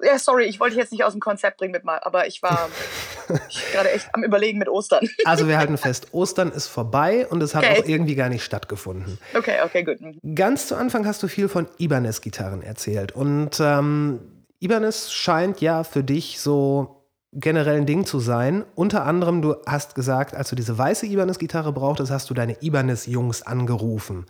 Ja, 0.00 0.20
sorry, 0.20 0.44
ich 0.44 0.60
wollte 0.60 0.76
dich 0.76 0.80
jetzt 0.80 0.92
nicht 0.92 1.02
aus 1.02 1.12
dem 1.12 1.20
Konzept 1.20 1.56
bringen 1.56 1.72
mit 1.72 1.82
mal, 1.82 1.98
aber 1.98 2.28
ich 2.28 2.40
war 2.40 2.68
ich 3.48 3.72
gerade 3.72 3.90
echt 3.90 4.08
am 4.12 4.22
Überlegen 4.24 4.58
mit 4.58 4.68
Ostern. 4.68 5.08
Also 5.24 5.48
wir 5.48 5.58
halten 5.58 5.76
fest, 5.76 6.08
Ostern 6.12 6.52
ist 6.52 6.68
vorbei 6.68 7.26
und 7.28 7.42
es 7.42 7.54
hat 7.54 7.64
Okay. 7.64 7.80
auch 7.82 7.86
irgendwie 7.88 8.14
gar 8.14 8.28
nicht 8.28 8.44
stattgefunden. 8.44 9.18
Okay, 9.36 9.56
okay, 9.64 9.82
gut. 9.82 9.98
Ganz 10.34 10.68
zu 10.68 10.76
Anfang 10.76 11.06
hast 11.06 11.22
du 11.22 11.28
viel 11.28 11.48
von 11.48 11.66
Ibanez-Gitarren 11.78 12.62
erzählt 12.62 13.12
und 13.12 13.58
ähm, 13.60 14.20
Ibanez 14.60 15.10
scheint 15.10 15.60
ja 15.60 15.84
für 15.84 16.02
dich 16.04 16.40
so 16.40 17.04
generell 17.32 17.76
ein 17.76 17.86
Ding 17.86 18.06
zu 18.06 18.18
sein. 18.20 18.64
Unter 18.74 19.04
anderem, 19.04 19.42
du 19.42 19.56
hast 19.66 19.94
gesagt, 19.94 20.34
als 20.34 20.48
du 20.48 20.56
diese 20.56 20.78
weiße 20.78 21.06
Ibanez-Gitarre 21.06 21.72
brauchtest, 21.72 22.10
hast 22.10 22.30
du 22.30 22.34
deine 22.34 22.56
Ibanez-Jungs 22.62 23.42
angerufen. 23.42 24.24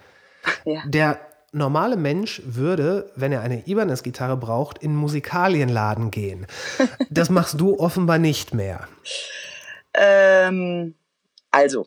Ja. 0.64 0.80
Der 0.86 1.18
normale 1.53 1.97
Mensch 1.97 2.42
würde, 2.44 3.11
wenn 3.16 3.32
er 3.32 3.40
eine 3.40 3.66
Ibanez-Gitarre 3.66 4.36
braucht, 4.36 4.78
in 4.78 4.94
Musikalienladen 4.94 6.11
gehen. 6.11 6.47
Das 7.11 7.30
machst 7.30 7.61
du 7.61 7.78
offenbar 7.78 8.18
nicht 8.18 8.53
mehr. 8.55 8.88
Ähm, 9.94 10.94
also, 11.51 11.86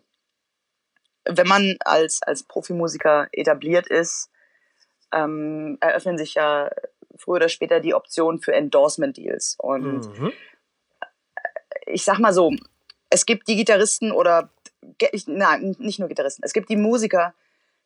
wenn 1.25 1.47
man 1.47 1.75
als, 1.81 2.23
als 2.23 2.43
Profimusiker 2.43 3.27
etabliert 3.31 3.87
ist, 3.87 4.29
ähm, 5.13 5.77
eröffnen 5.81 6.17
sich 6.17 6.33
ja 6.35 6.69
früher 7.17 7.35
oder 7.35 7.49
später 7.49 7.79
die 7.79 7.93
Optionen 7.93 8.39
für 8.41 8.53
Endorsement-Deals. 8.53 9.55
Und 9.59 10.07
Mhm. 10.19 10.31
ich 11.85 12.03
sag 12.03 12.19
mal 12.19 12.33
so, 12.33 12.53
es 13.09 13.25
gibt 13.25 13.47
die 13.47 13.55
Gitarristen 13.55 14.11
oder, 14.11 14.49
nein, 15.27 15.75
nicht 15.79 15.99
nur 15.99 16.07
Gitarristen, 16.07 16.43
es 16.45 16.53
gibt 16.53 16.69
die 16.69 16.75
Musiker, 16.75 17.33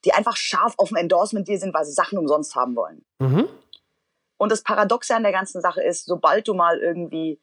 die 0.06 0.14
einfach 0.14 0.36
scharf 0.36 0.76
auf 0.78 0.92
ein 0.92 0.98
Endorsement-Deal 0.98 1.60
sind, 1.60 1.74
weil 1.74 1.86
sie 1.86 1.94
Sachen 1.94 2.18
umsonst 2.18 2.56
haben 2.56 2.76
wollen. 2.76 3.06
Mhm. 3.20 3.48
Und 4.38 4.52
das 4.52 4.64
Paradoxe 4.64 5.16
an 5.16 5.24
der 5.24 5.32
ganzen 5.32 5.62
Sache 5.62 5.82
ist, 5.82 6.06
sobald 6.06 6.48
du 6.48 6.54
mal 6.54 6.80
irgendwie 6.80 7.40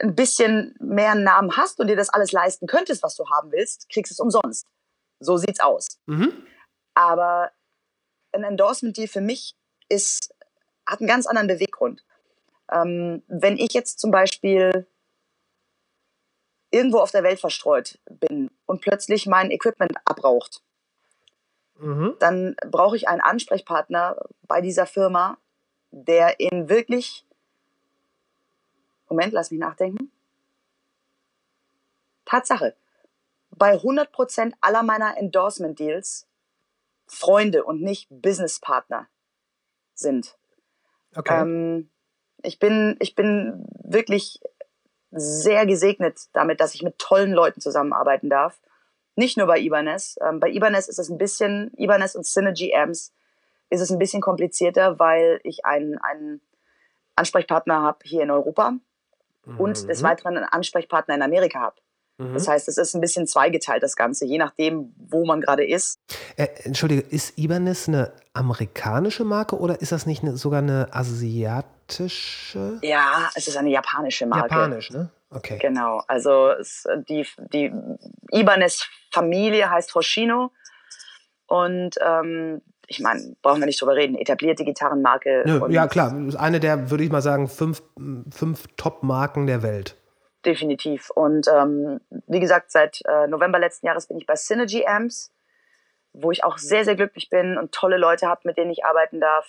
ein 0.00 0.14
bisschen 0.14 0.74
mehr 0.80 1.14
Namen 1.14 1.56
hast 1.56 1.80
und 1.80 1.86
dir 1.86 1.96
das 1.96 2.10
alles 2.10 2.32
leisten 2.32 2.66
könntest, 2.66 3.02
was 3.02 3.16
du 3.16 3.28
haben 3.30 3.52
willst, 3.52 3.88
kriegst 3.88 4.10
du 4.10 4.14
es 4.14 4.20
umsonst. 4.20 4.66
So 5.20 5.36
sieht's 5.36 5.60
aus. 5.60 6.00
Mhm. 6.06 6.32
Aber 6.94 7.50
ein 8.32 8.44
Endorsement-Deal 8.44 9.08
für 9.08 9.20
mich 9.20 9.56
ist, 9.88 10.34
hat 10.86 11.00
einen 11.00 11.08
ganz 11.08 11.26
anderen 11.26 11.48
Beweggrund. 11.48 12.04
Ähm, 12.70 13.22
wenn 13.28 13.56
ich 13.56 13.72
jetzt 13.72 14.00
zum 14.00 14.10
Beispiel 14.10 14.86
irgendwo 16.70 16.98
auf 16.98 17.10
der 17.10 17.22
Welt 17.22 17.38
verstreut 17.38 17.98
bin 18.10 18.50
und 18.66 18.80
plötzlich 18.80 19.26
mein 19.26 19.50
Equipment 19.50 19.92
abraucht, 20.04 20.62
Mhm. 21.82 22.14
dann 22.20 22.54
brauche 22.70 22.96
ich 22.96 23.08
einen 23.08 23.20
Ansprechpartner 23.20 24.16
bei 24.42 24.60
dieser 24.60 24.86
Firma, 24.86 25.36
der 25.90 26.38
in 26.38 26.68
wirklich, 26.68 27.26
Moment, 29.08 29.32
lass 29.32 29.50
mich 29.50 29.58
nachdenken. 29.58 30.12
Tatsache, 32.24 32.76
bei 33.50 33.74
100% 33.74 34.54
aller 34.60 34.82
meiner 34.82 35.18
Endorsement-Deals 35.18 36.28
Freunde 37.06 37.64
und 37.64 37.82
nicht 37.82 38.06
Businesspartner 38.10 39.08
sind. 39.94 40.38
Okay. 41.16 41.42
Ähm, 41.42 41.90
ich, 42.42 42.58
bin, 42.58 42.96
ich 43.00 43.14
bin 43.16 43.66
wirklich 43.82 44.40
sehr 45.10 45.66
gesegnet 45.66 46.28
damit, 46.32 46.60
dass 46.60 46.74
ich 46.74 46.82
mit 46.82 46.98
tollen 46.98 47.32
Leuten 47.32 47.60
zusammenarbeiten 47.60 48.30
darf. 48.30 48.58
Nicht 49.14 49.36
nur 49.36 49.46
bei 49.46 49.58
Ibanez. 49.58 50.16
Ähm, 50.26 50.40
bei 50.40 50.50
Ibanez 50.50 50.88
ist 50.88 50.98
es 50.98 51.10
ein 51.10 51.18
bisschen, 51.18 51.72
Ibanez 51.76 52.14
und 52.14 52.26
Synergy 52.26 52.74
Amps 52.74 53.12
ist 53.70 53.80
es 53.80 53.90
ein 53.90 53.98
bisschen 53.98 54.20
komplizierter, 54.20 54.98
weil 54.98 55.40
ich 55.44 55.64
einen, 55.64 55.98
einen 55.98 56.40
Ansprechpartner 57.16 57.80
habe 57.80 57.98
hier 58.04 58.22
in 58.22 58.30
Europa 58.30 58.74
mhm. 59.46 59.60
und 59.60 59.88
des 59.88 60.02
Weiteren 60.02 60.36
einen 60.36 60.46
Ansprechpartner 60.46 61.14
in 61.14 61.22
Amerika 61.22 61.60
habe. 61.60 61.76
Mhm. 62.18 62.34
Das 62.34 62.48
heißt, 62.48 62.68
es 62.68 62.78
ist 62.78 62.94
ein 62.94 63.00
bisschen 63.00 63.26
zweigeteilt, 63.26 63.82
das 63.82 63.96
Ganze, 63.96 64.26
je 64.26 64.38
nachdem, 64.38 64.94
wo 64.96 65.24
man 65.24 65.40
gerade 65.40 65.64
ist. 65.64 65.98
Äh, 66.36 66.48
Entschuldige, 66.64 67.00
ist 67.02 67.38
Ibanez 67.38 67.88
eine 67.88 68.12
amerikanische 68.34 69.24
Marke 69.24 69.58
oder 69.58 69.80
ist 69.80 69.92
das 69.92 70.06
nicht 70.06 70.22
eine, 70.22 70.36
sogar 70.36 70.60
eine 70.60 70.88
asiatische? 70.92 72.78
Ja, 72.82 73.30
es 73.34 73.48
ist 73.48 73.56
eine 73.56 73.70
japanische 73.70 74.26
Marke. 74.26 74.54
Japanisch, 74.54 74.90
ne? 74.90 75.10
Okay. 75.34 75.58
Genau, 75.58 76.02
also 76.08 76.50
es, 76.50 76.86
die, 77.08 77.26
die 77.52 77.72
Ibanez-Familie 78.30 79.70
heißt 79.70 79.94
Hoshino 79.94 80.52
und 81.46 81.96
ähm, 82.00 82.62
ich 82.86 83.00
meine, 83.00 83.34
brauchen 83.40 83.60
wir 83.60 83.66
nicht 83.66 83.80
drüber 83.80 83.96
reden, 83.96 84.16
etablierte 84.16 84.64
Gitarrenmarke. 84.64 85.44
Nö, 85.46 85.66
ja, 85.70 85.86
klar, 85.86 86.14
eine 86.36 86.60
der, 86.60 86.90
würde 86.90 87.04
ich 87.04 87.10
mal 87.10 87.22
sagen, 87.22 87.48
fünf, 87.48 87.82
fünf 88.30 88.66
Top-Marken 88.76 89.46
der 89.46 89.62
Welt. 89.62 89.96
Definitiv. 90.44 91.10
Und 91.10 91.46
ähm, 91.48 92.00
wie 92.26 92.40
gesagt, 92.40 92.70
seit 92.70 93.00
äh, 93.06 93.28
November 93.28 93.58
letzten 93.58 93.86
Jahres 93.86 94.08
bin 94.08 94.18
ich 94.18 94.26
bei 94.26 94.34
Synergy 94.34 94.84
Amps, 94.86 95.32
wo 96.12 96.30
ich 96.32 96.44
auch 96.44 96.58
sehr, 96.58 96.84
sehr 96.84 96.96
glücklich 96.96 97.30
bin 97.30 97.56
und 97.56 97.72
tolle 97.72 97.96
Leute 97.96 98.26
habe, 98.26 98.42
mit 98.44 98.56
denen 98.58 98.70
ich 98.70 98.84
arbeiten 98.84 99.20
darf. 99.20 99.48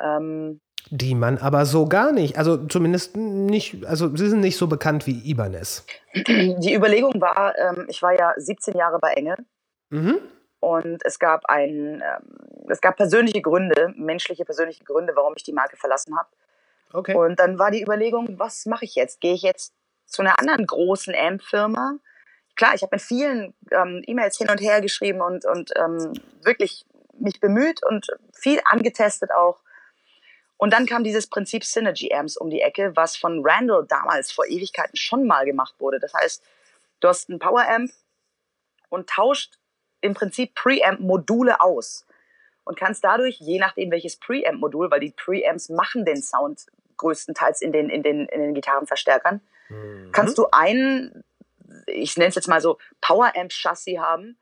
Ähm, 0.00 0.60
die 0.90 1.14
man 1.14 1.38
aber 1.38 1.66
so 1.66 1.86
gar 1.86 2.12
nicht, 2.12 2.36
also 2.38 2.66
zumindest 2.66 3.16
nicht, 3.16 3.84
also 3.86 4.14
sie 4.16 4.28
sind 4.28 4.40
nicht 4.40 4.56
so 4.56 4.66
bekannt 4.66 5.06
wie 5.06 5.30
Ibanez. 5.30 5.86
Die 6.14 6.74
Überlegung 6.74 7.20
war, 7.20 7.56
ähm, 7.58 7.86
ich 7.88 8.02
war 8.02 8.16
ja 8.16 8.34
17 8.36 8.76
Jahre 8.76 8.98
bei 8.98 9.12
Engel. 9.12 9.36
Mhm. 9.90 10.18
Und 10.60 11.04
es 11.04 11.18
gab 11.18 11.46
ein, 11.46 12.02
ähm, 12.02 12.68
es 12.68 12.80
gab 12.80 12.96
persönliche 12.96 13.42
Gründe, 13.42 13.92
menschliche 13.96 14.44
persönliche 14.44 14.84
Gründe, 14.84 15.12
warum 15.14 15.34
ich 15.36 15.42
die 15.42 15.52
Marke 15.52 15.76
verlassen 15.76 16.16
habe. 16.16 16.28
Okay. 16.92 17.14
Und 17.14 17.38
dann 17.38 17.58
war 17.58 17.70
die 17.70 17.82
Überlegung, 17.82 18.38
was 18.38 18.66
mache 18.66 18.84
ich 18.84 18.94
jetzt? 18.94 19.20
Gehe 19.20 19.34
ich 19.34 19.42
jetzt 19.42 19.74
zu 20.06 20.22
einer 20.22 20.38
anderen 20.38 20.66
großen 20.66 21.14
AMP-Firma? 21.14 21.98
Klar, 22.56 22.74
ich 22.74 22.82
habe 22.82 22.94
mit 22.94 23.02
vielen 23.02 23.52
ähm, 23.72 24.02
E-Mails 24.06 24.38
hin 24.38 24.48
und 24.48 24.60
her 24.60 24.80
geschrieben 24.80 25.20
und, 25.20 25.44
und 25.44 25.72
ähm, 25.76 26.12
wirklich 26.42 26.86
mich 27.18 27.40
bemüht 27.40 27.84
und 27.84 28.06
viel 28.32 28.60
angetestet 28.64 29.32
auch. 29.32 29.60
Und 30.56 30.72
dann 30.72 30.86
kam 30.86 31.04
dieses 31.04 31.26
Prinzip 31.26 31.64
Synergy 31.64 32.12
Amps 32.12 32.36
um 32.36 32.50
die 32.50 32.60
Ecke, 32.60 32.92
was 32.94 33.16
von 33.16 33.42
Randall 33.44 33.86
damals 33.88 34.32
vor 34.32 34.46
Ewigkeiten 34.46 34.96
schon 34.96 35.26
mal 35.26 35.44
gemacht 35.44 35.74
wurde. 35.78 35.98
Das 35.98 36.14
heißt, 36.14 36.42
du 37.00 37.08
hast 37.08 37.28
einen 37.28 37.38
Power 37.38 37.68
Amp 37.68 37.90
und 38.88 39.08
tauscht 39.10 39.58
im 40.00 40.14
Prinzip 40.14 40.54
Preamp-Module 40.54 41.60
aus 41.60 42.06
und 42.64 42.78
kannst 42.78 43.04
dadurch, 43.04 43.38
je 43.40 43.58
nachdem 43.58 43.90
welches 43.90 44.16
Preamp-Modul, 44.16 44.90
weil 44.90 45.00
die 45.00 45.10
Preamps 45.10 45.68
machen 45.68 46.04
den 46.04 46.22
Sound 46.22 46.66
größtenteils 46.96 47.60
in 47.60 47.72
den, 47.72 47.90
in 47.90 48.02
den, 48.02 48.26
in 48.26 48.40
den 48.40 48.54
Gitarrenverstärkern, 48.54 49.40
mhm. 49.68 50.10
kannst 50.12 50.38
du 50.38 50.46
ein, 50.52 51.24
ich 51.86 52.16
nenne 52.16 52.28
es 52.28 52.36
jetzt 52.36 52.48
mal 52.48 52.60
so, 52.60 52.78
Power-Amp-Chassis 53.00 53.98
haben. 53.98 54.38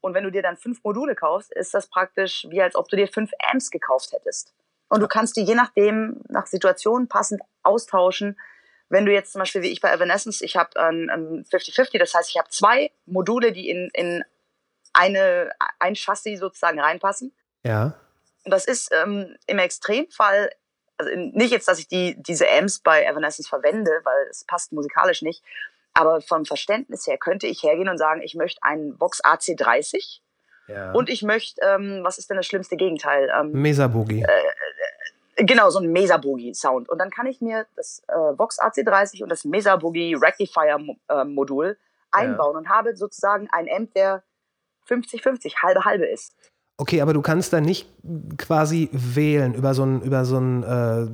Und 0.00 0.14
wenn 0.14 0.22
du 0.22 0.30
dir 0.30 0.42
dann 0.42 0.56
fünf 0.56 0.84
Module 0.84 1.16
kaufst, 1.16 1.52
ist 1.52 1.74
das 1.74 1.88
praktisch 1.88 2.46
wie 2.48 2.62
als 2.62 2.76
ob 2.76 2.88
du 2.88 2.96
dir 2.96 3.08
fünf 3.08 3.32
Amps 3.42 3.70
gekauft 3.70 4.12
hättest. 4.12 4.54
Und 4.88 5.00
du 5.00 5.08
kannst 5.08 5.36
die 5.36 5.42
je 5.42 5.54
nachdem, 5.54 6.20
nach 6.28 6.46
Situation 6.46 7.08
passend 7.08 7.40
austauschen. 7.62 8.38
Wenn 8.88 9.04
du 9.04 9.12
jetzt 9.12 9.32
zum 9.32 9.40
Beispiel 9.40 9.62
wie 9.62 9.72
ich 9.72 9.80
bei 9.80 9.92
Evanescence, 9.92 10.40
ich 10.42 10.56
habe 10.56 10.78
ein 10.80 11.44
50-50, 11.50 11.98
das 11.98 12.14
heißt, 12.14 12.30
ich 12.30 12.38
habe 12.38 12.48
zwei 12.50 12.92
Module, 13.04 13.52
die 13.52 13.68
in, 13.68 13.90
in 13.94 14.24
eine, 14.92 15.50
ein 15.78 15.94
Chassis 15.94 16.40
sozusagen 16.40 16.80
reinpassen. 16.80 17.32
Ja. 17.64 17.94
Und 18.44 18.52
das 18.52 18.64
ist 18.64 18.90
ähm, 18.92 19.36
im 19.46 19.58
Extremfall, 19.58 20.50
also 20.98 21.10
nicht 21.14 21.50
jetzt, 21.50 21.66
dass 21.66 21.80
ich 21.80 21.88
die, 21.88 22.14
diese 22.22 22.48
Amps 22.48 22.78
bei 22.78 23.04
Evanescence 23.04 23.48
verwende, 23.48 23.90
weil 24.04 24.26
es 24.30 24.44
passt 24.44 24.72
musikalisch 24.72 25.22
nicht, 25.22 25.42
aber 25.94 26.20
vom 26.20 26.44
Verständnis 26.44 27.06
her 27.06 27.18
könnte 27.18 27.46
ich 27.46 27.62
hergehen 27.62 27.88
und 27.88 27.98
sagen, 27.98 28.22
ich 28.22 28.34
möchte 28.34 28.62
einen 28.62 28.98
Vox 29.00 29.22
AC30 29.24 30.20
ja. 30.68 30.92
und 30.92 31.08
ich 31.08 31.22
möchte, 31.22 31.60
ähm, 31.62 32.00
was 32.02 32.18
ist 32.18 32.30
denn 32.30 32.36
das 32.36 32.46
schlimmste 32.46 32.76
Gegenteil? 32.76 33.32
Ähm, 33.34 33.52
Mesa 33.52 33.88
Boogie. 33.88 34.22
Äh, 34.22 34.24
äh, 34.24 34.52
genau, 35.36 35.70
so 35.70 35.78
ein 35.78 35.92
Mesa 35.92 36.16
Boogie 36.16 36.54
Sound. 36.54 36.88
Und 36.88 36.98
dann 36.98 37.10
kann 37.10 37.26
ich 37.26 37.40
mir 37.40 37.66
das 37.76 38.02
äh, 38.08 38.14
Vox 38.14 38.60
AC30 38.60 39.22
und 39.22 39.28
das 39.28 39.44
Mesa 39.44 39.76
Boogie 39.76 40.14
Rectifier 40.14 40.78
äh, 41.08 41.24
Modul 41.24 41.78
einbauen 42.10 42.54
ja. 42.54 42.58
und 42.58 42.68
habe 42.68 42.96
sozusagen 42.96 43.48
ein 43.52 43.68
Amp, 43.70 43.92
der 43.94 44.22
50-50, 44.88 45.62
halbe 45.62 45.84
halbe 45.84 46.06
ist. 46.06 46.34
Okay, 46.78 47.00
aber 47.00 47.14
du 47.14 47.22
kannst 47.22 47.54
da 47.54 47.60
nicht 47.62 47.88
quasi 48.36 48.90
wählen 48.92 49.54
über 49.54 49.72
so 49.72 49.82
einen 49.82 50.02
über 50.02 50.26
so 50.26 50.36
äh, 50.36 51.06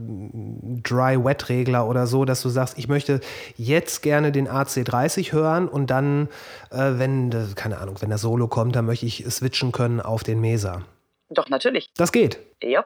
Dry-Wet-Regler 0.82 1.86
oder 1.86 2.08
so, 2.08 2.24
dass 2.24 2.42
du 2.42 2.48
sagst, 2.48 2.76
ich 2.78 2.88
möchte 2.88 3.20
jetzt 3.56 4.02
gerne 4.02 4.32
den 4.32 4.48
AC30 4.48 5.32
hören 5.32 5.68
und 5.68 5.88
dann, 5.88 6.28
äh, 6.72 6.94
wenn, 6.94 7.54
keine 7.54 7.78
Ahnung, 7.78 7.98
wenn 8.00 8.08
der 8.08 8.18
Solo 8.18 8.48
kommt, 8.48 8.74
dann 8.74 8.86
möchte 8.86 9.06
ich 9.06 9.24
switchen 9.30 9.70
können 9.70 10.00
auf 10.00 10.24
den 10.24 10.40
Mesa. 10.40 10.82
Doch, 11.28 11.48
natürlich. 11.48 11.92
Das 11.96 12.10
geht? 12.10 12.40
Ja. 12.60 12.84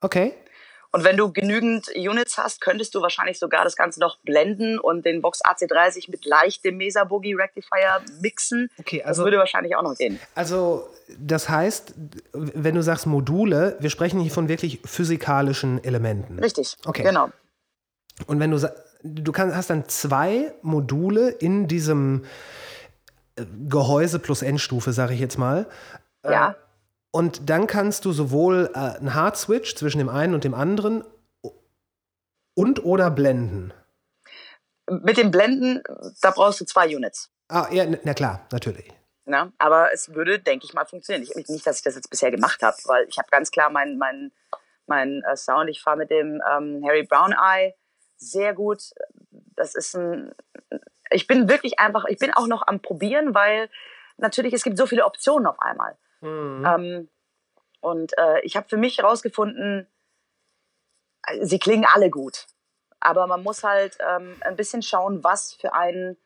Okay. 0.00 0.32
Und 0.94 1.02
wenn 1.02 1.16
du 1.16 1.32
genügend 1.32 1.88
Units 1.96 2.38
hast, 2.38 2.60
könntest 2.60 2.94
du 2.94 3.02
wahrscheinlich 3.02 3.40
sogar 3.40 3.64
das 3.64 3.74
Ganze 3.74 3.98
noch 3.98 4.18
blenden 4.18 4.78
und 4.78 5.04
den 5.04 5.24
Vox 5.24 5.44
AC30 5.44 6.08
mit 6.08 6.24
leichtem 6.24 6.76
Mesa 6.76 7.02
Boogie 7.02 7.34
Rectifier 7.34 8.00
mixen. 8.20 8.70
Okay, 8.78 9.02
also, 9.02 9.22
das 9.22 9.26
würde 9.26 9.38
wahrscheinlich 9.38 9.74
auch 9.74 9.82
noch 9.82 9.96
gehen. 9.96 10.20
Also, 10.36 10.88
das 11.18 11.48
heißt, 11.48 11.94
wenn 12.32 12.76
du 12.76 12.82
sagst 12.84 13.06
Module, 13.06 13.76
wir 13.80 13.90
sprechen 13.90 14.20
hier 14.20 14.30
von 14.30 14.48
wirklich 14.48 14.82
physikalischen 14.84 15.82
Elementen. 15.82 16.38
Richtig, 16.38 16.76
okay. 16.84 17.02
genau. 17.02 17.28
Und 18.28 18.38
wenn 18.38 18.52
du 18.52 18.60
du 19.02 19.32
kannst, 19.32 19.56
hast 19.56 19.70
dann 19.70 19.88
zwei 19.88 20.54
Module 20.62 21.30
in 21.30 21.66
diesem 21.66 22.24
äh, 23.34 23.42
Gehäuse 23.68 24.20
plus 24.20 24.42
Endstufe, 24.42 24.92
sage 24.92 25.14
ich 25.14 25.18
jetzt 25.18 25.38
mal. 25.38 25.66
Ja. 26.22 26.54
Und 27.14 27.48
dann 27.48 27.68
kannst 27.68 28.06
du 28.06 28.12
sowohl 28.12 28.72
äh, 28.74 28.98
einen 28.98 29.14
Hard-Switch 29.14 29.76
zwischen 29.76 29.98
dem 29.98 30.08
einen 30.08 30.34
und 30.34 30.42
dem 30.42 30.52
anderen 30.52 31.04
und 32.54 32.84
oder 32.84 33.08
blenden. 33.08 33.72
Mit 34.90 35.16
dem 35.16 35.30
Blenden, 35.30 35.80
da 36.20 36.32
brauchst 36.32 36.60
du 36.60 36.64
zwei 36.64 36.88
Units. 36.88 37.30
Ah, 37.46 37.68
ja, 37.70 37.84
na 38.02 38.14
klar, 38.14 38.48
natürlich. 38.50 38.92
Na, 39.26 39.52
aber 39.58 39.92
es 39.92 40.12
würde, 40.12 40.40
denke 40.40 40.66
ich 40.66 40.74
mal, 40.74 40.86
funktionieren. 40.86 41.22
Ich, 41.22 41.48
nicht, 41.48 41.64
dass 41.64 41.76
ich 41.76 41.84
das 41.84 41.94
jetzt 41.94 42.10
bisher 42.10 42.32
gemacht 42.32 42.64
habe, 42.64 42.76
weil 42.86 43.06
ich 43.08 43.16
habe 43.16 43.28
ganz 43.30 43.52
klar 43.52 43.70
meinen 43.70 43.96
mein, 43.96 44.32
mein, 44.86 45.22
äh, 45.22 45.36
Sound. 45.36 45.70
Ich 45.70 45.82
fahre 45.82 45.98
mit 45.98 46.10
dem 46.10 46.42
ähm, 46.50 46.82
Harry 46.84 47.04
Brown 47.04 47.32
Eye 47.32 47.76
sehr 48.16 48.54
gut. 48.54 48.90
Das 49.54 49.76
ist 49.76 49.94
ein. 49.94 50.34
Ich 51.12 51.28
bin 51.28 51.48
wirklich 51.48 51.78
einfach, 51.78 52.06
ich 52.06 52.18
bin 52.18 52.34
auch 52.34 52.48
noch 52.48 52.66
am 52.66 52.80
Probieren, 52.80 53.36
weil 53.36 53.70
natürlich 54.16 54.52
es 54.52 54.64
gibt 54.64 54.76
so 54.76 54.86
viele 54.86 55.04
Optionen 55.04 55.46
auf 55.46 55.62
einmal. 55.62 55.96
Mhm. 56.24 56.66
Ähm, 56.66 57.08
und 57.80 58.16
äh, 58.18 58.40
ich 58.40 58.56
habe 58.56 58.68
für 58.68 58.76
mich 58.76 58.98
herausgefunden, 58.98 59.86
äh, 61.26 61.44
sie 61.44 61.58
klingen 61.58 61.86
alle 61.92 62.10
gut. 62.10 62.46
Aber 63.00 63.26
man 63.26 63.42
muss 63.42 63.62
halt 63.62 63.98
ähm, 64.00 64.36
ein 64.40 64.56
bisschen 64.56 64.82
schauen, 64.82 65.22
was 65.22 65.54
für 65.54 65.74
einen 65.74 66.16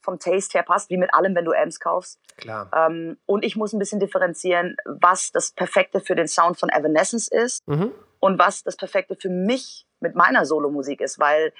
vom 0.00 0.18
Taste 0.18 0.58
her 0.58 0.62
passt, 0.62 0.90
wie 0.90 0.96
mit 0.96 1.12
allem, 1.14 1.34
wenn 1.34 1.44
du 1.44 1.52
Amps 1.52 1.80
kaufst. 1.80 2.20
Klar. 2.36 2.70
Ähm, 2.74 3.18
und 3.26 3.44
ich 3.44 3.56
muss 3.56 3.72
ein 3.72 3.78
bisschen 3.78 4.00
differenzieren, 4.00 4.76
was 4.84 5.32
das 5.32 5.52
Perfekte 5.52 6.00
für 6.00 6.14
den 6.14 6.28
Sound 6.28 6.58
von 6.58 6.68
Evanescence 6.68 7.28
ist 7.28 7.66
mhm. 7.66 7.92
und 8.20 8.38
was 8.38 8.62
das 8.62 8.76
Perfekte 8.76 9.16
für 9.16 9.30
mich 9.30 9.86
mit 10.00 10.14
meiner 10.14 10.44
Solomusik 10.44 11.00
ist, 11.00 11.18
weil 11.18 11.52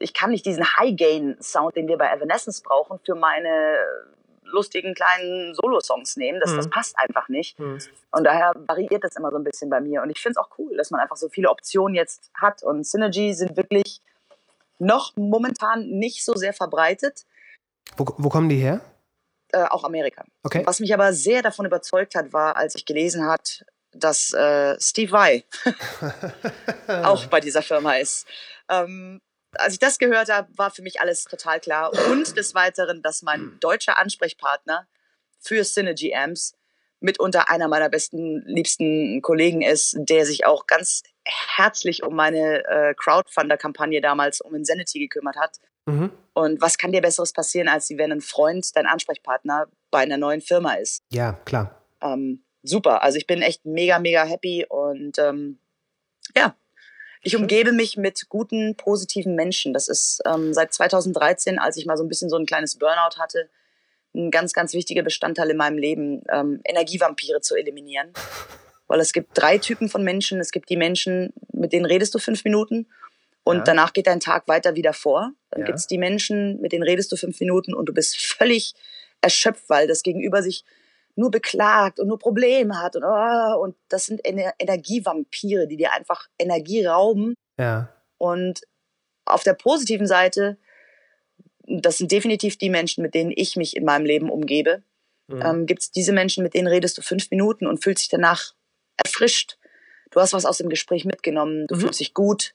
ich 0.00 0.12
kann 0.12 0.30
nicht 0.30 0.44
diesen 0.44 0.64
High-Gain-Sound, 0.64 1.76
den 1.76 1.86
wir 1.86 1.96
bei 1.96 2.12
Evanescence 2.12 2.62
brauchen, 2.62 2.98
für 3.04 3.14
meine 3.14 3.76
lustigen 4.54 4.94
kleinen 4.94 5.54
Solo-Songs 5.54 6.16
nehmen. 6.16 6.40
Das, 6.40 6.52
mhm. 6.52 6.56
das 6.56 6.70
passt 6.70 6.98
einfach 6.98 7.28
nicht. 7.28 7.58
Mhm. 7.58 7.78
Und 8.10 8.24
daher 8.24 8.52
variiert 8.66 9.04
das 9.04 9.16
immer 9.16 9.30
so 9.30 9.36
ein 9.36 9.44
bisschen 9.44 9.68
bei 9.68 9.80
mir. 9.80 10.02
Und 10.02 10.10
ich 10.10 10.20
finde 10.20 10.38
es 10.40 10.44
auch 10.44 10.50
cool, 10.58 10.76
dass 10.76 10.90
man 10.90 11.00
einfach 11.00 11.16
so 11.16 11.28
viele 11.28 11.50
Optionen 11.50 11.94
jetzt 11.94 12.30
hat. 12.34 12.62
Und 12.62 12.86
Synergy 12.86 13.34
sind 13.34 13.56
wirklich 13.56 14.00
noch 14.78 15.12
momentan 15.16 15.86
nicht 15.86 16.24
so 16.24 16.34
sehr 16.34 16.52
verbreitet. 16.52 17.26
Wo, 17.96 18.06
wo 18.16 18.28
kommen 18.28 18.48
die 18.48 18.56
her? 18.56 18.80
Äh, 19.52 19.64
auch 19.64 19.84
Amerika. 19.84 20.24
Okay. 20.42 20.62
Was 20.64 20.80
mich 20.80 20.92
aber 20.94 21.12
sehr 21.12 21.42
davon 21.42 21.66
überzeugt 21.66 22.14
hat, 22.14 22.32
war, 22.32 22.56
als 22.56 22.74
ich 22.74 22.86
gelesen 22.86 23.26
hat, 23.26 23.64
dass 23.92 24.32
äh, 24.32 24.76
Steve 24.80 25.12
Vai 25.12 25.44
auch 27.04 27.26
bei 27.26 27.40
dieser 27.40 27.62
Firma 27.62 27.94
ist. 27.94 28.26
Ähm, 28.68 29.20
als 29.60 29.74
ich 29.74 29.78
das 29.78 29.98
gehört 29.98 30.30
habe, 30.30 30.48
war 30.56 30.70
für 30.70 30.82
mich 30.82 31.00
alles 31.00 31.24
total 31.24 31.60
klar. 31.60 31.92
Und 32.10 32.36
des 32.36 32.54
Weiteren, 32.54 33.02
dass 33.02 33.22
mein 33.22 33.58
deutscher 33.60 33.98
Ansprechpartner 33.98 34.86
für 35.38 35.64
Synergy 35.64 36.14
Amps 36.14 36.54
mitunter 37.00 37.50
einer 37.50 37.68
meiner 37.68 37.90
besten, 37.90 38.42
liebsten 38.46 39.20
Kollegen 39.20 39.62
ist, 39.62 39.94
der 39.98 40.24
sich 40.24 40.46
auch 40.46 40.66
ganz 40.66 41.02
herzlich 41.24 42.02
um 42.02 42.14
meine 42.14 42.64
äh, 42.66 42.94
Crowdfunder-Kampagne 42.94 44.00
damals 44.00 44.40
um 44.40 44.54
Insanity 44.54 45.00
gekümmert 45.00 45.36
hat. 45.36 45.58
Mhm. 45.86 46.10
Und 46.32 46.60
was 46.60 46.78
kann 46.78 46.92
dir 46.92 47.02
Besseres 47.02 47.32
passieren, 47.32 47.68
als 47.68 47.90
wenn 47.90 48.10
ein 48.10 48.20
Freund 48.22 48.66
dein 48.74 48.86
Ansprechpartner 48.86 49.68
bei 49.90 50.00
einer 50.00 50.16
neuen 50.16 50.40
Firma 50.40 50.74
ist. 50.74 51.02
Ja, 51.12 51.34
klar. 51.44 51.82
Ähm, 52.00 52.42
super. 52.62 53.02
Also 53.02 53.18
ich 53.18 53.26
bin 53.26 53.42
echt 53.42 53.66
mega, 53.66 53.98
mega 53.98 54.24
happy 54.24 54.66
und 54.68 55.18
ähm, 55.18 55.58
ja, 56.34 56.56
ich 57.24 57.36
umgebe 57.36 57.72
mich 57.72 57.96
mit 57.96 58.28
guten, 58.28 58.76
positiven 58.76 59.34
Menschen. 59.34 59.72
Das 59.72 59.88
ist 59.88 60.22
ähm, 60.26 60.52
seit 60.54 60.72
2013, 60.72 61.58
als 61.58 61.76
ich 61.76 61.86
mal 61.86 61.96
so 61.96 62.04
ein 62.04 62.08
bisschen 62.08 62.30
so 62.30 62.36
ein 62.36 62.46
kleines 62.46 62.76
Burnout 62.76 63.18
hatte, 63.18 63.48
ein 64.14 64.30
ganz, 64.30 64.52
ganz 64.52 64.74
wichtiger 64.74 65.02
Bestandteil 65.02 65.50
in 65.50 65.56
meinem 65.56 65.78
Leben, 65.78 66.22
ähm, 66.30 66.60
Energievampire 66.64 67.40
zu 67.40 67.56
eliminieren. 67.56 68.12
Weil 68.86 69.00
es 69.00 69.12
gibt 69.12 69.30
drei 69.34 69.58
Typen 69.58 69.88
von 69.88 70.04
Menschen. 70.04 70.38
Es 70.38 70.52
gibt 70.52 70.68
die 70.68 70.76
Menschen, 70.76 71.32
mit 71.52 71.72
denen 71.72 71.86
redest 71.86 72.14
du 72.14 72.18
fünf 72.18 72.44
Minuten 72.44 72.86
und 73.42 73.58
ja. 73.58 73.64
danach 73.64 73.92
geht 73.92 74.06
dein 74.06 74.20
Tag 74.20 74.46
weiter 74.46 74.74
wieder 74.74 74.92
vor. 74.92 75.32
Dann 75.50 75.60
ja. 75.60 75.66
gibt 75.66 75.78
es 75.78 75.86
die 75.86 75.98
Menschen, 75.98 76.60
mit 76.60 76.72
denen 76.72 76.82
redest 76.82 77.10
du 77.10 77.16
fünf 77.16 77.40
Minuten 77.40 77.74
und 77.74 77.86
du 77.86 77.94
bist 77.94 78.16
völlig 78.16 78.74
erschöpft, 79.20 79.68
weil 79.68 79.86
das 79.86 80.02
Gegenüber 80.02 80.42
sich 80.42 80.64
nur 81.16 81.30
beklagt 81.30 82.00
und 82.00 82.08
nur 82.08 82.18
Probleme 82.18 82.80
hat. 82.80 82.96
Und, 82.96 83.04
oh, 83.04 83.62
und 83.62 83.76
das 83.88 84.06
sind 84.06 84.24
Ener 84.24 84.54
Energievampire, 84.58 85.66
die 85.66 85.76
dir 85.76 85.92
einfach 85.92 86.28
Energie 86.38 86.84
rauben. 86.84 87.34
Ja. 87.58 87.88
Und 88.18 88.62
auf 89.24 89.42
der 89.42 89.54
positiven 89.54 90.06
Seite, 90.06 90.58
das 91.66 91.98
sind 91.98 92.12
definitiv 92.12 92.58
die 92.58 92.70
Menschen, 92.70 93.02
mit 93.02 93.14
denen 93.14 93.32
ich 93.34 93.56
mich 93.56 93.76
in 93.76 93.84
meinem 93.84 94.04
Leben 94.04 94.30
umgebe. 94.30 94.82
Mhm. 95.28 95.42
Ähm, 95.42 95.66
Gibt 95.66 95.82
es 95.82 95.90
diese 95.90 96.12
Menschen, 96.12 96.42
mit 96.42 96.54
denen 96.54 96.68
redest 96.68 96.98
du 96.98 97.02
fünf 97.02 97.30
Minuten 97.30 97.66
und 97.66 97.82
fühlst 97.82 98.02
dich 98.02 98.10
danach 98.10 98.52
erfrischt. 98.96 99.58
Du 100.10 100.20
hast 100.20 100.32
was 100.32 100.44
aus 100.44 100.58
dem 100.58 100.68
Gespräch 100.68 101.04
mitgenommen, 101.04 101.66
du 101.66 101.76
mhm. 101.76 101.80
fühlst 101.80 102.00
dich 102.00 102.14
gut. 102.14 102.54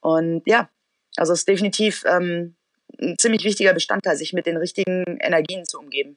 Und 0.00 0.42
ja, 0.46 0.70
also 1.16 1.32
es 1.32 1.40
ist 1.40 1.48
definitiv 1.48 2.04
ähm, 2.06 2.56
ein 3.00 3.16
ziemlich 3.18 3.44
wichtiger 3.44 3.74
Bestandteil, 3.74 4.16
sich 4.16 4.32
mit 4.32 4.46
den 4.46 4.56
richtigen 4.56 5.04
Energien 5.20 5.64
zu 5.64 5.78
umgeben. 5.78 6.16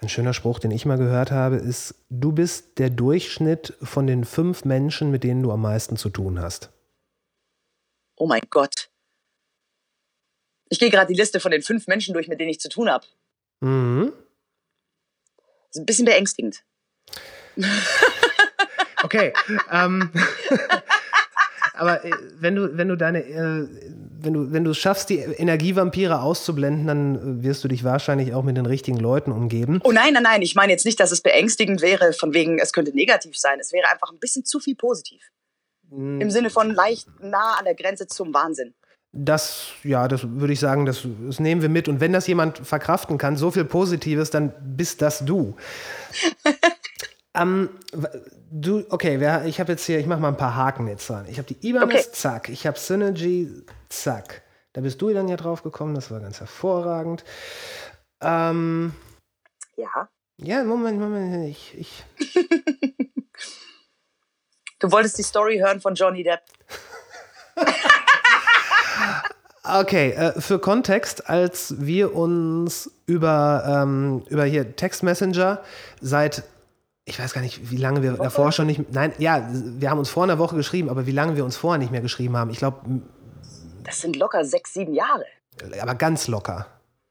Ein 0.00 0.08
schöner 0.08 0.34
Spruch, 0.34 0.58
den 0.58 0.70
ich 0.70 0.86
mal 0.86 0.98
gehört 0.98 1.30
habe, 1.30 1.56
ist, 1.56 1.94
du 2.08 2.32
bist 2.32 2.78
der 2.78 2.90
Durchschnitt 2.90 3.74
von 3.82 4.06
den 4.06 4.24
fünf 4.24 4.64
Menschen, 4.64 5.10
mit 5.10 5.24
denen 5.24 5.42
du 5.42 5.50
am 5.50 5.62
meisten 5.62 5.96
zu 5.96 6.08
tun 6.10 6.40
hast. 6.40 6.70
Oh 8.16 8.26
mein 8.26 8.42
Gott. 8.50 8.90
Ich 10.68 10.78
gehe 10.78 10.90
gerade 10.90 11.12
die 11.12 11.18
Liste 11.18 11.40
von 11.40 11.50
den 11.50 11.62
fünf 11.62 11.86
Menschen 11.86 12.14
durch, 12.14 12.28
mit 12.28 12.40
denen 12.40 12.50
ich 12.50 12.60
zu 12.60 12.68
tun 12.68 12.88
habe. 12.88 13.06
Mhm. 13.60 14.12
Das 15.36 15.76
ist 15.76 15.80
ein 15.80 15.86
bisschen 15.86 16.04
beängstigend. 16.04 16.64
Okay. 19.02 19.32
ähm, 19.70 20.12
aber 21.78 22.04
äh, 22.04 22.10
wenn 22.38 22.54
du, 22.54 22.76
wenn 22.76 22.88
du 22.88 22.96
deine, 22.96 23.24
äh, 23.24 23.68
wenn 24.20 24.32
du, 24.32 24.52
wenn 24.52 24.64
du 24.64 24.72
es 24.72 24.78
schaffst, 24.78 25.10
die 25.10 25.18
Energievampire 25.18 26.20
auszublenden, 26.20 26.86
dann 26.86 27.42
wirst 27.42 27.62
du 27.64 27.68
dich 27.68 27.84
wahrscheinlich 27.84 28.34
auch 28.34 28.42
mit 28.42 28.56
den 28.56 28.66
richtigen 28.66 28.98
Leuten 28.98 29.32
umgeben. 29.32 29.80
Oh 29.84 29.92
nein, 29.92 30.12
nein, 30.12 30.24
nein. 30.24 30.42
Ich 30.42 30.54
meine 30.54 30.72
jetzt 30.72 30.84
nicht, 30.84 30.98
dass 31.00 31.12
es 31.12 31.20
beängstigend 31.20 31.80
wäre, 31.80 32.12
von 32.12 32.34
wegen, 32.34 32.58
es 32.58 32.72
könnte 32.72 32.94
negativ 32.94 33.36
sein. 33.36 33.58
Es 33.60 33.72
wäre 33.72 33.88
einfach 33.90 34.10
ein 34.10 34.18
bisschen 34.18 34.44
zu 34.44 34.60
viel 34.60 34.74
positiv. 34.74 35.22
Mhm. 35.90 36.20
Im 36.20 36.30
Sinne 36.30 36.50
von 36.50 36.70
leicht 36.70 37.08
nah 37.20 37.54
an 37.58 37.64
der 37.64 37.74
Grenze 37.74 38.06
zum 38.06 38.34
Wahnsinn. 38.34 38.74
Das, 39.12 39.68
ja, 39.84 40.06
das 40.06 40.20
würde 40.22 40.52
ich 40.52 40.60
sagen, 40.60 40.84
das, 40.84 41.06
das, 41.26 41.40
nehmen 41.40 41.62
wir 41.62 41.70
mit. 41.70 41.88
Und 41.88 42.00
wenn 42.00 42.12
das 42.12 42.26
jemand 42.26 42.58
verkraften 42.58 43.16
kann, 43.16 43.36
so 43.36 43.50
viel 43.50 43.64
Positives, 43.64 44.30
dann 44.30 44.52
bist 44.60 45.00
das 45.00 45.24
du. 45.24 45.56
ähm, 47.38 47.70
du, 48.50 48.84
okay, 48.90 49.20
wer, 49.20 49.44
ich 49.44 49.60
habe 49.60 49.72
jetzt 49.72 49.84
hier, 49.84 49.98
ich 49.98 50.06
mache 50.06 50.20
mal 50.20 50.28
ein 50.28 50.36
paar 50.36 50.56
Haken 50.56 50.88
jetzt 50.88 51.08
dran. 51.08 51.26
Ich 51.28 51.38
habe 51.38 51.52
die 51.52 51.68
Ibanez, 51.68 52.06
okay. 52.06 52.12
zack. 52.12 52.48
Ich 52.48 52.66
habe 52.66 52.78
Synergy, 52.78 53.64
zack. 53.88 54.42
Da 54.72 54.80
bist 54.80 55.00
du 55.00 55.12
dann 55.12 55.28
ja 55.28 55.36
drauf 55.36 55.62
gekommen, 55.62 55.94
das 55.94 56.10
war 56.10 56.20
ganz 56.20 56.40
hervorragend. 56.40 57.24
Ähm, 58.20 58.92
ja. 59.76 60.08
Ja, 60.40 60.64
Moment, 60.64 61.00
Moment, 61.00 61.48
ich. 61.48 61.74
ich. 61.78 62.04
du 64.78 64.92
wolltest 64.92 65.18
die 65.18 65.22
Story 65.22 65.58
hören 65.58 65.80
von 65.80 65.94
Johnny 65.94 66.22
Depp. 66.22 66.42
Okay, 69.70 70.12
äh, 70.12 70.40
für 70.40 70.58
Kontext, 70.58 71.28
als 71.28 71.74
wir 71.78 72.14
uns 72.14 72.90
über, 73.04 73.64
ähm, 73.66 74.22
über 74.30 74.44
hier 74.44 74.76
Text 74.76 75.02
Messenger 75.02 75.62
seit 76.00 76.42
ich 77.08 77.18
weiß 77.18 77.32
gar 77.32 77.40
nicht, 77.40 77.70
wie 77.70 77.78
lange 77.78 78.02
wir 78.02 78.12
davor 78.12 78.52
schon 78.52 78.66
nicht. 78.66 78.92
Nein, 78.92 79.12
ja, 79.18 79.48
wir 79.50 79.90
haben 79.90 79.98
uns 79.98 80.10
vor 80.10 80.24
einer 80.24 80.38
Woche 80.38 80.56
geschrieben, 80.56 80.90
aber 80.90 81.06
wie 81.06 81.12
lange 81.12 81.36
wir 81.36 81.44
uns 81.44 81.56
vorher 81.56 81.78
nicht 81.78 81.90
mehr 81.90 82.02
geschrieben 82.02 82.36
haben, 82.36 82.50
ich 82.50 82.58
glaube. 82.58 82.78
Das 83.82 84.00
sind 84.02 84.16
locker 84.16 84.44
sechs, 84.44 84.74
sieben 84.74 84.92
Jahre. 84.92 85.24
Aber 85.80 85.94
ganz 85.94 86.28
locker. 86.28 86.66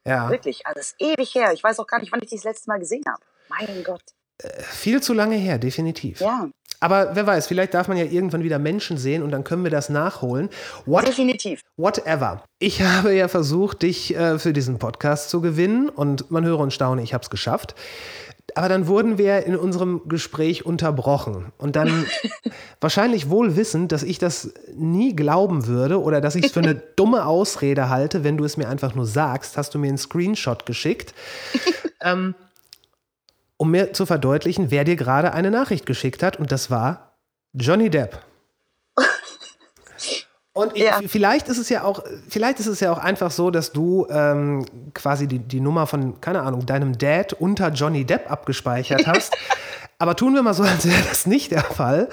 Ja. 0.05 0.29
Wirklich, 0.29 0.65
also 0.65 0.75
das 0.75 0.91
ist 0.91 0.95
ewig 0.99 1.33
her. 1.33 1.51
Ich 1.51 1.63
weiß 1.63 1.79
auch 1.79 1.87
gar 1.87 1.99
nicht, 1.99 2.11
wann 2.11 2.21
ich 2.21 2.29
dich 2.29 2.39
das 2.39 2.45
letzte 2.45 2.69
Mal 2.69 2.79
gesehen 2.79 3.03
habe. 3.07 3.21
Mein 3.49 3.83
Gott. 3.83 4.03
Äh, 4.37 4.61
viel 4.61 5.01
zu 5.01 5.13
lange 5.13 5.35
her, 5.35 5.57
definitiv. 5.57 6.21
Ja. 6.21 6.47
Aber 6.79 7.15
wer 7.15 7.25
weiß, 7.25 7.47
vielleicht 7.47 7.73
darf 7.73 7.87
man 7.87 7.97
ja 7.97 8.03
irgendwann 8.03 8.43
wieder 8.43 8.59
Menschen 8.59 8.97
sehen 8.97 9.23
und 9.23 9.31
dann 9.31 9.43
können 9.43 9.63
wir 9.63 9.71
das 9.71 9.89
nachholen. 9.89 10.49
What, 10.85 11.07
Definitiv. 11.07 11.61
Whatever. 11.75 12.43
Ich 12.59 12.83
habe 12.83 13.15
ja 13.15 13.27
versucht, 13.27 13.81
dich 13.81 14.15
äh, 14.15 14.37
für 14.37 14.53
diesen 14.53 14.77
Podcast 14.77 15.31
zu 15.31 15.41
gewinnen 15.41 15.89
und 15.89 16.29
man 16.29 16.45
höre 16.45 16.59
und 16.59 16.71
staune, 16.71 17.01
ich 17.01 17.15
habe 17.15 17.23
es 17.23 17.31
geschafft. 17.31 17.73
Aber 18.57 18.69
dann 18.69 18.87
wurden 18.87 19.19
wir 19.19 19.45
in 19.45 19.55
unserem 19.55 20.01
Gespräch 20.07 20.65
unterbrochen. 20.65 21.51
Und 21.59 21.75
dann 21.75 22.07
wahrscheinlich 22.81 23.29
wohl 23.29 23.55
wissend, 23.55 23.91
dass 23.91 24.01
ich 24.01 24.17
das 24.17 24.51
nie 24.75 25.15
glauben 25.15 25.67
würde 25.67 26.01
oder 26.01 26.21
dass 26.21 26.33
ich 26.33 26.45
es 26.45 26.51
für 26.53 26.61
eine 26.61 26.73
dumme 26.95 27.27
Ausrede 27.27 27.89
halte, 27.89 28.23
wenn 28.23 28.35
du 28.35 28.43
es 28.45 28.57
mir 28.57 28.67
einfach 28.67 28.95
nur 28.95 29.05
sagst, 29.05 29.57
hast 29.57 29.75
du 29.75 29.79
mir 29.79 29.89
einen 29.89 29.99
Screenshot 29.99 30.65
geschickt. 30.65 31.13
ähm, 32.01 32.33
um 33.57 33.69
mir 33.69 33.93
zu 33.93 34.07
verdeutlichen, 34.07 34.71
wer 34.71 34.83
dir 34.83 34.95
gerade 34.95 35.33
eine 35.33 35.51
Nachricht 35.51 35.85
geschickt 35.85 36.23
hat. 36.23 36.37
Und 36.37 36.51
das 36.51 36.71
war 36.71 37.15
Johnny 37.53 37.91
Depp. 37.91 38.19
Und 40.57 40.75
ja. 40.75 41.01
vielleicht 41.05 41.49
ist 41.49 41.59
es 41.59 41.69
ja 41.69 41.83
auch, 41.83 42.03
vielleicht 42.27 42.59
ist 42.59 42.65
es 42.65 42.79
ja 42.79 42.91
auch 42.91 42.97
einfach 42.97 43.29
so, 43.29 43.51
dass 43.51 43.73
du 43.73 44.07
ähm, 44.09 44.65
quasi 44.95 45.27
die, 45.27 45.37
die 45.37 45.59
Nummer 45.59 45.85
von, 45.85 46.19
keine 46.19 46.41
Ahnung, 46.41 46.65
deinem 46.65 46.97
Dad 46.97 47.33
unter 47.33 47.69
Johnny 47.69 48.05
Depp 48.05 48.31
abgespeichert 48.31 49.05
hast. 49.07 49.37
Aber 49.99 50.15
tun 50.15 50.33
wir 50.33 50.41
mal 50.41 50.55
so, 50.55 50.63
als 50.63 50.87
wäre 50.87 51.03
das 51.07 51.27
nicht 51.27 51.51
der 51.51 51.63
Fall. 51.63 52.09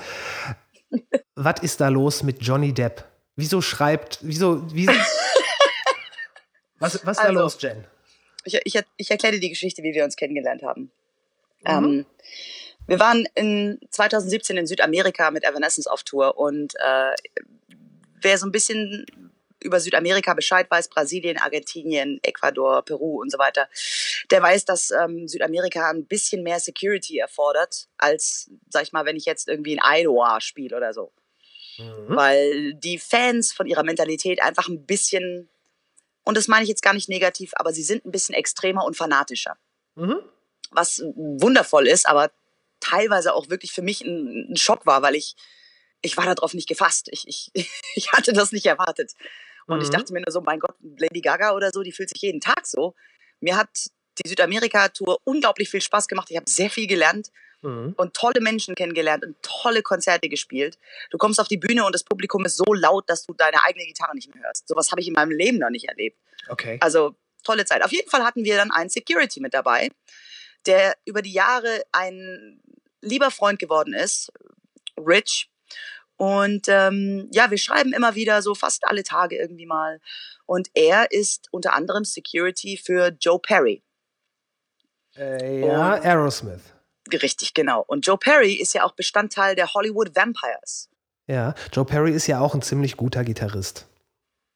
Was 1.34 1.62
ist 1.62 1.80
da 1.80 1.88
los 1.88 2.22
mit 2.22 2.42
Johnny 2.42 2.74
Depp? 2.74 3.04
Wieso 3.34 3.62
schreibt, 3.62 4.18
wieso, 4.20 4.62
wieso 4.74 4.92
was, 6.78 6.94
was 7.06 7.16
ist 7.16 7.24
also, 7.24 7.34
da 7.34 7.40
los, 7.40 7.56
Jen? 7.62 7.84
Ich, 8.44 8.60
ich, 8.62 8.78
ich 8.98 9.10
erkläre 9.10 9.36
dir 9.36 9.40
die 9.40 9.48
Geschichte, 9.48 9.82
wie 9.82 9.94
wir 9.94 10.04
uns 10.04 10.16
kennengelernt 10.16 10.62
haben. 10.62 10.90
Mhm. 11.62 11.66
Ähm, 11.66 12.06
wir 12.86 13.00
waren 13.00 13.26
in 13.34 13.78
2017 13.88 14.58
in 14.58 14.66
Südamerika 14.66 15.30
mit 15.30 15.44
Evanescence 15.44 15.86
auf 15.86 16.02
Tour 16.02 16.36
und 16.36 16.74
äh, 16.74 17.14
wer 18.24 18.38
so 18.38 18.46
ein 18.46 18.52
bisschen 18.52 19.06
über 19.64 19.80
Südamerika 19.80 20.34
Bescheid 20.34 20.70
weiß, 20.70 20.88
Brasilien, 20.88 21.38
Argentinien, 21.38 22.20
Ecuador, 22.22 22.84
Peru 22.84 23.20
und 23.20 23.32
so 23.32 23.38
weiter, 23.38 23.68
der 24.30 24.42
weiß, 24.42 24.66
dass 24.66 24.90
ähm, 24.90 25.26
Südamerika 25.26 25.90
ein 25.90 26.06
bisschen 26.06 26.42
mehr 26.42 26.60
Security 26.60 27.18
erfordert, 27.18 27.88
als, 27.96 28.50
sag 28.68 28.82
ich 28.82 28.92
mal, 28.92 29.06
wenn 29.06 29.16
ich 29.16 29.24
jetzt 29.24 29.48
irgendwie 29.48 29.72
in 29.72 29.80
Iowa 29.82 30.40
spiele 30.40 30.76
oder 30.76 30.92
so. 30.92 31.12
Mhm. 31.78 32.04
Weil 32.08 32.74
die 32.74 32.98
Fans 32.98 33.52
von 33.52 33.66
ihrer 33.66 33.82
Mentalität 33.82 34.42
einfach 34.42 34.68
ein 34.68 34.84
bisschen, 34.84 35.48
und 36.24 36.36
das 36.36 36.46
meine 36.46 36.62
ich 36.62 36.68
jetzt 36.68 36.82
gar 36.82 36.94
nicht 36.94 37.08
negativ, 37.08 37.52
aber 37.56 37.72
sie 37.72 37.82
sind 37.82 38.04
ein 38.04 38.12
bisschen 38.12 38.34
extremer 38.34 38.84
und 38.84 38.96
fanatischer. 38.96 39.56
Mhm. 39.94 40.18
Was 40.70 41.02
wundervoll 41.14 41.86
ist, 41.86 42.06
aber 42.06 42.30
teilweise 42.80 43.32
auch 43.32 43.48
wirklich 43.48 43.72
für 43.72 43.82
mich 43.82 44.02
ein, 44.02 44.52
ein 44.52 44.56
Schock 44.56 44.84
war, 44.84 45.00
weil 45.00 45.14
ich 45.14 45.36
ich 46.04 46.16
war 46.16 46.32
darauf 46.32 46.54
nicht 46.54 46.68
gefasst. 46.68 47.08
Ich, 47.10 47.24
ich, 47.26 47.50
ich 47.94 48.12
hatte 48.12 48.32
das 48.32 48.52
nicht 48.52 48.66
erwartet. 48.66 49.12
Und 49.66 49.78
mhm. 49.78 49.82
ich 49.82 49.90
dachte 49.90 50.12
mir 50.12 50.20
nur 50.20 50.30
so, 50.30 50.40
mein 50.40 50.60
Gott, 50.60 50.76
Lady 50.98 51.20
Gaga 51.20 51.52
oder 51.54 51.70
so, 51.72 51.82
die 51.82 51.92
fühlt 51.92 52.10
sich 52.10 52.22
jeden 52.22 52.40
Tag 52.40 52.66
so. 52.66 52.94
Mir 53.40 53.56
hat 53.56 53.70
die 54.22 54.28
Südamerika-Tour 54.28 55.18
unglaublich 55.24 55.70
viel 55.70 55.80
Spaß 55.80 56.06
gemacht. 56.06 56.28
Ich 56.30 56.36
habe 56.36 56.48
sehr 56.48 56.70
viel 56.70 56.86
gelernt 56.86 57.30
mhm. 57.62 57.94
und 57.96 58.14
tolle 58.14 58.40
Menschen 58.40 58.74
kennengelernt 58.74 59.24
und 59.24 59.36
tolle 59.42 59.82
Konzerte 59.82 60.28
gespielt. 60.28 60.78
Du 61.10 61.18
kommst 61.18 61.40
auf 61.40 61.48
die 61.48 61.56
Bühne 61.56 61.84
und 61.84 61.94
das 61.94 62.04
Publikum 62.04 62.44
ist 62.44 62.56
so 62.56 62.72
laut, 62.74 63.08
dass 63.08 63.24
du 63.24 63.32
deine 63.32 63.62
eigene 63.64 63.86
Gitarre 63.86 64.14
nicht 64.14 64.32
mehr 64.32 64.44
hörst. 64.44 64.68
Sowas 64.68 64.90
habe 64.90 65.00
ich 65.00 65.08
in 65.08 65.14
meinem 65.14 65.32
Leben 65.32 65.58
noch 65.58 65.70
nicht 65.70 65.88
erlebt. 65.88 66.18
Okay. 66.48 66.78
Also 66.80 67.16
tolle 67.42 67.64
Zeit. 67.64 67.82
Auf 67.82 67.92
jeden 67.92 68.10
Fall 68.10 68.22
hatten 68.22 68.44
wir 68.44 68.56
dann 68.56 68.70
einen 68.70 68.90
Security 68.90 69.40
mit 69.40 69.54
dabei, 69.54 69.88
der 70.66 70.96
über 71.04 71.22
die 71.22 71.32
Jahre 71.32 71.82
ein 71.92 72.60
lieber 73.00 73.30
Freund 73.30 73.58
geworden 73.58 73.94
ist. 73.94 74.32
Rich, 74.96 75.50
und 76.16 76.68
ähm, 76.68 77.28
ja, 77.32 77.50
wir 77.50 77.58
schreiben 77.58 77.92
immer 77.92 78.14
wieder 78.14 78.40
so 78.42 78.54
fast 78.54 78.86
alle 78.86 79.02
Tage 79.02 79.36
irgendwie 79.36 79.66
mal. 79.66 80.00
Und 80.46 80.68
er 80.74 81.10
ist 81.10 81.48
unter 81.50 81.72
anderem 81.74 82.04
Security 82.04 82.76
für 82.76 83.16
Joe 83.20 83.38
Perry. 83.40 83.82
Äh, 85.16 85.60
ja, 85.66 85.94
Und, 85.94 86.04
Aerosmith. 86.04 86.60
Richtig, 87.12 87.54
genau. 87.54 87.84
Und 87.86 88.06
Joe 88.06 88.18
Perry 88.18 88.54
ist 88.54 88.74
ja 88.74 88.84
auch 88.84 88.92
Bestandteil 88.92 89.54
der 89.54 89.72
Hollywood 89.74 90.14
Vampires. 90.14 90.88
Ja, 91.26 91.54
Joe 91.72 91.84
Perry 91.84 92.12
ist 92.12 92.26
ja 92.26 92.40
auch 92.40 92.54
ein 92.54 92.62
ziemlich 92.62 92.96
guter 92.96 93.24
Gitarrist. 93.24 93.86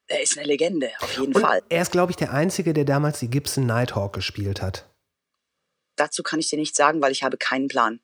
Er 0.06 0.22
ist 0.22 0.39
eine 0.39 0.47
Legende, 0.47 0.90
auf 1.01 1.18
jeden 1.18 1.35
Und 1.35 1.43
Fall. 1.43 1.62
Er 1.68 1.82
ist, 1.82 1.93
glaube 1.93 2.12
ich, 2.12 2.16
der 2.16 2.32
Einzige, 2.32 2.72
der 2.72 2.85
damals 2.85 3.18
die 3.20 3.28
Gibson 3.28 3.66
Nighthawk 3.66 4.12
gespielt 4.14 4.62
hat. 4.62 4.86
dazu 5.97 6.22
kann 6.22 6.39
ich 6.40 6.48
dir 6.48 6.59
nichts 6.59 6.76
sagen, 6.76 7.02
weil 7.02 7.12
ich 7.12 7.22
habe 7.22 7.36
keinen 7.36 7.68
Plan. 7.68 8.01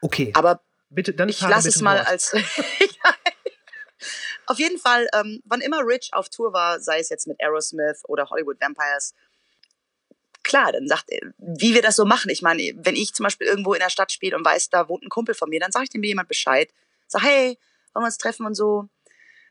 Okay. 0.00 0.30
Aber 0.34 0.62
bitte, 0.94 1.14
dann 1.14 1.28
ich 1.28 1.40
lasse 1.40 1.68
es 1.68 1.80
mal 1.80 1.98
Wort. 1.98 2.08
als. 2.08 2.34
auf 4.46 4.58
jeden 4.58 4.78
Fall, 4.78 5.08
ähm, 5.14 5.40
wann 5.44 5.60
immer 5.60 5.80
Rich 5.86 6.10
auf 6.12 6.28
Tour 6.28 6.52
war, 6.52 6.80
sei 6.80 6.98
es 6.98 7.08
jetzt 7.08 7.26
mit 7.26 7.40
Aerosmith 7.40 8.02
oder 8.08 8.28
Hollywood 8.30 8.60
Vampires, 8.60 9.14
klar, 10.42 10.72
dann 10.72 10.88
sagt 10.88 11.04
er, 11.08 11.32
wie 11.38 11.74
wir 11.74 11.82
das 11.82 11.96
so 11.96 12.04
machen. 12.04 12.30
Ich 12.30 12.42
meine, 12.42 12.72
wenn 12.76 12.96
ich 12.96 13.14
zum 13.14 13.24
Beispiel 13.24 13.46
irgendwo 13.46 13.74
in 13.74 13.80
der 13.80 13.90
Stadt 13.90 14.12
spiele 14.12 14.36
und 14.36 14.44
weiß, 14.44 14.70
da 14.70 14.88
wohnt 14.88 15.02
ein 15.02 15.08
Kumpel 15.08 15.34
von 15.34 15.48
mir, 15.48 15.60
dann 15.60 15.72
sage 15.72 15.84
ich 15.84 15.90
dem 15.90 16.02
jemand 16.02 16.28
Bescheid. 16.28 16.68
Sag, 17.06 17.22
hey, 17.22 17.58
wollen 17.92 18.04
wir 18.04 18.06
uns 18.06 18.18
treffen 18.18 18.46
und 18.46 18.54
so. 18.54 18.88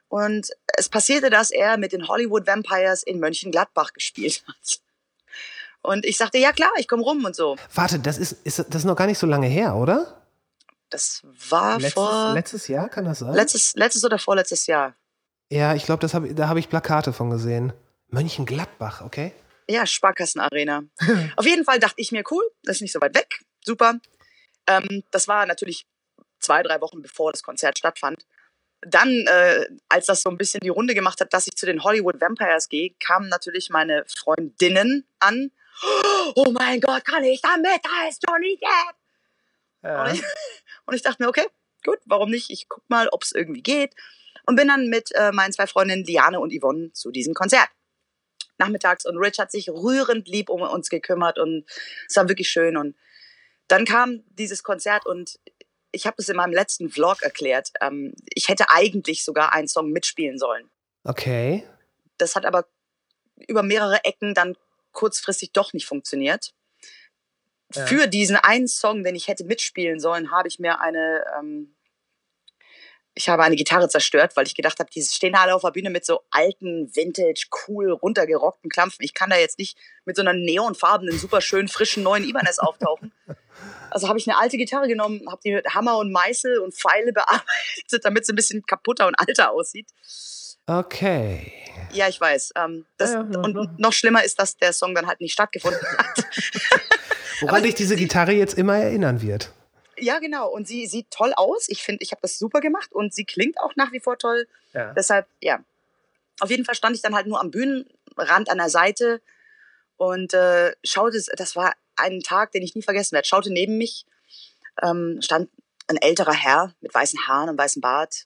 Und 0.10 0.50
es 0.78 0.90
passierte, 0.90 1.30
dass 1.30 1.52
er 1.52 1.78
mit 1.78 1.94
den 1.94 2.08
Hollywood 2.08 2.46
Vampires 2.46 3.04
in 3.04 3.20
Mönchengladbach 3.20 3.94
gespielt 3.94 4.44
hat. 4.48 4.82
Und 5.82 6.06
ich 6.06 6.18
sagte, 6.18 6.38
ja 6.38 6.52
klar, 6.52 6.72
ich 6.78 6.88
komme 6.88 7.04
rum 7.04 7.26
und 7.26 7.36
so. 7.36 7.56
Warte, 7.74 7.98
das 7.98 8.18
ist, 8.18 8.34
ist 8.44 8.60
das 8.60 8.76
ist 8.76 8.84
noch 8.84 8.96
gar 8.96 9.08
nicht 9.08 9.18
so 9.18 9.26
lange 9.26 9.48
her, 9.48 9.76
oder? 9.76 10.20
Das 10.92 11.22
war 11.24 11.80
Letztes, 11.80 11.94
vor 11.94 12.34
letztes 12.34 12.68
Jahr, 12.68 12.90
kann 12.90 13.06
das 13.06 13.20
sein? 13.20 13.34
letztes, 13.34 13.74
letztes 13.76 14.04
oder 14.06 14.20
vorletztes 14.20 14.68
Jahr. 14.68 14.94
ja, 15.50 15.74
ich 15.74 15.86
glaube, 15.86 16.08
hab, 16.08 16.24
da 16.36 16.48
habe 16.48 16.60
ich 16.60 16.70
Plakate 16.70 17.14
von 17.14 17.30
gesehen. 17.30 17.74
Mönchengladbach, 18.10 19.02
okay? 19.02 19.34
Ja, 19.70 19.86
Sparkassenarena. 19.86 20.84
Auf 21.38 21.46
jeden 21.46 21.64
Fall 21.64 21.80
dachte 21.80 22.02
ich 22.02 22.12
mir, 22.12 22.24
cool, 22.30 22.44
das 22.64 22.78
ist 22.78 22.82
nicht 22.82 22.92
so 22.92 23.00
weit 23.02 23.16
weg, 23.16 23.40
super. 23.66 23.96
Ähm, 24.68 25.04
das 25.12 25.28
war 25.28 25.46
natürlich 25.46 25.88
zwei, 26.40 26.62
drei 26.62 26.82
Wochen 26.82 27.02
bevor 27.02 27.32
das 27.32 27.42
Konzert 27.42 27.78
stattfand. 27.78 28.26
Dann, 28.82 29.10
äh, 29.28 29.66
als 29.88 30.08
das 30.08 30.22
so 30.24 30.30
ein 30.30 30.38
bisschen 30.38 30.60
die 30.62 30.70
Runde 30.70 30.94
gemacht 30.94 31.22
hat, 31.22 31.34
dass 31.34 31.48
ich 31.48 31.56
zu 31.56 31.66
den 31.66 31.84
Hollywood 31.84 32.20
Vampires 32.20 32.68
gehe, 32.68 32.94
kamen 33.00 33.30
natürlich 33.30 33.70
meine 33.70 34.04
Freundinnen 34.08 35.08
an. 35.20 35.52
Oh 36.36 36.52
mein 36.52 36.82
Gott, 36.82 37.06
kann 37.06 37.24
ich 37.24 37.42
damit? 37.42 37.80
Da 37.84 38.10
ist 38.10 38.24
Johnny 38.28 38.60
Depp! 38.60 38.96
Ja. 39.84 40.04
Und, 40.04 40.14
ich, 40.16 40.24
und 40.92 40.98
ich 40.98 41.04
dachte 41.04 41.24
mir, 41.24 41.30
okay, 41.30 41.48
gut, 41.86 42.00
warum 42.06 42.30
nicht? 42.30 42.50
Ich 42.50 42.68
guck 42.68 42.84
mal, 42.90 43.08
ob 43.14 43.24
es 43.24 43.32
irgendwie 43.32 43.64
geht. 43.64 43.96
Und 44.46 44.58
bin 44.58 44.68
dann 44.68 44.88
mit 44.88 45.12
äh, 45.16 45.32
meinen 45.32 45.54
zwei 45.54 45.66
Freundinnen 45.66 46.04
Liane 46.04 46.42
und 46.42 46.52
Yvonne 46.52 46.92
zu 46.92 47.12
diesem 47.12 47.34
Konzert. 47.34 47.70
Nachmittags 48.58 49.06
und 49.06 49.18
Rich 49.18 49.40
hat 49.40 49.54
sich 49.54 49.70
rührend 49.70 50.28
lieb 50.28 50.50
um 50.50 50.62
uns 50.62 50.90
gekümmert 50.90 51.40
und 51.40 51.64
es 52.10 52.18
war 52.18 52.28
wirklich 52.28 52.50
schön. 52.50 52.76
Und 52.76 52.98
dann 53.70 53.86
kam 53.86 54.24
dieses 54.32 54.64
Konzert 54.64 55.06
und 55.06 55.40
ich 55.94 56.06
habe 56.06 56.18
es 56.20 56.28
in 56.28 56.36
meinem 56.36 56.52
letzten 56.52 56.90
Vlog 56.90 57.22
erklärt. 57.22 57.72
Ähm, 57.80 58.14
ich 58.26 58.50
hätte 58.50 58.70
eigentlich 58.70 59.24
sogar 59.24 59.54
einen 59.54 59.70
Song 59.70 59.92
mitspielen 59.92 60.38
sollen. 60.38 60.70
Okay. 61.06 61.64
Das 62.18 62.36
hat 62.36 62.46
aber 62.46 62.68
über 63.48 63.64
mehrere 63.64 64.04
Ecken 64.04 64.34
dann 64.34 64.58
kurzfristig 64.92 65.54
doch 65.54 65.72
nicht 65.72 65.86
funktioniert. 65.86 66.54
Ja. 67.76 67.85
Für 67.85 68.07
diesen 68.07 68.35
einen 68.35 68.68
Song, 68.68 69.03
den 69.03 69.15
ich 69.15 69.27
hätte 69.27 69.43
mitspielen 69.43 69.99
sollen, 69.99 70.31
habe 70.31 70.48
ich 70.48 70.60
mir 70.60 70.80
eine, 70.80 71.23
ähm, 71.38 71.76
ich 73.14 73.27
habe 73.27 73.43
eine 73.43 73.56
Gitarre 73.56 73.89
zerstört, 73.89 74.35
weil 74.35 74.48
ich 74.48 74.56
gedacht 74.56 74.80
habe, 74.80 74.89
die 74.89 75.02
stehen 75.02 75.35
alle 75.35 75.53
auf 75.53 75.61
der 75.61 75.72
Bühne 75.72 75.89
mit 75.89 76.06
so 76.06 76.22
alten, 76.31 76.89
vintage, 76.95 77.48
cool, 77.68 77.91
runtergerockten 77.91 78.69
Klampfen. 78.69 79.03
Ich 79.03 79.14
kann 79.14 79.30
da 79.30 79.38
jetzt 79.38 79.60
nicht 79.60 79.77
mit 80.06 80.15
so 80.15 80.22
einer 80.22 80.34
neonfarbenen, 80.34 81.18
super 81.18 81.41
schön 81.41 81.68
frischen 81.68 82.03
neuen 82.03 82.23
Ibanez 82.23 82.60
auftauchen. 82.60 83.11
Also 83.89 84.07
habe 84.07 84.18
ich 84.18 84.30
eine 84.30 84.39
alte 84.39 84.57
Gitarre 84.57 84.88
genommen, 84.88 85.22
habe 85.30 85.41
die 85.43 85.52
mit 85.52 85.68
Hammer 85.76 85.98
und 85.98 86.11
Meißel 86.11 86.60
und 86.60 86.73
Pfeile 86.73 87.11
bearbeitet, 87.14 88.03
damit 88.03 88.26
sie 88.26 88.34
ein 88.34 88.38
bisschen 88.38 88.65
kaputter 88.65 89.07
und 89.07 89.15
alter 89.15 89.52
aussieht. 89.52 89.89
Okay. 90.68 91.54
Ja, 91.92 92.08
ich 92.08 92.20
weiß. 92.20 92.54
Ähm, 92.56 92.86
das, 92.98 93.12
Ja, 93.12 93.28
ja, 93.30 93.40
und 93.40 93.80
noch 93.80 93.94
schlimmer 93.94 94.24
ist, 94.24 94.40
dass 94.40 94.58
der 94.58 94.74
Song 94.74 94.96
dann 94.96 95.08
halt 95.08 95.20
nicht 95.20 95.34
stattgefunden 95.34 95.82
hat. 95.98 96.26
Woran 97.42 97.64
dich 97.64 97.76
diese 97.76 97.96
Gitarre 97.96 98.32
jetzt 98.34 98.58
immer 98.58 98.78
erinnern 98.78 99.22
wird. 99.22 99.52
ja, 99.98 100.20
genau. 100.20 100.50
Und 100.50 100.68
sie 100.68 100.88
sieht 100.88 101.12
toll 101.12 101.34
aus. 101.36 101.68
Ich 101.68 101.84
finde, 101.84 102.04
ich 102.04 102.12
habe 102.12 102.22
das 102.22 102.38
super 102.38 102.62
gemacht 102.62 102.94
und 102.94 103.14
sie 103.14 103.26
klingt 103.26 103.60
auch 103.60 103.76
nach 103.76 103.92
wie 103.92 104.00
vor 104.00 104.18
toll. 104.18 104.48
Ja. 104.74 104.94
Deshalb, 104.94 105.28
ja. 105.42 105.64
Auf 106.40 106.50
jeden 106.50 106.66
Fall 106.66 106.76
stand 106.76 106.96
ich 106.96 107.02
dann 107.02 107.16
halt 107.16 107.28
nur 107.28 107.40
am 107.40 107.52
Bühnenrand 107.52 108.50
an 108.50 108.58
der 108.58 108.70
Seite 108.70 109.22
und 109.98 110.34
äh, 110.34 110.74
schaute, 110.84 111.22
das 111.38 111.56
war 111.56 111.74
ein 111.96 112.22
Tag, 112.22 112.52
den 112.52 112.64
ich 112.64 112.74
nie 112.76 112.82
vergessen 112.82 113.14
werde, 113.14 113.28
schaute 113.28 113.52
neben 113.52 113.78
mich, 113.78 114.06
ähm, 114.82 115.20
stand 115.22 115.50
ein 115.88 115.98
älterer 115.98 116.34
Herr 116.34 116.74
mit 116.82 116.94
weißen 116.94 117.28
Haaren 117.28 117.50
und 117.50 117.58
weißem 117.58 117.82
Bart. 117.82 118.26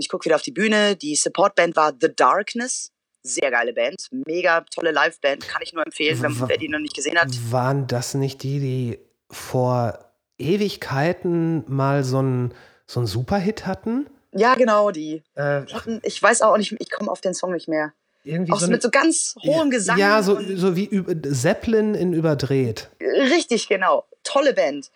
Und 0.00 0.04
ich 0.04 0.08
gucke 0.08 0.24
wieder 0.24 0.36
auf 0.36 0.42
die 0.42 0.50
Bühne. 0.50 0.96
Die 0.96 1.14
Supportband 1.14 1.76
war 1.76 1.92
The 2.00 2.08
Darkness. 2.16 2.90
Sehr 3.22 3.50
geile 3.50 3.74
Band. 3.74 4.06
Mega 4.10 4.62
tolle 4.74 4.92
Liveband. 4.92 5.46
Kann 5.46 5.60
ich 5.62 5.74
nur 5.74 5.84
empfehlen, 5.84 6.22
wenn, 6.22 6.48
wer 6.48 6.56
die 6.56 6.68
noch 6.70 6.78
nicht 6.78 6.96
gesehen 6.96 7.18
hat. 7.20 7.28
Waren 7.50 7.86
das 7.86 8.14
nicht 8.14 8.42
die, 8.42 8.60
die 8.60 8.98
vor 9.30 9.98
Ewigkeiten 10.38 11.64
mal 11.68 12.02
so 12.02 12.18
einen 12.20 12.54
so 12.86 13.00
einen 13.00 13.06
Superhit 13.06 13.66
hatten? 13.66 14.08
Ja, 14.32 14.54
genau, 14.54 14.90
die. 14.90 15.22
Äh, 15.34 15.66
hatten- 15.66 16.00
Ich 16.02 16.22
weiß 16.22 16.40
auch 16.40 16.56
nicht, 16.56 16.74
ich 16.78 16.90
komme 16.90 17.10
auf 17.10 17.20
den 17.20 17.34
Song 17.34 17.52
nicht 17.52 17.68
mehr. 17.68 17.92
irgendwie 18.24 18.52
Auch 18.52 18.58
so 18.60 18.66
so 18.66 18.72
mit 18.72 18.80
so 18.82 18.88
ganz 18.90 19.34
hohem 19.44 19.68
Gesang. 19.70 19.98
Ja, 19.98 20.22
so, 20.22 20.38
so 20.56 20.76
wie 20.76 20.88
Zeppelin 21.30 21.94
in 21.94 22.14
überdreht. 22.14 22.88
Richtig, 23.02 23.68
genau. 23.68 24.06
Tolle 24.24 24.54
Band. 24.54 24.90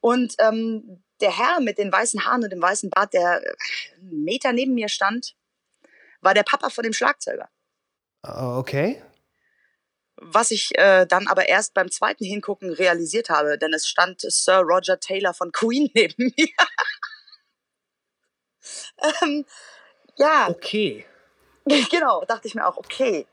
Und 0.00 0.34
ähm, 0.40 1.02
der 1.20 1.36
Herr 1.36 1.60
mit 1.60 1.78
den 1.78 1.92
weißen 1.92 2.24
Haaren 2.24 2.44
und 2.44 2.50
dem 2.50 2.62
weißen 2.62 2.90
Bart, 2.90 3.12
der 3.14 3.42
äh, 3.44 3.54
einen 4.00 4.24
Meter 4.24 4.52
neben 4.52 4.74
mir 4.74 4.88
stand, 4.88 5.34
war 6.20 6.34
der 6.34 6.42
Papa 6.42 6.70
von 6.70 6.84
dem 6.84 6.92
Schlagzeuger. 6.92 7.48
Ah, 8.22 8.58
Okay. 8.58 9.02
Was 10.20 10.50
ich 10.50 10.76
äh, 10.76 11.06
dann 11.06 11.28
aber 11.28 11.48
erst 11.48 11.74
beim 11.74 11.92
zweiten 11.92 12.24
Hingucken 12.24 12.72
realisiert 12.72 13.30
habe, 13.30 13.56
denn 13.56 13.72
es 13.72 13.86
stand 13.86 14.20
Sir 14.20 14.62
Roger 14.62 14.98
Taylor 14.98 15.32
von 15.32 15.52
Queen 15.52 15.90
neben 15.94 16.32
mir. 16.36 16.48
ähm, 19.22 19.44
ja, 20.16 20.48
Okay. 20.48 21.06
genau, 21.90 22.24
dachte 22.24 22.48
ich 22.48 22.54
mir 22.54 22.66
auch, 22.66 22.76
okay. 22.76 23.26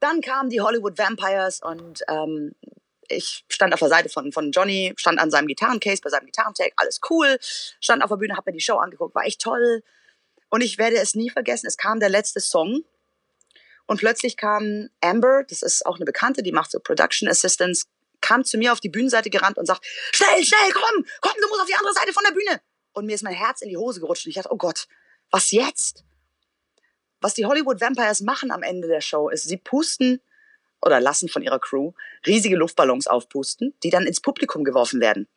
Dann 0.00 0.20
kamen 0.20 0.50
die 0.50 0.60
Hollywood 0.60 0.98
Vampires 0.98 1.60
und 1.62 2.02
ähm, 2.08 2.54
ich 3.08 3.44
stand 3.48 3.72
auf 3.72 3.80
der 3.80 3.88
Seite 3.88 4.08
von, 4.08 4.32
von 4.32 4.52
Johnny, 4.52 4.92
stand 4.96 5.18
an 5.18 5.30
seinem 5.30 5.46
Gitarrencase, 5.46 6.00
bei 6.02 6.10
seinem 6.10 6.26
Gitarrentag, 6.26 6.72
alles 6.76 7.00
cool, 7.10 7.38
stand 7.80 8.02
auf 8.02 8.10
der 8.10 8.16
Bühne, 8.16 8.36
hab 8.36 8.46
mir 8.46 8.52
die 8.52 8.60
Show 8.60 8.76
angeguckt, 8.76 9.14
war 9.14 9.24
echt 9.24 9.40
toll. 9.40 9.82
Und 10.50 10.62
ich 10.62 10.78
werde 10.78 10.96
es 10.96 11.14
nie 11.14 11.30
vergessen, 11.30 11.66
es 11.66 11.76
kam 11.76 12.00
der 12.00 12.08
letzte 12.08 12.40
Song 12.40 12.84
und 13.86 13.98
plötzlich 13.98 14.36
kam 14.36 14.88
Amber, 15.00 15.44
das 15.48 15.62
ist 15.62 15.86
auch 15.86 15.96
eine 15.96 16.04
Bekannte, 16.04 16.42
die 16.42 16.52
macht 16.52 16.70
so 16.70 16.78
Production 16.78 17.28
Assistance, 17.28 17.86
kam 18.20 18.44
zu 18.44 18.58
mir 18.58 18.72
auf 18.72 18.80
die 18.80 18.88
Bühnenseite 18.88 19.30
gerannt 19.30 19.58
und 19.58 19.66
sagt, 19.66 19.86
schnell, 20.12 20.44
schnell, 20.44 20.70
komm, 20.72 21.04
komm, 21.20 21.32
du 21.40 21.48
musst 21.48 21.60
auf 21.60 21.66
die 21.66 21.74
andere 21.74 21.94
Seite 21.94 22.12
von 22.12 22.24
der 22.26 22.34
Bühne. 22.34 22.60
Und 22.92 23.06
mir 23.06 23.14
ist 23.14 23.22
mein 23.22 23.34
Herz 23.34 23.62
in 23.62 23.68
die 23.68 23.76
Hose 23.76 24.00
gerutscht 24.00 24.26
und 24.26 24.30
ich 24.30 24.36
dachte, 24.36 24.52
oh 24.52 24.56
Gott, 24.56 24.88
was 25.30 25.50
jetzt? 25.50 26.04
Was 27.20 27.34
die 27.34 27.46
Hollywood 27.46 27.80
Vampires 27.80 28.20
machen 28.20 28.50
am 28.50 28.62
Ende 28.62 28.88
der 28.88 29.00
Show 29.00 29.28
ist, 29.28 29.44
sie 29.44 29.56
pusten 29.56 30.20
oder 30.84 31.00
lassen 31.00 31.28
von 31.28 31.42
ihrer 31.42 31.58
Crew 31.58 31.92
riesige 32.26 32.56
Luftballons 32.56 33.06
aufpusten, 33.06 33.74
die 33.82 33.90
dann 33.90 34.06
ins 34.06 34.20
Publikum 34.20 34.64
geworfen 34.64 35.00
werden. 35.00 35.28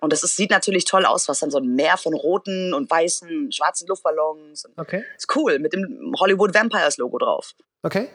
Und 0.00 0.12
das 0.12 0.22
ist, 0.22 0.36
sieht 0.36 0.50
natürlich 0.50 0.84
toll 0.84 1.06
aus, 1.06 1.28
was 1.28 1.40
dann 1.40 1.50
so 1.50 1.58
ein 1.58 1.74
Meer 1.74 1.96
von 1.96 2.14
roten 2.14 2.74
und 2.74 2.90
weißen, 2.90 3.50
schwarzen 3.50 3.88
Luftballons. 3.88 4.68
Okay. 4.76 5.04
ist 5.16 5.34
cool, 5.34 5.58
mit 5.58 5.72
dem 5.72 6.14
Hollywood 6.18 6.54
Vampires 6.54 6.98
Logo 6.98 7.18
drauf. 7.18 7.54
Okay. 7.82 8.08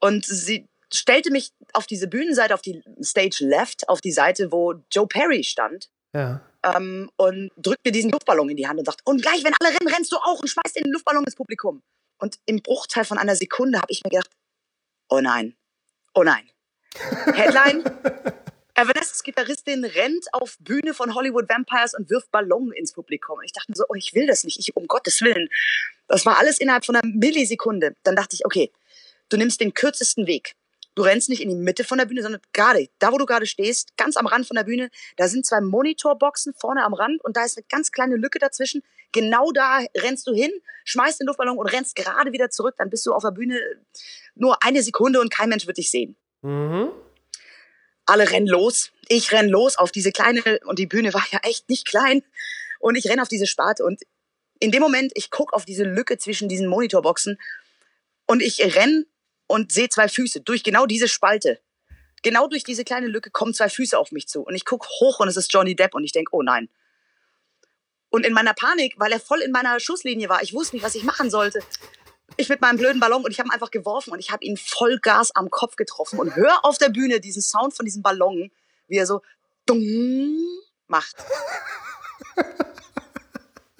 Und 0.00 0.24
sie 0.24 0.66
stellte 0.92 1.30
mich 1.30 1.52
auf 1.72 1.86
diese 1.86 2.08
Bühnenseite, 2.08 2.54
auf 2.54 2.62
die 2.62 2.82
Stage 3.02 3.44
Left, 3.44 3.88
auf 3.88 4.00
die 4.00 4.12
Seite, 4.12 4.50
wo 4.50 4.74
Joe 4.90 5.06
Perry 5.06 5.44
stand. 5.44 5.90
Ja. 6.14 6.40
Ähm, 6.62 7.10
und 7.16 7.50
drückt 7.56 7.84
mir 7.84 7.92
diesen 7.92 8.10
Luftballon 8.10 8.50
in 8.50 8.56
die 8.56 8.66
Hand 8.66 8.78
und 8.78 8.84
sagt, 8.84 9.00
und 9.04 9.22
gleich, 9.22 9.44
wenn 9.44 9.54
alle 9.60 9.70
rennen, 9.70 9.94
rennst 9.94 10.12
du 10.12 10.16
auch 10.16 10.40
und 10.40 10.48
schmeißt 10.48 10.76
den 10.76 10.90
Luftballon 10.90 11.24
ins 11.24 11.36
Publikum. 11.36 11.82
Und 12.18 12.38
im 12.46 12.60
Bruchteil 12.62 13.04
von 13.04 13.18
einer 13.18 13.36
Sekunde 13.36 13.78
habe 13.78 13.90
ich 13.90 14.02
mir 14.04 14.10
gedacht, 14.10 14.30
oh 15.08 15.20
nein, 15.20 15.56
oh 16.14 16.22
nein. 16.22 16.48
Headline, 17.34 17.84
Evanescence 18.74 19.22
Gitarristin 19.22 19.84
rennt 19.84 20.26
auf 20.32 20.56
Bühne 20.58 20.94
von 20.94 21.14
Hollywood 21.14 21.48
Vampires 21.48 21.94
und 21.94 22.10
wirft 22.10 22.30
Ballon 22.30 22.72
ins 22.72 22.92
Publikum. 22.92 23.38
Und 23.38 23.44
ich 23.44 23.52
dachte 23.52 23.72
so, 23.74 23.84
oh, 23.88 23.94
ich 23.94 24.14
will 24.14 24.26
das 24.26 24.44
nicht, 24.44 24.58
ich, 24.58 24.74
um 24.76 24.86
Gottes 24.86 25.20
Willen. 25.20 25.48
Das 26.08 26.24
war 26.26 26.38
alles 26.38 26.58
innerhalb 26.58 26.84
von 26.84 26.96
einer 26.96 27.06
Millisekunde. 27.06 27.94
Dann 28.02 28.16
dachte 28.16 28.34
ich, 28.34 28.44
okay, 28.44 28.72
du 29.28 29.36
nimmst 29.36 29.60
den 29.60 29.74
kürzesten 29.74 30.26
Weg. 30.26 30.54
Du 30.94 31.02
rennst 31.02 31.28
nicht 31.28 31.40
in 31.40 31.48
die 31.48 31.54
Mitte 31.54 31.84
von 31.84 31.98
der 31.98 32.06
Bühne, 32.06 32.22
sondern 32.22 32.40
gerade, 32.52 32.88
da 32.98 33.12
wo 33.12 33.18
du 33.18 33.26
gerade 33.26 33.46
stehst, 33.46 33.96
ganz 33.96 34.16
am 34.16 34.26
Rand 34.26 34.46
von 34.46 34.56
der 34.56 34.64
Bühne, 34.64 34.90
da 35.16 35.28
sind 35.28 35.46
zwei 35.46 35.60
Monitorboxen 35.60 36.52
vorne 36.54 36.84
am 36.84 36.94
Rand 36.94 37.22
und 37.24 37.36
da 37.36 37.44
ist 37.44 37.56
eine 37.56 37.66
ganz 37.68 37.92
kleine 37.92 38.16
Lücke 38.16 38.38
dazwischen. 38.38 38.82
Genau 39.12 39.50
da 39.52 39.80
rennst 39.96 40.26
du 40.26 40.32
hin, 40.32 40.52
schmeißt 40.84 41.20
den 41.20 41.26
Luftballon 41.26 41.58
und 41.58 41.66
rennst 41.66 41.96
gerade 41.96 42.32
wieder 42.32 42.50
zurück. 42.50 42.74
Dann 42.78 42.90
bist 42.90 43.04
du 43.06 43.12
auf 43.12 43.22
der 43.22 43.32
Bühne 43.32 43.60
nur 44.34 44.62
eine 44.62 44.82
Sekunde 44.82 45.20
und 45.20 45.30
kein 45.30 45.48
Mensch 45.48 45.66
wird 45.66 45.78
dich 45.78 45.90
sehen. 45.90 46.16
Mhm. 46.42 46.90
Alle 48.06 48.30
rennen 48.30 48.46
los. 48.46 48.92
Ich 49.08 49.32
renn 49.32 49.48
los 49.48 49.76
auf 49.76 49.92
diese 49.92 50.12
kleine, 50.12 50.60
und 50.64 50.78
die 50.78 50.86
Bühne 50.86 51.12
war 51.14 51.24
ja 51.30 51.40
echt 51.42 51.68
nicht 51.68 51.86
klein. 51.86 52.22
Und 52.78 52.96
ich 52.96 53.08
renn 53.08 53.20
auf 53.20 53.28
diese 53.28 53.46
Sparte 53.46 53.84
und 53.84 54.00
in 54.58 54.70
dem 54.70 54.82
Moment, 54.82 55.12
ich 55.14 55.30
guck 55.30 55.52
auf 55.52 55.64
diese 55.64 55.84
Lücke 55.84 56.18
zwischen 56.18 56.48
diesen 56.48 56.66
Monitorboxen 56.66 57.38
und 58.26 58.42
ich 58.42 58.76
renn 58.76 59.06
und 59.46 59.72
sehe 59.72 59.88
zwei 59.88 60.06
Füße 60.08 60.42
durch 60.42 60.62
genau 60.62 60.86
diese 60.86 61.08
Spalte. 61.08 61.60
genau 62.22 62.46
durch 62.48 62.64
diese 62.64 62.84
kleine 62.84 63.06
Lücke 63.06 63.30
kommen 63.30 63.54
zwei 63.54 63.68
Füße 63.68 63.98
auf 63.98 64.12
mich 64.12 64.28
zu. 64.28 64.42
Und 64.42 64.54
ich 64.54 64.64
gucke 64.64 64.86
hoch 65.00 65.20
und 65.20 65.28
es 65.28 65.36
ist 65.36 65.52
Johnny 65.52 65.74
Depp 65.74 65.94
und 65.94 66.04
ich 66.04 66.12
denke, 66.12 66.34
oh 66.34 66.42
nein. 66.42 66.68
Und 68.10 68.26
in 68.26 68.32
meiner 68.32 68.54
Panik, 68.54 68.94
weil 68.98 69.12
er 69.12 69.20
voll 69.20 69.40
in 69.40 69.52
meiner 69.52 69.80
Schusslinie 69.80 70.28
war, 70.28 70.42
ich 70.42 70.52
wusste 70.52 70.76
nicht, 70.76 70.84
was 70.84 70.94
ich 70.94 71.04
machen 71.04 71.30
sollte. 71.30 71.60
Ich 72.36 72.48
mit 72.48 72.60
meinem 72.60 72.76
blöden 72.76 73.00
Ballon 73.00 73.24
und 73.24 73.30
ich 73.30 73.38
habe 73.38 73.48
ihn 73.48 73.52
einfach 73.52 73.70
geworfen 73.70 74.12
und 74.12 74.18
ich 74.18 74.30
habe 74.30 74.44
ihn 74.44 74.56
voll 74.56 74.98
Gas 74.98 75.34
am 75.34 75.50
Kopf 75.50 75.76
getroffen 75.76 76.18
und 76.18 76.36
höre 76.36 76.64
auf 76.64 76.78
der 76.78 76.88
Bühne 76.88 77.20
diesen 77.20 77.42
Sound 77.42 77.74
von 77.74 77.84
diesem 77.86 78.02
Ballon, 78.02 78.50
wie 78.88 78.96
er 78.96 79.06
so 79.06 79.22
dung 79.66 80.36
macht. 80.86 81.16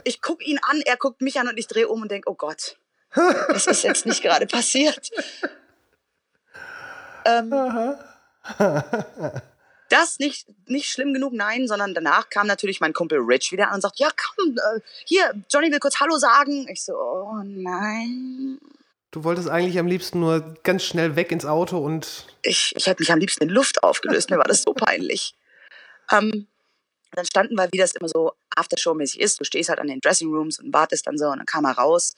Ich 0.04 0.22
gucke 0.22 0.44
ihn 0.44 0.58
an, 0.62 0.80
er 0.84 0.96
guckt 0.96 1.20
mich 1.20 1.38
an 1.38 1.48
und 1.48 1.58
ich 1.58 1.66
drehe 1.66 1.88
um 1.88 2.02
und 2.02 2.10
denke, 2.10 2.30
oh 2.30 2.34
Gott, 2.34 2.78
das 3.14 3.66
ist 3.66 3.82
jetzt 3.82 4.06
nicht 4.06 4.22
gerade 4.22 4.46
passiert. 4.46 5.10
Ähm, 7.24 7.52
das 9.90 10.18
nicht, 10.18 10.46
nicht 10.66 10.88
schlimm 10.90 11.12
genug, 11.12 11.32
nein, 11.32 11.68
sondern 11.68 11.94
danach 11.94 12.30
kam 12.30 12.46
natürlich 12.46 12.80
mein 12.80 12.92
Kumpel 12.92 13.18
Rich 13.18 13.52
wieder 13.52 13.68
an 13.68 13.76
und 13.76 13.80
sagt, 13.82 13.98
ja 13.98 14.08
komm, 14.16 14.56
äh, 14.56 14.80
hier, 15.04 15.32
Johnny 15.50 15.70
will 15.70 15.80
kurz 15.80 16.00
Hallo 16.00 16.16
sagen. 16.16 16.66
Ich 16.68 16.84
so, 16.84 16.94
oh 16.94 17.42
nein. 17.44 18.58
Du 19.10 19.24
wolltest 19.24 19.48
eigentlich 19.48 19.78
am 19.78 19.86
liebsten 19.86 20.20
nur 20.20 20.54
ganz 20.62 20.84
schnell 20.84 21.16
weg 21.16 21.32
ins 21.32 21.44
Auto 21.44 21.78
und... 21.78 22.26
Ich, 22.42 22.72
ich 22.76 22.86
hätte 22.86 23.02
mich 23.02 23.10
am 23.10 23.18
liebsten 23.18 23.42
in 23.44 23.50
Luft 23.50 23.82
aufgelöst, 23.82 24.30
mir 24.30 24.38
war 24.38 24.44
das 24.44 24.62
so 24.62 24.72
peinlich. 24.72 25.34
Ähm, 26.12 26.46
dann 27.12 27.24
standen 27.24 27.56
wir, 27.56 27.68
wie 27.72 27.78
das 27.78 27.92
immer 27.96 28.08
so 28.08 28.32
Aftershow-mäßig 28.56 29.20
ist. 29.20 29.40
Du 29.40 29.44
stehst 29.44 29.68
halt 29.68 29.80
an 29.80 29.88
den 29.88 30.00
Dressing 30.00 30.32
Rooms 30.32 30.60
und 30.60 30.72
wartest 30.72 31.06
dann 31.06 31.18
so 31.18 31.26
und 31.26 31.38
dann 31.38 31.46
kam 31.46 31.64
er 31.64 31.72
raus. 31.72 32.14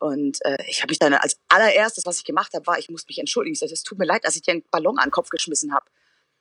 Und 0.00 0.44
äh, 0.44 0.56
ich 0.66 0.82
habe 0.82 0.90
mich 0.90 0.98
dann 0.98 1.14
als 1.14 1.38
allererstes, 1.48 2.06
was 2.06 2.18
ich 2.18 2.24
gemacht 2.24 2.52
habe, 2.54 2.66
war, 2.66 2.78
ich 2.78 2.88
musste 2.88 3.08
mich 3.10 3.18
entschuldigen. 3.18 3.52
Ich 3.52 3.60
sagte, 3.60 3.74
es 3.74 3.82
tut 3.82 3.98
mir 3.98 4.06
leid, 4.06 4.24
dass 4.24 4.36
ich 4.36 4.42
dir 4.42 4.52
einen 4.52 4.64
Ballon 4.70 4.98
an 4.98 5.06
den 5.06 5.10
Kopf 5.12 5.28
geschmissen 5.28 5.72
habe. 5.72 5.86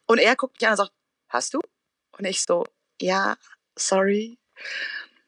Und 0.07 0.19
er 0.19 0.35
guckt 0.35 0.59
mich 0.59 0.65
an 0.65 0.73
und 0.73 0.77
sagt, 0.77 0.91
hast 1.29 1.53
du? 1.53 1.59
Und 2.17 2.25
ich 2.25 2.41
so, 2.41 2.65
ja, 2.99 3.37
sorry. 3.75 4.39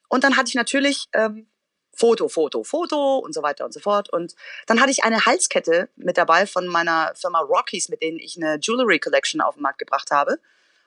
Und 0.08 0.24
dann 0.24 0.38
hatte 0.38 0.50
ich 0.50 0.56
natürlich 0.56 1.06
ähm, 1.14 1.48
Foto, 1.94 2.30
Foto, 2.30 2.64
Foto 2.64 3.18
und 3.18 3.34
so 3.34 3.44
weiter 3.44 3.66
und 3.66 3.74
so 3.74 3.80
fort. 3.80 4.12
Und 4.12 4.34
dann 4.68 4.80
hatte 4.80 4.92
ich 4.92 5.04
eine 5.04 5.26
Halskette 5.26 5.90
mit 5.98 6.18
dabei 6.18 6.48
von 6.48 6.68
meiner 6.68 7.14
Firma 7.16 7.40
Rockies, 7.40 7.90
mit 7.90 8.02
denen 8.02 8.18
ich 8.18 8.38
eine 8.38 8.58
Jewelry 8.62 9.00
Collection 9.00 9.42
auf 9.42 9.56
den 9.56 9.64
Markt 9.64 9.80
gebracht 9.80 10.10
habe 10.10 10.40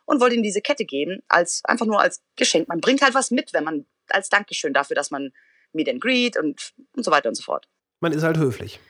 und 0.06 0.20
wollte 0.20 0.34
ihm 0.34 0.42
diese 0.42 0.62
Kette 0.62 0.84
geben, 0.84 1.22
als 1.28 1.62
einfach 1.64 1.86
nur 1.86 2.00
als 2.00 2.22
Geschenk. 2.36 2.68
Man 2.68 2.80
bringt 2.80 3.02
halt 3.02 3.14
was 3.14 3.30
mit, 3.30 3.52
wenn 3.52 3.64
man 3.64 3.86
als 4.08 4.30
Dankeschön 4.30 4.72
dafür, 4.72 4.96
dass 4.96 5.10
man 5.10 5.32
Meet 5.72 5.88
and 5.88 6.00
Greet 6.00 6.36
und, 6.36 6.72
und 6.96 7.04
so 7.04 7.10
weiter 7.10 7.28
und 7.28 7.34
so 7.34 7.42
fort. 7.42 7.68
Man 8.00 8.12
ist 8.12 8.22
halt 8.22 8.38
höflich. 8.38 8.80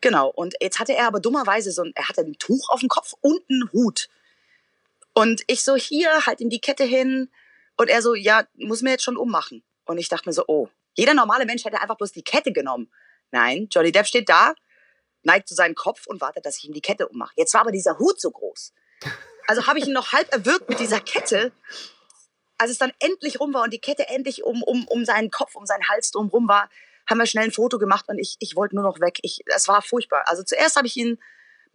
Genau. 0.00 0.28
Und 0.28 0.54
jetzt 0.60 0.80
hatte 0.80 0.94
er 0.94 1.06
aber 1.06 1.20
dummerweise 1.20 1.72
so 1.72 1.82
ein, 1.82 1.92
er 1.94 2.08
hatte 2.08 2.22
ein 2.22 2.34
Tuch 2.38 2.68
auf 2.70 2.80
dem 2.80 2.88
Kopf 2.88 3.14
und 3.20 3.40
einen 3.48 3.70
Hut. 3.72 4.08
Und 5.14 5.42
ich 5.46 5.62
so, 5.62 5.76
hier, 5.76 6.26
halt 6.26 6.40
ihm 6.40 6.48
die 6.48 6.60
Kette 6.60 6.84
hin. 6.84 7.30
Und 7.76 7.88
er 7.88 8.02
so, 8.02 8.14
ja, 8.14 8.44
muss 8.54 8.82
mir 8.82 8.90
jetzt 8.90 9.04
schon 9.04 9.16
ummachen. 9.16 9.64
Und 9.84 9.98
ich 9.98 10.08
dachte 10.08 10.28
mir 10.28 10.32
so, 10.32 10.44
oh, 10.46 10.68
jeder 10.94 11.14
normale 11.14 11.46
Mensch 11.46 11.64
hätte 11.64 11.80
einfach 11.80 11.96
bloß 11.96 12.12
die 12.12 12.22
Kette 12.22 12.52
genommen. 12.52 12.90
Nein, 13.30 13.68
Johnny 13.70 13.92
Depp 13.92 14.06
steht 14.06 14.28
da, 14.28 14.54
neigt 15.22 15.48
zu 15.48 15.54
seinen 15.54 15.74
Kopf 15.74 16.06
und 16.06 16.20
wartet, 16.20 16.44
dass 16.44 16.58
ich 16.58 16.64
ihm 16.64 16.74
die 16.74 16.82
Kette 16.82 17.08
ummache. 17.08 17.32
Jetzt 17.36 17.54
war 17.54 17.62
aber 17.62 17.72
dieser 17.72 17.98
Hut 17.98 18.20
so 18.20 18.30
groß. 18.30 18.72
Also 19.46 19.66
habe 19.66 19.78
ich 19.78 19.86
ihn 19.86 19.92
noch 19.92 20.12
halb 20.12 20.32
erwürgt 20.32 20.68
mit 20.68 20.78
dieser 20.78 21.00
Kette. 21.00 21.52
Als 22.58 22.70
es 22.70 22.78
dann 22.78 22.92
endlich 23.00 23.40
rum 23.40 23.54
war 23.54 23.64
und 23.64 23.72
die 23.72 23.80
Kette 23.80 24.08
endlich 24.08 24.44
um, 24.44 24.62
um, 24.62 24.86
um 24.86 25.04
seinen 25.04 25.30
Kopf, 25.30 25.56
um 25.56 25.66
seinen 25.66 25.88
Hals 25.88 26.10
drum 26.10 26.28
rum 26.28 26.46
war, 26.46 26.70
haben 27.08 27.18
wir 27.18 27.26
schnell 27.26 27.44
ein 27.44 27.52
Foto 27.52 27.78
gemacht 27.78 28.04
und 28.08 28.18
ich, 28.18 28.36
ich 28.38 28.54
wollte 28.54 28.76
nur 28.76 28.84
noch 28.84 29.00
weg. 29.00 29.18
Ich, 29.22 29.40
es 29.46 29.66
war 29.66 29.82
furchtbar. 29.82 30.24
Also 30.26 30.44
zuerst 30.44 30.76
habe 30.76 30.86
ich 30.86 30.96
ihn 30.96 31.18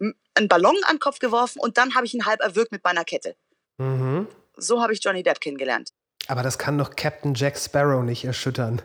einen 0.00 0.48
Ballon 0.48 0.76
an 0.84 0.96
den 0.96 1.00
Kopf 1.00 1.18
geworfen 1.18 1.60
und 1.60 1.78
dann 1.78 1.94
habe 1.94 2.06
ich 2.06 2.14
ihn 2.14 2.26
halb 2.26 2.40
erwürgt 2.40 2.72
mit 2.72 2.84
meiner 2.84 3.04
Kette. 3.04 3.36
Mhm. 3.78 4.26
So 4.56 4.82
habe 4.82 4.92
ich 4.92 5.02
Johnny 5.02 5.22
Depp 5.22 5.40
kennengelernt. 5.40 5.90
Aber 6.26 6.42
das 6.42 6.58
kann 6.58 6.78
doch 6.78 6.96
Captain 6.96 7.34
Jack 7.34 7.58
Sparrow 7.58 8.02
nicht 8.02 8.24
erschüttern. 8.24 8.82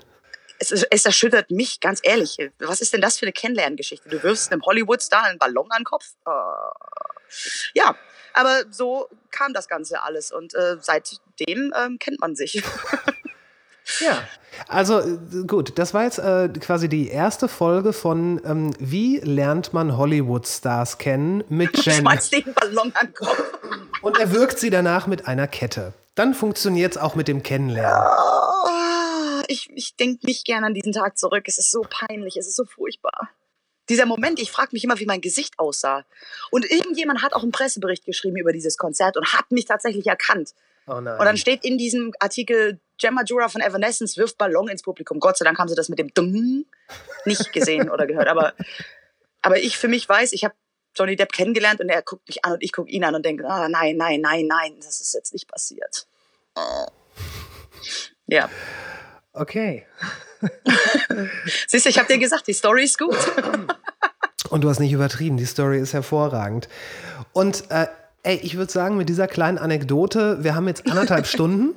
Es, 0.59 0.71
es, 0.71 1.05
erschüttert 1.05 1.51
mich, 1.51 1.79
ganz 1.81 1.99
ehrlich. 2.03 2.37
Was 2.59 2.79
ist 2.79 2.93
denn 2.93 3.01
das 3.01 3.17
für 3.17 3.25
eine 3.25 3.33
Kennenlerngeschichte? 3.33 4.07
Du 4.07 4.21
wirfst 4.23 4.51
einem 4.51 4.61
Hollywood-Star 4.61 5.23
einen 5.23 5.39
Ballon 5.39 5.69
an 5.71 5.81
den 5.81 5.83
Kopf? 5.83 6.05
Uh, 6.25 6.31
ja, 7.73 7.95
aber 8.33 8.63
so 8.69 9.09
kam 9.31 9.53
das 9.53 9.67
Ganze 9.67 10.03
alles 10.03 10.31
und 10.31 10.53
äh, 10.53 10.77
seitdem 10.79 11.73
ähm, 11.75 11.99
kennt 11.99 12.21
man 12.21 12.35
sich. 12.35 12.63
Ja, 13.99 14.23
also 14.67 14.99
äh, 14.99 15.45
gut, 15.47 15.77
das 15.77 15.93
war 15.93 16.03
jetzt 16.03 16.19
äh, 16.19 16.49
quasi 16.59 16.87
die 16.87 17.09
erste 17.09 17.47
Folge 17.47 17.93
von 17.93 18.41
ähm, 18.45 18.73
Wie 18.79 19.17
lernt 19.19 19.73
man 19.73 19.97
Hollywood-Stars 19.97 20.97
kennen 20.97 21.43
mit 21.49 21.77
Jen. 21.85 21.95
Schmeißt 21.95 22.33
den 22.33 22.53
Ballon 22.53 22.91
an 22.95 23.13
Kopf. 23.13 23.59
Und 24.01 24.19
er 24.19 24.31
wirkt 24.31 24.59
sie 24.59 24.69
danach 24.69 25.07
mit 25.07 25.27
einer 25.27 25.47
Kette. 25.47 25.93
Dann 26.15 26.33
funktioniert 26.33 26.95
es 26.95 27.01
auch 27.01 27.15
mit 27.15 27.27
dem 27.27 27.41
Kennenlernen. 27.43 28.07
Oh, 28.65 29.43
ich 29.47 29.69
ich 29.73 29.95
denke 29.95 30.25
nicht 30.25 30.45
gerne 30.45 30.67
an 30.67 30.73
diesen 30.73 30.91
Tag 30.91 31.17
zurück. 31.17 31.43
Es 31.47 31.57
ist 31.57 31.71
so 31.71 31.81
peinlich, 31.89 32.37
es 32.37 32.47
ist 32.47 32.55
so 32.55 32.65
furchtbar. 32.65 33.29
Dieser 33.89 34.05
Moment, 34.05 34.39
ich 34.39 34.51
frage 34.51 34.69
mich 34.71 34.83
immer, 34.83 34.99
wie 34.99 35.05
mein 35.05 35.19
Gesicht 35.19 35.59
aussah. 35.59 36.05
Und 36.51 36.69
irgendjemand 36.69 37.21
hat 37.21 37.33
auch 37.33 37.43
einen 37.43 37.51
Pressebericht 37.51 38.05
geschrieben 38.05 38.37
über 38.37 38.53
dieses 38.53 38.77
Konzert 38.77 39.17
und 39.17 39.33
hat 39.33 39.51
mich 39.51 39.65
tatsächlich 39.65 40.07
erkannt. 40.07 40.53
Oh 40.85 40.95
und 40.95 41.05
dann 41.05 41.37
steht 41.37 41.63
in 41.63 41.77
diesem 41.77 42.13
Artikel, 42.19 42.79
Gemma 42.97 43.23
Jura 43.25 43.47
von 43.47 43.61
Evanescence 43.61 44.17
wirft 44.17 44.37
Ballon 44.37 44.67
ins 44.67 44.81
Publikum. 44.81 45.19
Gott 45.19 45.37
sei 45.37 45.45
Dank 45.45 45.57
haben 45.57 45.69
sie 45.69 45.75
das 45.75 45.89
mit 45.89 45.99
dem 45.99 46.13
Dumm 46.13 46.65
nicht 47.25 47.53
gesehen 47.53 47.89
oder 47.89 48.05
gehört. 48.05 48.27
Aber, 48.27 48.53
aber 49.41 49.57
ich 49.57 49.77
für 49.77 49.87
mich 49.87 50.07
weiß, 50.07 50.33
ich 50.33 50.43
habe 50.43 50.55
Johnny 50.95 51.15
Depp 51.15 51.31
kennengelernt 51.31 51.79
und 51.79 51.89
er 51.89 52.01
guckt 52.01 52.27
mich 52.27 52.45
an 52.45 52.53
und 52.53 52.63
ich 52.63 52.71
gucke 52.71 52.89
ihn 52.89 53.03
an 53.03 53.15
und 53.15 53.25
denke, 53.25 53.45
ah, 53.47 53.67
nein, 53.69 53.97
nein, 53.97 54.21
nein, 54.21 54.45
nein, 54.47 54.75
das 54.81 54.99
ist 55.01 55.13
jetzt 55.13 55.33
nicht 55.33 55.47
passiert. 55.47 56.07
Ja. 58.27 58.49
Okay. 59.33 59.85
Siehst 61.67 61.85
du, 61.85 61.89
ich 61.89 61.97
habe 61.97 62.07
dir 62.07 62.19
gesagt, 62.19 62.47
die 62.47 62.53
Story 62.53 62.83
ist 62.83 62.99
gut. 62.99 63.17
und 64.49 64.61
du 64.61 64.69
hast 64.69 64.79
nicht 64.79 64.91
übertrieben, 64.91 65.37
die 65.37 65.45
Story 65.45 65.79
ist 65.79 65.93
hervorragend. 65.93 66.67
Und 67.31 67.69
äh, 67.71 67.87
ey, 68.23 68.37
ich 68.37 68.57
würde 68.57 68.71
sagen, 68.71 68.97
mit 68.97 69.09
dieser 69.09 69.27
kleinen 69.27 69.57
Anekdote, 69.57 70.43
wir 70.43 70.55
haben 70.55 70.67
jetzt 70.67 70.87
anderthalb 70.87 71.27
Stunden. 71.27 71.75